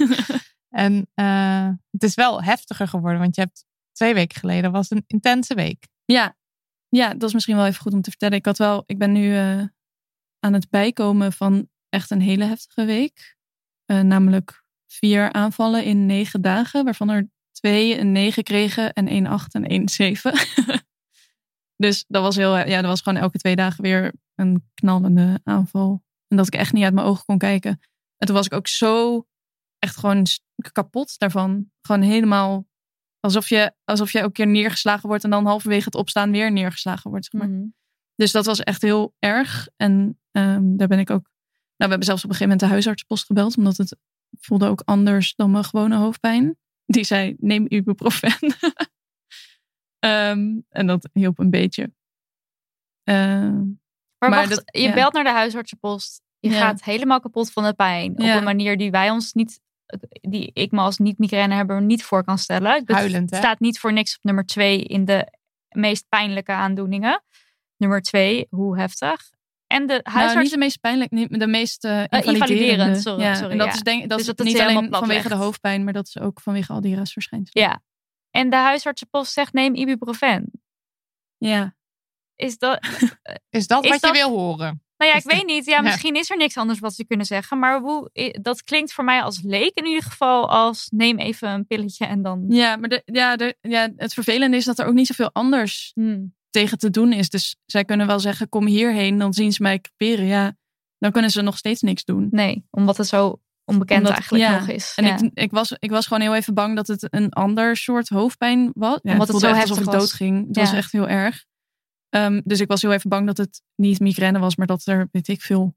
En 0.69 1.09
eh, 1.13 1.69
het 1.91 2.03
is 2.03 2.15
wel 2.15 2.43
heftiger 2.43 2.87
geworden, 2.87 3.19
want 3.19 3.35
je 3.35 3.41
hebt 3.41 3.65
twee 3.99 4.13
weken 4.13 4.39
geleden 4.39 4.71
was 4.71 4.89
een 4.89 5.03
intense 5.07 5.55
week. 5.55 5.87
ja. 6.05 6.37
ja, 6.89 7.13
dat 7.13 7.23
is 7.23 7.33
misschien 7.33 7.55
wel 7.55 7.65
even 7.65 7.81
goed 7.81 7.93
om 7.93 8.01
te 8.01 8.09
vertellen. 8.09 8.37
Ik, 8.37 8.45
had 8.45 8.57
wel, 8.57 8.83
ik 8.85 8.97
ben 8.97 9.11
nu 9.11 9.35
eh, 9.35 9.63
aan 10.39 10.53
het 10.53 10.69
bijkomen 10.69 11.33
van 11.33 11.69
echt 11.89 12.11
een 12.11 12.21
hele 12.21 12.43
heftige 12.43 12.85
week. 12.85 13.37
Eh, 13.85 13.99
namelijk 13.99 14.63
vier 14.87 15.31
aanvallen 15.31 15.83
in 15.83 16.05
negen 16.05 16.41
dagen, 16.41 16.83
waarvan 16.83 17.09
er 17.09 17.29
twee 17.51 17.99
een 17.99 18.11
negen 18.11 18.43
kregen 18.43 18.93
en 18.93 19.07
één 19.07 19.25
acht 19.25 19.53
en 19.53 19.65
één 19.65 19.89
zeven. 19.89 20.33
dus 21.83 22.05
dat 22.07 22.21
was 22.21 22.35
heel, 22.35 22.57
ja, 22.57 22.81
dat 22.81 22.89
was 22.89 23.01
gewoon 23.01 23.21
elke 23.21 23.37
twee 23.37 23.55
dagen 23.55 23.83
weer 23.83 24.13
een 24.35 24.69
knallende 24.73 25.39
aanval. 25.43 26.03
En 26.27 26.37
dat 26.37 26.47
ik 26.47 26.53
echt 26.53 26.73
niet 26.73 26.83
uit 26.83 26.93
mijn 26.93 27.07
ogen 27.07 27.25
kon 27.25 27.37
kijken. 27.37 27.71
En 28.17 28.27
toen 28.27 28.35
was 28.35 28.45
ik 28.45 28.53
ook 28.53 28.67
zo 28.67 29.25
echt 29.79 29.97
gewoon 29.97 30.25
kapot 30.71 31.17
daarvan. 31.17 31.71
Gewoon 31.81 32.01
helemaal 32.01 32.68
alsof 33.19 33.49
je, 33.49 33.73
alsof 33.83 34.11
je 34.11 34.19
ook 34.19 34.25
een 34.25 34.31
keer 34.31 34.47
neergeslagen 34.47 35.07
wordt 35.09 35.23
en 35.23 35.29
dan 35.29 35.45
halverwege 35.45 35.83
het 35.85 35.95
opstaan 35.95 36.31
weer 36.31 36.51
neergeslagen 36.51 37.09
wordt. 37.09 37.27
Zeg 37.31 37.41
maar. 37.41 37.49
Mhm. 37.49 37.67
Dus 38.15 38.31
dat 38.31 38.45
was 38.45 38.59
echt 38.59 38.81
heel 38.81 39.13
erg. 39.19 39.67
En 39.75 40.19
ehm, 40.31 40.75
daar 40.77 40.87
ben 40.87 40.99
ik 40.99 41.09
ook. 41.09 41.21
Nou, 41.23 41.31
we 41.75 41.87
hebben 41.87 42.03
zelfs 42.03 42.23
op 42.23 42.29
een 42.29 42.35
gegeven 42.35 42.51
moment 42.57 42.59
de 42.59 42.75
huisartspost 42.75 43.25
gebeld, 43.25 43.57
omdat 43.57 43.77
het 43.77 43.95
voelde 44.39 44.67
ook 44.67 44.81
anders 44.85 45.35
dan 45.35 45.51
mijn 45.51 45.63
gewone 45.63 45.95
hoofdpijn. 45.95 46.57
Die 46.85 47.03
zei, 47.03 47.35
neem 47.39 47.65
ibuprofen. 47.67 48.31
Ehm, 49.99 50.57
en 50.69 50.87
dat 50.87 51.09
hielp 51.13 51.39
een 51.39 51.49
beetje. 51.49 51.93
Ehm, 53.03 53.57
Maar, 54.17 54.29
Maar 54.29 54.39
wacht, 54.39 54.49
dat- 54.49 54.63
je 54.65 54.81
ja. 54.81 54.93
belt 54.93 55.13
naar 55.13 55.23
de 55.23 55.29
huisartsenpost. 55.31 56.21
Je 56.39 56.49
Ja. 56.49 56.59
gaat 56.59 56.83
helemaal 56.83 57.19
kapot 57.19 57.51
van 57.51 57.63
de 57.63 57.73
pijn. 57.73 58.11
Op 58.11 58.19
een 58.19 58.43
manier 58.43 58.77
die 58.77 58.91
wij 58.91 59.09
ons 59.09 59.33
niet, 59.33 59.61
die 60.21 60.51
ik 60.53 60.71
me 60.71 60.79
als 60.79 60.97
niet-migrainehebber 60.97 61.81
niet 61.81 62.03
voor 62.03 62.23
kan 62.23 62.37
stellen. 62.37 62.79
Bedoel, 62.79 62.95
Huilend, 62.95 63.29
hè? 63.29 63.35
Het 63.35 63.45
staat 63.45 63.59
niet 63.59 63.79
voor 63.79 63.93
niks 63.93 64.15
op 64.15 64.23
nummer 64.23 64.45
twee 64.45 64.83
in 64.83 65.05
de 65.05 65.27
meest 65.69 66.05
pijnlijke 66.09 66.51
aandoeningen. 66.51 67.23
Nummer 67.77 68.01
twee, 68.01 68.47
hoe 68.49 68.77
heftig. 68.77 69.29
En 69.67 69.87
de 69.87 69.99
nou, 70.03 70.17
huisarts... 70.17 70.41
niet 70.43 70.51
de 70.51 70.57
meest 70.57 70.79
pijnlijk, 70.79 71.11
niet 71.11 71.39
de 71.39 71.47
meest 71.47 71.85
eh 71.85 71.91
invaliderende. 71.91 72.33
invaliderend, 72.33 73.01
sorry, 73.01 73.21
ja, 73.21 73.35
sorry, 73.35 73.51
en 73.51 73.57
dat 73.57 73.67
ja. 73.67 73.73
is, 73.73 73.81
denk, 73.81 73.99
dat 73.99 74.09
Dus 74.09 74.19
is 74.19 74.25
dat 74.25 74.37
het 74.37 74.47
niet 74.47 74.59
alleen 74.59 74.87
vanwege 74.89 75.27
de 75.27 75.35
hoofdpijn, 75.35 75.83
maar 75.83 75.93
dat 75.93 76.07
is 76.07 76.19
ook 76.19 76.41
vanwege 76.41 76.73
al 76.73 76.81
die 76.81 76.95
restverschijnselen. 76.95 77.63
Ja. 77.63 77.81
En 78.31 78.49
de 78.49 78.55
huisartsenpost 78.55 79.33
zegt 79.33 79.53
neem 79.53 79.75
ibuprofen. 79.75 80.51
Ja. 81.37 81.75
Is 82.35 82.57
dat... 82.57 82.79
Is 83.49 83.67
dat 83.67 83.83
Is 83.83 83.89
wat 83.89 83.99
dat- 84.01 84.15
je 84.15 84.21
wil 84.21 84.37
horen? 84.37 84.83
Nou 84.99 85.11
ja, 85.11 85.17
Is 85.17 85.23
ik 85.25 85.31
weet 85.31 85.45
niet. 85.45 85.65
Ja, 85.73 85.81
misschien 85.81 86.15
is 86.15 86.29
er 86.29 86.37
niks 86.37 86.57
anders 86.57 86.79
wat 86.79 86.93
ze 86.95 87.05
kunnen 87.05 87.25
zeggen. 87.25 87.59
Maar 87.59 87.79
hoe, 87.79 88.09
dat 88.41 88.63
klinkt 88.63 88.93
voor 88.93 89.03
mij 89.03 89.21
als 89.21 89.41
leek 89.43 89.71
in 89.73 89.85
ieder 89.85 90.03
geval 90.03 90.49
als 90.49 90.87
neem 90.91 91.17
even 91.17 91.49
een 91.49 91.67
pilletje 91.67 92.05
en 92.05 92.21
dan... 92.21 92.45
Ja, 92.47 92.75
maar 92.75 92.89
de, 92.89 93.01
ja, 93.05 93.35
de, 93.35 93.57
ja, 93.61 93.89
het 93.95 94.13
vervelende 94.13 94.57
is 94.57 94.65
dat 94.65 94.79
er 94.79 94.85
ook 94.85 94.93
niet 94.93 95.07
zoveel 95.07 95.29
anders 95.33 95.91
Hmm. 95.93 96.33
tegen 96.49 96.77
te 96.77 96.89
doen 96.89 97.13
is. 97.13 97.29
Dus 97.29 97.55
zij 97.65 97.85
kunnen 97.85 98.07
wel 98.07 98.19
zeggen, 98.19 98.49
kom 98.49 98.65
hierheen, 98.65 99.17
dan 99.17 99.33
zien 99.33 99.51
ze 99.53 99.61
mij 99.61 99.79
creperen. 99.79 100.25
Ja, 100.25 100.55
dan 100.97 101.11
kunnen 101.11 101.31
ze 101.31 101.41
nog 101.41 101.57
steeds 101.57 101.81
niks 101.81 102.03
doen. 102.03 102.27
Nee, 102.31 102.65
omdat 102.69 102.97
het 102.97 103.07
zo 103.07 103.39
onbekend 103.65 103.99
Omdat- 103.99 104.13
eigenlijk 104.13 104.43
ja. 104.43 104.59
nog 104.59 104.67
is. 104.67 104.93
En 104.95 105.05
Ja. 105.05 105.17
ik, 105.21 105.31
ik, 105.33 105.51
was, 105.51 105.71
ik 105.79 105.89
was 105.89 106.07
gewoon 106.07 106.21
heel 106.23 106.35
even 106.35 106.53
bang 106.53 106.75
dat 106.75 106.87
het 106.87 107.07
een 107.09 107.29
ander 107.33 107.77
soort 107.77 108.09
hoofdpijn 108.09 108.71
was. 108.73 108.99
Ja, 109.01 109.11
Omdat 109.11 109.27
het 109.27 109.39
zo 109.39 109.47
alsof 109.47 109.61
ik 109.61 109.67
heftig 109.67 109.85
was. 109.85 109.95
doodging. 109.95 110.47
Het 110.47 110.55
Ja. 110.55 110.61
was 110.61 110.73
echt 110.73 110.91
heel 110.91 111.07
erg. 111.07 111.45
Ehm, 112.09 112.41
dus 112.43 112.59
ik 112.59 112.67
was 112.67 112.81
heel 112.81 112.91
even 112.91 113.09
bang 113.09 113.27
dat 113.27 113.37
het 113.37 113.61
niet 113.75 113.99
migraine 113.99 114.39
was, 114.39 114.55
maar 114.55 114.67
dat 114.67 114.85
er, 114.85 115.07
weet 115.11 115.27
ik 115.27 115.41
veel, 115.41 115.75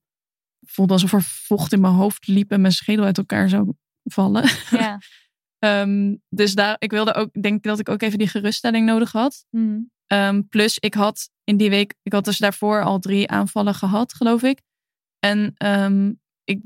voelde 0.66 0.93
alsof 0.93 1.12
er 1.12 1.22
vocht 1.22 1.72
in 1.72 1.80
mijn 1.80 1.95
hoofd 1.95 2.26
liep 2.26 2.51
en 2.51 2.61
mijn 2.61 2.72
schedel 2.72 3.05
uit 3.05 3.18
elkaar 3.18 3.49
zou 3.49 3.72
vallen. 4.05 4.45
Ja. 4.70 4.99
Ehm, 5.59 6.16
dus 6.28 6.55
daar, 6.55 6.76
ik 6.78 6.91
wilde 6.91 7.14
ook, 7.14 7.28
ik 7.33 7.43
denk 7.43 7.62
dat 7.62 7.78
ik 7.78 7.89
ook 7.89 8.03
even 8.03 8.18
die 8.18 8.28
geruststelling 8.28 8.87
nodig 8.87 9.12
had. 9.12 9.45
Mhm. 9.51 9.80
Ehm, 10.07 10.43
plus, 10.49 10.78
ik 10.78 10.95
had 10.95 11.30
in 11.45 11.57
die 11.57 11.70
week, 11.70 11.95
ik 12.03 12.12
had 12.12 12.24
dus 12.24 12.39
daarvoor 12.39 12.83
al 12.83 12.99
drie 12.99 13.28
aanvallen 13.28 13.74
gehad, 13.74 14.14
geloof 14.14 14.43
ik. 14.43 14.61
En 15.18 15.55
ik 16.45 16.61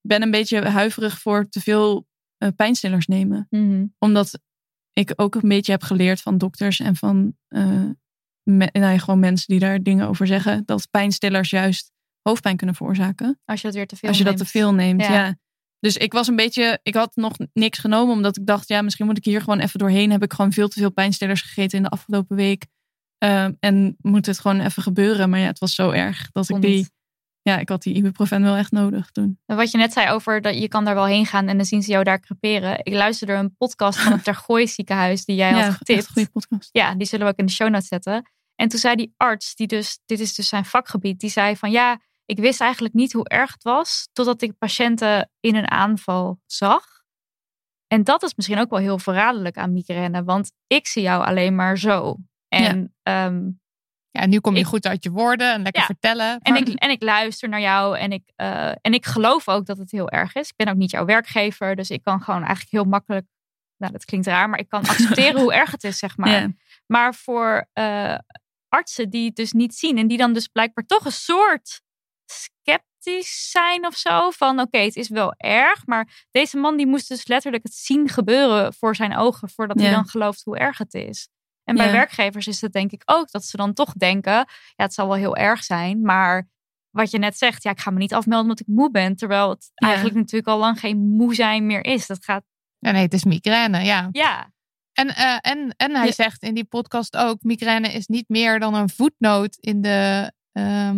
ben 0.00 0.22
een 0.22 0.30
beetje 0.30 0.64
huiverig 0.64 1.18
voor 1.18 1.48
te 1.48 1.60
veel 1.60 2.06
eh, 2.36 2.48
pijnstillers 2.56 3.06
nemen. 3.06 3.46
Mhm. 3.50 3.86
Omdat 3.98 4.38
ik 4.92 5.12
ook 5.16 5.34
een 5.34 5.48
beetje 5.48 5.72
heb 5.72 5.82
geleerd 5.82 6.20
van 6.20 6.38
dokters 6.38 6.80
en 6.80 6.96
van 6.96 7.36
eh, 7.48 7.90
me- 8.50 8.68
nou 8.72 8.92
ja, 8.92 8.98
gewoon 8.98 9.20
mensen 9.20 9.46
die 9.46 9.58
daar 9.58 9.82
dingen 9.82 10.08
over 10.08 10.26
zeggen. 10.26 10.62
Dat 10.64 10.88
pijnstillers 10.90 11.50
juist 11.50 11.90
hoofdpijn 12.22 12.56
kunnen 12.56 12.76
veroorzaken. 12.76 13.40
Als 13.44 13.60
je 13.60 13.66
het 13.66 13.76
weer 13.76 13.86
te 13.86 13.96
veel 13.96 14.08
als 14.08 14.18
je 14.18 14.24
dat 14.24 14.34
neemt. 14.34 14.44
te 14.46 14.58
veel 14.58 14.74
neemt, 14.74 15.00
Ja. 15.02 15.12
ja. 15.14 15.36
Dus 15.78 15.96
ik 15.96 16.12
was 16.12 16.26
een 16.28 16.36
beetje, 16.36 16.78
ik 16.82 16.94
had 16.94 17.16
nog 17.16 17.32
niks 17.52 17.78
genomen 17.78 18.14
omdat 18.14 18.36
ik 18.36 18.46
dacht, 18.46 18.68
ja, 18.68 18.82
misschien 18.82 19.06
moet 19.06 19.16
ik 19.16 19.24
hier 19.24 19.40
gewoon 19.40 19.58
even 19.58 19.78
doorheen. 19.78 20.10
Heb 20.10 20.22
ik 20.22 20.32
gewoon 20.32 20.52
veel 20.52 20.68
te 20.68 20.78
veel 20.80 20.90
pijnstillers 20.92 21.42
gegeten 21.42 21.76
in 21.78 21.82
de 21.84 21.90
afgelopen 21.90 22.36
week. 22.36 22.66
Ehm, 23.18 23.52
en 23.60 23.96
moet 24.00 24.26
het 24.26 24.38
gewoon 24.38 24.60
even 24.60 24.82
gebeuren. 24.82 25.30
Maar 25.30 25.40
ja, 25.40 25.46
het 25.46 25.58
was 25.58 25.74
zo 25.74 25.90
erg 25.90 26.30
dat 26.32 26.48
ik 26.48 26.60
die, 26.60 26.88
ja, 27.42 27.58
ik 27.58 27.68
had 27.68 27.82
die 27.82 27.94
ibuprofen 27.94 28.42
wel 28.42 28.56
echt 28.56 28.70
nodig 28.72 29.10
toen. 29.10 29.38
En 29.46 29.56
Wat 29.56 29.70
je 29.70 29.78
net 29.78 29.92
zei 29.92 30.10
over 30.10 30.40
dat 30.40 30.58
je 30.58 30.68
kan 30.68 30.84
daar 30.84 30.94
wel 30.94 31.06
heen 31.06 31.26
gaan 31.26 31.48
en 31.48 31.56
dan 31.56 31.66
zien 31.66 31.82
ze 31.82 31.90
jou 31.90 32.04
daar 32.04 32.20
creperen. 32.20 32.78
Ik 32.82 32.92
luisterde 32.92 33.32
een 33.32 33.56
podcast 33.56 33.98
van 33.98 34.12
het 34.12 34.24
Tergooi 34.30 34.66
ziekenhuis 34.68 35.24
die 35.24 35.36
jij 35.36 35.50
ja, 35.50 35.64
had 35.64 35.74
getipt. 35.74 35.98
een 36.06 36.12
goede 36.12 36.30
podcast. 36.30 36.68
Ja, 36.72 36.94
die 36.94 37.06
zullen 37.06 37.26
we 37.26 37.32
ook 37.32 37.38
in 37.38 37.46
de 37.46 37.52
show 37.52 37.68
notes 37.70 37.88
zetten. 37.88 38.30
En 38.56 38.68
toen 38.68 38.78
zei 38.78 38.94
die 38.96 39.14
arts, 39.16 39.54
die 39.54 39.66
dus, 39.66 39.98
dit 40.06 40.20
is 40.20 40.34
dus 40.34 40.48
zijn 40.48 40.64
vakgebied, 40.64 41.20
die 41.20 41.30
zei 41.30 41.56
van 41.56 41.70
ja, 41.70 42.00
ik 42.24 42.38
wist 42.38 42.60
eigenlijk 42.60 42.94
niet 42.94 43.12
hoe 43.12 43.28
erg 43.28 43.52
het 43.52 43.62
was, 43.62 44.08
totdat 44.12 44.42
ik 44.42 44.58
patiënten 44.58 45.30
in 45.40 45.54
een 45.56 45.70
aanval 45.70 46.40
zag. 46.46 46.84
En 47.86 48.04
dat 48.04 48.22
is 48.22 48.34
misschien 48.34 48.58
ook 48.58 48.70
wel 48.70 48.78
heel 48.78 48.98
verraderlijk 48.98 49.56
aan 49.56 49.72
migraine, 49.72 50.24
want 50.24 50.52
ik 50.66 50.86
zie 50.86 51.02
jou 51.02 51.24
alleen 51.24 51.54
maar 51.54 51.78
zo. 51.78 52.16
En, 52.48 52.94
ehm, 53.02 53.40
Ja, 54.10 54.26
nu 54.26 54.40
kom 54.40 54.54
je 54.54 54.60
Ik- 54.60 54.66
goed 54.66 54.86
uit 54.86 55.04
je 55.04 55.10
woorden 55.10 55.52
en 55.52 55.62
lekker 55.62 55.80
Ja. 55.80 55.86
vertellen. 55.86 56.38
en, 56.40 56.54
ik, 56.56 56.68
en 56.68 56.90
ik 56.90 57.02
luister 57.02 57.48
naar 57.48 57.60
jou 57.60 57.98
en 57.98 58.12
ik, 58.12 58.32
eh, 58.36 58.68
en 58.68 58.92
ik 58.94 59.06
geloof 59.06 59.48
ook 59.48 59.66
dat 59.66 59.78
het 59.78 59.90
heel 59.90 60.10
erg 60.10 60.34
is. 60.34 60.48
Ik 60.48 60.56
ben 60.56 60.68
ook 60.68 60.76
niet 60.76 60.90
jouw 60.90 61.04
werkgever, 61.04 61.76
dus 61.76 61.90
ik 61.90 62.02
kan 62.02 62.22
gewoon 62.22 62.40
eigenlijk 62.40 62.70
heel 62.70 62.84
makkelijk, 62.84 63.26
nou 63.76 63.92
dat 63.92 64.04
klinkt 64.04 64.26
raar, 64.26 64.48
maar 64.48 64.58
ik 64.58 64.68
kan 64.68 64.80
accepteren 64.80 65.40
hoe 65.42 65.54
erg 65.54 65.70
het 65.70 65.84
is, 65.84 65.98
zeg 65.98 66.16
maar. 66.16 66.30
Ja. 66.30 66.48
Maar 66.86 67.14
voor 67.14 67.68
eh, 67.72 68.18
artsen 68.76 69.10
die 69.10 69.26
het 69.26 69.36
dus 69.36 69.52
niet 69.52 69.74
zien 69.74 69.98
en 69.98 70.06
die 70.06 70.18
dan 70.18 70.32
dus 70.32 70.46
blijkbaar 70.46 70.84
toch 70.86 71.04
een 71.04 71.12
soort 71.12 71.82
sceptisch 72.26 73.50
zijn 73.50 73.86
of 73.86 73.94
zo. 73.96 74.30
Van 74.30 74.60
oké, 74.60 74.78
het 74.78 74.96
is 74.96 75.08
wel 75.08 75.34
erg, 75.36 75.86
maar 75.86 76.26
deze 76.30 76.56
man 76.56 76.76
die 76.76 76.86
moest 76.86 77.08
dus 77.08 77.26
letterlijk 77.26 77.62
het 77.62 77.74
zien 77.74 78.08
gebeuren 78.08 78.74
voor 78.74 78.96
zijn 78.96 79.16
ogen 79.16 79.48
voordat 79.50 79.80
hij 79.80 79.90
dan 79.90 80.08
gelooft 80.08 80.44
hoe 80.44 80.58
erg 80.58 80.78
het 80.78 80.94
is. 80.94 81.28
En 81.64 81.76
bij 81.76 81.86
Ja. 81.86 81.92
werkgevers 81.92 82.46
is 82.46 82.60
het 82.60 82.72
denk 82.72 82.92
ik 82.92 83.02
ook 83.04 83.30
dat 83.30 83.44
ze 83.44 83.56
dan 83.56 83.72
toch 83.72 83.92
denken, 83.92 84.32
ja 84.32 84.46
het 84.76 84.94
zal 84.94 85.06
wel 85.06 85.16
heel 85.16 85.36
erg 85.36 85.64
zijn, 85.64 86.00
maar 86.00 86.48
wat 86.90 87.10
je 87.10 87.18
net 87.18 87.38
zegt, 87.38 87.62
ja 87.62 87.70
ik 87.70 87.80
ga 87.80 87.90
me 87.90 87.98
niet 87.98 88.14
afmelden 88.14 88.42
omdat 88.42 88.60
ik 88.60 88.66
moe 88.66 88.90
ben. 88.90 89.16
Terwijl 89.16 89.48
het 89.50 89.70
Ja. 89.74 89.86
eigenlijk 89.86 90.16
natuurlijk 90.16 90.48
al 90.48 90.58
lang 90.58 90.80
geen 90.80 90.98
moe 90.98 91.34
zijn 91.34 91.66
meer 91.66 91.84
is. 91.84 92.06
Dat 92.06 92.24
gaat, 92.24 92.44
Ja, 92.78 92.90
nee, 92.90 93.02
het 93.02 93.12
is 93.14 93.24
migraine, 93.24 93.80
ja. 93.84 94.08
ja, 94.12 94.52
En, 94.96 95.08
eh, 95.14 95.36
en, 95.40 95.74
en 95.76 95.94
hij 95.96 96.06
Ja. 96.06 96.12
zegt 96.12 96.42
in 96.42 96.54
die 96.54 96.64
podcast 96.64 97.16
ook, 97.16 97.42
migraine 97.42 97.88
is 97.92 98.06
niet 98.06 98.28
meer 98.28 98.60
dan 98.60 98.74
een 98.74 98.88
voetnoot 98.88 99.56
in 99.60 99.80
de, 99.80 100.32
ehm, 100.52 100.96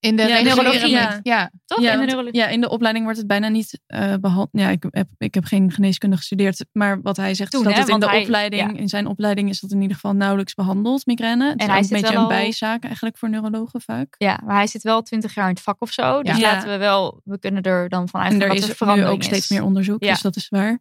in 0.00 0.16
de 0.16 0.22
Ja, 0.22 0.40
neurologie, 0.42 0.88
ja. 0.90 1.20
ja. 1.22 1.50
toch? 1.64 1.80
Ja, 1.80 1.92
in 1.92 1.98
de 2.00 2.04
neurologie. 2.06 2.40
ja, 2.40 2.46
in 2.48 2.60
de 2.60 2.68
opleiding 2.68 3.04
wordt 3.04 3.18
het 3.18 3.28
bijna 3.28 3.48
niet 3.48 3.80
eh 3.86 4.14
behandeld. 4.20 4.48
Ja, 4.52 4.68
ik 4.68 4.84
heb, 4.90 5.08
ik 5.18 5.34
heb 5.34 5.44
geen 5.44 5.70
geneeskunde 5.72 6.16
gestudeerd. 6.16 6.64
Maar 6.72 7.02
wat 7.02 7.16
hij 7.16 7.34
zegt 7.34 7.50
Toen, 7.50 7.60
is 7.60 7.66
dat 7.66 7.74
hè, 7.76 7.80
het 7.80 7.88
in 7.90 8.00
de 8.00 8.08
hij- 8.08 8.22
opleiding, 8.22 8.78
in 8.78 8.88
zijn 8.88 9.06
opleiding 9.06 9.48
is 9.48 9.60
dat 9.60 9.70
in 9.70 9.80
ieder 9.80 9.94
geval 9.94 10.12
nauwelijks 10.14 10.54
behandeld, 10.54 11.06
migraine. 11.06 11.44
Het 11.48 11.60
En 11.60 11.66
is 11.66 11.66
hij 11.66 11.78
een 11.78 11.84
zit 11.84 12.00
beetje 12.00 12.12
wel 12.14 12.22
een 12.22 12.28
bijzaak 12.28 12.82
eigenlijk 12.84 13.18
voor 13.18 13.30
neurologen 13.30 13.80
vaak. 13.80 14.14
Ja, 14.18 14.40
maar 14.44 14.56
hij 14.56 14.66
zit 14.66 14.82
wel 14.82 15.02
twintig 15.02 15.34
jaar 15.34 15.48
in 15.48 15.54
het 15.54 15.62
vak 15.62 15.80
of 15.82 15.92
zo. 15.92 16.22
Dus 16.22 16.36
Ja. 16.36 16.42
laten 16.52 16.68
we 16.68 16.76
wel, 16.76 17.20
we 17.24 17.38
kunnen 17.38 17.62
er 17.62 17.88
dan 17.88 18.08
van 18.08 18.20
En 18.20 18.32
er 18.32 18.48
dat 18.48 18.56
is 18.56 18.80
er 18.80 18.96
nu 18.96 19.04
ook 19.06 19.22
steeds 19.22 19.48
meer 19.48 19.62
onderzoek, 19.62 20.00
dus 20.00 20.20
dat 20.20 20.36
is 20.36 20.48
waar. 20.48 20.78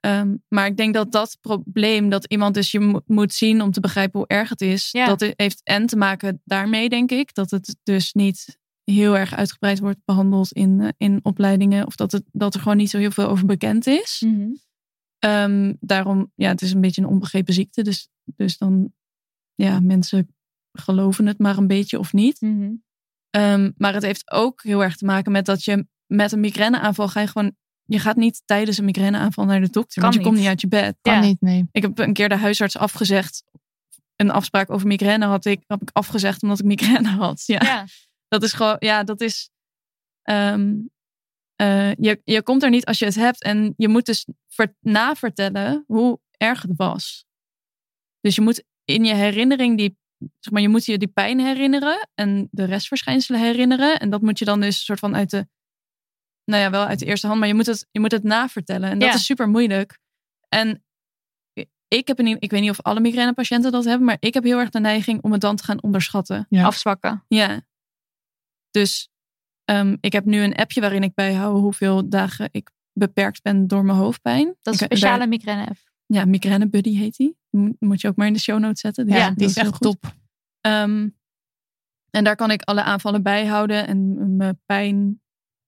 Ehm, 0.00 0.34
maar 0.48 0.66
ik 0.66 0.76
denk 0.76 0.94
dat 0.94 1.12
dat 1.12 1.38
probleem, 1.40 2.08
dat 2.08 2.24
iemand 2.26 2.54
dus 2.54 2.70
je 2.70 2.80
mo- 2.80 3.00
moet 3.06 3.32
zien 3.34 3.62
om 3.62 3.70
te 3.70 3.80
begrijpen 3.80 4.18
hoe 4.18 4.28
erg 4.28 4.48
het 4.48 4.60
is, 4.60 4.90
Ja. 4.90 5.06
dat 5.06 5.32
heeft 5.36 5.60
en 5.62 5.86
te 5.86 5.96
maken 5.96 6.40
daarmee, 6.44 6.88
denk 6.88 7.10
ik, 7.10 7.34
dat 7.34 7.50
het 7.50 7.76
dus 7.82 8.12
niet 8.12 8.58
heel 8.84 9.16
erg 9.16 9.34
uitgebreid 9.34 9.78
wordt 9.78 10.00
behandeld 10.04 10.52
in, 10.52 10.80
eh, 10.80 10.88
in 10.96 11.20
opleidingen, 11.22 11.86
of 11.86 11.96
dat, 11.96 12.12
het, 12.12 12.22
dat 12.32 12.54
er 12.54 12.60
gewoon 12.60 12.76
niet 12.76 12.90
zo 12.90 12.98
heel 12.98 13.10
veel 13.10 13.28
over 13.28 13.46
bekend 13.46 13.86
is. 13.86 14.22
Mhm. 14.26 14.48
Ehm, 15.18 15.74
daarom, 15.80 16.32
ja, 16.34 16.48
het 16.48 16.62
is 16.62 16.72
een 16.72 16.80
beetje 16.80 17.02
een 17.02 17.08
onbegrepen 17.08 17.54
ziekte, 17.54 17.82
dus, 17.82 18.08
dus 18.24 18.58
dan, 18.58 18.92
ja, 19.54 19.80
mensen 19.80 20.34
geloven 20.72 21.26
het 21.26 21.38
maar 21.38 21.56
een 21.56 21.66
beetje 21.66 21.98
of 21.98 22.12
niet. 22.12 22.40
Mhm. 22.40 22.72
Ehm, 23.30 23.70
maar 23.76 23.94
het 23.94 24.02
heeft 24.02 24.30
ook 24.30 24.62
heel 24.62 24.82
erg 24.82 24.96
te 24.96 25.04
maken 25.04 25.32
met 25.32 25.44
dat 25.44 25.64
je 25.64 25.86
met 26.06 26.32
een 26.32 26.40
migraineaanval 26.40 27.08
ga 27.08 27.20
je 27.20 27.26
gewoon. 27.26 27.56
Je 27.86 27.98
gaat 27.98 28.16
niet 28.16 28.42
tijdens 28.44 28.78
een 28.78 28.84
migraineaanval 28.84 29.44
naar 29.44 29.60
de 29.60 29.70
dokter, 29.70 30.02
Kan 30.02 30.10
want 30.10 30.14
je 30.14 30.28
komt 30.28 30.38
niet. 30.40 30.46
uit 30.48 30.60
je 30.60 30.68
bed. 30.68 30.96
Kan 31.02 31.12
Ja. 31.14 31.20
niet, 31.20 31.40
nee. 31.40 31.68
Ik 31.72 31.82
heb 31.82 31.98
een 31.98 32.12
keer 32.12 32.28
de 32.28 32.36
huisarts 32.36 32.76
afgezegd. 32.76 33.44
Een 34.16 34.30
afspraak 34.30 34.70
over 34.70 34.86
migraine 34.86 35.26
had 35.26 35.44
ik, 35.44 35.62
heb 35.66 35.82
ik 35.82 35.90
afgezegd 35.92 36.42
omdat 36.42 36.58
ik 36.58 36.64
migraine 36.64 37.08
had. 37.08 37.42
Ja, 37.46 37.60
Ja. 37.62 37.84
dat 38.28 38.42
is 38.42 38.52
gewoon, 38.52 38.76
ja, 38.78 39.04
dat 39.04 39.20
is. 39.20 39.50
ehm, 40.22 40.74
eh, 41.56 41.94
je, 41.94 42.20
je 42.24 42.42
komt 42.42 42.62
er 42.62 42.70
niet 42.70 42.84
als 42.86 42.98
je 42.98 43.04
het 43.04 43.14
hebt 43.14 43.42
en 43.42 43.74
je 43.76 43.88
moet 43.88 44.06
dus 44.06 44.26
ver, 44.48 44.74
navertellen 44.80 45.84
hoe 45.86 46.20
erg 46.36 46.62
het 46.62 46.70
was. 46.76 47.24
Dus 48.20 48.34
je 48.34 48.40
moet 48.40 48.64
in 48.84 49.04
je 49.04 49.14
herinnering 49.14 49.76
die, 49.78 49.96
zeg 50.40 50.52
maar, 50.52 50.62
je 50.62 50.68
moet 50.68 50.84
je 50.84 50.98
die 50.98 51.08
pijn 51.08 51.40
herinneren 51.40 52.08
en 52.14 52.48
de 52.50 52.64
restverschijnselen 52.64 53.40
herinneren. 53.40 53.98
En 54.00 54.10
dat 54.10 54.20
moet 54.22 54.38
je 54.38 54.44
dan 54.44 54.60
dus 54.60 54.66
een 54.78 54.84
soort 54.84 54.98
van 54.98 55.16
uit 55.16 55.30
de, 55.30 55.48
nou 56.50 56.62
ja, 56.62 56.70
wel 56.70 56.84
uit 56.84 56.98
de 56.98 57.04
eerste 57.06 57.26
hand, 57.26 57.38
maar 57.38 57.48
je 57.48 57.54
moet 57.54 57.66
het, 57.66 57.86
je 57.90 58.00
moet 58.00 58.12
het 58.12 58.22
navertellen. 58.22 58.90
En 58.90 58.98
dat 58.98 59.08
Ja. 59.08 59.14
is 59.14 59.24
super 59.24 59.48
moeilijk. 59.48 59.98
En 60.48 60.84
ik 61.88 62.06
heb 62.06 62.18
een, 62.18 62.26
ik 62.40 62.50
weet 62.50 62.60
niet 62.60 62.70
of 62.70 62.80
alle 62.82 63.00
migrainepatiënten 63.00 63.72
dat 63.72 63.84
hebben, 63.84 64.06
maar 64.06 64.16
ik 64.20 64.34
heb 64.34 64.44
heel 64.44 64.58
erg 64.58 64.70
de 64.70 64.80
neiging 64.80 65.22
om 65.22 65.32
het 65.32 65.40
dan 65.40 65.56
te 65.56 65.64
gaan 65.64 65.82
onderschatten. 65.82 66.46
Ja. 66.48 66.64
Afzwakken. 66.64 67.24
Ja. 67.28 67.60
Dus 68.70 69.08
ehm, 69.64 69.96
ik 70.00 70.12
heb 70.12 70.24
nu 70.24 70.40
een 70.40 70.54
appje 70.54 70.80
waarin 70.80 71.02
ik 71.02 71.14
bijhoud 71.14 71.60
hoeveel 71.60 72.08
dagen 72.08 72.48
ik 72.52 72.70
beperkt 72.92 73.42
ben 73.42 73.66
door 73.66 73.84
mijn 73.84 73.98
hoofdpijn. 73.98 74.56
Dat 74.62 74.74
is 74.74 74.80
een 74.80 74.86
speciale 74.86 75.18
daar- 75.18 75.28
migraine 75.28 75.66
app. 75.66 75.78
ja, 76.06 76.24
migraine 76.24 76.68
buddy 76.68 76.96
heet 76.96 77.16
die. 77.16 77.36
Moet, 77.78 78.00
je 78.00 78.08
ook 78.08 78.16
maar 78.16 78.26
in 78.26 78.32
de 78.32 78.38
show 78.38 78.58
notes 78.58 78.80
zetten. 78.80 79.06
Ja, 79.08 79.16
Ja, 79.16 79.30
die 79.30 79.46
is 79.46 79.56
echt 79.56 79.68
goed. 79.68 79.80
top. 79.80 80.14
Ehm, 80.60 81.08
en 82.10 82.24
daar 82.24 82.36
kan 82.36 82.50
ik 82.50 82.62
alle 82.62 82.82
aanvallen 82.82 83.22
bijhouden 83.22 83.86
en 83.86 84.36
mijn 84.36 85.20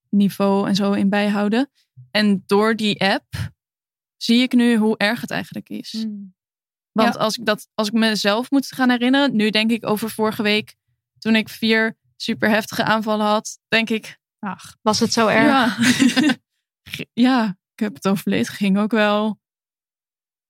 pijnniveau 0.08 0.68
en 0.68 0.74
zo 0.74 0.92
in 0.92 1.08
bijhouden. 1.08 1.70
En 2.10 2.42
door 2.46 2.76
die 2.76 3.00
app 3.00 3.24
zie 4.16 4.42
ik 4.42 4.52
nu 4.52 4.76
hoe 4.76 4.96
erg 4.96 5.20
het 5.20 5.30
eigenlijk 5.30 5.68
is. 5.68 5.92
Mm. 5.92 6.34
Want 6.92 7.14
Ja. 7.14 7.20
als, 7.20 7.36
ik 7.36 7.46
dat, 7.46 7.68
als 7.74 7.88
ik 7.88 7.92
mezelf 7.94 8.50
moet 8.50 8.66
gaan 8.66 8.90
herinneren, 8.90 9.36
nu 9.36 9.50
denk 9.50 9.70
ik 9.70 9.86
over 9.86 10.10
vorige 10.10 10.42
week, 10.42 10.74
toen 11.18 11.36
ik 11.36 11.48
vier 11.48 11.96
super 12.16 12.50
heftige 12.50 12.84
aanvallen 12.84 13.26
had, 13.26 13.58
denk 13.68 13.90
ik, 13.90 14.18
Ach, 14.38 14.76
was 14.82 15.00
het 15.00 15.12
zo 15.12 15.26
erg? 15.26 15.46
ja, 15.48 15.76
ja, 17.28 17.44
ik 17.74 17.80
heb 17.80 17.94
het 17.94 18.08
overleefd, 18.08 18.48
ging 18.48 18.78
ook 18.78 18.90
wel. 18.90 19.38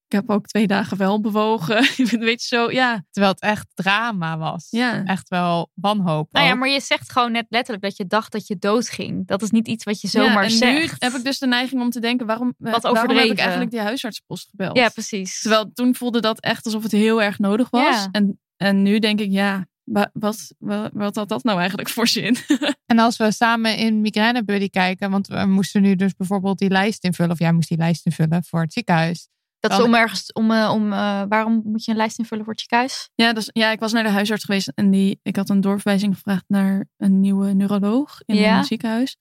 Ik 0.08 0.14
heb 0.14 0.30
ook 0.30 0.46
twee 0.46 0.66
dagen 0.66 0.96
wel 0.96 1.20
bewogen. 1.20 1.76
Weet 2.28 2.42
je 2.42 2.56
zo, 2.56 2.70
ja. 2.70 3.04
Terwijl 3.10 3.32
het 3.32 3.42
echt 3.42 3.66
drama 3.74 4.38
was. 4.38 4.66
Ja. 4.70 5.04
Echt 5.04 5.28
wel 5.28 5.70
wanhoop. 5.74 6.32
Nou 6.32 6.46
ja, 6.46 6.54
maar 6.54 6.68
je 6.68 6.80
zegt 6.80 7.12
gewoon 7.12 7.32
net 7.32 7.46
letterlijk 7.48 7.84
dat 7.84 7.96
je 7.96 8.06
dacht 8.06 8.32
dat 8.32 8.46
je 8.46 8.58
doodging. 8.58 9.26
Dat 9.26 9.42
is 9.42 9.50
niet 9.50 9.68
iets 9.68 9.84
wat 9.84 10.00
je 10.00 10.08
zomaar 10.08 10.32
ja, 10.32 10.42
en 10.42 10.50
zegt. 10.50 10.90
nu 10.90 10.96
heb 10.98 11.12
ik 11.12 11.24
dus 11.24 11.38
de 11.38 11.46
neiging 11.46 11.80
om 11.80 11.90
te 11.90 12.00
denken, 12.00 12.26
waarom, 12.26 12.54
waarom 12.58 13.16
heb 13.16 13.26
ik 13.26 13.38
eigenlijk 13.38 13.70
die 13.70 13.80
huisartspost 13.80 14.48
gebeld? 14.50 14.76
Ja, 14.76 14.88
precies. 14.88 15.40
Terwijl 15.40 15.70
toen 15.74 15.94
voelde 15.94 16.20
dat 16.20 16.40
echt 16.40 16.64
alsof 16.64 16.82
het 16.82 16.92
heel 16.92 17.22
erg 17.22 17.38
nodig 17.38 17.70
was. 17.70 17.82
Ja. 17.96 18.08
En, 18.12 18.40
en 18.56 18.82
nu 18.82 18.98
denk 18.98 19.20
ik, 19.20 19.30
ja, 19.30 19.66
wa- 19.84 20.10
wat, 20.12 20.54
wat, 20.58 20.90
wat 20.92 21.16
had 21.16 21.28
dat 21.28 21.44
nou 21.44 21.58
eigenlijk 21.58 21.88
voor 21.88 22.08
zin? 22.08 22.36
En 22.86 22.98
als 22.98 23.16
we 23.16 23.32
samen 23.32 23.76
in 23.76 24.00
Migraine 24.00 24.44
Buddy 24.44 24.68
kijken, 24.68 25.10
want 25.10 25.26
we 25.26 25.44
moesten 25.46 25.82
nu 25.82 25.96
dus 25.96 26.14
bijvoorbeeld 26.14 26.58
die 26.58 26.70
lijst 26.70 27.04
invullen, 27.04 27.32
of 27.32 27.38
jij 27.38 27.52
moest 27.52 27.68
die 27.68 27.78
lijst 27.78 28.06
invullen 28.06 28.44
voor 28.44 28.60
het 28.60 28.72
ziekenhuis. 28.72 29.28
Dat 29.60 29.72
is 29.72 29.80
om 29.80 29.94
ergens, 29.94 30.32
om, 30.32 30.50
eh, 30.50 30.70
om 30.74 30.92
eh, 30.92 31.22
waarom 31.28 31.60
moet 31.64 31.84
je 31.84 31.90
een 31.90 31.96
lijst 31.96 32.18
invullen 32.18 32.44
voor 32.44 32.52
het 32.52 32.62
ziekenhuis? 32.62 33.10
Ja, 33.14 33.32
dus, 33.32 33.50
ja, 33.52 33.70
ik 33.70 33.80
was 33.80 33.92
naar 33.92 34.02
de 34.02 34.08
huisarts 34.08 34.44
geweest 34.44 34.72
en 34.74 34.90
die, 34.90 35.20
ik 35.22 35.36
had 35.36 35.48
een 35.48 35.60
doorverwijzing 35.60 36.14
gevraagd 36.14 36.44
naar 36.48 36.86
een 36.96 37.20
nieuwe 37.20 37.52
neuroloog 37.52 38.20
in 38.24 38.36
Ja. 38.36 38.58
een 38.58 38.64
ziekenhuis. 38.64 39.16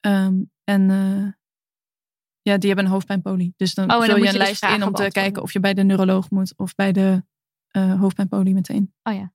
Ehm, 0.00 0.42
en 0.64 0.90
eh, 0.90 1.32
ja, 2.42 2.56
die 2.58 2.66
hebben 2.66 2.84
een 2.84 2.90
hoofdpijnpolie. 2.90 3.54
Dus 3.56 3.74
dan 3.74 3.90
Oh, 3.90 4.02
vul 4.02 4.04
je 4.04 4.08
je 4.08 4.16
een 4.16 4.22
dus 4.24 4.32
lijst 4.36 4.64
in 4.64 4.82
om 4.82 4.94
te 4.94 5.08
kijken 5.08 5.42
of 5.42 5.52
je 5.52 5.60
bij 5.60 5.74
de 5.74 5.82
neuroloog 5.82 6.30
moet 6.30 6.52
of 6.56 6.74
bij 6.74 6.92
de 6.92 7.24
hoofdpijnpolie 7.72 8.54
meteen. 8.54 8.94
Oh 9.02 9.14
ja. 9.14 9.32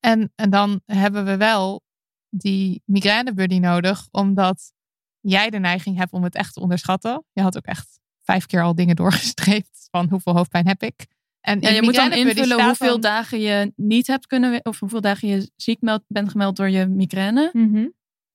En, 0.00 0.32
en 0.34 0.50
dan 0.50 0.80
hebben 0.86 1.24
we 1.24 1.36
wel 1.36 1.82
die 2.28 2.82
Migraine 2.84 3.34
Buddy 3.34 3.58
nodig, 3.58 4.08
omdat 4.10 4.72
jij 5.20 5.50
de 5.50 5.58
neiging 5.58 5.96
hebt 5.96 6.12
om 6.12 6.22
het 6.24 6.34
echt 6.34 6.54
te 6.54 6.60
onderschatten. 6.60 7.24
Je 7.32 7.42
had 7.42 7.56
ook 7.56 7.64
echt 7.64 7.99
vijf 8.30 8.46
keer 8.46 8.62
al 8.62 8.74
dingen 8.74 8.96
doorgestreept 8.96 9.88
van 9.90 10.08
hoeveel 10.08 10.34
hoofdpijn 10.34 10.66
heb 10.66 10.82
ik. 10.82 11.06
En 11.40 11.60
Ja, 11.60 11.68
je 11.68 11.82
moet 11.82 11.94
dan 11.94 12.12
invullen 12.12 12.64
hoeveel 12.64 13.00
dagen 13.00 13.40
je 13.40 13.72
niet 13.76 14.06
hebt 14.06 14.26
kunnen, 14.26 14.64
of 14.64 14.80
hoeveel 14.80 15.00
dagen 15.00 15.28
je 15.28 15.50
ziek 15.56 15.80
meld, 15.80 16.02
bent 16.08 16.30
gemeld 16.30 16.56
door 16.56 16.70
je 16.70 16.86
migraine. 16.86 17.50
Mhm. 17.52 17.86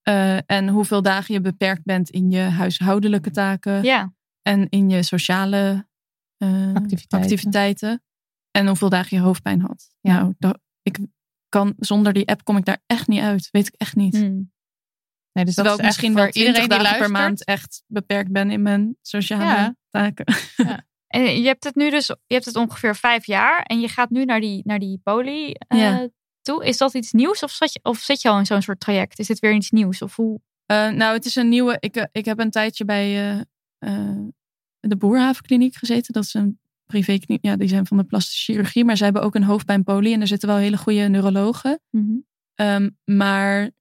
Eh, 0.01 0.37
en 0.51 0.67
hoeveel 0.67 1.01
dagen 1.01 1.33
je 1.33 1.41
beperkt 1.41 1.83
bent 1.83 2.09
in 2.09 2.31
je 2.31 2.39
huishoudelijke 2.39 3.31
taken. 3.31 3.83
Ja. 3.83 4.13
En 4.41 4.69
in 4.69 4.89
je 4.89 5.03
sociale 5.03 5.87
eh, 6.37 6.73
Activiteiten. 6.73 7.19
activiteiten. 7.19 8.03
En 8.51 8.67
hoeveel 8.67 8.89
dagen 8.89 9.17
je 9.17 9.23
hoofdpijn 9.23 9.61
had. 9.61 9.95
Ja. 10.01 10.19
Nou, 10.19 10.33
dat, 10.37 10.59
ik 10.81 10.99
kan, 11.49 11.73
zonder 11.77 12.13
die 12.13 12.27
app 12.27 12.43
kom 12.43 12.57
ik 12.57 12.65
daar 12.65 12.81
echt 12.85 13.07
niet 13.07 13.21
uit. 13.21 13.49
Weet 13.51 13.67
ik 13.67 13.75
echt 13.77 13.95
niet. 13.95 14.13
Mm. 14.13 14.51
Nee, 15.35 15.45
dus 15.45 15.55
dat 15.55 15.65
Terwijl 15.65 15.73
is 15.73 15.79
ik 15.79 15.85
echt 15.85 15.85
misschien 15.85 16.11
voor 16.11 16.21
wel 16.21 16.31
20 16.31 16.51
iedereen 16.53 16.69
die 16.69 16.77
dagen 16.77 16.99
per 16.99 17.11
luistert. 17.11 17.27
maand 17.27 17.45
echt 17.45 17.83
beperkt 17.87 18.31
ben 18.31 18.51
in 18.51 18.61
mijn 18.61 18.97
sociale 19.01 19.43
Ja. 19.43 19.75
taken. 19.89 20.25
En 21.07 21.41
je 21.41 21.47
hebt 21.47 21.63
het 21.63 21.75
nu 21.75 21.89
dus, 21.89 22.07
je 22.07 22.33
hebt 22.33 22.45
het 22.45 22.55
ongeveer 22.55 22.95
vijf 22.95 23.25
jaar 23.25 23.61
en 23.63 23.79
je 23.79 23.87
gaat 23.87 24.09
nu 24.09 24.25
naar 24.25 24.39
die, 24.39 24.61
naar 24.65 24.79
die 24.79 24.99
poli 25.03 25.51
eh, 25.51 25.79
Ja. 25.79 26.07
toe. 26.41 26.65
Is 26.65 26.77
dat 26.77 26.93
iets 26.93 27.11
nieuws 27.11 27.43
of 27.43 27.51
zit, 27.51 27.73
je, 27.73 27.79
of 27.83 27.97
zit 27.99 28.21
je 28.21 28.29
al 28.29 28.37
in 28.39 28.45
zo'n 28.45 28.61
soort 28.61 28.79
traject? 28.79 29.19
Is 29.19 29.27
dit 29.27 29.39
weer 29.39 29.53
iets 29.53 29.71
nieuws? 29.71 30.01
Of 30.01 30.15
hoe? 30.15 30.39
Eh, 30.65 30.89
nou, 30.89 31.13
het 31.13 31.25
is 31.25 31.35
een 31.35 31.49
nieuwe. 31.49 31.77
Ik, 31.79 31.95
eh, 31.95 32.03
ik 32.11 32.25
heb 32.25 32.39
een 32.39 32.51
tijdje 32.51 32.85
bij 32.85 33.05
eh, 33.05 33.39
eh, 33.77 34.17
de 34.79 34.95
Boerhavenkliniek 34.97 35.75
gezeten. 35.75 36.13
Dat 36.13 36.23
is 36.23 36.33
een 36.33 36.59
privékliniek. 36.85 37.45
Ja, 37.45 37.55
die 37.55 37.67
zijn 37.67 37.85
van 37.87 37.97
de 37.97 38.03
plastische 38.03 38.51
chirurgie. 38.51 38.85
Maar 38.85 38.97
ze 38.97 39.03
hebben 39.03 39.21
ook 39.21 39.35
een 39.35 39.43
hoofdpijnpolie. 39.43 40.13
En 40.13 40.21
er 40.21 40.27
zitten 40.27 40.49
wel 40.49 40.57
hele 40.57 40.77
goede 40.77 41.07
neurologen. 41.07 41.79
Ehm, 42.55 42.89
maar 43.05 43.71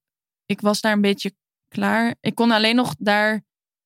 ik 0.46 0.60
was 0.60 0.80
daar 0.80 0.92
een 0.92 1.00
beetje 1.00 1.34
klaar. 1.74 2.14
Ik 2.20 2.34
kon 2.34 2.50
alleen 2.50 2.76
nog 2.76 2.94
daar 2.98 3.42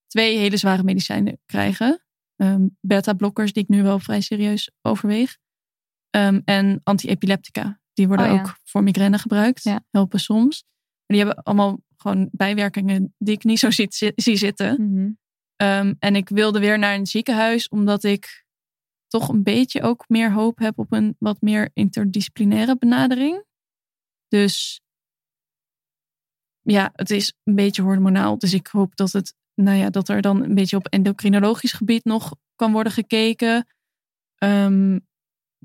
twee 0.06 0.36
hele 0.38 0.56
zware 0.56 0.82
medicijnen 0.82 1.40
krijgen. 1.46 2.04
Ehm 2.36 2.66
Beta-blokkers, 2.80 3.52
die 3.52 3.62
ik 3.62 3.68
nu 3.68 3.82
wel 3.82 3.98
vrij 3.98 4.20
serieus 4.20 4.70
overweeg. 4.82 5.36
Ehm, 6.10 6.40
en 6.44 6.80
anti-epileptica. 6.84 7.80
Die 7.92 8.06
worden 8.08 8.26
Oh 8.26 8.32
ja. 8.34 8.40
ook 8.40 8.56
voor 8.64 8.82
migraine 8.82 9.18
gebruikt. 9.18 9.62
Ja. 9.62 9.84
Helpen 9.90 10.20
soms. 10.20 10.64
Maar 11.06 11.16
die 11.16 11.26
hebben 11.26 11.44
allemaal 11.44 11.80
gewoon 11.96 12.28
bijwerkingen 12.32 13.14
die 13.18 13.34
ik 13.34 13.44
niet 13.44 13.58
zo 13.58 13.70
zie, 13.70 13.86
zie- 13.90 14.12
zie 14.14 14.36
zitten. 14.36 14.90
Mhm. 14.92 15.10
Ehm, 15.56 15.94
en 15.98 16.16
ik 16.16 16.28
wilde 16.28 16.58
weer 16.60 16.78
naar 16.78 16.94
een 16.94 17.06
ziekenhuis, 17.06 17.68
omdat 17.68 18.04
ik 18.04 18.44
toch 19.06 19.28
een 19.28 19.42
beetje 19.42 19.82
ook 19.82 20.04
meer 20.08 20.32
hoop 20.32 20.58
heb 20.58 20.78
op 20.78 20.92
een 20.92 21.16
wat 21.18 21.40
meer 21.40 21.70
interdisciplinaire 21.72 22.76
benadering. 22.78 23.44
Dus 24.28 24.80
ja, 26.72 26.90
het 26.92 27.10
is 27.10 27.32
een 27.44 27.54
beetje 27.54 27.82
hormonaal. 27.82 28.38
Dus 28.38 28.54
ik 28.54 28.66
hoop 28.66 28.96
dat 28.96 29.12
het, 29.12 29.34
nou 29.54 29.76
ja, 29.78 29.90
dat 29.90 30.08
er 30.08 30.20
dan 30.22 30.42
een 30.42 30.54
beetje 30.54 30.76
op 30.76 30.86
endocrinologisch 30.86 31.72
gebied 31.72 32.04
nog 32.04 32.34
kan 32.56 32.72
worden 32.72 32.92
gekeken. 32.92 33.66
Ehm, 34.34 34.98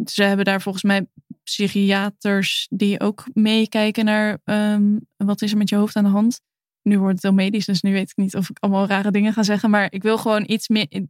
ze 0.06 0.24
hebben 0.24 0.46
daar 0.46 0.62
volgens 0.62 0.84
mij 0.84 1.08
psychiaters 1.44 2.68
die 2.70 3.00
ook 3.00 3.26
meekijken 3.34 4.06
naar 4.06 4.40
ehm, 4.44 4.98
wat 5.18 5.42
is 5.42 5.52
er 5.52 5.58
met 5.58 5.70
je 5.70 5.76
hoofd 5.76 5.96
aan 5.96 6.04
de 6.04 6.10
hand. 6.10 6.42
Nu 6.82 7.00
wordt 7.00 7.14
het 7.14 7.24
heel 7.24 7.34
medisch, 7.34 7.66
dus 7.66 7.82
nu 7.82 7.92
weet 7.92 8.10
ik 8.10 8.18
niet 8.18 8.36
of 8.36 8.50
ik 8.50 8.58
allemaal 8.60 8.88
rare 8.88 9.12
dingen 9.12 9.34
ga 9.34 9.44
zeggen. 9.44 9.70
Maar 9.70 9.92
ik 9.92 10.04
wil 10.04 10.18
gewoon 10.18 10.44
iets, 10.48 10.68
meer, 10.68 11.08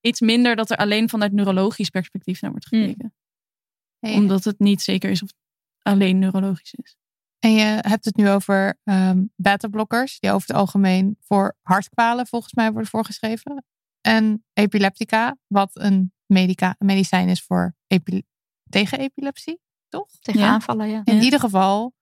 iets 0.00 0.20
minder 0.20 0.56
dat 0.56 0.70
er 0.70 0.76
alleen 0.76 1.08
vanuit 1.08 1.32
neurologisch 1.32 1.90
perspectief 1.90 2.40
naar 2.40 2.50
wordt 2.50 2.68
Hmm. 2.68 2.80
gekeken. 2.80 3.14
Hey, 3.98 4.14
Omdat 4.14 4.44
het 4.44 4.58
niet 4.58 4.82
zeker 4.82 5.10
is 5.10 5.22
of 5.22 5.28
het 5.28 5.36
alleen 5.82 6.18
neurologisch 6.18 6.74
is. 6.74 6.96
En 7.44 7.52
je 7.52 7.78
hebt 7.80 8.04
het 8.04 8.16
nu 8.16 8.30
over 8.30 8.78
ehm 8.84 9.24
beta-blokkers, 9.36 10.18
die 10.20 10.30
over 10.30 10.48
het 10.48 10.56
algemeen 10.56 11.16
voor 11.20 11.56
hartkwalen 11.62 12.26
volgens 12.26 12.52
mij 12.54 12.70
worden 12.72 12.90
voorgeschreven. 12.90 13.64
En 14.00 14.44
epileptica, 14.52 15.36
wat 15.46 15.70
een 15.72 16.12
medica, 16.26 16.74
medicijn 16.78 17.28
is 17.28 17.42
voor 17.42 17.74
epi- 17.86 18.22
tegen 18.70 18.98
epilepsie, 18.98 19.60
toch? 19.88 20.08
Tegen 20.20 20.40
Ja. 20.40 20.48
aanvallen, 20.48 20.88
ja. 20.88 21.00
In 21.04 21.16
Ja. 21.16 21.22
ieder 21.22 21.40
geval 21.40 21.92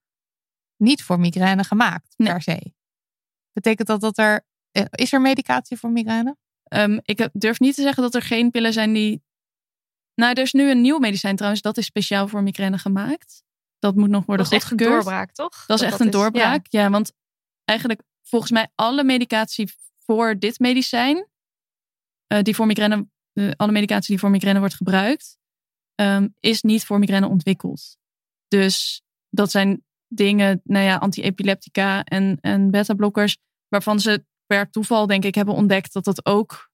niet 0.77 1.03
voor 1.03 1.19
migraine 1.19 1.63
gemaakt, 1.63 2.13
Nee. 2.17 2.31
per 2.31 2.41
se. 2.41 2.73
Betekent 3.51 3.87
dat 3.87 4.01
dat 4.01 4.17
er. 4.17 4.45
eh, 4.71 4.85
Is 4.91 5.13
er 5.13 5.21
medicatie 5.21 5.77
voor 5.77 5.91
migraine? 5.91 6.35
Ehm, 6.63 6.99
ik 7.01 7.29
durf 7.33 7.59
niet 7.59 7.75
te 7.75 7.81
zeggen 7.81 8.03
dat 8.03 8.15
er 8.15 8.21
geen 8.21 8.51
pillen 8.51 8.73
zijn 8.73 8.93
die. 8.93 9.23
Nou, 10.15 10.33
er 10.33 10.41
is 10.43 10.53
nu 10.53 10.69
een 10.69 10.81
nieuw 10.81 10.97
medicijn 10.99 11.35
trouwens, 11.35 11.61
dat 11.61 11.77
is 11.77 11.85
speciaal 11.85 12.27
voor 12.27 12.43
migraine 12.43 12.77
gemaakt. 12.77 13.43
Dat 13.83 13.95
moet 13.95 14.09
nog 14.09 14.25
worden 14.25 14.45
Dat 14.45 14.53
is 14.53 14.61
echt 14.61 14.71
een 14.71 14.77
doorbraak, 14.77 15.31
toch? 15.31 15.65
Dat 15.65 15.81
is 15.81 15.85
echt 15.85 15.99
een 15.99 16.09
doorbraak. 16.09 16.65
Ja. 16.69 16.89
want 16.89 17.13
eigenlijk 17.65 18.01
volgens 18.21 18.51
mij 18.51 18.67
alle 18.75 19.03
medicatie 19.03 19.73
voor 20.05 20.39
dit 20.39 20.59
medicijn, 20.59 21.27
eh, 22.27 22.41
die 22.41 22.55
voor 22.55 22.65
migraine, 22.65 23.07
eh, 23.33 23.51
alle 23.55 23.71
medicatie 23.71 24.07
die 24.07 24.19
voor 24.19 24.29
migraine 24.29 24.59
wordt 24.59 24.75
gebruikt, 24.75 25.37
ehm, 25.95 26.27
is 26.39 26.61
niet 26.61 26.85
voor 26.85 26.99
migraine 26.99 27.27
ontwikkeld. 27.27 27.97
Dus 28.47 29.01
dat 29.29 29.51
zijn 29.51 29.83
dingen, 30.07 30.61
nou 30.63 30.85
ja, 30.85 30.95
anti-epileptica 30.95 32.03
en, 32.03 32.37
en 32.41 32.71
beta-blokkers, 32.71 33.37
waarvan 33.67 33.99
ze 33.99 34.25
per 34.45 34.69
toeval 34.69 35.07
denk 35.07 35.23
ik 35.23 35.35
hebben 35.35 35.55
ontdekt 35.55 35.93
dat 35.93 36.03
dat 36.03 36.25
ook 36.25 36.69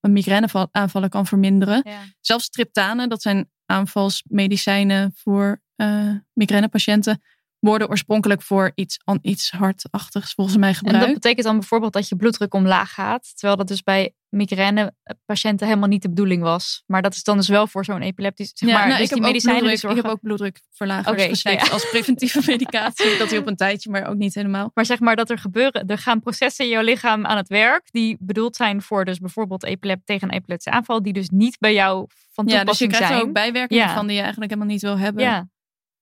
een 0.00 0.12
migraineaanvallen 0.12 1.08
kan 1.08 1.26
verminderen. 1.26 1.80
Ja. 1.84 2.02
Zelfs 2.20 2.50
triptanen, 2.50 3.08
dat 3.08 3.22
zijn 3.22 3.50
aanvalsmedicijnen 3.66 5.12
voor 5.14 5.64
eh 5.76 6.10
migrainepatiënten, 6.32 7.22
worden 7.58 7.88
oorspronkelijk 7.88 8.42
voor 8.42 8.72
iets, 8.74 8.98
an- 9.04 9.18
iets 9.22 9.50
hartachtigs 9.50 10.32
volgens 10.34 10.56
mij 10.56 10.68
En 10.68 10.74
dat 10.74 10.84
gebruikt. 10.90 11.14
betekent 11.14 11.46
dan 11.46 11.58
bijvoorbeeld 11.58 11.92
dat 11.92 12.08
je 12.08 12.16
bloeddruk 12.16 12.54
omlaag 12.54 12.92
gaat. 12.92 13.32
Terwijl 13.34 13.56
dat 13.56 13.68
dus 13.68 13.82
bij 13.82 14.14
migrainepatiënten 14.28 15.66
helemaal 15.66 15.88
niet 15.88 16.02
de 16.02 16.08
bedoeling 16.08 16.42
was. 16.42 16.82
Maar 16.86 17.02
dat 17.02 17.14
is 17.14 17.22
dan 17.22 17.36
dus 17.36 17.48
wel 17.48 17.66
voor 17.66 17.84
zo'n 17.84 18.02
epileptisch. 18.02 18.50
Zeg 18.54 18.68
maar, 18.70 18.86
nou, 18.88 18.90
dus 18.90 19.00
ik, 19.00 19.04
die 19.08 19.16
heb 19.16 19.18
ook 19.26 19.32
medicijnen 19.32 19.60
die 19.62 19.70
bloeddruk, 19.80 19.96
ik 19.96 20.02
heb 20.02 20.12
ook 20.12 20.20
bloeddrukverlagers 20.20 21.08
Oké, 21.22 21.28
geslikt 21.28 21.66
ja. 21.66 21.72
als 21.72 21.90
preventieve 21.90 22.42
medicatie. 22.52 23.18
dat 23.18 23.30
hij 23.30 23.38
op 23.38 23.46
een 23.46 23.56
tijdje, 23.56 23.90
maar 23.90 24.06
ook 24.06 24.16
niet 24.16 24.34
helemaal. 24.34 24.70
Maar 24.74 24.86
zeg 24.86 25.00
maar 25.00 25.16
dat 25.16 25.30
er 25.30 25.38
gebeuren, 25.38 25.86
er 25.86 25.98
gaan 25.98 26.20
processen 26.20 26.64
in 26.64 26.70
jouw 26.70 26.82
lichaam 26.82 27.26
aan 27.26 27.36
het 27.36 27.48
werk. 27.48 27.88
Die 27.90 28.16
bedoeld 28.20 28.56
zijn 28.56 28.82
voor 28.82 29.04
dus 29.04 29.18
bijvoorbeeld 29.18 29.64
epilep, 29.64 30.00
tegen 30.04 30.28
een 30.28 30.34
epileptische 30.34 30.78
aanval. 30.78 31.02
Die 31.02 31.12
dus 31.12 31.28
niet 31.28 31.58
bij 31.58 31.72
jou 31.74 32.06
van 32.32 32.44
Ja, 32.46 32.50
dus 32.50 32.52
je 32.52 32.58
toepassing 32.58 32.90
krijgt 32.90 33.08
er 33.08 33.14
zijn. 33.16 33.28
ook 33.28 33.34
bijwerkingen 33.34 33.84
Ja. 33.86 33.94
van 33.94 34.06
die 34.06 34.14
je 34.16 34.22
eigenlijk 34.22 34.50
helemaal 34.50 34.72
niet 34.72 34.82
wil 34.82 34.98
hebben. 34.98 35.22
ja, 35.22 35.48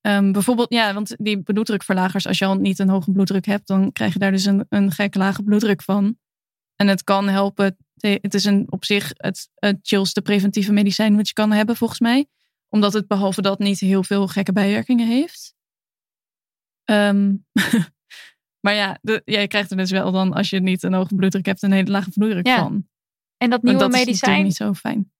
Ehm, 0.04 0.32
bijvoorbeeld, 0.32 0.72
ja, 0.72 0.94
want 0.94 1.14
die 1.18 1.42
bloeddrukverlagers, 1.42 2.26
als 2.26 2.38
je 2.38 2.44
al 2.44 2.54
niet 2.54 2.78
een 2.78 2.88
hoge 2.88 3.10
bloeddruk 3.12 3.44
hebt, 3.46 3.66
dan 3.66 3.92
krijg 3.92 4.12
je 4.12 4.18
daar 4.18 4.30
dus 4.30 4.44
een, 4.44 4.66
een 4.68 4.90
gek 4.90 5.14
lage 5.14 5.42
bloeddruk 5.42 5.82
van. 5.82 6.18
En 6.76 6.88
het 6.88 7.04
kan 7.04 7.28
helpen. 7.28 7.76
te- 7.96 8.18
Het 8.22 8.34
is 8.34 8.44
een, 8.44 8.66
op 8.72 8.84
zich 8.84 9.10
het, 9.16 9.48
het 9.54 9.78
chillste 9.82 10.22
preventieve 10.22 10.72
medicijn 10.72 11.16
wat 11.16 11.26
je 11.28 11.32
kan 11.34 11.52
hebben, 11.52 11.76
volgens 11.76 12.00
mij. 12.00 12.26
Omdat 12.68 12.92
het 12.92 13.06
behalve 13.06 13.42
dat 13.42 13.58
niet 13.58 13.80
heel 13.80 14.02
veel 14.02 14.28
gekke 14.28 14.52
bijwerkingen 14.52 15.06
heeft. 15.06 15.54
Ehm, 16.84 17.34
maar 18.64 18.74
ja, 18.74 18.98
de, 19.02 19.22
jij 19.24 19.46
krijgt 19.46 19.70
er 19.70 19.76
dus 19.76 19.90
wel 19.90 20.12
dan, 20.12 20.32
als 20.32 20.50
je 20.50 20.60
niet 20.60 20.82
een 20.82 20.92
hoge 20.94 21.14
bloeddruk 21.14 21.46
hebt, 21.46 21.62
een 21.62 21.72
hele 21.72 21.90
lage 21.90 22.10
bloeddruk 22.10 22.46
Ja. 22.46 22.58
van. 22.58 22.88
En 23.36 23.50
dat 23.50 23.62
nieuwe 23.62 23.78
dat 23.78 23.92
is 23.92 23.98
medicijn, 23.98 24.30
natuurlijk 24.30 24.44
niet 24.46 24.56
zo 24.56 24.88
fijn. 24.88 25.12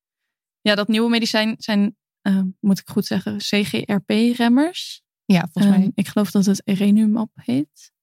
Ja, 0.61 0.75
dat 0.75 0.87
nieuwe 0.87 1.09
medicijn 1.09 1.55
zijn, 1.57 1.95
eh, 2.25 2.41
moet 2.59 2.79
ik 2.79 2.89
goed 2.89 3.05
zeggen, 3.05 3.37
CGRP-remmers. 3.37 5.03
Ja, 5.25 5.47
volgens 5.51 5.77
mij. 5.77 5.91
ik 5.95 6.07
geloof 6.07 6.31
dat 6.31 6.45
het 6.45 6.61
Erenumab 6.65 7.29
heet. 7.33 7.93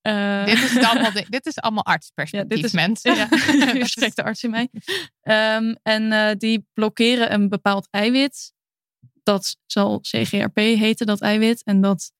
Eh, 0.00 0.44
dit, 0.44 0.62
is 0.62 0.78
allemaal, 0.78 1.12
dit 1.28 1.46
is 1.46 1.58
allemaal 1.60 1.84
ja, 1.86 1.92
artsperspectief, 1.92 2.56
dit 2.56 2.64
is 2.64 2.72
mensen. 2.72 3.14
Ja, 3.14 3.26
de 4.14 4.22
arts 4.22 4.42
in 4.42 4.50
mij. 4.50 4.70
Ehm, 5.20 5.74
en 5.82 6.12
eh, 6.12 6.36
die 6.36 6.66
blokkeren 6.72 7.32
een 7.32 7.48
bepaald 7.48 7.88
eiwit. 7.90 8.52
Dat 9.22 9.56
zal 9.66 10.00
CGRP 10.00 10.56
heten, 10.56 11.06
dat 11.06 11.20
eiwit. 11.20 11.62
En 11.62 11.80
dat, 11.80 12.12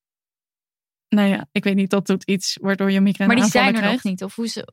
nou 1.08 1.28
ja, 1.28 1.48
ik 1.52 1.64
weet 1.64 1.74
niet, 1.74 1.90
dat 1.90 2.06
doet 2.06 2.24
iets 2.24 2.58
waardoor 2.60 2.90
je 2.90 3.00
migraine 3.00 3.34
maar 3.34 3.42
die 3.42 3.52
zijn 3.52 3.76
er 3.76 3.92
nog 3.92 4.02
niet. 4.02 4.24
Of 4.24 4.34
hoe 4.34 4.48
ze, 4.48 4.72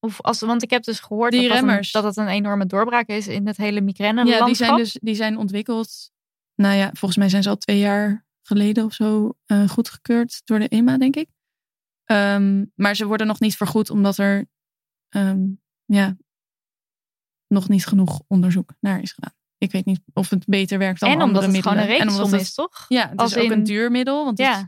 of 0.00 0.20
als, 0.20 0.40
want 0.40 0.62
ik 0.62 0.70
heb 0.70 0.82
dus 0.82 1.00
gehoord 1.00 1.32
Die 1.32 1.40
dat, 1.40 1.50
dat, 1.50 1.58
een, 1.58 1.66
remmers. 1.66 1.92
dat 1.92 2.04
het 2.04 2.16
een 2.16 2.28
enorme 2.28 2.66
doorbraak 2.66 3.06
is 3.08 3.26
in 3.28 3.46
het 3.46 3.56
hele 3.56 3.80
migraine 3.80 4.24
Ja, 4.24 4.44
die 4.44 4.54
zijn 4.54 4.76
dus 4.76 4.98
die 5.02 5.14
zijn 5.14 5.36
ontwikkeld. 5.36 6.10
Nou 6.54 6.74
ja, 6.74 6.86
volgens 6.92 7.16
mij 7.16 7.28
zijn 7.28 7.42
ze 7.42 7.48
al 7.48 7.56
twee 7.56 7.78
jaar 7.78 8.26
geleden 8.42 8.84
of 8.84 8.92
zo 8.92 9.32
eh, 9.46 9.68
goedgekeurd 9.68 10.40
door 10.44 10.58
de 10.58 10.68
EMA, 10.68 10.98
denk 10.98 11.16
ik. 11.16 11.28
Ehm, 12.04 12.64
maar 12.74 12.96
ze 12.96 13.06
worden 13.06 13.26
nog 13.26 13.40
niet 13.40 13.56
vergoed 13.56 13.90
omdat 13.90 14.16
er 14.18 14.46
ehm, 15.08 15.40
ja, 15.84 16.16
nog 17.46 17.68
niet 17.68 17.86
genoeg 17.86 18.20
onderzoek 18.26 18.74
naar 18.80 19.00
is 19.02 19.12
gedaan. 19.12 19.34
Ik 19.58 19.72
weet 19.72 19.84
niet 19.84 20.00
of 20.12 20.30
het 20.30 20.44
beter 20.46 20.78
werkt 20.78 21.00
dan 21.00 21.08
en 21.08 21.14
omdat 21.14 21.26
andere 21.28 21.44
het 21.46 21.52
middelen. 21.54 21.78
gewoon 21.78 21.94
een 21.94 22.00
En 22.00 22.08
omdat 22.08 22.16
reeksom 22.18 22.38
het- 22.38 22.48
is, 22.48 22.54
toch? 22.54 22.84
Ja, 22.88 23.08
het 23.08 23.18
Als 23.18 23.30
is 23.30 23.38
ook 23.38 23.44
in- 23.44 23.52
een 23.52 23.64
duur 23.64 23.90
middel. 23.90 24.24
Want 24.24 24.38
het- 24.38 24.46
Ja. 24.46 24.58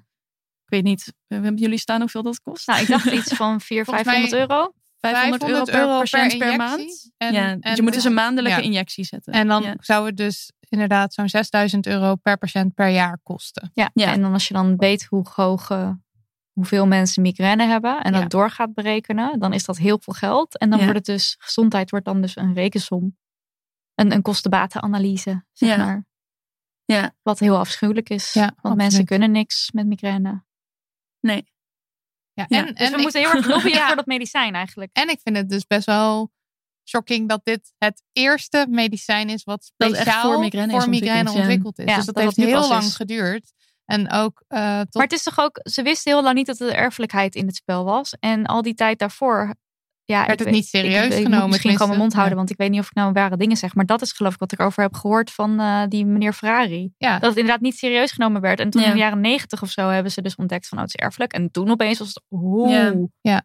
ik 0.65 0.69
weet 0.69 0.83
niet, 0.85 1.15
hebben 1.27 1.57
jullie 1.57 1.79
staan 1.79 2.01
hoeveel 2.01 2.23
dat 2.23 2.41
kost? 2.41 2.67
Nou, 2.67 2.81
ik 2.83 2.89
dacht 2.89 3.07
iets 3.07 3.33
van 3.43 3.61
400, 3.61 4.07
Volgens 4.07 4.31
500 4.31 4.51
euro. 4.51 4.75
500 5.11 5.43
euro 5.43 5.65
per 5.65 5.99
patiënt 5.99 6.39
per, 6.39 6.53
injectie. 6.53 6.57
maand. 6.59 7.13
En, 7.17 7.33
ja, 7.33 7.57
dus 7.57 7.77
je 7.77 7.83
moet 7.83 7.93
dus 7.93 8.05
een 8.05 8.15
maandelijke 8.15 8.59
ja. 8.59 8.65
injectie 8.67 9.05
zetten. 9.05 9.33
En 9.33 9.49
dan 9.49 9.63
Ja. 9.63 9.75
zou 9.79 10.07
het 10.07 10.17
dus 10.17 10.53
inderdaad 10.69 11.15
zo'n 11.15 11.29
6000 11.29 11.87
euro 11.87 12.15
per 12.15 12.39
patiënt 12.39 12.75
per 12.75 12.89
jaar 12.89 13.19
kosten. 13.23 13.71
Ja. 13.75 13.91
Ja. 13.95 14.13
en 14.13 14.21
dan 14.21 14.33
als 14.33 14.49
je 14.49 14.55
dan 14.55 14.77
weet 14.77 15.05
hoe 15.05 15.27
hoog, 15.35 15.71
eh, 15.71 15.91
hoeveel 16.53 16.87
mensen 16.87 17.23
migraine 17.23 17.65
hebben 17.67 18.03
en 18.03 18.13
Ja. 18.13 18.21
dat 18.21 18.31
door 18.31 18.51
gaat 18.51 18.75
berekenen, 18.75 19.39
dan 19.39 19.53
is 19.53 19.65
dat 19.65 19.79
heel 19.79 19.99
veel 20.03 20.13
geld. 20.13 20.59
En 20.59 20.71
dan 20.71 20.79
Ja. 20.79 20.85
wordt 20.85 21.07
het 21.07 21.17
dus, 21.17 21.37
gezondheid 21.39 21.91
wordt 21.91 22.07
dan 22.07 22.21
dus 22.21 22.37
een 22.37 22.55
rekensom. 22.55 23.17
Een, 23.95 24.13
een 24.13 24.23
kostenbatenanalyse, 24.23 25.45
zeg 25.53 25.69
Ja. 25.69 25.77
maar. 25.85 26.07
Ja. 26.85 27.15
Wat 27.23 27.39
heel 27.39 27.59
afschuwelijk 27.59 28.09
is. 28.11 28.33
Ja, 28.33 28.41
want 28.41 28.55
absoluut. 28.57 28.77
mensen 28.79 29.05
kunnen 29.05 29.31
niks 29.31 29.71
met 29.73 29.87
migraine. 29.87 30.45
Nee. 31.21 31.52
Ja, 32.35 32.45
Ja, 32.49 32.59
en, 32.59 32.67
Dus 32.67 32.75
en 32.77 32.91
we 32.91 32.97
ik- 32.97 33.03
moeten 33.03 33.21
heel 33.21 33.31
erg 33.33 33.47
lobbyen 33.55 33.73
Ja. 33.73 33.87
voor 33.87 33.97
dat 33.97 34.07
medicijn 34.07 34.55
eigenlijk. 34.55 34.91
En 34.93 35.09
ik 35.09 35.21
vind 35.23 35.37
het 35.37 35.49
dus 35.51 35.67
best 35.67 35.87
wel 35.87 36.31
shocking 36.89 37.29
dat 37.29 37.41
dit 37.45 37.73
het 37.79 38.03
eerste 38.13 38.67
medicijn 38.71 39.29
is 39.29 39.45
wat 39.45 39.65
speciaal 39.65 40.23
voor 40.23 40.39
migraine 40.39 40.77
is 40.77 40.85
ontwikkeld, 40.85 41.33
ja. 41.33 41.39
ontwikkeld 41.41 41.79
is. 41.79 41.85
Ja, 41.85 41.97
dus 41.97 42.05
dat, 42.05 42.15
dat 42.15 42.25
heeft 42.25 42.37
het 42.37 42.45
heel 42.45 42.69
lang 42.69 42.83
is. 42.85 42.95
geduurd. 42.97 43.53
En 43.85 44.11
ook 44.13 44.45
eh, 44.49 44.81
tot 44.81 44.95
Maar 44.95 45.03
het 45.03 45.13
is 45.13 45.23
toch 45.23 45.39
ook, 45.41 45.61
ze 45.63 45.83
wisten 45.83 46.13
heel 46.13 46.23
lang 46.23 46.37
niet 46.37 46.47
dat 46.47 46.61
er 46.61 46.75
erfelijkheid 46.75 47.35
in 47.35 47.47
het 47.47 47.57
spel 47.57 47.85
was. 47.85 48.15
En 48.21 48.47
al 48.47 48.63
die 48.63 48.75
tijd 48.75 48.99
daarvoor. 48.99 49.55
Ja, 50.13 50.27
Werd 50.27 50.39
het 50.39 50.49
weet- 50.49 50.55
niet 50.57 50.67
serieus 50.67 51.07
ik, 51.07 51.13
ik, 51.19 51.25
genomen, 51.25 51.49
misschien 51.49 51.73
gewoon 51.73 51.89
mijn 51.89 52.01
mond 52.01 52.13
houden, 52.13 52.37
want 52.37 52.51
ik 52.51 52.57
weet 52.57 52.71
niet 52.71 52.81
of 52.81 52.87
ik 52.87 52.95
nou 52.95 53.13
ware 53.13 53.37
dingen 53.37 53.57
zeg. 53.57 53.75
Maar 53.75 53.87
dat 53.87 54.03
is 54.03 54.13
geloof 54.13 54.33
ik 54.33 54.39
wat 54.39 54.53
ik 54.53 54.61
over 54.61 54.83
heb 54.83 54.95
gehoord 54.95 55.31
van 55.31 55.61
eh, 55.61 55.83
die 55.89 56.07
meneer 56.07 56.33
Ferrari. 56.33 56.93
ja, 56.97 57.13
Dat 57.19 57.29
het 57.29 57.39
inderdaad 57.39 57.61
niet 57.63 57.77
serieus 57.77 58.13
genomen 58.13 58.41
werd. 58.41 58.61
En 58.61 58.71
toen 58.71 58.81
Ja. 58.81 58.87
in 58.87 58.93
de 58.93 58.99
jaren 58.99 59.21
negentig 59.21 59.63
of 59.63 59.71
zo 59.71 59.89
hebben 59.89 60.13
ze 60.13 60.23
dus 60.23 60.35
ontdekt 60.37 60.69
van 60.69 60.79
oh, 60.79 60.85
het 60.85 60.95
is 60.95 61.01
erfelijk. 61.05 61.33
En 61.33 61.51
toen 61.51 61.71
opeens 61.71 61.99
was 61.99 62.09
het 62.09 62.23
oeh. 62.31 62.71
Ja. 62.73 62.95
Ja. 63.21 63.43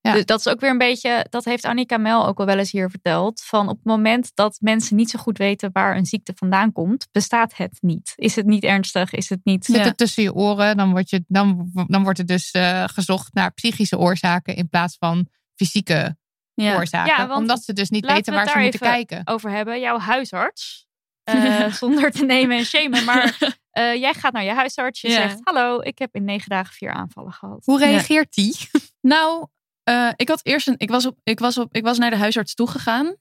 Ja. 0.00 0.12
Dus 0.12 0.24
dat 0.24 0.38
is 0.38 0.48
ook 0.48 0.60
weer 0.60 0.70
een 0.70 0.78
beetje, 0.78 1.26
dat 1.30 1.44
heeft 1.44 1.64
Annika 1.64 1.96
Mel 1.98 2.26
ook 2.26 2.38
al 2.38 2.46
wel 2.46 2.58
eens 2.58 2.72
hier 2.72 2.90
verteld. 2.90 3.40
Van 3.40 3.68
op 3.68 3.76
het 3.76 3.84
moment 3.84 4.30
dat 4.34 4.56
mensen 4.60 4.96
niet 4.96 5.10
zo 5.10 5.18
goed 5.18 5.38
weten 5.38 5.70
waar 5.72 5.96
een 5.96 6.06
ziekte 6.06 6.32
vandaan 6.36 6.72
komt, 6.72 7.08
bestaat 7.12 7.56
het 7.56 7.78
niet. 7.80 8.12
Is 8.16 8.36
het 8.36 8.46
niet 8.46 8.64
ernstig? 8.64 9.12
Is 9.12 9.28
het 9.28 9.40
niet. 9.44 9.64
zit 9.64 9.84
het 9.84 9.96
tussen 9.96 10.22
je 10.22 10.34
oren, 10.34 10.76
dan 10.76 10.90
wordt, 10.90 11.10
je, 11.10 11.24
dan, 11.28 11.70
dan 11.86 12.02
wordt 12.02 12.18
er 12.18 12.26
dus 12.26 12.50
eh, 12.50 12.84
gezocht 12.86 13.34
naar 13.34 13.52
psychische 13.52 13.98
oorzaken 13.98 14.56
in 14.56 14.68
plaats 14.68 14.96
van 14.98 15.26
fysieke 15.56 16.16
Ja. 16.54 16.76
oorzaken. 16.76 17.16
Ja, 17.26 17.36
omdat 17.36 17.64
ze 17.64 17.72
dus 17.72 17.90
niet 17.90 18.06
weten 18.06 18.24
we 18.24 18.38
waar 18.38 18.48
ze 18.48 18.58
moeten 18.58 18.80
even 18.80 18.92
kijken. 19.06 19.26
over 19.26 19.50
hebben. 19.50 19.80
Jouw 19.80 19.98
huisarts. 19.98 20.86
eh, 21.24 21.72
zonder 21.72 22.10
te 22.10 22.24
nemen 22.24 22.56
en 22.56 22.64
shamen. 22.64 23.04
Maar 23.04 23.38
eh, 23.70 23.94
jij 23.94 24.14
gaat 24.14 24.32
naar 24.32 24.44
je 24.44 24.52
huisarts. 24.52 25.00
Je 25.00 25.08
Ja. 25.08 25.14
zegt: 25.14 25.38
Hallo, 25.42 25.80
ik 25.80 25.98
heb 25.98 26.14
in 26.14 26.24
negen 26.24 26.48
dagen 26.48 26.74
vier 26.74 26.92
aanvallen 26.92 27.32
gehad. 27.32 27.64
Hoe 27.64 27.78
reageert 27.78 28.34
die? 28.34 28.56
Nou, 29.00 29.46
eh, 29.82 30.10
ik 30.16 30.28
had 30.28 30.40
eerst 30.46 30.68
een. 30.68 30.74
Ik 30.78 30.90
was, 30.90 31.06
op, 31.06 31.18
ik, 31.22 31.38
was 31.38 31.58
op, 31.58 31.74
ik 31.74 31.82
was 31.82 31.98
naar 31.98 32.10
de 32.10 32.16
huisarts 32.16 32.54
toegegaan. 32.54 33.16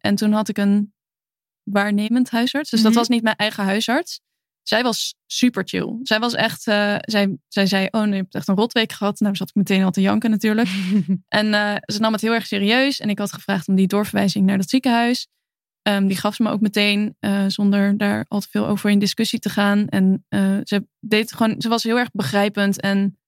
En 0.00 0.14
toen 0.14 0.32
had 0.32 0.48
ik 0.48 0.58
een 0.58 0.94
waarnemend 1.62 2.30
huisarts. 2.30 2.70
Dus 2.70 2.80
dat 2.82 2.90
Mhm. 2.90 2.98
was 2.98 3.08
niet 3.08 3.22
mijn 3.22 3.36
eigen 3.36 3.64
huisarts. 3.64 4.20
Zij 4.68 4.82
was 4.82 5.14
super 5.26 5.62
chill. 5.66 5.98
Zij 6.02 6.18
was 6.18 6.34
echt. 6.34 6.66
eh, 6.66 6.96
zij, 7.00 7.36
zij 7.48 7.66
zei: 7.66 7.88
Oh, 7.90 8.00
nee, 8.00 8.10
je 8.10 8.16
hebt 8.16 8.34
echt 8.34 8.48
een 8.48 8.56
rotweek 8.56 8.92
gehad. 8.92 9.20
Nou, 9.20 9.36
zat 9.36 9.48
ik 9.48 9.54
meteen 9.54 9.82
al 9.82 9.90
te 9.90 10.00
janken 10.00 10.30
natuurlijk. 10.30 10.68
En 11.28 11.54
eh, 11.54 11.74
ze 11.80 12.00
nam 12.00 12.12
het 12.12 12.20
heel 12.20 12.34
erg 12.34 12.46
serieus. 12.46 13.00
En 13.00 13.08
ik 13.08 13.18
had 13.18 13.32
gevraagd 13.32 13.68
om 13.68 13.74
die 13.74 13.86
doorverwijzing 13.86 14.46
naar 14.46 14.56
dat 14.56 14.68
ziekenhuis. 14.68 15.28
Ehm, 15.82 16.06
die 16.06 16.16
gaf 16.16 16.34
ze 16.34 16.42
me 16.42 16.50
ook 16.50 16.60
meteen, 16.60 17.16
eh, 17.20 17.44
zonder 17.46 17.96
daar 17.96 18.24
al 18.28 18.40
te 18.40 18.48
veel 18.50 18.66
over 18.66 18.90
in 18.90 18.98
discussie 18.98 19.38
te 19.38 19.48
gaan. 19.48 19.88
En 19.88 20.24
ze, 20.64 20.86
deed 21.00 21.32
gewoon, 21.32 21.54
ze 21.58 21.68
was 21.68 21.82
heel 21.82 21.98
erg 21.98 22.10
begrijpend. 22.12 22.80
En 22.80 23.18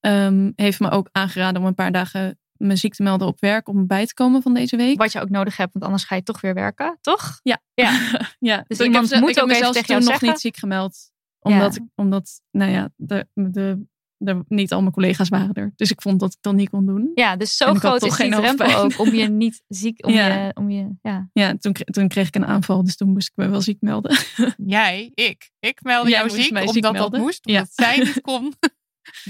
ehm, 0.00 0.50
heeft 0.56 0.80
me 0.80 0.90
ook 0.90 1.08
aangeraden 1.12 1.60
om 1.60 1.66
een 1.66 1.74
paar 1.74 1.92
dagen 1.92 2.38
me 2.58 2.76
ziek 2.76 2.94
te 2.94 3.02
melden 3.02 3.26
op 3.26 3.40
werk. 3.40 3.68
Om 3.68 3.86
bij 3.86 4.06
te 4.06 4.14
komen 4.14 4.42
van 4.42 4.54
deze 4.54 4.76
week. 4.76 4.98
Wat 4.98 5.12
je 5.12 5.20
ook 5.20 5.30
nodig 5.30 5.56
hebt, 5.56 5.72
want 5.72 5.84
anders 5.84 6.04
ga 6.04 6.14
je 6.14 6.22
toch 6.22 6.40
weer 6.40 6.54
werken, 6.54 6.98
toch? 7.00 7.40
Ja. 7.42 7.60
Ja. 7.74 7.90
ja. 8.50 8.64
Dus 8.66 8.78
ik 8.78 8.86
iemand 8.86 9.10
heb, 9.10 9.20
moet 9.20 9.30
ik 9.36 9.42
ook 9.42 9.48
mezelf 9.48 9.72
tegen 9.72 9.86
toen 9.86 9.96
jou 9.96 10.00
nog 10.00 10.10
zeggen. 10.10 10.28
niet 10.28 10.40
ziek 10.40 10.56
gemeld. 10.56 10.96
Omdat, 11.38 11.74
Ja. 11.74 11.82
ik, 11.82 11.88
omdat 11.94 12.40
nou 12.50 12.70
ja, 12.70 12.88
de, 12.96 13.26
de, 13.34 13.86
de, 14.16 14.44
niet 14.48 14.72
al 14.72 14.80
mijn 14.80 14.92
collega's 14.92 15.28
waren 15.28 15.54
er. 15.54 15.72
Dus 15.76 15.90
ik 15.90 16.02
vond 16.02 16.20
dat 16.20 16.32
ik 16.32 16.38
dat 16.40 16.54
niet 16.54 16.70
kon 16.70 16.86
doen. 16.86 17.10
Ja, 17.14 17.36
dus 17.36 17.56
zo 17.56 17.74
groot 17.74 18.00
toch 18.00 18.10
is 18.10 18.16
die 18.16 18.32
geen 18.32 18.40
drempel 18.40 18.76
ook 18.76 18.98
om 18.98 19.14
je 19.14 19.28
niet 19.28 19.62
ziek, 19.82 20.06
om 20.06 20.12
Ja. 20.12 20.44
je, 20.46 20.54
om 20.54 20.70
je, 20.70 20.88
ja. 21.02 21.28
Ja, 21.32 21.54
toen, 21.58 21.72
toen 21.72 22.08
kreeg 22.08 22.26
ik 22.28 22.34
een 22.34 22.46
aanval. 22.46 22.84
Dus 22.84 22.96
toen 22.96 23.08
moest 23.12 23.28
ik 23.28 23.36
me 23.36 23.48
wel 23.48 23.60
ziek 23.60 23.80
melden. 23.80 24.16
Jij, 24.56 25.10
ik. 25.14 25.50
Ik 25.60 25.82
meldde 25.82 26.10
Jij 26.10 26.18
jou 26.18 26.30
ziek 26.30 26.86
omdat 26.86 27.10
dat 27.10 27.20
moest. 27.20 27.48
Ja. 27.48 27.54
Omdat 27.54 27.72
zij 27.74 27.98
niet 27.98 28.20
kon 28.20 28.52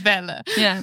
bellen. 0.03 0.41
Ja. 0.55 0.83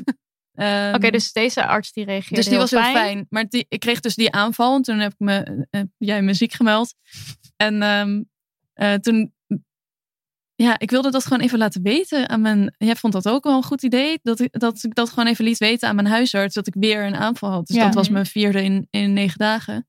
Ehm, 0.54 0.94
Oké, 0.96 1.10
dus 1.12 1.32
deze 1.32 1.66
arts 1.66 1.92
die 1.92 2.06
reageerde 2.06 2.36
dus 2.36 2.46
die 2.46 2.58
was 2.58 2.72
heel 2.72 2.80
fijn. 2.82 2.96
fijn. 2.96 3.26
Maar 3.30 3.48
die, 3.50 3.66
ik 3.70 3.80
kreeg 3.80 4.00
dus 4.00 4.16
die 4.16 4.32
aanval. 4.32 4.76
En 4.76 4.82
toen 4.82 5.00
heb 5.00 5.12
ik 5.12 5.20
me, 5.20 5.68
heb 5.70 5.88
jij 5.98 6.22
me 6.22 6.34
ziek 6.34 6.54
gemeld. 6.54 6.94
En 7.58 7.82
ehm, 7.82 8.22
eh, 8.74 8.94
toen, 8.94 9.34
ja, 10.56 10.80
ik 10.80 10.92
wilde 10.92 11.12
dat 11.12 11.24
gewoon 11.24 11.40
even 11.40 11.58
laten 11.58 11.82
weten 11.82 12.30
aan 12.30 12.42
mijn. 12.42 12.76
Jij 12.78 12.96
vond 12.96 13.14
dat 13.14 13.28
ook 13.28 13.44
wel 13.44 13.56
een 13.56 13.64
goed 13.64 13.84
idee. 13.84 14.20
Dat 14.24 14.40
ik 14.40 14.60
dat, 14.60 14.84
ik 14.84 14.96
dat 14.96 15.10
gewoon 15.10 15.28
even 15.28 15.46
liet 15.46 15.58
weten 15.58 15.90
aan 15.90 15.96
mijn 15.96 16.08
huisarts. 16.08 16.54
Dat 16.54 16.68
ik 16.68 16.76
weer 16.80 17.06
een 17.06 17.16
aanval 17.16 17.52
had. 17.52 17.68
Dus 17.68 17.76
Ja. 17.76 17.84
dat 17.86 17.94
was 17.94 18.10
mijn 18.10 18.26
vierde 18.26 18.64
in, 18.64 18.88
in 18.90 19.14
negen 19.14 19.38
dagen. 19.38 19.88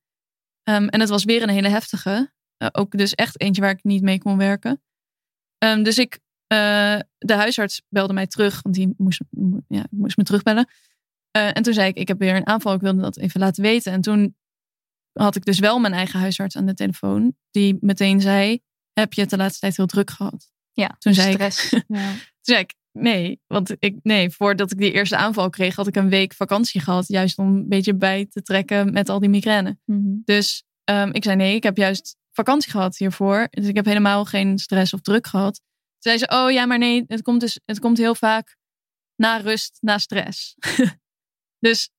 Ehm, 0.63 0.87
en 0.87 1.01
het 1.01 1.09
was 1.09 1.25
weer 1.25 1.43
een 1.43 1.49
hele 1.49 1.69
heftige. 1.69 2.33
Eh, 2.57 2.69
ook 2.73 2.97
dus 2.99 3.15
echt 3.15 3.41
eentje 3.41 3.63
waar 3.63 3.71
ik 3.71 3.85
niet 3.85 4.03
mee 4.03 4.19
kon 4.19 4.37
werken. 4.37 4.83
Dus 5.83 5.99
ik, 5.99 6.19
eh, 6.53 6.99
de 7.19 7.35
huisarts 7.35 7.83
belde 7.89 8.13
mij 8.13 8.27
terug. 8.27 8.63
Want 8.63 8.75
die 8.75 8.95
moest, 8.97 9.21
ja, 9.69 9.85
moest 9.91 10.17
me 10.17 10.23
terugbellen. 10.25 10.69
Eh, 11.31 11.57
en 11.57 11.63
toen 11.63 11.75
zei 11.75 11.89
ik, 11.89 11.97
ik 11.97 12.09
heb 12.09 12.19
weer 12.19 12.37
een 12.37 12.47
aanval. 12.47 12.75
Ik 12.75 12.81
wilde 12.81 13.01
dat 13.01 13.19
even 13.19 13.41
laten 13.41 13.63
weten. 13.63 13.93
En 13.93 14.01
toen 14.01 14.37
had 15.13 15.37
ik 15.37 15.45
dus 15.45 15.59
wel 15.59 15.79
mijn 15.79 15.93
eigen 15.93 16.21
huisarts 16.21 16.57
aan 16.57 16.67
de 16.67 16.75
telefoon. 16.75 17.37
Die 17.51 17.77
meteen 17.81 18.21
zei, 18.21 18.61
heb 18.93 19.13
je 19.13 19.21
het 19.21 19.31
de 19.31 19.37
laatste 19.37 19.61
tijd 19.61 19.77
heel 19.77 19.87
druk 19.87 20.11
gehad? 20.11 20.51
Ja, 20.73 20.97
Toen 20.99 21.15
zei 21.15 21.29
ik- 21.29 21.35
stress. 21.35 21.71
Ja. 21.89 22.11
Toen 22.11 22.55
zei 22.55 22.59
ik, 22.61 22.75
nee. 22.93 23.41
Want 23.47 23.75
ik, 23.79 23.97
nee, 24.03 24.31
voordat 24.31 24.73
ik 24.73 24.79
die 24.79 24.93
eerste 24.93 25.17
aanval 25.17 25.51
kreeg, 25.51 25.77
had 25.77 25.87
ik 25.87 25.97
een 25.97 26.09
week 26.09 26.35
vakantie 26.35 26.81
gehad. 26.81 27.09
Juist 27.09 27.39
om 27.39 27.47
een 27.47 27.69
beetje 27.69 27.95
bij 27.95 28.27
te 28.27 28.43
trekken 28.43 28.93
met 28.93 29.09
al 29.09 29.21
die 29.21 29.29
migraine. 29.29 29.79
Mhm. 29.85 30.01
Dus 30.25 30.65
ehm, 30.85 31.09
ik 31.13 31.25
zei, 31.25 31.37
nee, 31.37 31.55
ik 31.55 31.63
heb 31.63 31.77
juist 31.77 32.17
vakantie 32.33 32.71
gehad 32.71 32.97
hiervoor. 32.97 33.47
Dus 33.51 33.67
ik 33.67 33.77
heb 33.77 33.85
helemaal 33.85 34.25
geen 34.25 34.59
stress 34.59 34.93
of 34.93 35.01
druk 35.01 35.27
gehad. 35.27 35.61
Toen 36.03 36.19
zei 36.19 36.19
ze, 36.19 36.29
oh 36.45 36.51
ja, 36.51 36.67
maar 36.67 36.79
nee, 36.79 37.05
het 37.07 37.23
komt, 37.23 37.41
dus, 37.41 37.61
het 37.65 37.79
komt 37.81 37.99
heel 37.99 38.15
vaak 38.15 38.57
na 39.17 39.37
rust, 39.37 39.79
na 39.81 39.99
stress. 39.99 40.55
dus 41.67 41.91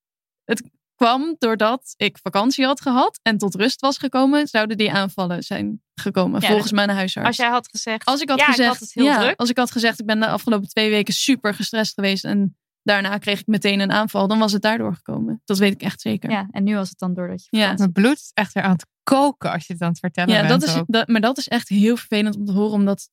het 0.43 0.69
kwam 0.95 1.35
doordat 1.37 1.93
ik 1.97 2.17
vakantie 2.21 2.65
had 2.65 2.81
gehad 2.81 3.19
en 3.21 3.37
tot 3.37 3.55
rust 3.55 3.81
was 3.81 3.97
gekomen, 3.97 4.47
zouden 4.47 4.77
die 4.77 4.91
aanvallen 4.91 5.43
zijn 5.43 5.81
gekomen, 5.95 6.41
Ja, 6.41 6.47
volgens 6.47 6.69
dus 6.69 6.77
mijn 6.77 6.89
huisarts. 6.89 7.27
Als 7.27 7.37
jij 7.37 7.49
had 7.49 7.67
gezegd, 7.67 8.05
Als 8.05 8.21
ik 8.21 8.29
had 8.29 8.39
ja, 8.39 8.45
gezegd, 8.45 8.73
ik 8.73 8.79
had 8.79 8.79
het 8.79 8.93
heel 8.93 9.05
ja, 9.05 9.19
druk. 9.19 9.39
als 9.39 9.49
ik 9.49 9.57
had 9.57 9.71
gezegd, 9.71 9.99
ik 9.99 10.05
ben 10.05 10.19
de 10.19 10.27
afgelopen 10.27 10.67
twee 10.67 10.89
weken 10.89 11.13
super 11.13 11.53
gestrest 11.53 11.93
geweest 11.93 12.23
en 12.23 12.57
daarna 12.81 13.17
kreeg 13.17 13.39
ik 13.39 13.47
meteen 13.47 13.79
een 13.79 13.91
aanval, 13.91 14.27
dan 14.27 14.39
was 14.39 14.51
het 14.51 14.61
daardoor 14.61 14.95
gekomen. 14.95 15.41
Dat 15.45 15.57
weet 15.57 15.73
ik 15.73 15.81
echt 15.81 16.01
zeker. 16.01 16.29
Ja, 16.29 16.47
en 16.51 16.63
nu 16.63 16.75
was 16.75 16.89
het 16.89 16.99
dan 16.99 17.13
doordat 17.13 17.47
je 17.49 17.57
Ja. 17.57 17.73
Mijn 17.73 17.91
bloed 17.91 18.17
is 18.17 18.31
echt 18.33 18.53
weer 18.53 18.63
aan 18.63 18.71
het 18.71 18.85
koken 19.03 19.51
als 19.51 19.67
je 19.67 19.73
het 19.73 19.81
aan 19.81 19.89
het 19.89 19.99
vertellen 19.99 20.33
Ja, 20.33 20.47
bent. 20.47 20.61
dat 20.61 20.69
is, 20.69 20.83
dat, 20.87 21.07
maar 21.07 21.21
dat 21.21 21.37
is 21.37 21.47
echt 21.47 21.69
heel 21.69 21.97
vervelend 21.97 22.35
om 22.35 22.45
te 22.45 22.51
horen, 22.51 22.73
omdat 22.73 23.09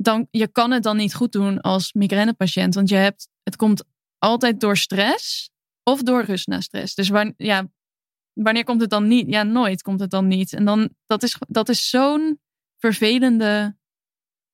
dan, 0.00 0.26
je 0.30 0.48
kan 0.48 0.70
het 0.70 0.82
dan 0.82 0.96
niet 0.96 1.14
goed 1.14 1.32
doen 1.32 1.60
als 1.60 1.92
migrainepatiënt. 1.92 2.74
Want 2.74 2.88
je 2.88 2.94
hebt, 2.96 3.28
het 3.42 3.56
komt 3.56 3.84
altijd 4.18 4.60
door 4.60 4.76
stress 4.76 5.50
of 5.82 6.02
door 6.02 6.22
rust 6.24 6.46
na 6.46 6.60
stress. 6.60 6.94
Dus 6.94 7.08
wan- 7.08 7.34
ja, 7.36 7.68
wanneer 8.32 8.64
komt 8.64 8.80
het 8.80 8.90
dan 8.90 9.06
niet? 9.08 9.28
Ja, 9.28 9.42
nooit 9.42 9.82
komt 9.82 10.00
het 10.00 10.10
dan 10.10 10.26
niet. 10.26 10.52
En 10.52 10.64
dan, 10.64 10.88
dat 11.06 11.22
is, 11.22 11.36
dat 11.48 11.68
is 11.68 11.88
zo'n 11.90 12.40
vervelende 12.76 13.76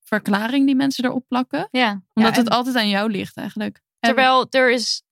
verklaring 0.02 0.66
die 0.66 0.74
mensen 0.76 1.04
erop 1.04 1.24
plakken. 1.28 1.68
Ja. 1.70 2.02
Omdat 2.12 2.36
het 2.36 2.48
altijd 2.50 2.76
aan 2.76 2.88
jou 2.88 3.10
ligt 3.10 3.36
eigenlijk. 3.36 3.76
En- 3.76 3.82
Terwijl 4.08 4.46
er 4.50 4.70
is, 4.72 5.02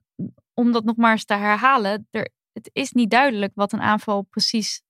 om 0.55 0.73
dat 0.73 0.85
nog 0.85 0.97
maar 0.97 1.13
eens 1.13 1.25
te 1.25 1.35
herhalen, 1.35 2.09
er, 2.11 2.29
het 2.53 2.71
is 2.73 2.93
niet 2.93 3.11
duidelijk 3.11 3.53
wat 3.55 3.73
een 3.73 3.81
aanval 3.81 4.23
precies 4.23 4.83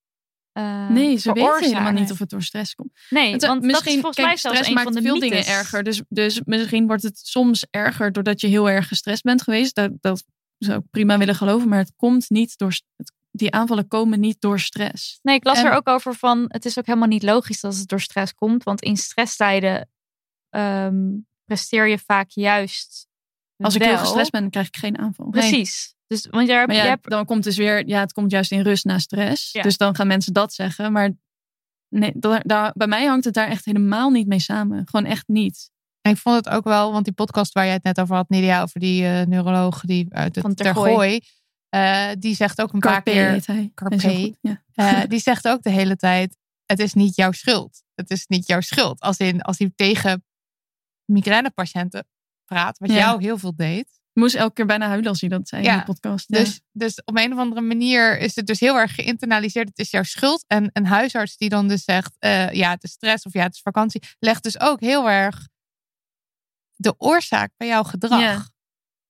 eh 0.52 0.88
nee, 0.88 1.16
ze 1.16 1.32
weten 1.32 1.60
helemaal 1.60 1.92
niet 1.92 2.10
of 2.10 2.18
het 2.18 2.30
door 2.30 2.42
stress 2.42 2.74
komt. 2.74 2.92
Nee, 3.10 3.28
want 3.30 3.40
dat 3.40 3.60
misschien, 3.60 3.86
is 3.94 4.00
volgens 4.00 4.16
kijk, 4.16 4.28
mij 4.28 4.36
zelfs 4.36 4.58
stress 4.58 4.74
maakt 4.74 4.86
van 4.86 4.96
de 4.96 5.02
veel 5.02 5.14
mythes. 5.18 5.30
dingen 5.44 5.58
erger. 5.58 5.82
Dus, 5.82 6.02
dus 6.08 6.40
misschien 6.44 6.86
wordt 6.86 7.02
het 7.02 7.18
soms 7.18 7.66
erger 7.70 8.12
doordat 8.12 8.40
je 8.40 8.46
heel 8.46 8.70
erg 8.70 8.88
gestrest 8.88 9.22
bent 9.22 9.42
geweest. 9.42 9.74
Dat, 9.74 9.90
dat 10.00 10.24
zou 10.58 10.78
ik 10.78 10.84
prima 10.90 11.18
willen 11.18 11.34
geloven. 11.34 11.68
Maar 11.68 11.78
het 11.78 11.92
komt 11.96 12.30
niet 12.30 12.58
door... 12.58 12.78
het- 12.96 13.12
die 13.34 13.52
aanvallen 13.52 13.88
komen 13.88 14.20
niet 14.20 14.40
door 14.40 14.60
stress. 14.60 15.18
Nee, 15.22 15.34
ik 15.36 15.44
las 15.44 15.58
En- 15.58 15.64
er 15.64 15.72
ook 15.72 15.88
over 15.88 16.14
van, 16.14 16.44
het 16.48 16.64
is 16.64 16.78
ook 16.78 16.86
helemaal 16.86 17.08
niet 17.08 17.22
logisch 17.22 17.60
dat 17.60 17.76
het 17.76 17.88
door 17.88 18.00
stress 18.00 18.34
komt. 18.34 18.62
Want 18.62 18.80
in 18.82 18.96
stresstijden 18.96 19.88
ehm, 20.50 20.96
presteer 21.44 21.86
je 21.88 21.98
vaak 21.98 22.30
juist 22.30 23.06
Als 23.56 23.74
ik 23.74 23.82
heel 23.82 23.98
gestrest 23.98 24.30
ben, 24.30 24.40
dan 24.40 24.50
krijg 24.50 24.66
ik 24.66 24.76
geen 24.76 24.98
aanval. 24.98 25.30
Precies. 25.30 25.94
Dus, 26.12 26.26
want 26.30 26.48
jij, 26.48 26.66
ja, 26.66 26.84
hebt, 26.84 27.10
dan 27.10 27.24
komt 27.24 27.44
dus 27.44 27.56
weer... 27.56 27.88
Ja, 27.88 28.00
het 28.00 28.12
komt 28.12 28.30
juist 28.30 28.52
in 28.52 28.60
rust 28.60 28.84
na 28.84 28.98
stress. 28.98 29.52
Ja. 29.52 29.62
Dus 29.62 29.76
dan 29.76 29.94
gaan 29.94 30.06
mensen 30.06 30.32
dat 30.32 30.52
zeggen. 30.54 30.92
Maar 30.92 31.10
nee, 31.88 32.12
daar, 32.14 32.42
daar, 32.46 32.72
bij 32.74 32.86
mij 32.86 33.04
hangt 33.06 33.24
het 33.24 33.34
daar 33.34 33.48
echt 33.48 33.64
helemaal 33.64 34.10
niet 34.10 34.26
mee 34.26 34.38
samen. 34.38 34.86
Gewoon 34.88 35.06
echt 35.06 35.28
niet. 35.28 35.70
En 36.00 36.12
ik 36.12 36.18
vond 36.18 36.36
het 36.36 36.48
ook 36.48 36.64
wel, 36.64 36.92
want 36.92 37.04
die 37.04 37.14
podcast 37.14 37.52
waar 37.52 37.64
jij 37.64 37.72
het 37.72 37.82
net 37.82 38.00
over 38.00 38.16
had, 38.16 38.28
Nidia, 38.28 38.62
over 38.62 38.80
die 38.80 39.04
eh, 39.04 39.26
neuroloog 39.26 39.80
die 39.80 40.06
uit 40.14 40.34
het 40.34 40.56
Tergooi. 40.56 41.20
Eh, 41.68 42.08
die 42.18 42.34
zegt 42.34 42.60
ook 42.60 42.72
een 42.72 42.80
Carpe 42.80 43.02
paar 43.02 43.12
keer, 43.14 43.30
heet 43.30 43.46
hij. 43.46 43.70
Carpe. 43.74 44.34
Ja. 44.40 44.62
eh, 44.74 45.00
die 45.08 45.20
zegt 45.20 45.48
ook 45.48 45.62
de 45.62 45.70
hele 45.70 45.96
tijd, 45.96 46.36
het 46.66 46.78
is 46.78 46.92
niet 46.94 47.16
jouw 47.16 47.32
schuld. 47.32 47.82
Het 47.94 48.10
is 48.10 48.26
niet 48.26 48.46
jouw 48.46 48.60
schuld. 48.60 49.00
Als, 49.00 49.16
in, 49.16 49.40
als 49.40 49.58
hij 49.58 49.72
tegen 49.74 50.24
migrainepatiënten 51.04 52.06
praat, 52.44 52.78
wat 52.78 52.90
Ja. 52.90 52.96
jou 52.96 53.22
heel 53.22 53.38
veel 53.38 53.54
deed. 53.56 54.00
Moest 54.12 54.34
elke 54.34 54.52
keer 54.52 54.66
bijna 54.66 54.86
huilen 54.86 55.08
als 55.08 55.20
hij 55.20 55.28
dat 55.28 55.48
zei 55.48 55.66
in 55.66 55.76
de 55.76 55.84
podcast. 55.84 56.24
Ja. 56.28 56.38
Dus, 56.38 56.60
dus 56.72 57.02
op 57.04 57.18
een 57.18 57.32
of 57.32 57.38
andere 57.38 57.60
manier 57.60 58.18
is 58.18 58.36
het 58.36 58.46
dus 58.46 58.60
heel 58.60 58.76
erg 58.76 58.94
geïnternaliseerd. 58.94 59.68
Het 59.68 59.78
is 59.78 59.90
jouw 59.90 60.02
schuld. 60.02 60.44
En 60.46 60.70
een 60.72 60.86
huisarts 60.86 61.36
die 61.36 61.48
dan 61.48 61.68
dus 61.68 61.84
zegt, 61.84 62.16
eh, 62.18 62.50
ja, 62.50 62.70
het 62.70 62.82
is 62.82 62.90
stress 62.90 63.24
of 63.24 63.32
ja, 63.32 63.42
het 63.42 63.54
is 63.54 63.60
vakantie, 63.60 64.02
legt 64.18 64.42
dus 64.42 64.60
ook 64.60 64.80
heel 64.80 65.10
erg 65.10 65.48
de 66.76 66.94
oorzaak 66.98 67.50
bij 67.56 67.68
jouw 67.68 67.82
gedrag. 67.82 68.20
Ja. 68.20 68.46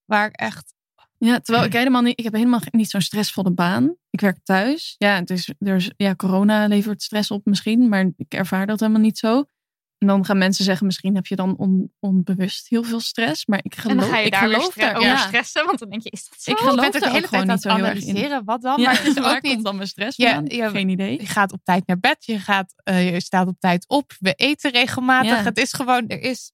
Waar 0.05 0.27
ik 0.27 0.37
echt, 0.37 0.74
Ja, 1.19 1.41
terwijl 1.41 1.66
ik 1.66 1.73
helemaal 1.73 2.03
niet, 2.03 2.19
ik 2.19 2.24
heb 2.24 2.33
helemaal 2.33 2.61
niet 2.70 2.91
zo'n 2.91 3.01
stressvolle 3.01 3.51
baan. 3.51 3.97
Ik 4.11 4.20
werk 4.20 4.39
thuis. 4.43 4.95
Ja, 4.99 5.24
er 5.24 5.31
is, 5.31 5.91
ja, 5.97 6.15
corona 6.15 6.66
levert 6.66 7.03
stress 7.03 7.31
op 7.31 7.45
misschien, 7.45 7.89
maar 7.89 8.11
ik 8.16 8.35
ervaar 8.35 8.66
dat 8.66 8.81
helemaal 8.81 9.01
niet 9.01 9.19
zo. 9.19 9.45
En 10.03 10.09
dan 10.09 10.24
gaan 10.24 10.39
mensen 10.39 10.65
zeggen, 10.65 10.87
misschien 10.87 11.15
heb 11.15 11.27
je 11.27 11.37
dan 11.37 11.57
on- 11.57 11.93
onbewust 11.99 12.69
heel 12.69 12.83
veel 12.83 13.01
stress. 13.01 13.47
Maar 13.47 13.59
ik 13.62 13.74
en 13.74 13.81
geloof, 13.81 13.99
dan 14.01 14.09
ga 14.09 14.19
je 14.19 14.27
ik 14.27 14.33
daar 14.33 14.49
weer 14.49 14.55
geloof 14.57 14.70
stre- 14.73 14.81
daar 14.83 14.95
over 14.97 15.09
ja. 15.09 15.16
stressen. 15.16 15.66
Want 15.66 15.79
dan 15.79 15.89
denk 15.91 16.03
je, 16.03 16.11
is 16.11 16.29
dat 16.29 16.41
zo? 16.43 16.51
Ik 16.51 16.57
geloof 16.57 16.74
bent 16.74 16.87
ook 16.87 16.93
de 16.93 16.99
daar 17.01 17.11
hele 17.12 17.29
tijd 17.29 17.35
aan 17.43 17.47
niet 17.49 17.51
het 17.53 17.62
zo 17.62 17.69
heel 17.77 17.85
erg 17.85 17.95
in. 18.03 18.09
analyseren. 18.09 18.45
Wat 18.45 18.62
dan? 18.62 18.81
Ja, 18.81 18.87
maar 18.87 18.99
het 19.03 19.07
is 19.07 19.15
waar 19.23 19.37
ook 19.37 19.43
niet, 19.43 19.53
komt 19.53 19.65
dan 19.65 19.77
mijn 19.77 19.89
stress 19.89 20.16
Ja, 20.16 20.43
ja, 20.45 20.69
Geen 20.70 20.89
idee. 20.89 21.20
je 21.20 21.27
gaat 21.27 21.53
op 21.53 21.61
tijd 21.65 21.87
naar 21.87 21.99
bed. 21.99 22.24
Je, 22.24 22.39
gaat, 22.39 22.73
eh, 22.77 23.12
je 23.12 23.20
staat 23.20 23.47
op 23.49 23.57
tijd 23.59 23.89
op. 23.89 24.12
We 24.19 24.33
eten 24.35 24.70
regelmatig. 24.70 25.31
Ja. 25.31 25.43
Het 25.43 25.59
is 25.59 25.73
gewoon, 25.73 26.09
er 26.09 26.20
is... 26.20 26.53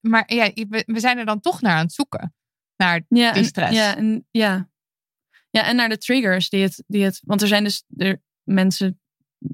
Maar 0.00 0.34
ja, 0.34 0.50
we, 0.54 0.82
we 0.86 1.00
zijn 1.00 1.18
er 1.18 1.24
dan 1.24 1.40
toch 1.40 1.60
naar 1.60 1.76
aan 1.76 1.84
het 1.84 1.92
zoeken. 1.92 2.34
Naar 2.76 3.04
Ja, 3.08 3.32
die 3.32 3.42
en- 3.42 3.48
stress. 3.48 3.76
ja, 3.76 3.96
en, 3.96 4.26
ja. 4.30 4.68
ja, 5.50 5.64
en 5.64 5.76
naar 5.76 5.88
de 5.88 5.98
triggers 5.98 6.48
die 6.48 6.62
het, 6.62 6.84
die 6.86 7.04
het. 7.04 7.20
Want 7.24 7.42
er 7.42 7.48
zijn 7.48 7.64
dus 7.64 7.84
er, 7.96 8.22
mensen 8.42 9.00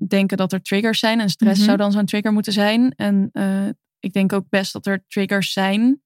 denken 0.09 0.37
dat 0.37 0.53
er 0.53 0.63
triggers 0.63 0.99
zijn 0.99 1.21
en 1.21 1.29
stress 1.31 1.57
Mhm. 1.59 1.65
zou 1.67 1.77
dan 1.77 1.93
zo'n 1.93 2.05
trigger 2.07 2.33
moeten 2.33 2.53
zijn. 2.53 2.95
En 2.95 3.29
eh, 3.33 3.69
ik 3.99 4.13
denk 4.13 4.33
ook 4.33 4.49
best 4.49 4.73
dat 4.73 4.87
er 4.87 5.05
triggers 5.09 5.53
zijn. 5.53 6.03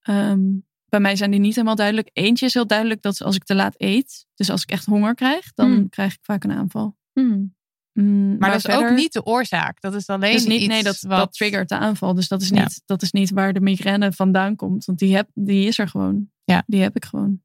Ehm, 0.00 0.40
bij 0.88 1.00
mij 1.00 1.16
zijn 1.16 1.30
die 1.30 1.40
niet 1.40 1.54
helemaal 1.54 1.76
duidelijk. 1.76 2.10
Eentje 2.12 2.46
is 2.46 2.54
heel 2.54 2.66
duidelijk 2.66 3.02
dat 3.02 3.22
als 3.22 3.36
ik 3.36 3.44
te 3.44 3.54
laat 3.54 3.74
eet, 3.76 4.26
dus 4.34 4.50
als 4.50 4.62
ik 4.62 4.70
echt 4.70 4.84
honger 4.84 5.14
krijg, 5.14 5.52
dan 5.54 5.70
Hmm. 5.70 5.88
krijg 5.88 6.12
ik 6.12 6.18
vaak 6.22 6.44
een 6.44 6.52
aanval. 6.52 6.96
Hmm. 7.12 7.54
Mm, 7.92 8.38
maar, 8.38 8.50
dat 8.50 8.68
is 8.68 8.74
ook 8.74 8.90
niet 8.90 9.12
de 9.12 9.24
oorzaak. 9.24 9.80
Dat 9.80 9.94
is 9.94 10.06
alleen 10.08 10.32
dus 10.32 10.46
niet, 10.46 10.60
iets 10.60 10.68
nee, 10.68 10.82
dat, 10.82 11.00
wat... 11.00 11.18
dat 11.18 11.32
triggert 11.32 11.68
de 11.68 11.76
aanval. 11.78 12.14
Dus 12.14 12.28
dat 12.28 12.42
is, 12.42 12.48
Ja. 12.48 12.60
niet, 12.62 12.82
dat 12.86 13.02
is 13.02 13.12
niet 13.12 13.30
waar 13.30 13.52
de 13.52 13.60
migraine 13.60 14.12
vandaan 14.12 14.56
komt. 14.56 14.84
Want 14.84 14.98
die, 14.98 15.14
heb, 15.16 15.28
die 15.34 15.66
is 15.66 15.78
er 15.78 15.88
gewoon. 15.88 16.30
Ja. 16.44 16.62
Die 16.66 16.80
heb 16.80 16.96
ik 16.96 17.04
gewoon. 17.04 17.42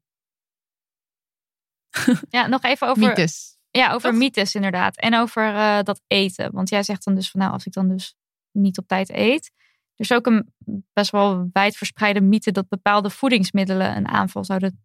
Ja, 2.28 2.46
nog 2.46 2.62
even 2.62 2.88
over, 2.88 3.02
mythes. 3.06 3.58
Ja, 3.70 3.92
over 3.92 4.10
Toch? 4.10 4.18
mythes 4.18 4.54
inderdaad. 4.54 4.96
En 4.96 5.14
over 5.14 5.54
eh, 5.54 5.82
dat 5.82 6.00
eten. 6.06 6.52
Want 6.52 6.68
jij 6.68 6.82
zegt 6.82 7.04
dan 7.04 7.14
dus 7.14 7.30
van 7.30 7.40
nou, 7.40 7.52
als 7.52 7.66
ik 7.66 7.72
dan 7.72 7.88
dus 7.88 8.14
niet 8.52 8.78
op 8.78 8.86
tijd 8.86 9.10
eet. 9.10 9.50
Er 9.94 10.06
is 10.06 10.12
ook 10.12 10.26
een 10.26 10.54
best 10.92 11.10
wel 11.10 11.48
wijdverspreide 11.52 12.20
mythe 12.20 12.52
dat 12.52 12.68
bepaalde 12.68 13.10
voedingsmiddelen 13.10 13.96
een 13.96 14.08
aanval 14.08 14.44
zouden 14.44 14.84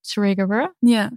triggeren. 0.00 0.76
Ja. 0.78 1.10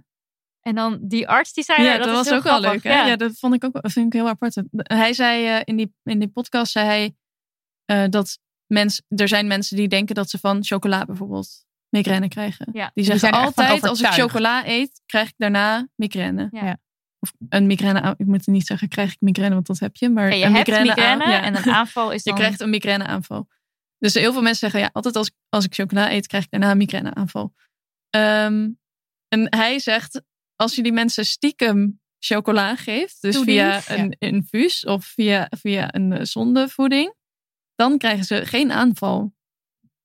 En 0.60 0.74
dan 0.74 0.98
die 1.02 1.28
arts 1.28 1.52
die 1.52 1.64
zei, 1.64 1.82
Ja, 1.82 1.96
nou, 1.96 2.04
dat, 2.04 2.14
was 2.14 2.32
ook 2.32 2.42
wel 2.42 2.60
leuk. 2.60 2.82
Hè? 2.82 2.90
Ja. 2.90 3.06
Ja. 3.06 3.16
dat 3.16 3.38
vond 3.38 3.54
ik 3.54 3.64
ook 3.64 3.78
vind 3.82 4.06
ik 4.06 4.12
heel 4.12 4.28
apart. 4.28 4.62
Hij 4.72 5.12
zei 5.12 5.46
eh, 5.46 5.60
in, 5.64 5.76
die, 5.76 5.94
in 6.02 6.18
die 6.18 6.28
podcast 6.28 6.72
zei 6.72 6.86
hij 6.86 7.14
eh, 7.84 8.08
dat 8.10 8.38
mens, 8.66 9.02
er 9.08 9.28
zijn 9.28 9.46
mensen 9.46 9.76
die 9.76 9.88
denken 9.88 10.14
dat 10.14 10.30
ze 10.30 10.38
van 10.38 10.64
chocola 10.64 11.04
bijvoorbeeld 11.04 11.64
migraine 11.88 12.28
krijgen. 12.28 12.68
Ja. 12.72 12.90
Die 12.94 13.04
zeggen 13.04 13.30
altijd 13.30 13.82
als 13.82 14.00
ik 14.00 14.06
chocola 14.06 14.66
eet, 14.66 15.02
krijg 15.06 15.28
ik 15.28 15.34
daarna 15.36 15.88
migraine. 15.94 16.48
Ja. 16.50 16.78
Ja. 17.24 17.30
Of 17.30 17.32
een 17.48 17.66
migraine. 17.66 18.14
Ik 18.16 18.26
moet 18.26 18.46
niet 18.46 18.66
zeggen 18.66 18.88
krijg 18.88 19.12
ik 19.12 19.20
migraine, 19.20 19.54
want 19.54 19.66
dat 19.66 19.78
heb 19.78 19.96
je. 19.96 20.08
Maar 20.08 20.36
je 20.36 20.44
een 20.44 20.54
hebt 20.54 20.68
migraine 20.68 21.24
aan- 21.24 21.30
ja. 21.30 21.42
en 21.42 21.56
een 21.56 21.72
aanval 21.72 22.10
is 22.12 22.22
Je 22.24 22.30
dan... 22.30 22.38
krijgt 22.38 22.60
een 22.60 22.70
migraineaanval. 22.70 23.48
Dus 23.98 24.14
heel 24.14 24.32
veel 24.32 24.42
mensen 24.42 24.60
zeggen, 24.60 24.80
ja, 24.80 24.90
altijd 24.92 25.16
als, 25.16 25.30
als 25.48 25.64
ik 25.64 25.74
chocola 25.74 26.12
eet, 26.12 26.26
krijg 26.26 26.44
ik 26.44 26.50
daarna 26.50 26.70
een 26.70 26.76
migraineaanval. 26.76 27.54
Ehm, 28.10 28.70
en 29.28 29.46
hij 29.56 29.78
zegt, 29.78 30.22
als 30.56 30.74
je 30.74 30.82
die 30.82 30.92
mensen 30.92 31.26
stiekem 31.26 32.00
chocola 32.18 32.76
geeft, 32.76 33.22
dus 33.22 33.38
via 33.38 33.82
een 33.88 34.16
infuus 34.18 34.84
of 34.84 35.04
via, 35.04 35.46
via 35.50 35.94
een 35.94 36.12
eh, 36.12 36.24
zondevoeding, 36.24 37.14
dan 37.74 37.98
krijgen 37.98 38.24
ze 38.24 38.46
geen 38.46 38.72
aanval 38.72 39.34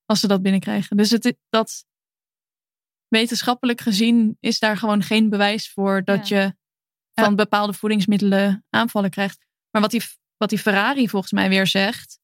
als 0.04 0.20
ze 0.20 0.26
dat 0.26 0.42
binnenkrijgen. 0.42 0.96
Dus 0.96 1.10
het, 1.10 1.36
dat 1.48 1.84
wetenschappelijk 3.08 3.80
gezien 3.80 4.36
is 4.40 4.58
daar 4.58 4.76
gewoon 4.76 5.02
geen 5.02 5.30
bewijs 5.30 5.72
voor 5.72 6.04
dat 6.04 6.28
je 6.28 6.54
van 7.14 7.36
bepaalde 7.36 7.72
voedingsmiddelen 7.72 8.64
aanvallen 8.70 9.10
krijgt. 9.10 9.46
Maar 9.70 9.82
wat 9.82 9.90
die, 9.90 10.02
wat 10.36 10.48
die 10.48 10.58
Ferrari 10.58 11.08
volgens 11.08 11.32
mij 11.32 11.48
weer 11.48 11.66
zegt, 11.66 12.18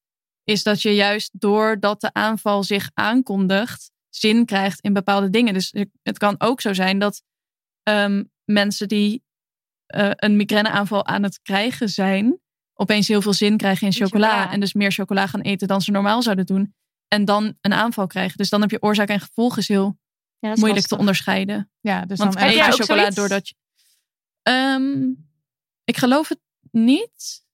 is 0.45 0.63
dat 0.63 0.83
je 0.83 0.95
juist 0.95 1.31
doordat 1.33 2.01
de 2.01 2.13
aanval 2.13 2.63
zich 2.63 2.91
aankondigt, 2.95 3.91
zin 4.09 4.45
krijgt 4.45 4.81
in 4.81 4.93
bepaalde 4.93 5.31
dingen. 5.31 5.55
Dus 5.55 5.75
het 6.03 6.19
kan 6.19 6.35
ook 6.39 6.61
zo 6.61 6.73
zijn 6.73 6.99
dat 6.99 7.23
ehm, 7.83 8.25
mensen 8.45 8.89
die 8.89 9.25
eh, 9.87 10.11
een 10.15 10.37
migraineaanval 10.37 11.07
aan 11.07 11.23
het 11.23 11.43
krijgen 11.43 11.89
zijn, 11.89 12.41
opeens 12.75 13.09
heel 13.09 13.23
veel 13.23 13.33
zin 13.33 13.57
krijgen 13.57 13.87
in 13.87 13.93
chocola, 13.93 14.29
chocola. 14.29 14.53
en 14.53 14.61
dus 14.61 14.73
meer 14.73 14.93
chocola 14.93 15.27
gaan 15.27 15.41
eten 15.41 15.69
dan 15.69 15.81
ze 15.81 15.91
normaal 15.91 16.23
zouden 16.23 16.47
doen. 16.47 16.75
En 17.09 17.25
dan 17.25 17.57
een 17.61 17.73
aanval 17.73 18.07
krijgen. 18.07 18.37
Dus 18.37 18.49
dan 18.49 18.61
heb 18.61 18.71
je 18.71 18.83
oorzaak 18.83 19.09
en 19.09 19.21
gevolg 19.21 19.57
is 19.57 19.69
heel 19.69 19.99
Ja, 20.39 20.53
moeilijk 20.55 20.87
te 20.87 20.99
onderscheiden. 20.99 21.71
Ja, 21.81 22.05
dus 22.05 22.19
Want 22.19 22.33
dan 22.33 22.43
eet 22.43 22.55
je 22.55 22.73
chocola 22.73 23.11
doordat 23.11 23.49
je... 23.49 23.55
Ehm, 24.47 25.11
ik 25.85 25.97
geloof 25.97 26.29
het 26.29 26.41
niet. 26.71 27.45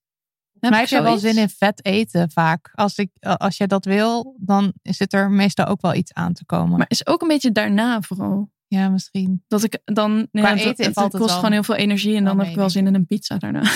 Mij 0.59 0.69
ik 0.69 0.75
heb 0.75 0.87
je 0.87 1.01
wel 1.01 1.17
zin 1.17 1.37
in 1.37 1.49
vet 1.49 1.85
eten 1.85 2.31
vaak. 2.31 2.71
Als, 2.73 2.97
ik, 2.97 3.09
als 3.19 3.57
je 3.57 3.67
dat 3.67 3.85
wil, 3.85 4.35
dan 4.39 4.73
zit 4.81 5.13
er 5.13 5.31
meestal 5.31 5.65
ook 5.65 5.81
wel 5.81 5.93
iets 5.93 6.13
aan 6.13 6.33
te 6.33 6.45
komen. 6.45 6.77
Maar 6.77 6.89
is 6.89 7.07
ook 7.07 7.21
een 7.21 7.27
beetje 7.27 7.51
daarna 7.51 8.01
vooral. 8.01 8.51
ja, 8.67 8.89
misschien. 8.89 9.43
Dat 9.47 9.63
ik 9.63 9.79
dan... 9.83 10.27
Ja, 10.31 10.55
dat, 10.55 10.59
eten 10.79 11.03
het, 11.03 11.17
kost 11.17 11.35
gewoon 11.35 11.51
heel 11.51 11.63
veel 11.63 11.75
energie. 11.75 12.15
En 12.15 12.25
dan 12.25 12.39
heb 12.39 12.47
ik 12.47 12.55
wel 12.55 12.69
zin 12.69 12.87
in 12.87 12.95
een 12.95 13.07
pizza 13.07 13.37
daarna. 13.37 13.71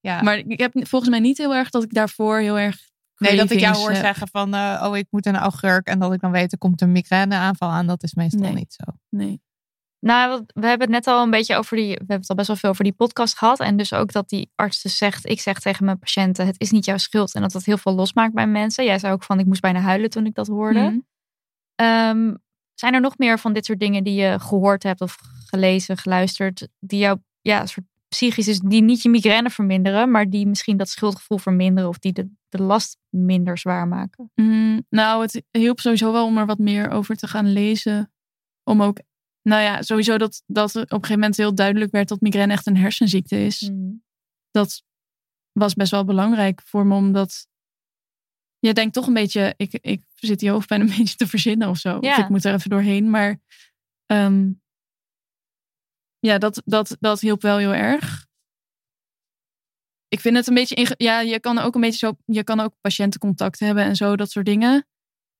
Ja. 0.00 0.22
Maar 0.26 0.36
ik 0.36 0.60
heb 0.60 0.72
volgens 0.72 1.10
mij 1.10 1.20
niet 1.20 1.38
heel 1.38 1.54
erg 1.54 1.70
dat 1.70 1.82
ik 1.82 1.94
daarvoor 1.94 2.38
heel 2.38 2.58
erg... 2.58 2.78
nee, 3.16 3.36
dat 3.36 3.50
ik 3.50 3.60
jou 3.60 3.76
hoor 3.76 3.90
heb. 3.90 4.04
zeggen 4.04 4.28
van, 4.28 4.54
eh, 4.54 4.84
oh, 4.86 4.96
ik 4.96 5.06
moet 5.10 5.26
een 5.26 5.36
augurk. 5.36 5.86
En 5.86 5.98
dat 5.98 6.12
ik 6.12 6.20
dan 6.20 6.30
weet, 6.30 6.52
er 6.52 6.58
komt 6.58 6.80
een 6.80 6.92
migraineaanval 6.92 7.70
aan. 7.70 7.86
Dat 7.86 8.02
is 8.02 8.14
meestal 8.14 8.40
Nee. 8.40 8.54
niet 8.54 8.72
zo. 8.72 8.92
Nee. 9.08 9.42
Nou, 10.04 10.44
we 10.54 10.66
hebben 10.66 10.80
het 10.80 11.04
net 11.04 11.06
al 11.06 11.22
een 11.22 11.30
beetje 11.30 11.56
over 11.56 11.76
die. 11.76 11.88
We 11.88 11.94
hebben 11.96 12.16
het 12.16 12.28
al 12.28 12.36
best 12.36 12.48
wel 12.48 12.56
veel 12.56 12.70
over 12.70 12.84
die 12.84 12.92
podcast 12.92 13.38
gehad. 13.38 13.60
En 13.60 13.76
dus 13.76 13.92
ook 13.92 14.12
dat 14.12 14.28
die 14.28 14.50
arts 14.54 14.82
dus 14.82 14.96
zegt: 14.96 15.28
Ik 15.28 15.40
zeg 15.40 15.60
tegen 15.60 15.84
mijn 15.84 15.98
patiënten: 15.98 16.46
Het 16.46 16.60
is 16.60 16.70
niet 16.70 16.84
jouw 16.84 16.96
schuld. 16.96 17.34
En 17.34 17.42
dat 17.42 17.52
dat 17.52 17.64
heel 17.64 17.78
veel 17.78 17.94
losmaakt 17.94 18.34
bij 18.34 18.46
mensen. 18.46 18.84
Jij 18.84 18.98
zei 18.98 19.12
ook 19.12 19.22
van: 19.22 19.38
Ik 19.38 19.46
moest 19.46 19.60
bijna 19.60 19.80
huilen 19.80 20.10
toen 20.10 20.26
ik 20.26 20.34
dat 20.34 20.46
hoorde. 20.46 20.80
Mhm. 20.80 20.98
Ehm, 21.74 22.34
zijn 22.74 22.94
er 22.94 23.00
nog 23.00 23.18
meer 23.18 23.38
van 23.38 23.52
dit 23.52 23.64
soort 23.64 23.80
dingen 23.80 24.04
die 24.04 24.14
je 24.14 24.40
gehoord 24.40 24.82
hebt 24.82 25.00
of 25.00 25.16
gelezen, 25.46 25.96
geluisterd, 25.96 26.68
die 26.78 26.98
jou 26.98 27.18
ja, 27.40 27.66
soort 27.66 27.86
psychisch 28.08 28.48
is, 28.48 28.58
die 28.58 28.82
niet 28.82 29.02
je 29.02 29.08
migraine 29.08 29.50
verminderen, 29.50 30.10
maar 30.10 30.30
die 30.30 30.46
misschien 30.46 30.76
dat 30.76 30.88
schuldgevoel 30.88 31.38
verminderen 31.38 31.88
of 31.88 31.98
die 31.98 32.12
de, 32.12 32.28
de 32.48 32.62
last 32.62 32.98
minder 33.08 33.58
zwaar 33.58 33.88
maken? 33.88 34.30
Mm, 34.34 34.86
nou, 34.88 35.22
het 35.22 35.42
hielp 35.50 35.80
sowieso 35.80 36.12
wel 36.12 36.26
om 36.26 36.38
er 36.38 36.46
wat 36.46 36.58
meer 36.58 36.90
over 36.90 37.16
te 37.16 37.26
gaan 37.26 37.52
lezen. 37.52 38.12
Om 38.64 38.82
ook 38.82 38.98
Nou 39.48 39.62
ja, 39.62 39.82
sowieso 39.82 40.18
dat, 40.18 40.42
dat 40.46 40.74
er 40.74 40.82
op 40.82 40.90
een 40.90 40.96
gegeven 40.96 41.18
moment 41.18 41.36
heel 41.36 41.54
duidelijk 41.54 41.90
werd 41.90 42.08
dat 42.08 42.20
migraine 42.20 42.52
echt 42.52 42.66
een 42.66 42.76
hersenziekte 42.76 43.44
is. 43.44 43.60
Mm. 43.60 44.02
Dat 44.50 44.82
was 45.52 45.74
best 45.74 45.90
wel 45.90 46.04
belangrijk 46.04 46.62
voor 46.62 46.86
me, 46.86 46.94
omdat 46.94 47.46
je 48.58 48.72
denkt 48.72 48.94
toch 48.94 49.06
een 49.06 49.14
beetje, 49.14 49.54
ik, 49.56 49.72
ik 49.72 50.02
zit 50.14 50.38
die 50.38 50.50
hoofdpijn 50.50 50.80
een 50.80 50.94
beetje 50.96 51.16
te 51.16 51.26
verzinnen 51.26 51.68
of 51.68 51.78
zo. 51.78 51.96
Of 51.96 52.04
Ja. 52.04 52.22
ik 52.22 52.28
moet 52.28 52.44
er 52.44 52.54
even 52.54 52.70
doorheen. 52.70 53.10
Maar 53.10 53.40
ehm, 54.06 54.52
ja, 56.18 56.38
dat, 56.38 56.62
dat, 56.64 56.96
dat 57.00 57.20
hielp 57.20 57.42
wel 57.42 57.56
heel 57.56 57.74
erg. 57.74 58.26
Ik 60.08 60.20
vind 60.20 60.36
het 60.36 60.46
een 60.46 60.54
beetje, 60.54 60.94
ja, 60.96 61.20
je 61.20 61.40
kan 61.40 61.58
ook 61.58 61.74
een 61.74 61.80
beetje 61.80 62.06
zo, 62.06 62.16
je 62.24 62.44
kan 62.44 62.60
ook 62.60 62.74
patiëntencontact 62.80 63.60
hebben 63.60 63.84
en 63.84 63.96
zo, 63.96 64.16
dat 64.16 64.30
soort 64.30 64.46
dingen. 64.46 64.86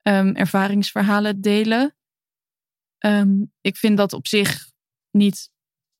Ehm, 0.02 0.34
ervaringsverhalen 0.34 1.40
delen. 1.40 1.96
Ehm, 3.04 3.42
ik 3.60 3.76
vind 3.76 3.96
dat 3.96 4.12
op 4.12 4.26
zich 4.26 4.70
niet 5.10 5.50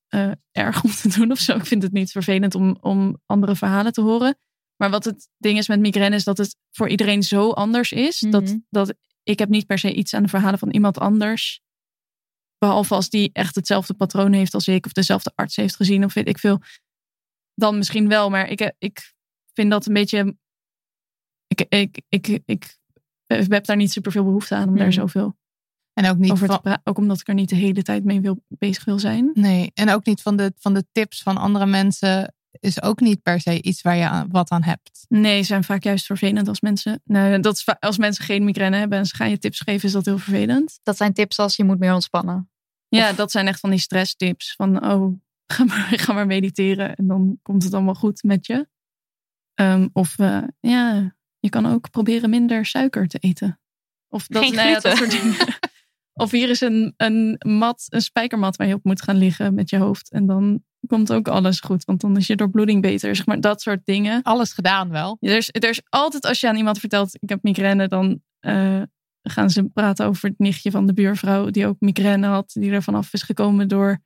eh, 0.07 0.31
erg 0.51 0.83
om 0.83 0.91
te 0.91 1.09
doen 1.09 1.31
of 1.31 1.39
zo. 1.39 1.55
Ik 1.55 1.65
vind 1.65 1.83
het 1.83 1.91
niet 1.91 2.11
vervelend 2.11 2.55
om, 2.55 2.77
om 2.81 3.21
andere 3.25 3.55
verhalen 3.55 3.93
te 3.93 4.01
horen. 4.01 4.37
Maar 4.75 4.89
wat 4.89 5.05
het 5.05 5.29
ding 5.37 5.57
is 5.57 5.67
met 5.67 5.79
migraine 5.79 6.15
is 6.15 6.23
dat 6.23 6.37
het 6.37 6.55
voor 6.71 6.89
iedereen 6.89 7.23
zo 7.23 7.51
anders 7.51 7.91
is. 7.91 8.21
Mhm. 8.21 8.31
dat, 8.31 8.57
dat 8.69 8.93
ik 9.23 9.39
heb 9.39 9.49
niet 9.49 9.65
per 9.65 9.79
se 9.79 9.93
iets 9.93 10.13
aan 10.13 10.23
de 10.23 10.29
verhalen 10.29 10.59
van 10.59 10.69
iemand 10.69 10.97
anders. 10.97 11.61
Behalve 12.57 12.95
als 12.95 13.09
die 13.09 13.29
echt 13.33 13.55
hetzelfde 13.55 13.93
patroon 13.93 14.33
heeft 14.33 14.53
als 14.53 14.67
ik. 14.67 14.85
Of 14.85 14.91
dezelfde 14.91 15.31
arts 15.35 15.55
heeft 15.55 15.75
gezien 15.75 16.03
of 16.03 16.13
weet 16.13 16.27
ik 16.27 16.39
veel. 16.39 16.61
Dan 17.53 17.77
misschien 17.77 18.07
wel. 18.07 18.29
Maar 18.29 18.49
ik, 18.49 18.73
ik 18.77 19.13
vind 19.53 19.71
dat 19.71 19.85
een 19.85 19.93
beetje... 19.93 20.37
Ik, 21.47 21.61
ik, 21.61 22.01
ik, 22.09 22.27
ik, 22.45 22.77
heb 23.25 23.65
daar 23.65 23.75
niet 23.75 23.91
super 23.91 24.11
veel 24.11 24.23
behoefte 24.23 24.55
aan 24.55 24.69
om 24.69 24.75
daar 24.77 24.87
Mhm. 24.87 24.95
zoveel 24.95 25.37
En 25.95 26.09
ook 26.09 26.17
niet 26.17 26.31
over 26.31 26.47
van. 26.47 26.79
Ook 26.83 26.97
omdat 26.97 27.19
ik 27.19 27.27
er 27.27 27.33
niet 27.33 27.49
de 27.49 27.55
hele 27.55 27.81
tijd 27.81 28.03
mee 28.03 28.21
wil, 28.21 28.43
bezig 28.47 28.85
wil 28.85 28.99
zijn. 28.99 29.29
nee, 29.33 29.71
en 29.73 29.89
ook 29.89 30.05
niet 30.05 30.21
van 30.21 30.35
de, 30.35 30.53
van 30.57 30.73
de 30.73 30.85
tips 30.91 31.21
van 31.21 31.37
andere 31.37 31.65
mensen 31.65 32.33
is 32.59 32.81
ook 32.81 32.99
niet 32.99 33.21
per 33.21 33.41
se 33.41 33.61
iets 33.61 33.81
waar 33.81 33.95
je 33.95 34.07
aan- 34.07 34.27
wat 34.31 34.49
aan 34.49 34.63
hebt. 34.63 35.05
Nee, 35.07 35.43
zijn 35.43 35.63
vaak 35.63 35.83
juist 35.83 36.05
vervelend 36.05 36.47
als 36.47 36.61
mensen. 36.61 37.01
Nee, 37.03 37.39
dat 37.39 37.55
is 37.55 37.65
als 37.79 37.97
mensen 37.97 38.25
geen 38.25 38.43
migraine 38.43 38.77
hebben 38.77 38.97
en 38.97 39.05
ze 39.05 39.15
gaan 39.15 39.29
je 39.29 39.37
tips 39.37 39.59
geven, 39.59 39.87
is 39.87 39.93
dat 39.93 40.05
heel 40.05 40.17
vervelend. 40.17 40.79
Dat 40.83 40.97
zijn 40.97 41.13
tips 41.13 41.39
als 41.39 41.55
je 41.55 41.63
moet 41.63 41.79
meer 41.79 41.93
ontspannen. 41.93 42.49
Ja, 42.87 43.13
dat 43.13 43.31
zijn 43.31 43.47
echt 43.47 43.59
van 43.59 43.69
die 43.69 43.79
stresstips. 43.79 44.53
Van 44.55 44.85
oh, 44.85 45.19
ga 45.53 45.63
maar, 45.63 45.87
ga 45.95 46.13
maar 46.13 46.25
mediteren 46.27 46.95
en 46.95 47.07
dan 47.07 47.39
komt 47.41 47.63
het 47.63 47.73
allemaal 47.73 47.93
goed 47.95 48.23
met 48.23 48.45
je. 48.45 48.67
Ehm, 49.53 49.87
of 49.93 50.19
eh, 50.19 50.43
ja, 50.59 51.15
je 51.39 51.49
kan 51.49 51.65
ook 51.65 51.89
proberen 51.89 52.29
minder 52.29 52.65
suiker 52.65 53.07
te 53.07 53.17
eten. 53.17 53.59
Of 54.09 54.27
dat, 54.27 54.43
Geen 54.43 54.53
nou 54.55 54.69
ja, 54.69 54.79
dat 54.79 54.97
soort 54.97 55.11
dingen. 55.11 55.35
Of 56.17 56.31
hier 56.31 56.49
is 56.49 56.61
een, 56.61 56.93
een 56.97 57.35
mat, 57.47 57.85
een 57.89 58.01
spijkermat 58.01 58.55
waar 58.55 58.67
je 58.67 58.73
op 58.73 58.83
moet 58.83 59.01
gaan 59.01 59.17
liggen 59.17 59.53
met 59.53 59.69
je 59.69 59.77
hoofd. 59.77 60.11
En 60.11 60.25
dan 60.25 60.63
komt 60.87 61.13
ook 61.13 61.27
alles 61.27 61.59
goed, 61.59 61.85
want 61.85 62.01
dan 62.01 62.17
is 62.17 62.27
je 62.27 62.35
doorbloeding 62.35 62.81
beter. 62.81 63.15
Zeg 63.15 63.25
maar 63.25 63.39
dat 63.41 63.61
soort 63.61 63.81
dingen. 63.85 64.21
Alles 64.21 64.53
gedaan 64.53 64.89
wel. 64.89 65.17
Ja, 65.19 65.29
Er 65.31 65.37
is, 65.37 65.49
er 65.51 65.69
is 65.69 65.81
altijd 65.89 66.25
als 66.25 66.39
je 66.39 66.47
aan 66.47 66.55
iemand 66.55 66.79
vertelt, 66.79 67.17
ik 67.19 67.29
heb 67.29 67.43
migraine, 67.43 67.87
dan 67.87 68.21
eh, 68.39 68.81
gaan 69.21 69.49
ze 69.49 69.63
praten 69.63 70.05
over 70.05 70.29
het 70.29 70.39
nichtje 70.39 70.71
van 70.71 70.85
de 70.85 70.93
buurvrouw 70.93 71.49
die 71.49 71.67
ook 71.67 71.75
migraine 71.79 72.27
had, 72.27 72.51
die 72.53 72.71
er 72.71 72.83
vanaf 72.83 73.13
is 73.13 73.21
gekomen 73.21 73.67
door 73.67 73.99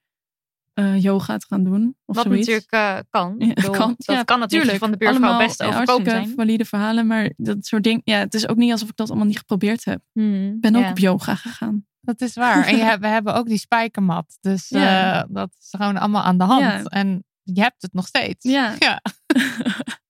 eh, 0.73 1.02
yoga 1.02 1.38
te 1.38 1.45
gaan 1.49 1.64
doen. 1.64 1.95
Of 2.06 2.15
Wat 2.15 2.26
zoiets. 2.26 2.48
natuurlijk 2.48 2.72
eh, 2.72 2.98
kan. 3.10 3.36
Ik 3.40 3.48
Ja, 3.48 3.53
bedoel, 3.53 3.72
kan. 3.72 3.94
Dat 3.98 4.15
Ja, 4.15 4.23
kan 4.23 4.40
natuurlijk 4.40 4.72
tuurlijk. 4.72 4.80
van 4.80 4.91
de 4.91 4.98
buurvrouw 4.98 5.30
Allemaal, 5.30 5.48
best 5.48 5.64
overkomen 5.64 6.10
zijn. 6.11 6.34
valide 6.36 6.65
verhalen, 6.65 7.07
maar 7.07 7.34
dat 7.38 7.65
soort 7.65 7.84
dingen. 7.84 8.02
Ja, 8.03 8.18
het 8.19 8.34
is 8.34 8.48
ook 8.48 8.57
niet 8.57 8.72
alsof 8.72 8.90
ik 8.90 8.95
dat 8.95 9.10
allemaal 9.10 9.27
niet 9.27 9.38
geprobeerd 9.38 9.86
heb. 9.86 10.02
Hmm, 10.11 10.48
Ik 10.53 10.61
ben 10.61 10.76
ook 10.76 10.90
op 10.90 10.98
yoga 10.98 11.36
gegaan. 11.36 11.88
Dat 12.02 12.22
is 12.22 12.34
waar. 12.36 12.68
En 12.68 12.78
je 12.78 12.98
we 13.00 13.08
hebben 13.08 13.34
ook 13.34 13.48
die 13.48 13.58
spijkermat. 13.58 14.38
Dus 14.42 14.70
Ja. 14.70 15.22
eh, 15.24 15.28
dat 15.30 15.56
is 15.60 15.68
gewoon 15.78 15.98
allemaal 15.98 16.24
aan 16.24 16.38
de 16.38 16.44
hand. 16.44 16.62
Ja. 16.62 16.84
En 16.84 17.24
je 17.44 17.62
hebt 17.62 17.82
het 17.82 17.94
nog 17.94 18.08
steeds. 18.08 18.44
Ja. 18.44 18.76
ja. 18.80 19.02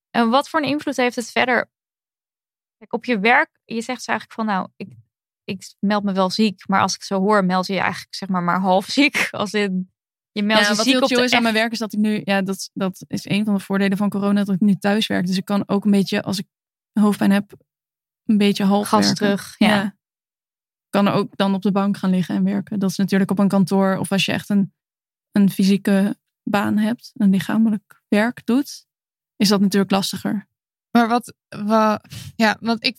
En 0.10 0.30
wat 0.30 0.50
voor 0.50 0.62
een 0.62 0.68
invloed 0.70 0.96
heeft 0.98 1.16
het 1.16 1.32
verder? 1.32 1.70
Kijk, 2.78 2.94
op 2.94 3.06
je 3.06 3.20
werk, 3.20 3.50
je 3.66 3.82
zegt 3.82 4.04
ze 4.04 4.10
eigenlijk 4.10 4.40
van 4.40 4.46
nou, 4.56 4.68
ik, 4.76 4.94
ik 5.44 5.74
meld 5.80 6.04
me 6.04 6.14
wel 6.14 6.30
ziek. 6.30 6.68
Maar 6.68 6.82
als 6.82 6.96
ik 6.96 7.04
zo 7.04 7.20
hoor, 7.20 7.46
meld 7.46 7.68
je 7.68 7.74
je 7.74 7.80
eigenlijk 7.80 8.16
zeg 8.16 8.30
maar 8.30 8.44
maar 8.44 8.60
half 8.60 8.86
ziek. 8.86 9.28
Als 9.32 9.54
in, 9.54 9.92
je 10.32 10.44
meldt 10.44 10.64
Ja, 10.64 10.70
je 10.70 10.76
wat 10.76 10.86
ziek 10.86 10.94
heel 10.94 11.02
op 11.04 11.08
chill 11.08 11.18
de 11.18 11.24
is 11.24 11.34
aan 11.34 11.42
mijn 11.42 11.54
werk 11.54 11.72
is 11.72 11.78
dat 11.80 11.94
ik 11.94 12.00
nu, 12.00 12.22
ja, 12.24 12.42
dat, 12.42 12.70
dat 12.74 13.04
is 13.08 13.30
een 13.30 13.46
van 13.46 13.54
de 13.54 13.60
voordelen 13.60 13.98
van 13.98 14.10
corona, 14.10 14.44
dat 14.44 14.56
ik 14.56 14.62
nu 14.62 14.76
thuis 14.76 15.08
werk. 15.08 15.26
Dus 15.26 15.38
ik 15.38 15.46
kan 15.46 15.64
ook 15.66 15.86
een 15.86 15.92
beetje, 15.92 16.22
als 16.22 16.40
ik 16.40 16.48
hoofdpijn 16.94 17.32
heb, 17.32 17.54
een 18.26 18.38
beetje 18.38 18.64
half 18.64 18.88
gas 18.88 19.14
terug. 19.14 19.56
Ja. 19.58 19.98
Kan 20.90 21.08
ook 21.08 21.38
dan 21.38 21.54
op 21.54 21.62
de 21.62 21.72
bank 21.72 21.98
gaan 21.98 22.10
liggen 22.10 22.36
en 22.36 22.44
werken. 22.44 22.80
Dat 22.80 22.90
is 22.90 22.98
natuurlijk 22.98 23.32
op 23.32 23.40
een 23.40 23.48
kantoor 23.48 23.98
of 23.98 24.12
als 24.12 24.26
je 24.26 24.32
echt 24.32 24.50
een, 24.50 24.74
een 25.32 25.50
fysieke 25.50 26.18
baan 26.44 26.78
hebt, 26.78 27.12
een 27.14 27.30
lichamelijk 27.30 28.02
werk 28.08 28.46
doet, 28.46 28.86
is 29.36 29.50
dat 29.50 29.62
natuurlijk 29.62 29.92
lastiger. 29.92 30.48
Maar 30.92 31.08
wat, 31.08 31.34
wa- 31.50 32.02
ja, 32.36 32.58
want 32.60 32.86
ik, 32.86 32.98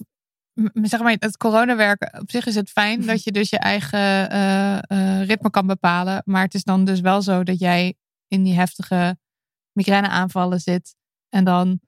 zeg 0.83 1.01
maar, 1.01 1.17
het 1.19 1.37
coronawerken, 1.37 2.21
op 2.21 2.31
zich 2.31 2.47
is 2.47 2.55
het 2.55 2.71
fijn 2.71 3.07
dat 3.07 3.23
je 3.25 3.33
dus 3.33 3.51
je 3.51 3.59
eigen 3.59 4.31
eh, 4.31 4.77
eh, 4.77 5.27
ritme 5.27 5.51
kan 5.51 5.67
bepalen. 5.67 6.23
Maar 6.25 6.43
het 6.43 6.55
is 6.55 6.65
dan 6.65 6.85
dus 6.85 7.01
wel 7.01 7.23
zo 7.23 7.43
dat 7.43 7.59
jij 7.59 7.95
in 8.29 8.43
die 8.43 8.55
heftige 8.55 9.19
migraineaanvallen 9.73 10.61
zit. 10.61 10.95
En 11.29 11.45
dan, 11.45 11.81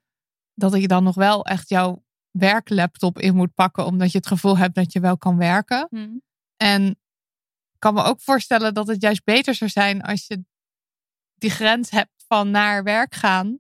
dat 0.54 0.80
je 0.80 0.88
dan 0.88 1.04
nog 1.04 1.14
wel 1.14 1.44
echt 1.44 1.68
jouw 1.68 2.04
werklaptop 2.32 3.18
in 3.18 3.34
moet 3.34 3.54
pakken, 3.54 3.86
omdat 3.86 4.12
je 4.12 4.18
het 4.18 4.26
gevoel 4.26 4.58
hebt 4.58 4.74
dat 4.74 4.92
je 4.92 5.00
wel 5.00 5.16
kan 5.16 5.36
werken. 5.36 5.88
En 6.56 6.86
ik 7.72 7.78
kan 7.78 7.94
me 7.94 8.02
ook 8.02 8.20
voorstellen 8.20 8.74
dat 8.74 8.86
het 8.86 9.02
juist 9.02 9.24
beter 9.24 9.54
zou 9.54 9.70
zijn 9.70 10.02
als 10.02 10.26
je 10.26 10.44
die 11.34 11.50
grens 11.50 11.90
hebt 11.90 12.24
van 12.26 12.50
naar 12.50 12.82
werk 12.82 13.14
gaan 13.14 13.58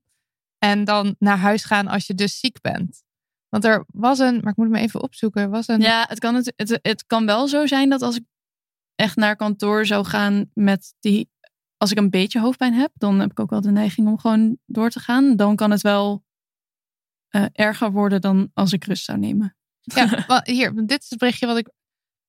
en 0.58 0.84
dan 0.84 1.16
naar 1.18 1.38
huis 1.38 1.64
gaan 1.64 1.88
als 1.88 2.06
je 2.06 2.14
dus 2.14 2.38
ziek 2.38 2.60
bent. 2.60 3.02
Want 3.48 3.64
er 3.64 3.84
was 3.86 4.18
een, 4.18 4.40
maar 4.42 4.50
ik 4.50 4.56
moet 4.56 4.66
hem 4.66 4.74
even 4.74 5.02
opzoeken. 5.02 5.50
Was 5.50 5.68
een. 5.68 5.80
Ja, 5.80 6.04
het 6.08 6.18
kan, 6.18 6.34
het, 6.34 6.52
het, 6.56 6.78
het 6.82 7.06
kan 7.06 7.26
wel 7.26 7.48
zo 7.48 7.66
zijn 7.66 7.88
dat 7.88 8.02
als 8.02 8.16
ik 8.16 8.24
echt 8.94 9.16
naar 9.16 9.36
kantoor 9.36 9.86
zou 9.86 10.04
gaan 10.04 10.50
met 10.54 10.94
die. 11.00 11.30
Als 11.76 11.90
ik 11.90 11.98
een 11.98 12.10
beetje 12.10 12.40
hoofdpijn 12.40 12.74
heb, 12.74 12.90
dan 12.94 13.20
heb 13.20 13.30
ik 13.30 13.40
ook 13.40 13.50
wel 13.50 13.60
de 13.60 13.70
neiging 13.70 14.08
om 14.08 14.18
gewoon 14.18 14.58
door 14.66 14.90
te 14.90 15.00
gaan. 15.00 15.36
Dan 15.36 15.56
kan 15.56 15.70
het 15.70 15.80
wel 15.80 16.21
eh, 17.32 17.44
erger 17.52 17.92
worden 17.92 18.20
dan 18.20 18.50
als 18.54 18.72
ik 18.72 18.84
rust 18.84 19.04
zou 19.04 19.18
nemen. 19.18 19.56
Ja, 19.80 20.26
hier, 20.44 20.86
dit 20.86 21.02
is 21.02 21.10
het 21.10 21.18
berichtje 21.18 21.46
wat 21.46 21.56
ik. 21.56 21.70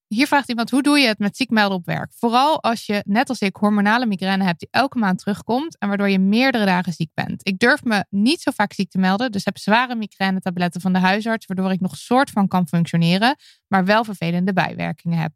Hier 0.08 0.28
vraagt 0.28 0.50
iemand: 0.50 0.70
hoe 0.70 0.82
doe 0.82 1.00
je 1.00 1.08
het 1.08 1.20
met 1.20 1.38
ziek 1.38 1.50
melden 1.50 1.78
op 1.78 1.86
werk? 1.86 2.14
Vooral 2.14 2.64
als 2.64 2.86
je, 2.86 3.04
net 3.06 3.30
als 3.30 3.40
ik, 3.40 3.56
hormonale 3.56 4.06
migraine 4.06 4.44
hebt 4.44 4.60
die 4.60 4.68
elke 4.72 4.98
maand 4.98 5.20
terugkomt 5.20 5.78
en 5.78 5.88
waardoor 5.88 6.10
je 6.10 6.20
meerdere 6.20 6.66
dagen 6.66 6.94
ziek 6.94 7.12
bent. 7.14 7.48
Ik 7.48 7.60
durf 7.60 7.84
me 7.84 8.06
niet 8.10 8.42
zo 8.42 8.52
vaak 8.52 8.74
ziek 8.74 8.90
te 8.90 8.98
melden, 8.98 9.32
dus 9.32 9.46
heb 9.46 9.58
zware 9.58 9.96
migrainetabletten 9.96 10.82
van 10.82 10.94
de 10.94 11.00
huisarts, 11.00 11.46
waardoor 11.46 11.72
ik 11.72 11.80
nog 11.80 11.98
soort 11.98 12.30
van 12.30 12.48
kan 12.48 12.68
functioneren, 12.68 13.36
maar 13.68 13.86
wel 13.86 14.04
vervelende 14.04 14.54
bijwerkingen 14.54 15.18
heb. 15.18 15.32